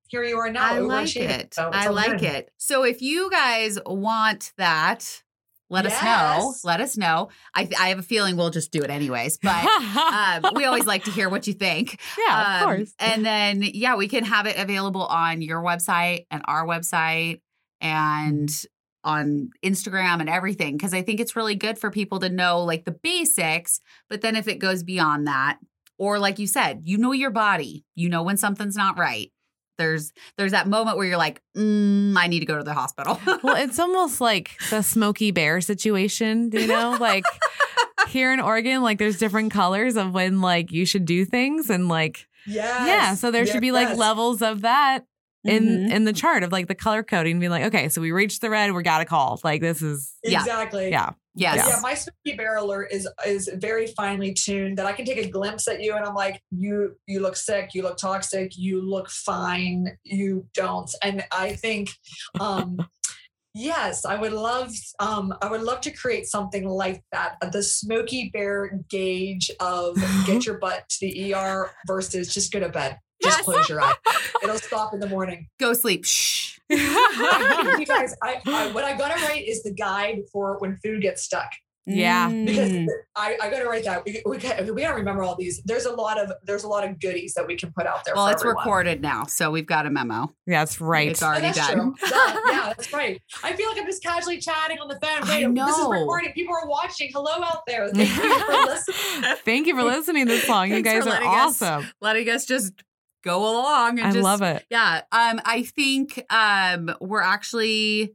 here 0.08 0.24
you 0.24 0.38
are 0.38 0.50
now 0.50 0.64
I 0.64 0.78
like 0.78 1.04
overachieving. 1.06 1.28
it. 1.40 1.52
So 1.54 1.68
I 1.70 1.88
like 1.88 2.20
good. 2.20 2.22
it. 2.22 2.50
So 2.56 2.82
if 2.82 3.02
you 3.02 3.30
guys 3.30 3.78
want 3.84 4.54
that, 4.56 5.22
let 5.70 5.84
us 5.86 5.92
know. 6.02 6.54
Let 6.64 6.80
us 6.80 6.96
know. 6.96 7.28
I 7.54 7.68
I 7.78 7.88
have 7.90 7.98
a 7.98 8.02
feeling 8.02 8.36
we'll 8.36 8.50
just 8.50 8.70
do 8.72 8.80
it 8.82 8.90
anyways, 8.90 9.38
but 9.38 9.64
um, 9.96 10.52
we 10.54 10.64
always 10.64 10.86
like 10.86 11.04
to 11.04 11.10
hear 11.10 11.28
what 11.28 11.46
you 11.46 11.52
think. 11.52 12.00
yeah, 12.26 12.56
of 12.56 12.62
Um, 12.62 12.76
course. 12.76 12.94
And 12.98 13.24
then 13.26 13.62
yeah, 13.62 13.96
we 13.96 14.08
can 14.08 14.24
have 14.24 14.46
it 14.46 14.56
available 14.58 15.04
on 15.04 15.42
your 15.42 15.62
website 15.62 16.26
and 16.30 16.42
our 16.46 16.66
website 16.66 17.40
and 17.80 18.50
on 19.04 19.50
Instagram 19.64 20.20
and 20.20 20.28
everything 20.28 20.76
because 20.76 20.92
I 20.92 21.02
think 21.02 21.20
it's 21.20 21.36
really 21.36 21.54
good 21.54 21.78
for 21.78 21.90
people 21.90 22.18
to 22.20 22.28
know 22.28 22.62
like 22.64 22.84
the 22.84 22.90
basics, 22.90 23.80
but 24.10 24.20
then 24.22 24.36
if 24.36 24.48
it 24.48 24.58
goes 24.58 24.82
beyond 24.82 25.26
that 25.26 25.58
or 25.98 26.18
like 26.18 26.38
you 26.38 26.46
said, 26.46 26.82
you 26.84 26.98
know 26.98 27.12
your 27.12 27.30
body. 27.30 27.84
You 27.94 28.08
know 28.08 28.22
when 28.22 28.36
something's 28.36 28.76
not 28.76 28.98
right. 28.98 29.30
There's 29.78 30.12
there's 30.36 30.52
that 30.52 30.66
moment 30.68 30.96
where 30.98 31.06
you're 31.06 31.16
like, 31.16 31.40
mm, 31.56 32.16
I 32.16 32.26
need 32.26 32.40
to 32.40 32.46
go 32.46 32.58
to 32.58 32.64
the 32.64 32.74
hospital. 32.74 33.18
well, 33.42 33.56
it's 33.62 33.78
almost 33.78 34.20
like 34.20 34.50
the 34.70 34.82
Smokey 34.82 35.30
Bear 35.30 35.60
situation, 35.60 36.50
you 36.52 36.66
know? 36.66 36.96
Like 37.00 37.24
here 38.08 38.32
in 38.32 38.40
Oregon, 38.40 38.82
like 38.82 38.98
there's 38.98 39.18
different 39.18 39.52
colors 39.52 39.96
of 39.96 40.12
when 40.12 40.40
like 40.40 40.72
you 40.72 40.84
should 40.84 41.04
do 41.04 41.24
things 41.24 41.70
and 41.70 41.88
like 41.88 42.26
yes. 42.46 42.86
yeah, 42.86 43.14
so 43.14 43.30
there 43.30 43.46
should 43.46 43.60
be 43.60 43.72
like 43.72 43.88
Yes. 43.88 43.96
levels 43.98 44.42
of 44.42 44.62
that 44.62 45.04
in 45.44 45.64
Mhm. 45.66 45.92
in 45.92 46.04
the 46.04 46.12
chart 46.12 46.42
of 46.42 46.50
like 46.50 46.66
the 46.66 46.74
color 46.74 47.02
coding 47.04 47.38
be 47.38 47.48
like, 47.48 47.64
okay, 47.66 47.88
so 47.88 48.00
we 48.00 48.10
reached 48.10 48.40
the 48.40 48.50
red, 48.50 48.72
we 48.72 48.82
got 48.82 49.00
a 49.00 49.04
call. 49.04 49.40
Like 49.44 49.60
this 49.60 49.80
is 49.82 50.12
Yeah. 50.24 50.40
exactly 50.40 50.90
yeah. 50.90 51.10
Yes. 51.38 51.66
Yeah, 51.68 51.78
my 51.80 51.94
Smokey 51.94 52.36
Bear 52.36 52.56
alert 52.56 52.88
is 52.90 53.08
is 53.26 53.48
very 53.54 53.86
finely 53.86 54.34
tuned 54.34 54.76
that 54.78 54.86
I 54.86 54.92
can 54.92 55.04
take 55.04 55.18
a 55.18 55.28
glimpse 55.30 55.68
at 55.68 55.80
you 55.82 55.94
and 55.94 56.04
I'm 56.04 56.14
like, 56.14 56.42
you 56.50 56.96
you 57.06 57.20
look 57.20 57.36
sick, 57.36 57.70
you 57.74 57.82
look 57.82 57.96
toxic, 57.96 58.58
you 58.58 58.82
look 58.82 59.08
fine, 59.08 59.96
you 60.02 60.46
don't. 60.54 60.90
And 61.02 61.24
I 61.30 61.52
think 61.54 61.90
um 62.40 62.78
yes, 63.54 64.04
I 64.04 64.16
would 64.16 64.32
love 64.32 64.72
um 64.98 65.32
I 65.40 65.48
would 65.48 65.62
love 65.62 65.80
to 65.82 65.90
create 65.92 66.26
something 66.26 66.66
like 66.68 67.02
that. 67.12 67.36
uh, 67.40 67.50
The 67.50 67.62
Smokey 67.62 68.30
Bear 68.32 68.80
gauge 68.88 69.50
of 69.60 69.96
get 70.26 70.44
your 70.44 70.58
butt 70.58 70.88
to 70.88 70.96
the 71.02 71.34
ER 71.34 71.70
versus 71.86 72.34
just 72.34 72.52
go 72.52 72.60
to 72.60 72.68
bed. 72.68 72.98
Just 73.22 73.38
Yes. 73.38 73.44
close 73.44 73.68
your 73.68 73.80
eyes. 73.80 73.94
It'll 74.42 74.58
stop 74.58 74.94
in 74.94 75.00
the 75.00 75.08
morning. 75.08 75.48
Go 75.58 75.72
sleep. 75.72 76.04
Shh. 76.04 76.37
you 77.78 77.86
guys, 77.86 78.14
I, 78.22 78.40
I 78.46 78.70
what 78.72 78.84
I 78.84 78.96
gotta 78.96 79.14
write 79.26 79.46
is 79.46 79.62
the 79.62 79.72
guide 79.72 80.20
for 80.32 80.58
when 80.58 80.76
food 80.84 81.02
gets 81.02 81.22
stuck. 81.22 81.50
Yeah. 81.90 82.28
because 82.28 82.70
Mm. 82.70 82.86
I, 83.16 83.38
I 83.40 83.48
got 83.48 83.60
to 83.60 83.64
write 83.66 83.84
that. 83.84 84.04
We, 84.04 84.22
we, 84.26 84.36
got, 84.36 84.60
we 84.74 84.82
got 84.82 84.88
to 84.90 84.94
remember 84.96 85.22
all 85.22 85.34
these. 85.36 85.62
There's 85.64 85.86
a 85.86 85.92
lot 85.92 86.20
of 86.22 86.30
there's 86.44 86.64
a 86.64 86.68
lot 86.68 86.86
of 86.86 87.00
goodies 87.00 87.32
that 87.32 87.46
we 87.46 87.56
can 87.56 87.72
put 87.74 87.86
out 87.86 88.04
there. 88.04 88.14
well, 88.14 88.26
for 88.26 88.32
it's 88.34 88.42
everyone. 88.42 88.58
recorded 88.62 89.00
now, 89.00 89.24
so 89.24 89.50
we've 89.50 89.64
got 89.64 89.86
a 89.86 89.90
memo. 89.90 90.34
That's 90.46 90.82
right. 90.82 91.08
It's 91.08 91.22
Oh, 91.22 91.28
already 91.28 91.46
that's 91.46 91.56
done. 91.56 91.94
true. 91.94 91.94
Yeah, 92.50 92.74
that's 92.76 92.92
right. 92.92 93.18
I 93.42 93.54
feel 93.54 93.68
like 93.70 93.78
I'm 93.80 93.86
just 93.86 94.02
casually 94.02 94.36
chatting 94.36 94.78
on 94.80 94.88
the 94.88 94.98
phone. 95.00 95.22
I 95.30 95.46
Wait, 95.46 95.54
this 95.54 95.76
is 95.78 95.88
recording. 95.88 96.32
People 96.34 96.54
are 96.62 96.68
watching. 96.68 97.08
Hello 97.10 97.42
out 97.42 97.62
there. 97.66 97.88
Thank 97.88 98.10
you 98.22 98.44
for 98.44 98.52
listening. 98.66 99.36
Thank 99.46 99.66
you 99.66 99.74
for 99.74 99.82
listening 99.82 100.26
this 100.26 100.46
long. 100.46 100.70
You 100.70 100.82
guys 100.82 101.04
for 101.04 101.08
are 101.08 101.12
letting 101.12 101.28
us- 101.28 101.62
awesome. 101.62 101.90
Letting 102.02 102.28
us 102.28 102.44
just 102.44 102.74
go 103.24 103.50
along 103.50 103.98
and 103.98 104.08
I 104.08 104.12
just 104.12 104.22
love 104.24 104.42
it. 104.42 104.64
Yeah. 104.70 105.02
Um, 105.12 105.40
I 105.44 105.62
think 105.62 106.24
um 106.32 106.94
we're 107.00 107.20
actually 107.22 108.14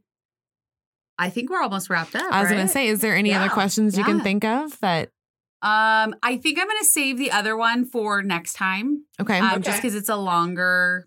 I 1.18 1.30
think 1.30 1.50
we're 1.50 1.62
almost 1.62 1.90
wrapped 1.90 2.14
up. 2.16 2.32
I 2.32 2.40
was 2.42 2.50
gonna 2.50 2.68
say, 2.68 2.88
is 2.88 3.00
there 3.00 3.14
any 3.14 3.32
other 3.32 3.44
Yeah. 3.46 3.50
questions 3.52 3.96
you 3.96 4.04
can 4.04 4.20
think 4.20 4.44
of 4.44 4.78
that 4.80 5.10
Um, 5.62 6.14
I 6.22 6.36
think 6.42 6.58
I'm 6.58 6.66
gonna 6.66 6.84
save 6.84 7.18
the 7.18 7.30
other 7.30 7.56
one 7.56 7.84
for 7.84 8.22
next 8.22 8.54
time. 8.54 9.04
okay. 9.20 9.38
Um, 9.38 9.62
just 9.62 9.78
because 9.78 9.94
it's 9.94 10.08
a 10.08 10.16
longer, 10.16 11.06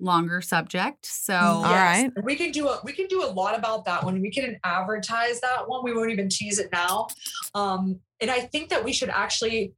longer 0.00 0.40
subject. 0.40 1.04
So 1.06 1.34
All 1.34 1.62
right. 1.64 2.10
We 2.22 2.36
can 2.36 2.52
do 2.52 2.68
a 2.68 2.80
we 2.84 2.92
can 2.92 3.06
do 3.08 3.24
a 3.24 3.30
lot 3.30 3.58
about 3.58 3.84
that 3.86 4.04
one. 4.04 4.20
We 4.22 4.30
can 4.30 4.58
advertise 4.64 5.40
that 5.40 5.68
one. 5.68 5.82
We 5.82 5.92
won't 5.92 6.10
even 6.12 6.28
tease 6.28 6.58
it 6.60 6.70
now. 6.72 7.08
Um, 7.54 7.98
and 8.20 8.30
I 8.30 8.40
think 8.40 8.68
that 8.70 8.84
we 8.84 8.92
should 8.92 9.08
actually. 9.10 9.72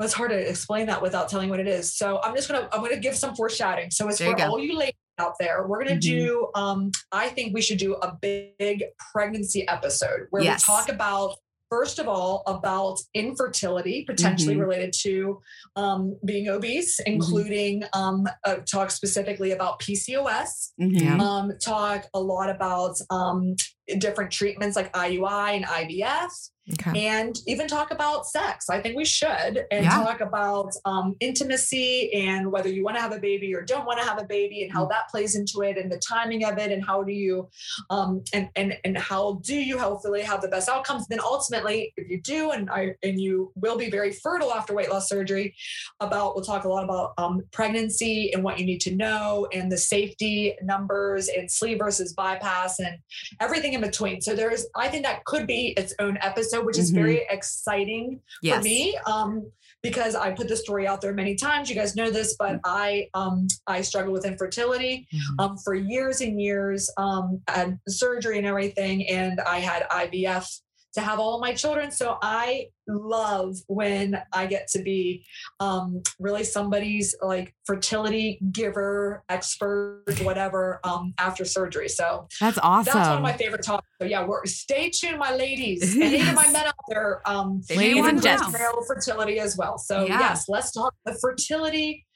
It's 0.00 0.12
hard 0.12 0.30
to 0.30 0.36
explain 0.48 0.86
that 0.86 1.00
without 1.02 1.28
telling 1.28 1.50
what 1.50 1.60
it 1.60 1.68
is. 1.68 1.94
So 1.96 2.20
I'm 2.22 2.34
just 2.34 2.48
gonna 2.48 2.68
I'm 2.72 2.82
gonna 2.82 2.96
give 2.98 3.14
some 3.16 3.34
foreshadowing. 3.36 3.90
So 3.90 4.08
it's 4.08 4.18
There 4.18 4.30
for 4.32 4.36
go. 4.36 4.44
all 4.50 4.58
you 4.58 4.76
ladies 4.76 4.94
out 5.18 5.34
there. 5.38 5.66
We're 5.68 5.84
gonna 5.84 5.96
Mhm. 5.96 6.00
do. 6.00 6.48
Um, 6.56 6.90
I 7.12 7.28
think 7.28 7.54
we 7.54 7.62
should 7.62 7.78
do 7.78 7.94
a 7.94 8.12
big 8.20 8.84
pregnancy 9.12 9.66
episode 9.68 10.26
where 10.30 10.42
Yes. 10.42 10.66
we 10.68 10.74
talk 10.74 10.88
about 10.88 11.36
first 11.70 11.98
of 11.98 12.06
all 12.08 12.42
about 12.46 12.98
infertility 13.14 14.04
potentially 14.04 14.54
Mhm. 14.54 14.60
related 14.60 14.92
to 15.02 15.40
um, 15.76 16.16
being 16.24 16.48
obese, 16.48 17.00
Mm-hmm. 17.00 17.12
including 17.12 17.84
um, 17.92 18.28
uh, 18.44 18.56
talk 18.70 18.90
specifically 18.90 19.52
about 19.52 19.78
PCOS 19.80 20.72
Mhm. 20.80 21.20
Um, 21.20 21.52
talk 21.60 22.06
a 22.14 22.20
lot 22.20 22.50
about 22.50 22.96
um, 23.10 23.54
different 23.98 24.30
treatments 24.30 24.76
like 24.76 24.92
IUI 24.92 25.56
and 25.56 25.64
IVF, 25.66 26.30
Okay. 26.72 27.06
and 27.08 27.36
even 27.46 27.68
talk 27.68 27.90
about 27.90 28.26
sex. 28.26 28.70
I 28.70 28.80
think 28.80 28.96
we 28.96 29.04
should, 29.04 29.66
and 29.70 29.84
Yeah. 29.84 29.90
talk 30.02 30.22
about 30.22 30.72
um, 30.86 31.14
intimacy 31.20 32.10
and 32.14 32.50
whether 32.50 32.70
you 32.70 32.82
want 32.82 32.96
to 32.96 33.02
have 33.02 33.12
a 33.12 33.18
baby 33.18 33.54
or 33.54 33.60
don't 33.60 33.84
want 33.84 34.00
to 34.00 34.06
have 34.06 34.18
a 34.18 34.24
baby, 34.24 34.62
and 34.62 34.70
Mm. 34.70 34.74
how 34.74 34.86
that 34.86 35.08
plays 35.10 35.36
into 35.36 35.60
it, 35.60 35.76
and 35.76 35.92
the 35.92 35.98
timing 35.98 36.42
of 36.46 36.56
it, 36.56 36.72
and 36.72 36.82
how 36.82 37.02
do 37.02 37.12
you, 37.12 37.50
um, 37.90 38.22
and 38.32 38.48
and 38.56 38.78
and 38.84 38.96
how 38.96 39.40
do 39.44 39.54
you 39.54 39.78
hopefully 39.78 40.22
have 40.22 40.40
the 40.40 40.48
best 40.48 40.70
outcomes? 40.70 41.06
Then 41.08 41.20
ultimately, 41.20 41.92
if 41.98 42.08
you 42.08 42.22
do, 42.22 42.52
and 42.52 42.70
I 42.70 42.94
and 43.02 43.20
you 43.20 43.52
will 43.56 43.76
be 43.76 43.90
very 43.90 44.12
fertile 44.12 44.54
after 44.54 44.72
weight 44.74 44.88
loss 44.88 45.06
surgery, 45.06 45.54
about 46.00 46.34
we'll 46.34 46.44
talk 46.44 46.64
a 46.64 46.68
lot 46.68 46.84
about 46.84 47.12
um, 47.18 47.42
pregnancy 47.52 48.32
and 48.32 48.42
what 48.42 48.58
you 48.58 48.64
need 48.64 48.80
to 48.82 48.94
know 48.96 49.46
and 49.52 49.70
the 49.70 49.76
safety 49.76 50.54
numbers 50.62 51.28
and 51.28 51.50
sleeve 51.50 51.78
versus 51.78 52.14
bypass 52.14 52.78
and 52.78 52.96
everything 53.40 53.73
everything 53.74 53.84
in 53.84 53.90
between. 53.90 54.20
So 54.20 54.34
there's, 54.34 54.66
I 54.76 54.88
think 54.88 55.04
that 55.04 55.24
could 55.24 55.46
be 55.46 55.74
its 55.76 55.94
own 55.98 56.18
episode, 56.20 56.64
which 56.64 56.78
is 56.78 56.90
Mhm. 56.92 56.94
very 56.94 57.26
exciting 57.28 58.20
Yes. 58.42 58.58
for 58.58 58.62
me. 58.64 58.96
Um, 59.06 59.50
because 59.82 60.14
I 60.14 60.30
put 60.30 60.48
the 60.48 60.56
story 60.56 60.86
out 60.86 61.02
there 61.02 61.12
many 61.12 61.34
times. 61.34 61.68
You 61.68 61.74
guys 61.76 61.94
know 61.94 62.10
this, 62.10 62.36
but 62.38 62.58
I 62.64 63.10
um 63.12 63.46
I 63.66 63.82
struggle 63.82 64.14
with 64.14 64.24
infertility 64.24 65.06
um 65.38 65.58
for 65.58 65.74
years 65.74 66.22
and 66.22 66.40
years. 66.40 66.90
Um 66.96 67.42
had 67.48 67.78
surgery 67.86 68.38
and 68.38 68.46
everything, 68.46 69.06
and 69.08 69.40
I 69.42 69.58
had 69.58 69.86
IVF 69.90 70.48
to 70.94 71.00
have 71.00 71.18
all 71.18 71.34
of 71.34 71.40
my 71.40 71.52
children. 71.52 71.90
So 71.90 72.18
I 72.22 72.68
love 72.86 73.56
when 73.66 74.20
I 74.32 74.46
get 74.46 74.68
to 74.68 74.82
be 74.82 75.24
um 75.60 76.02
really 76.18 76.44
somebody's 76.44 77.14
like 77.22 77.54
fertility 77.64 78.38
giver, 78.52 79.24
expert, 79.28 80.04
whatever, 80.22 80.80
um 80.84 81.12
after 81.18 81.44
surgery. 81.44 81.88
So 81.88 82.28
That's 82.40 82.58
awesome. 82.58 82.92
that's 82.94 83.08
one 83.08 83.16
of 83.18 83.22
my 83.22 83.32
favorite 83.36 83.62
topics. 83.64 83.88
So 84.00 84.06
yeah, 84.06 84.24
we're 84.24 84.44
stay 84.46 84.90
tuned, 84.90 85.18
my 85.18 85.34
ladies. 85.34 85.96
Any 86.00 86.20
of 86.20 86.34
my 86.34 86.46
men 86.52 86.66
out 86.66 86.74
there, 86.88 87.20
um, 87.28 87.62
They 87.68 87.76
Ladies 87.76 87.96
and 87.96 88.04
want 88.06 88.16
to 88.18 88.22
gents. 88.22 88.52
male 88.52 88.82
fertility 88.86 89.38
as 89.40 89.56
well. 89.56 89.78
So 89.78 90.06
Yeah. 90.06 90.20
yes, 90.20 90.44
let's 90.48 90.72
talk 90.72 90.94
the 91.04 91.14
fertility, 91.14 92.06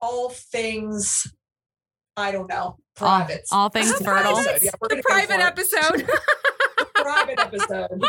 all 0.00 0.30
things. 0.30 1.26
I 2.18 2.32
don't 2.32 2.48
know, 2.48 2.78
private. 2.94 3.42
all 3.52 3.68
things 3.68 3.92
fertile. 4.02 4.38
Episode. 4.38 4.64
Yeah, 4.64 4.70
The 4.88 5.02
private 5.04 5.40
episode. 5.40 6.08
Private 7.12 7.40
episode. 7.40 8.02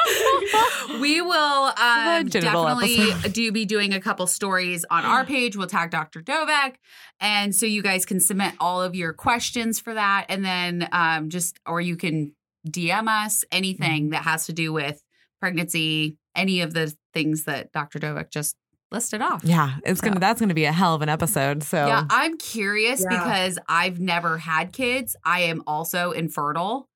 we 1.02 1.22
will 1.22 1.72
um, 1.78 2.28
definitely 2.28 3.12
episode. 3.12 3.34
do 3.34 3.52
be 3.52 3.66
doing 3.66 3.93
a 3.93 4.00
couple 4.02 4.26
stories 4.28 4.86
on 4.89 5.06
our 5.06 5.24
page. 5.26 5.56
We'll 5.56 5.68
tag 5.68 5.91
Dr. 5.91 6.22
Dovec. 6.22 6.76
And 7.20 7.56
so 7.56 7.66
you 7.66 7.82
guys 7.82 8.06
can 8.06 8.20
submit 8.20 8.54
all 8.60 8.82
of 8.82 8.95
your 8.95 9.14
questions 9.14 9.80
for 9.80 9.93
that. 9.93 10.26
And 10.30 10.43
then 10.43 10.89
um, 10.91 11.30
just, 11.30 11.60
or 11.66 11.80
you 11.80 11.95
can 11.95 12.34
DM 12.68 13.08
us 13.08 13.43
anything 13.52 14.10
that 14.10 14.24
has 14.24 14.48
to 14.48 14.54
do 14.54 14.74
with 14.74 15.02
pregnancy, 15.39 16.18
any 16.36 16.62
of 16.62 16.74
the 16.74 16.95
things 17.14 17.43
that 17.43 17.72
Dr. 17.72 18.00
Dovec 18.00 18.32
just 18.32 18.56
listed 18.91 19.22
off. 19.22 19.43
Yeah, 19.43 19.76
it's 19.86 20.00
gonna. 20.02 20.20
That's 20.20 20.39
gonna 20.39 20.54
be 20.54 20.64
a 20.66 20.72
hell 20.72 20.95
of 20.95 21.02
an 21.02 21.10
episode. 21.10 21.62
So 21.62 21.88
Yeah, 21.88 22.06
I'm 22.10 22.38
curious 22.38 23.02
Yeah. 23.04 23.10
because 23.10 23.60
I've 23.68 24.00
never 24.00 24.38
had 24.38 24.72
kids. 24.72 25.16
I 25.26 25.41
am 25.41 25.62
also 25.68 26.12
infertile 26.12 26.87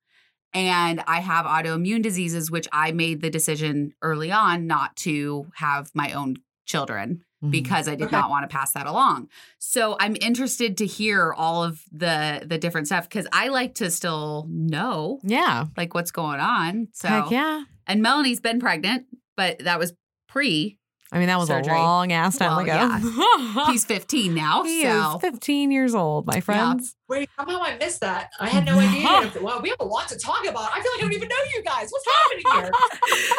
and 0.53 1.03
I 1.07 1.19
have 1.21 1.45
autoimmune 1.45 2.01
diseases, 2.01 2.51
which 2.51 2.67
I 2.71 2.91
made 2.91 3.21
the 3.21 3.29
decision 3.29 3.93
early 4.01 4.31
on 4.31 4.67
not 4.67 4.95
to 4.97 5.47
have 5.55 5.89
my 5.93 6.11
own 6.13 6.37
children 6.65 7.23
Mhm. 7.43 7.51
because 7.51 7.87
I 7.87 7.95
did 7.95 8.07
Okay. 8.07 8.15
not 8.17 8.29
want 8.29 8.47
to 8.49 8.53
pass 8.55 8.71
that 8.73 8.85
along. 8.85 9.29
So 9.59 9.97
I'm 9.99 10.15
interested 10.21 10.77
to 10.77 10.85
hear 10.85 11.33
all 11.33 11.63
of 11.63 11.81
the 11.91 12.43
the 12.45 12.57
different 12.57 12.87
stuff 12.87 13.09
because 13.09 13.27
I 13.33 13.47
like 13.47 13.75
to 13.75 13.89
still 13.89 14.45
know 14.49 15.19
yeah, 15.23 15.65
like 15.75 15.93
what's 15.95 16.11
going 16.11 16.39
on. 16.39 16.89
So 16.93 17.07
heck 17.07 17.31
yeah. 17.31 17.63
and 17.87 18.01
Melanie's 18.01 18.39
been 18.41 18.59
pregnant, 18.59 19.05
but 19.35 19.59
that 19.59 19.79
was 19.79 19.93
pre. 20.27 20.77
I 21.13 21.17
mean, 21.19 21.27
that 21.27 21.37
was 21.37 21.47
Surgery. 21.49 21.73
a 21.73 21.77
long 21.77 22.13
ass 22.13 22.37
time 22.37 22.65
Well, 22.65 22.99
ago. 22.99 23.65
He's 23.71 23.83
15 23.83 24.33
now. 24.33 24.63
he 24.63 24.83
so 24.83 25.15
is 25.17 25.21
15 25.21 25.69
years 25.71 25.93
old, 25.93 26.25
my 26.25 26.39
friends. 26.39 26.95
Wait, 27.09 27.29
somehow 27.37 27.59
I 27.61 27.77
missed 27.77 27.99
that. 27.99 28.29
I 28.39 28.47
had 28.47 28.65
no 28.65 28.79
idea. 28.79 29.29
well, 29.41 29.61
we 29.61 29.69
have 29.69 29.79
a 29.81 29.85
lot 29.85 30.07
to 30.07 30.17
talk 30.17 30.47
about. 30.47 30.69
I 30.73 30.81
feel 30.81 30.91
like 30.93 30.99
I 30.99 31.01
don't 31.01 31.13
even 31.13 31.27
know 31.27 31.35
you 31.53 31.63
guys. 31.63 31.89
What's 31.91 32.05
happening 32.07 32.63
here? 32.63 32.71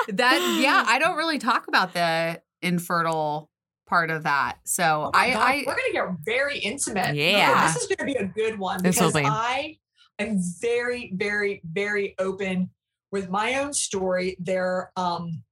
that 0.16 0.58
yeah 0.62 0.84
i 0.86 0.98
don't 0.98 1.16
really 1.16 1.38
talk 1.38 1.66
about 1.68 1.94
the 1.94 2.40
infertile 2.60 3.48
part 3.86 4.10
of 4.10 4.24
that 4.24 4.56
so 4.64 5.10
Oh 5.14 5.18
i 5.18 5.30
God, 5.32 5.40
i 5.42 5.64
we're 5.66 5.74
gonna 5.76 5.92
get 5.92 6.06
very 6.24 6.58
intimate. 6.58 7.14
Yeah. 7.14 7.66
this 7.72 7.76
is 7.82 7.88
gonna 7.96 8.10
be 8.12 8.18
a 8.18 8.26
good 8.26 8.58
one 8.58 8.82
This 8.82 9.00
will 9.00 9.08
because 9.12 9.22
be. 9.22 9.26
I 9.28 9.76
am 10.18 10.38
very, 10.60 11.12
very, 11.14 11.62
very 11.64 12.14
open 12.18 12.70
with 13.10 13.28
my 13.30 13.54
own 13.56 13.72
story 13.72 14.36
there. 14.40 14.92
Um, 14.96 15.42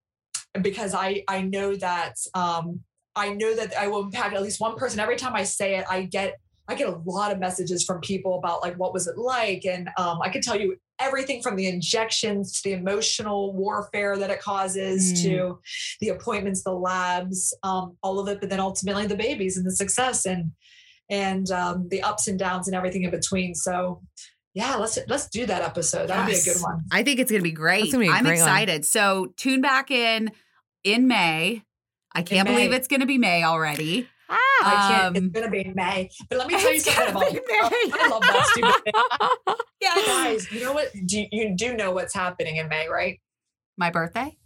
because 0.63 0.95
I 0.95 1.23
I 1.29 1.43
know 1.43 1.75
that 1.77 2.15
um 2.35 2.81
I 3.17 3.31
know 3.35 3.55
that 3.57 3.77
I 3.77 3.89
will 3.89 4.05
impact 4.05 4.35
at 4.35 4.43
least 4.43 4.61
one 4.61 4.77
person 4.77 5.01
every 5.01 5.17
time 5.17 5.35
I 5.35 5.45
say 5.45 5.77
it. 5.77 5.85
I 5.91 6.03
get 6.03 6.39
I 6.69 6.75
get 6.77 6.89
a 6.89 7.01
lot 7.05 7.33
of 7.33 7.41
messages 7.41 7.85
from 7.85 8.01
people 8.01 8.39
about 8.39 8.63
like 8.63 8.77
what 8.77 8.93
was 8.93 9.09
it 9.09 9.19
like, 9.19 9.65
and 9.65 9.89
um, 9.99 10.21
I 10.23 10.29
can 10.29 10.41
tell 10.41 10.59
you 10.59 10.77
everything 11.01 11.43
from 11.43 11.57
the 11.57 11.67
injections 11.67 12.61
to 12.61 12.69
the 12.69 12.77
emotional 12.77 13.53
warfare 13.55 14.17
that 14.19 14.31
it 14.31 14.41
causes 14.41 15.13
Mm. 15.13 15.23
to 15.23 15.61
the 16.01 16.11
appointments, 16.11 16.63
the 16.63 16.73
labs, 16.73 17.53
um, 17.65 17.97
all 18.03 18.21
of 18.21 18.29
it, 18.29 18.39
but 18.41 18.51
then 18.51 18.61
ultimately 18.61 19.07
the 19.07 19.17
babies 19.17 19.57
and 19.57 19.67
the 19.67 19.73
success 19.75 20.27
and 20.27 20.53
and 21.09 21.51
um, 21.51 21.89
the 21.89 22.03
ups 22.03 22.29
and 22.29 22.39
downs 22.39 22.69
and 22.69 22.77
everything 22.77 23.03
in 23.03 23.11
between. 23.11 23.53
So 23.55 24.03
yeah, 24.55 24.77
let's 24.77 24.99
let's 25.09 25.29
do 25.29 25.47
that 25.47 25.63
episode. 25.63 26.09
That'll 26.09 26.27
be 26.27 26.39
a 26.39 26.43
good 26.43 26.61
one. 26.61 26.83
i 26.93 27.03
think 27.03 27.21
it's 27.21 27.31
gonna 27.31 27.43
be 27.43 27.53
great 27.53 27.81
That's 27.83 27.93
gonna 27.93 28.05
be 28.05 28.09
a 28.09 28.13
i'm 28.13 28.25
great 28.25 28.39
one. 28.41 28.49
excited 28.49 28.85
so 28.85 29.33
tune 29.37 29.61
back 29.61 29.91
in 29.91 30.33
in 30.85 31.07
may 31.09 31.63
i 32.13 32.23
can't 32.23 32.49
May. 32.49 32.55
believe 32.55 32.73
it's 32.73 32.89
gonna 32.89 33.07
be 33.07 33.19
may 33.19 33.45
already 33.45 34.09
I 34.63 34.89
can't. 34.91 35.17
Um, 35.17 35.25
it's 35.25 35.35
gonna 35.41 35.51
be 35.51 35.73
May. 35.75 36.09
But 36.29 36.39
let 36.39 36.47
me 36.47 36.55
tell 36.55 36.73
you 36.73 36.79
something 36.81 37.09
about. 37.17 37.33
May. 37.33 37.41
I 37.41 38.09
love 38.11 38.21
that 38.21 38.47
stupid 38.53 38.85
thing. 38.85 39.57
yes 39.81 40.07
Guys, 40.07 40.53
you 40.53 40.61
know 40.61 40.73
what? 40.73 40.93
Do, 41.07 41.25
you 41.33 41.57
do 41.57 41.75
know 41.75 41.91
what's 41.93 42.15
happening 42.15 42.57
in 42.57 42.69
May, 42.69 42.87
right? 42.89 43.21
my 43.77 43.91
birthday 43.91 44.37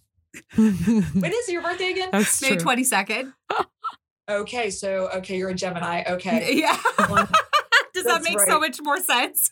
When 0.57 1.33
is 1.33 1.49
your 1.49 1.61
birthday 1.63 1.91
again? 1.91 2.11
That's 2.13 2.41
may 2.41 2.57
22nd 2.57 3.33
Okay, 4.31 4.71
so 4.71 5.09
okay, 5.17 5.37
you're 5.37 5.51
a 5.51 5.55
Gemini. 5.55 6.05
Okay, 6.09 6.55
yeah 6.63 6.79
Well, 8.05 8.19
does 8.19 8.25
that 8.27 8.31
That's 8.33 8.47
make 8.47 8.49
so 8.53 8.61
much 8.61 8.79
more 8.83 9.01
sense 9.01 9.51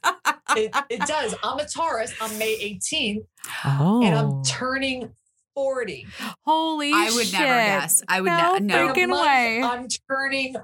it, 0.57 0.75
it 0.91 1.01
does. 1.07 1.35
I'm 1.43 1.59
a 1.59 1.67
Taurus. 1.67 2.13
I'm 2.21 2.37
May 2.39 2.79
18th, 2.79 3.25
Oh, 3.65 4.03
and 4.05 4.15
I'm 4.19 4.27
oh. 4.27 4.43
turning 4.47 5.13
40. 5.55 6.07
holy 6.47 6.93
i 6.95 7.11
would 7.15 7.27
shit. 7.27 7.33
never 7.39 7.45
guess 7.81 8.03
i 8.09 8.21
would 8.23 8.29
No 8.31 8.55
ne- 8.55 8.61
no 8.67 8.89
freaking 8.89 9.09
month, 9.11 9.27
way. 9.27 9.63
I'm 9.63 9.87
turning 10.11 10.57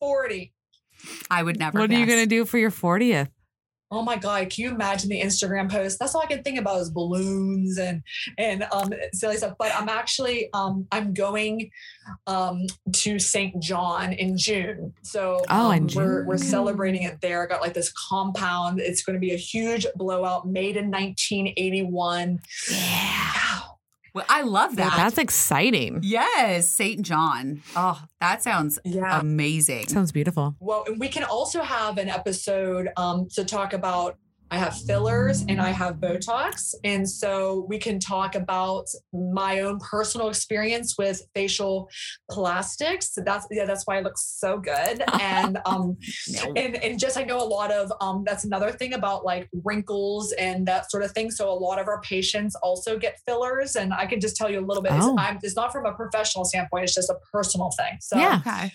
40. 0.00 0.52
i 1.30 1.42
would 1.42 1.58
never 1.58 1.78
What 1.78 1.90
are 1.90 1.98
you 1.98 2.06
gonna 2.06 2.26
do 2.26 2.44
for 2.44 2.58
your 2.58 2.70
40th? 2.72 3.28
Oh 3.92 4.02
my 4.02 4.16
God, 4.16 4.48
can 4.50 4.64
you 4.64 4.70
imagine 4.70 5.10
the 5.10 5.20
Instagram 5.20 5.70
post? 5.70 5.98
That's 5.98 6.14
all 6.14 6.22
I 6.22 6.26
can 6.26 6.42
think 6.42 6.58
about 6.58 6.80
is 6.80 6.90
balloons 6.90 7.78
and 7.78 8.02
and 8.38 8.64
um 8.72 8.92
silly 9.12 9.36
stuff. 9.36 9.54
But 9.58 9.72
I'm 9.76 9.88
actually 9.90 10.48
um 10.54 10.86
I'm 10.90 11.12
going 11.12 11.70
um 12.26 12.62
to 12.92 13.18
St. 13.18 13.62
John 13.62 14.12
in 14.14 14.36
June. 14.38 14.94
So 15.02 15.40
Oh, 15.50 15.70
um, 15.70 15.74
in 15.74 15.86
we're 15.94 16.24
we're 16.26 16.38
June. 16.38 16.46
celebrating 16.46 17.02
it 17.02 17.20
there. 17.20 17.42
I 17.42 17.46
got 17.46 17.60
like 17.60 17.74
this 17.74 17.92
compound. 18.08 18.80
It's 18.80 19.02
going 19.04 19.14
to 19.14 19.20
be 19.20 19.32
a 19.34 19.36
huge 19.36 19.86
blowout 19.94 20.48
made 20.48 20.76
in 20.76 20.90
1981. 20.90 22.40
yeah 22.70 23.32
well 24.14 24.24
i 24.28 24.42
love 24.42 24.76
that 24.76 24.94
That's 24.96 25.18
exciting. 25.18 26.00
Yes, 26.02 26.68
St. 26.68 27.02
John. 27.02 27.62
Oh, 27.76 28.00
that 28.20 28.42
sounds 28.42 28.78
Yeah. 28.84 29.18
amazing. 29.20 29.88
Sounds 29.88 30.12
beautiful. 30.12 30.54
Well, 30.60 30.84
and 30.86 31.00
we 31.00 31.08
can 31.08 31.24
also 31.24 31.62
have 31.62 31.98
an 31.98 32.08
episode 32.08 32.88
um, 32.96 33.28
to 33.34 33.44
talk 33.44 33.72
about. 33.72 34.16
I 34.52 34.58
have 34.58 34.76
fillers 34.80 35.46
and 35.48 35.58
I 35.62 35.70
have 35.70 35.94
Botox. 35.96 36.74
And 36.84 37.08
so 37.08 37.64
we 37.70 37.78
can 37.78 37.98
talk 37.98 38.34
about 38.34 38.84
my 39.14 39.60
own 39.60 39.78
personal 39.78 40.28
experience 40.28 40.96
with 40.98 41.22
facial 41.34 41.88
plastics. 42.30 43.14
So 43.14 43.22
that's 43.24 43.46
yeah, 43.50 43.64
that's 43.64 43.86
why 43.86 43.96
it 43.98 44.04
looks 44.04 44.24
so 44.38 44.58
good. 44.58 45.02
And 45.22 45.58
um 45.64 45.96
No. 46.28 46.52
and, 46.56 46.76
and 46.76 46.98
just 46.98 47.16
I 47.16 47.22
know 47.22 47.38
a 47.38 47.50
lot 47.58 47.70
of 47.72 47.90
um 48.02 48.24
that's 48.26 48.44
another 48.44 48.70
thing 48.72 48.92
about 48.92 49.24
like 49.24 49.48
wrinkles 49.64 50.32
and 50.32 50.66
that 50.66 50.90
sort 50.90 51.02
of 51.02 51.12
thing. 51.12 51.30
So 51.30 51.48
a 51.50 51.58
lot 51.68 51.78
of 51.78 51.88
our 51.88 52.00
patients 52.02 52.54
also 52.56 52.98
get 52.98 53.20
fillers. 53.26 53.76
And 53.76 53.94
I 53.94 54.04
can 54.04 54.20
just 54.20 54.36
tell 54.36 54.50
you 54.50 54.60
a 54.60 54.66
little 54.66 54.82
bit. 54.82 54.92
It's, 54.92 55.06
Oh. 55.06 55.16
I'm, 55.18 55.38
it's 55.42 55.56
not 55.56 55.72
from 55.72 55.86
a 55.86 55.92
professional 55.94 56.44
standpoint, 56.44 56.84
it's 56.84 56.94
just 56.94 57.08
a 57.08 57.16
personal 57.32 57.70
thing. 57.78 57.96
So 58.00 58.18
Yeah. 58.18 58.40
Okay. 58.46 58.72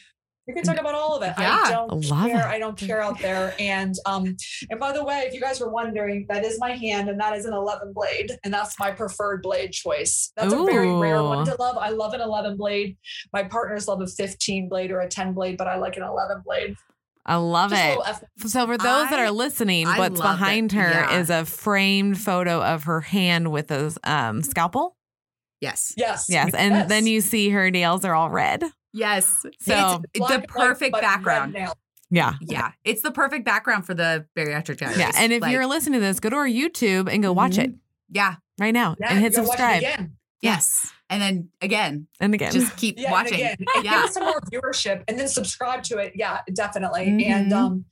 We 0.47 0.53
can 0.53 0.63
talk 0.63 0.79
about 0.79 0.95
all 0.95 1.15
of 1.17 1.23
it. 1.23 1.33
Yeah, 1.37 1.59
I 1.65 1.71
don't 1.71 2.09
love 2.09 2.27
care. 2.27 2.39
it. 2.39 2.45
I 2.45 2.57
don't 2.57 2.77
care 2.77 3.01
out 3.01 3.19
there. 3.19 3.53
And 3.59 3.93
um, 4.05 4.35
and 4.69 4.79
by 4.79 4.93
the 4.93 5.03
way, 5.03 5.23
if 5.27 5.33
you 5.33 5.41
guys 5.41 5.59
were 5.59 5.69
wondering, 5.69 6.25
that 6.29 6.45
is 6.45 6.57
my 6.59 6.71
hand, 6.71 7.09
and 7.09 7.19
that 7.19 7.35
is 7.35 7.45
an 7.45 7.53
11 7.53 7.91
blade, 7.93 8.31
and 8.43 8.53
that's 8.53 8.79
my 8.79 8.91
preferred 8.91 9.41
blade 9.41 9.73
choice. 9.73 10.31
That's 10.37 10.53
a 10.53 10.63
very 10.63 10.91
rare 10.93 11.21
one 11.21 11.39
Ooh. 11.47 11.51
to 11.51 11.55
love. 11.59 11.77
I 11.77 11.89
love 11.89 12.13
an 12.13 12.21
11 12.21 12.55
blade. 12.55 12.97
My 13.33 13.43
partners 13.43 13.87
love 13.87 14.01
a 14.01 14.07
15 14.07 14.69
blade 14.69 14.91
or 14.91 15.01
a 15.01 15.09
10 15.09 15.33
blade, 15.33 15.57
but 15.57 15.67
I 15.67 15.75
like 15.75 15.97
an 15.97 16.03
11 16.03 16.43
blade. 16.45 16.75
I 17.25 17.35
love 17.35 17.71
Just 17.71 17.83
it. 17.83 17.99
F- 18.05 18.23
So 18.49 18.65
for 18.67 18.77
those 18.77 19.09
that 19.09 19.19
are 19.19 19.31
listening, 19.31 19.85
I 19.85 19.99
what's 19.99 20.17
love 20.17 20.35
it. 20.35 20.39
behind 20.39 20.71
her 20.71 21.09
is 21.19 21.29
a 21.29 21.43
framed 21.43 22.17
photo 22.17 22.63
of 22.63 22.85
her 22.85 23.01
hand 23.01 23.51
with 23.51 23.69
a 23.69 23.93
um, 24.05 24.41
scalpel. 24.43 24.95
Yes. 25.59 25.93
yes. 25.97 26.27
Yes, 26.29 26.53
and 26.53 26.73
yes. 26.73 26.87
then 26.89 27.05
you 27.05 27.19
see 27.19 27.49
her 27.49 27.69
nails 27.69 28.05
are 28.05 28.15
all 28.15 28.29
red. 28.29 28.63
Yes. 28.97 29.25
So- 29.59 30.01
it's 30.13 30.27
the 30.27 30.33
and 30.35 30.41
white, 30.43 30.47
perfect 30.47 30.91
but 30.93 31.01
background. 31.01 31.55
Yeah. 32.09 32.33
Yeah. 32.41 32.71
It's 32.85 33.01
the 33.01 33.11
perfect 33.11 33.43
background 33.45 33.85
for 33.85 33.93
the 33.93 34.25
bariatric 34.35 34.77
diaries. 34.77 34.97
Yeah. 34.97 35.11
And 35.15 35.33
if 35.33 35.41
Like, 35.41 35.51
you're 35.51 35.65
listening 35.67 35.99
to 35.99 36.05
this, 36.05 36.19
go 36.19 36.29
to 36.29 36.35
our 36.37 36.47
YouTube 36.47 37.11
and 37.11 37.21
go 37.21 37.33
watch 37.33 37.57
it 37.57 37.71
yeah. 38.09 38.35
right 38.59 38.73
now 38.73 38.95
Yeah, 38.99 39.11
and 39.11 39.19
hit 39.19 39.35
go 39.35 39.41
watch 39.43 39.47
it 39.47 39.51
subscribe. 39.59 39.77
again. 39.79 40.17
Yes. 40.41 40.91
And 41.09 41.21
then 41.21 41.49
again, 41.61 42.07
And 42.21 42.33
again. 42.33 42.51
just 42.53 42.77
keep 42.77 42.95
Yeah, 42.97 43.11
watching. 43.11 43.41
and 43.41 43.53
again, 43.53 43.65
and 43.75 43.83
give 43.83 43.91
Yeah. 43.91 44.05
some 44.07 44.23
more 44.23 44.39
viewership, 44.51 45.03
and 45.07 45.19
then 45.19 45.27
subscribe 45.27 45.83
to 45.83 45.97
it. 45.97 46.13
Yeah, 46.15 46.39
definitely. 46.53 47.07
Mhm. 47.07 47.25
And 47.25 47.53
um, 47.53 47.85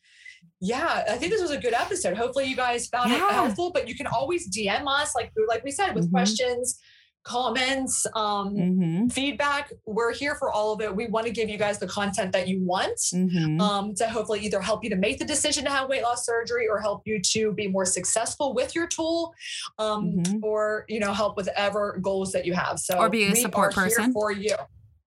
yeah, 0.62 1.04
I 1.10 1.18
think 1.18 1.32
this 1.32 1.42
was 1.42 1.52
a 1.52 1.58
good 1.58 1.74
episode. 1.74 2.16
Hopefully, 2.18 2.46
you 2.46 2.56
guys 2.56 2.88
found 2.88 3.12
Yeah. 3.12 3.18
it 3.28 3.34
helpful. 3.34 3.72
But 3.74 3.88
you 3.90 3.96
can 3.96 4.08
always 4.08 4.48
DM 4.50 4.88
us, 4.88 5.14
like 5.16 5.32
like 5.48 5.64
we 5.64 5.72
said, 5.72 5.94
with 5.96 6.08
Mhm. 6.08 6.12
questions, 6.12 6.80
comments, 7.26 8.06
um, 8.16 8.56
Mm-hmm. 8.56 9.08
feedback. 9.10 9.74
We're 9.86 10.14
here 10.14 10.36
for 10.36 10.52
all 10.52 10.72
of 10.72 10.80
it. 10.82 10.96
We 10.96 11.08
want 11.08 11.26
to 11.26 11.34
give 11.34 11.50
you 11.50 11.58
guys 11.58 11.80
the 11.80 11.88
content 11.88 12.32
that 12.32 12.48
you 12.48 12.64
want. 12.64 12.98
Mm-hmm. 13.14 13.60
Um, 13.60 13.94
to 13.96 14.08
hopefully 14.08 14.40
either 14.42 14.62
help 14.62 14.84
you 14.84 14.90
to 14.92 14.96
make 14.96 15.20
the 15.20 15.26
decision 15.26 15.66
to 15.66 15.70
have 15.72 15.90
weight 15.90 16.04
loss 16.04 16.26
surgery 16.26 16.68
or 16.70 16.80
help 16.80 17.02
you 17.06 17.20
to 17.34 17.52
be 17.52 17.68
more 17.68 17.86
successful 17.86 18.54
with 18.54 18.74
your 18.76 18.88
tool 18.88 19.34
um, 19.80 20.14
Mhm. 20.24 20.40
or 20.44 20.86
you 20.88 21.00
know 21.00 21.12
help 21.14 21.36
with 21.36 21.48
ever 21.56 21.98
goals 22.02 22.32
that 22.32 22.46
you 22.46 22.54
have 22.54 22.80
so 22.80 22.98
Or 22.98 23.10
be 23.10 23.26
a 23.26 23.30
we 23.32 23.36
support 23.36 23.76
are 23.78 23.86
here 23.86 23.96
person. 23.98 24.14
for 24.14 24.32
you 24.32 24.56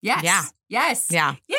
Yes. 0.03 0.23
Yeah. 0.25 0.43
Yes. 0.69 1.07
Yeah. 1.11 1.35
Yay! 1.49 1.57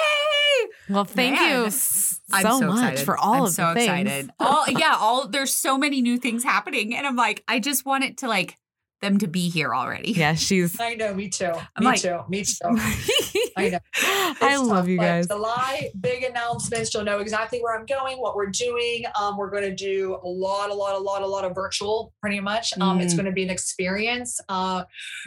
Well, 0.90 1.06
thank 1.06 1.36
Man. 1.40 1.50
you 1.62 1.66
s- 1.68 2.20
I'm 2.32 2.44
so, 2.44 2.60
so, 2.60 2.68
much 2.68 2.78
excited. 2.94 3.06
for 3.06 3.18
all 3.18 3.34
I'm 3.34 3.44
of 3.44 3.50
so 3.52 3.68
the 3.70 3.74
things. 3.76 3.88
excited. 3.90 4.30
All 4.40 4.66
yeah, 4.70 4.96
all 5.00 5.28
there's 5.28 5.54
so 5.54 5.78
many 5.78 6.02
new 6.02 6.18
things 6.18 6.44
happening, 6.44 6.96
and 6.96 7.06
I'm 7.06 7.16
like, 7.16 7.44
I 7.48 7.60
just 7.60 7.86
want 7.86 8.04
it 8.06 8.18
to 8.20 8.28
like 8.28 8.58
them 9.02 9.18
to 9.20 9.28
be 9.28 9.50
here 9.50 9.74
already. 9.74 10.12
Yeah, 10.14 10.34
she's. 10.36 10.80
i 10.80 10.96
know 10.96 11.14
me 11.14 11.30
too 11.30 11.52
I'm 11.76 11.84
me 11.84 11.86
like- 11.86 12.02
too 12.02 12.20
me 12.30 12.44
too 12.44 12.78
I 13.58 13.70
know. 13.70 13.80
I 14.40 14.54
It's 14.54 14.62
love 14.62 14.88
you 14.88 14.98
but 14.98 15.04
guys. 15.04 15.28
July, 15.28 15.90
big 16.00 16.24
announcements. 16.24 16.94
You'll 16.94 17.04
know 17.04 17.20
exactly 17.20 17.60
where 17.60 17.78
I'm 17.78 17.86
going, 17.86 18.18
what 18.20 18.36
we're 18.36 18.48
doing. 18.48 19.04
Um, 19.20 19.38
we're 19.38 19.50
going 19.50 19.64
to 19.64 19.76
do 19.76 20.18
a 20.24 20.28
lot, 20.28 20.70
a 20.70 20.74
lot, 20.74 20.96
a 20.96 21.00
lot, 21.00 21.22
a 21.22 21.28
lot 21.28 21.44
of 21.46 21.56
virtual, 21.56 22.14
pretty 22.22 22.40
much. 22.40 22.74
Um, 22.80 23.00
It's 23.02 23.14
Mm. 23.14 23.18
going 23.18 23.26
to 23.26 23.32
be 23.32 23.44
an 23.44 23.50
experience. 23.50 24.40
Uh, 24.50 24.84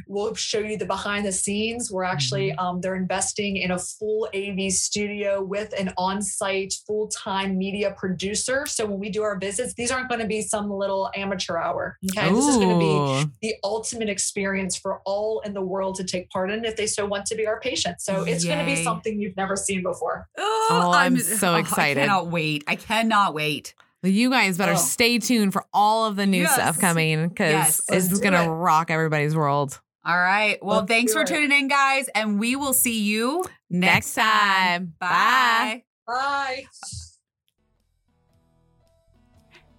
we'll 0.06 0.34
show 0.34 0.60
you 0.60 0.76
the 0.76 0.86
behind 0.86 1.26
the 1.26 1.32
scenes. 1.32 1.90
We're 1.90 2.04
actually, 2.04 2.50
Mm-hmm. 2.50 2.58
um, 2.58 2.80
they're 2.80 2.94
investing 2.96 3.56
in 3.56 3.70
a 3.72 3.78
full 3.78 4.28
AV 4.34 4.70
studio 4.72 5.42
with 5.42 5.72
an 5.78 5.92
on-site 5.98 6.74
full-time 6.86 7.58
media 7.58 7.94
producer. 7.96 8.66
So 8.66 8.86
when 8.86 8.98
we 9.00 9.10
do 9.10 9.22
our 9.22 9.38
visits, 9.38 9.74
these 9.74 9.90
aren't 9.90 10.08
going 10.08 10.20
to 10.20 10.26
be 10.26 10.42
some 10.42 10.70
little 10.70 11.10
amateur 11.16 11.56
hour. 11.56 11.98
Okay, 12.16 12.32
this 12.32 12.46
is 12.46 12.56
going 12.56 12.70
to 12.70 12.78
be 12.78 13.30
the 13.42 13.54
ultimate 13.64 14.08
experience 14.08 14.76
for 14.76 15.00
all 15.04 15.40
in 15.44 15.52
the 15.54 15.60
world 15.62 15.94
to 15.96 16.04
take 16.04 16.30
part 16.30 16.50
in 16.50 16.64
if 16.64 16.76
they 16.76 16.86
so 16.86 17.06
want 17.06 17.26
to 17.26 17.34
be 17.34 17.46
our 17.46 17.60
patients. 17.60 18.04
So 18.04 18.19
it's 18.28 18.44
going 18.44 18.58
to 18.58 18.64
be 18.64 18.76
something 18.76 19.20
you've 19.20 19.36
never 19.36 19.56
seen 19.56 19.82
before. 19.82 20.28
Oh, 20.38 20.68
oh 20.70 20.92
I'm 20.92 21.18
so 21.18 21.54
oh, 21.54 21.56
excited. 21.56 22.02
I 22.02 22.06
cannot 22.06 22.26
wait. 22.28 22.64
I 22.66 22.76
cannot 22.76 23.34
wait. 23.34 23.74
Well, 24.02 24.12
you 24.12 24.30
guys 24.30 24.56
better 24.56 24.72
Oh. 24.72 24.76
stay 24.76 25.18
tuned 25.18 25.52
for 25.52 25.64
all 25.74 26.06
of 26.06 26.16
the 26.16 26.26
new 26.26 26.42
Yes. 26.42 26.54
stuff 26.54 26.78
coming 26.78 27.28
because 27.28 27.52
Yes. 27.52 27.80
this 27.88 28.10
is 28.12 28.20
going 28.20 28.32
to 28.32 28.42
it. 28.44 28.48
rock 28.48 28.90
everybody's 28.90 29.36
world. 29.36 29.78
All 30.06 30.16
right. 30.16 30.58
Well, 30.62 30.78
Let's 30.78 30.88
thanks 30.88 31.12
for 31.12 31.20
it. 31.22 31.26
tuning 31.26 31.52
in, 31.52 31.68
guys, 31.68 32.08
and 32.14 32.40
we 32.40 32.56
will 32.56 32.72
see 32.72 33.02
you 33.02 33.44
Next 33.68 34.14
time. 34.14 34.94
Bye. 34.98 35.84
Bye. 36.06 36.64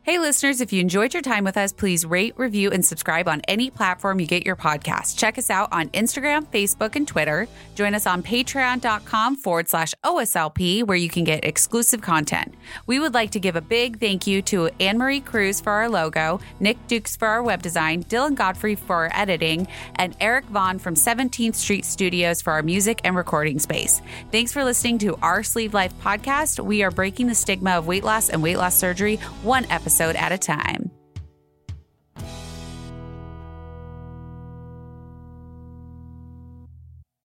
Hey, 0.03 0.17
listeners, 0.17 0.61
if 0.61 0.73
you 0.73 0.81
enjoyed 0.81 1.13
your 1.13 1.21
time 1.21 1.43
with 1.43 1.57
us, 1.57 1.71
please 1.71 2.07
rate, 2.07 2.33
review, 2.35 2.71
and 2.71 2.83
subscribe 2.83 3.27
on 3.27 3.41
any 3.47 3.69
platform 3.69 4.19
you 4.19 4.25
get 4.25 4.47
your 4.47 4.55
podcast. 4.55 5.15
Check 5.15 5.37
us 5.37 5.51
out 5.51 5.71
on 5.71 5.89
Instagram, 5.89 6.47
Facebook, 6.47 6.95
and 6.95 7.07
Twitter. 7.07 7.47
Join 7.75 7.93
us 7.93 8.07
on 8.07 8.23
patreon.com 8.23 9.35
forward 9.35 9.67
slash 9.67 9.93
OSLP, 10.03 10.87
where 10.87 10.97
you 10.97 11.07
can 11.07 11.23
get 11.23 11.45
exclusive 11.45 12.01
content. 12.01 12.55
We 12.87 12.97
would 12.97 13.13
like 13.13 13.29
to 13.29 13.39
give 13.39 13.55
a 13.55 13.61
big 13.61 13.99
thank 13.99 14.25
you 14.25 14.41
to 14.41 14.71
Anne 14.79 14.97
Marie 14.97 15.21
Cruz 15.21 15.61
for 15.61 15.71
our 15.71 15.87
logo, 15.87 16.39
Nick 16.59 16.87
Dukes 16.87 17.15
for 17.15 17.27
our 17.27 17.43
web 17.43 17.61
design, 17.61 18.03
Dylan 18.05 18.33
Godfrey 18.33 18.73
for 18.73 18.95
our 18.95 19.11
editing, 19.13 19.67
and 19.97 20.17
Eric 20.19 20.45
Vaughn 20.45 20.79
from 20.79 20.95
17th 20.95 21.53
Street 21.53 21.85
Studios 21.85 22.41
for 22.41 22.53
our 22.53 22.63
music 22.63 23.01
and 23.03 23.15
recording 23.15 23.59
space. 23.59 24.01
Thanks 24.31 24.51
for 24.51 24.63
listening 24.63 24.97
to 24.97 25.15
our 25.21 25.43
Sleeved 25.43 25.75
Life 25.75 25.93
podcast. 26.01 26.59
We 26.59 26.81
are 26.81 26.89
breaking 26.89 27.27
the 27.27 27.35
stigma 27.35 27.73
of 27.73 27.85
weight 27.85 28.03
loss 28.03 28.29
and 28.29 28.41
weight 28.41 28.57
loss 28.57 28.73
surgery 28.73 29.17
one 29.43 29.65
episode 29.91 30.15
at 30.15 30.31
a 30.31 30.37
time. 30.37 31.00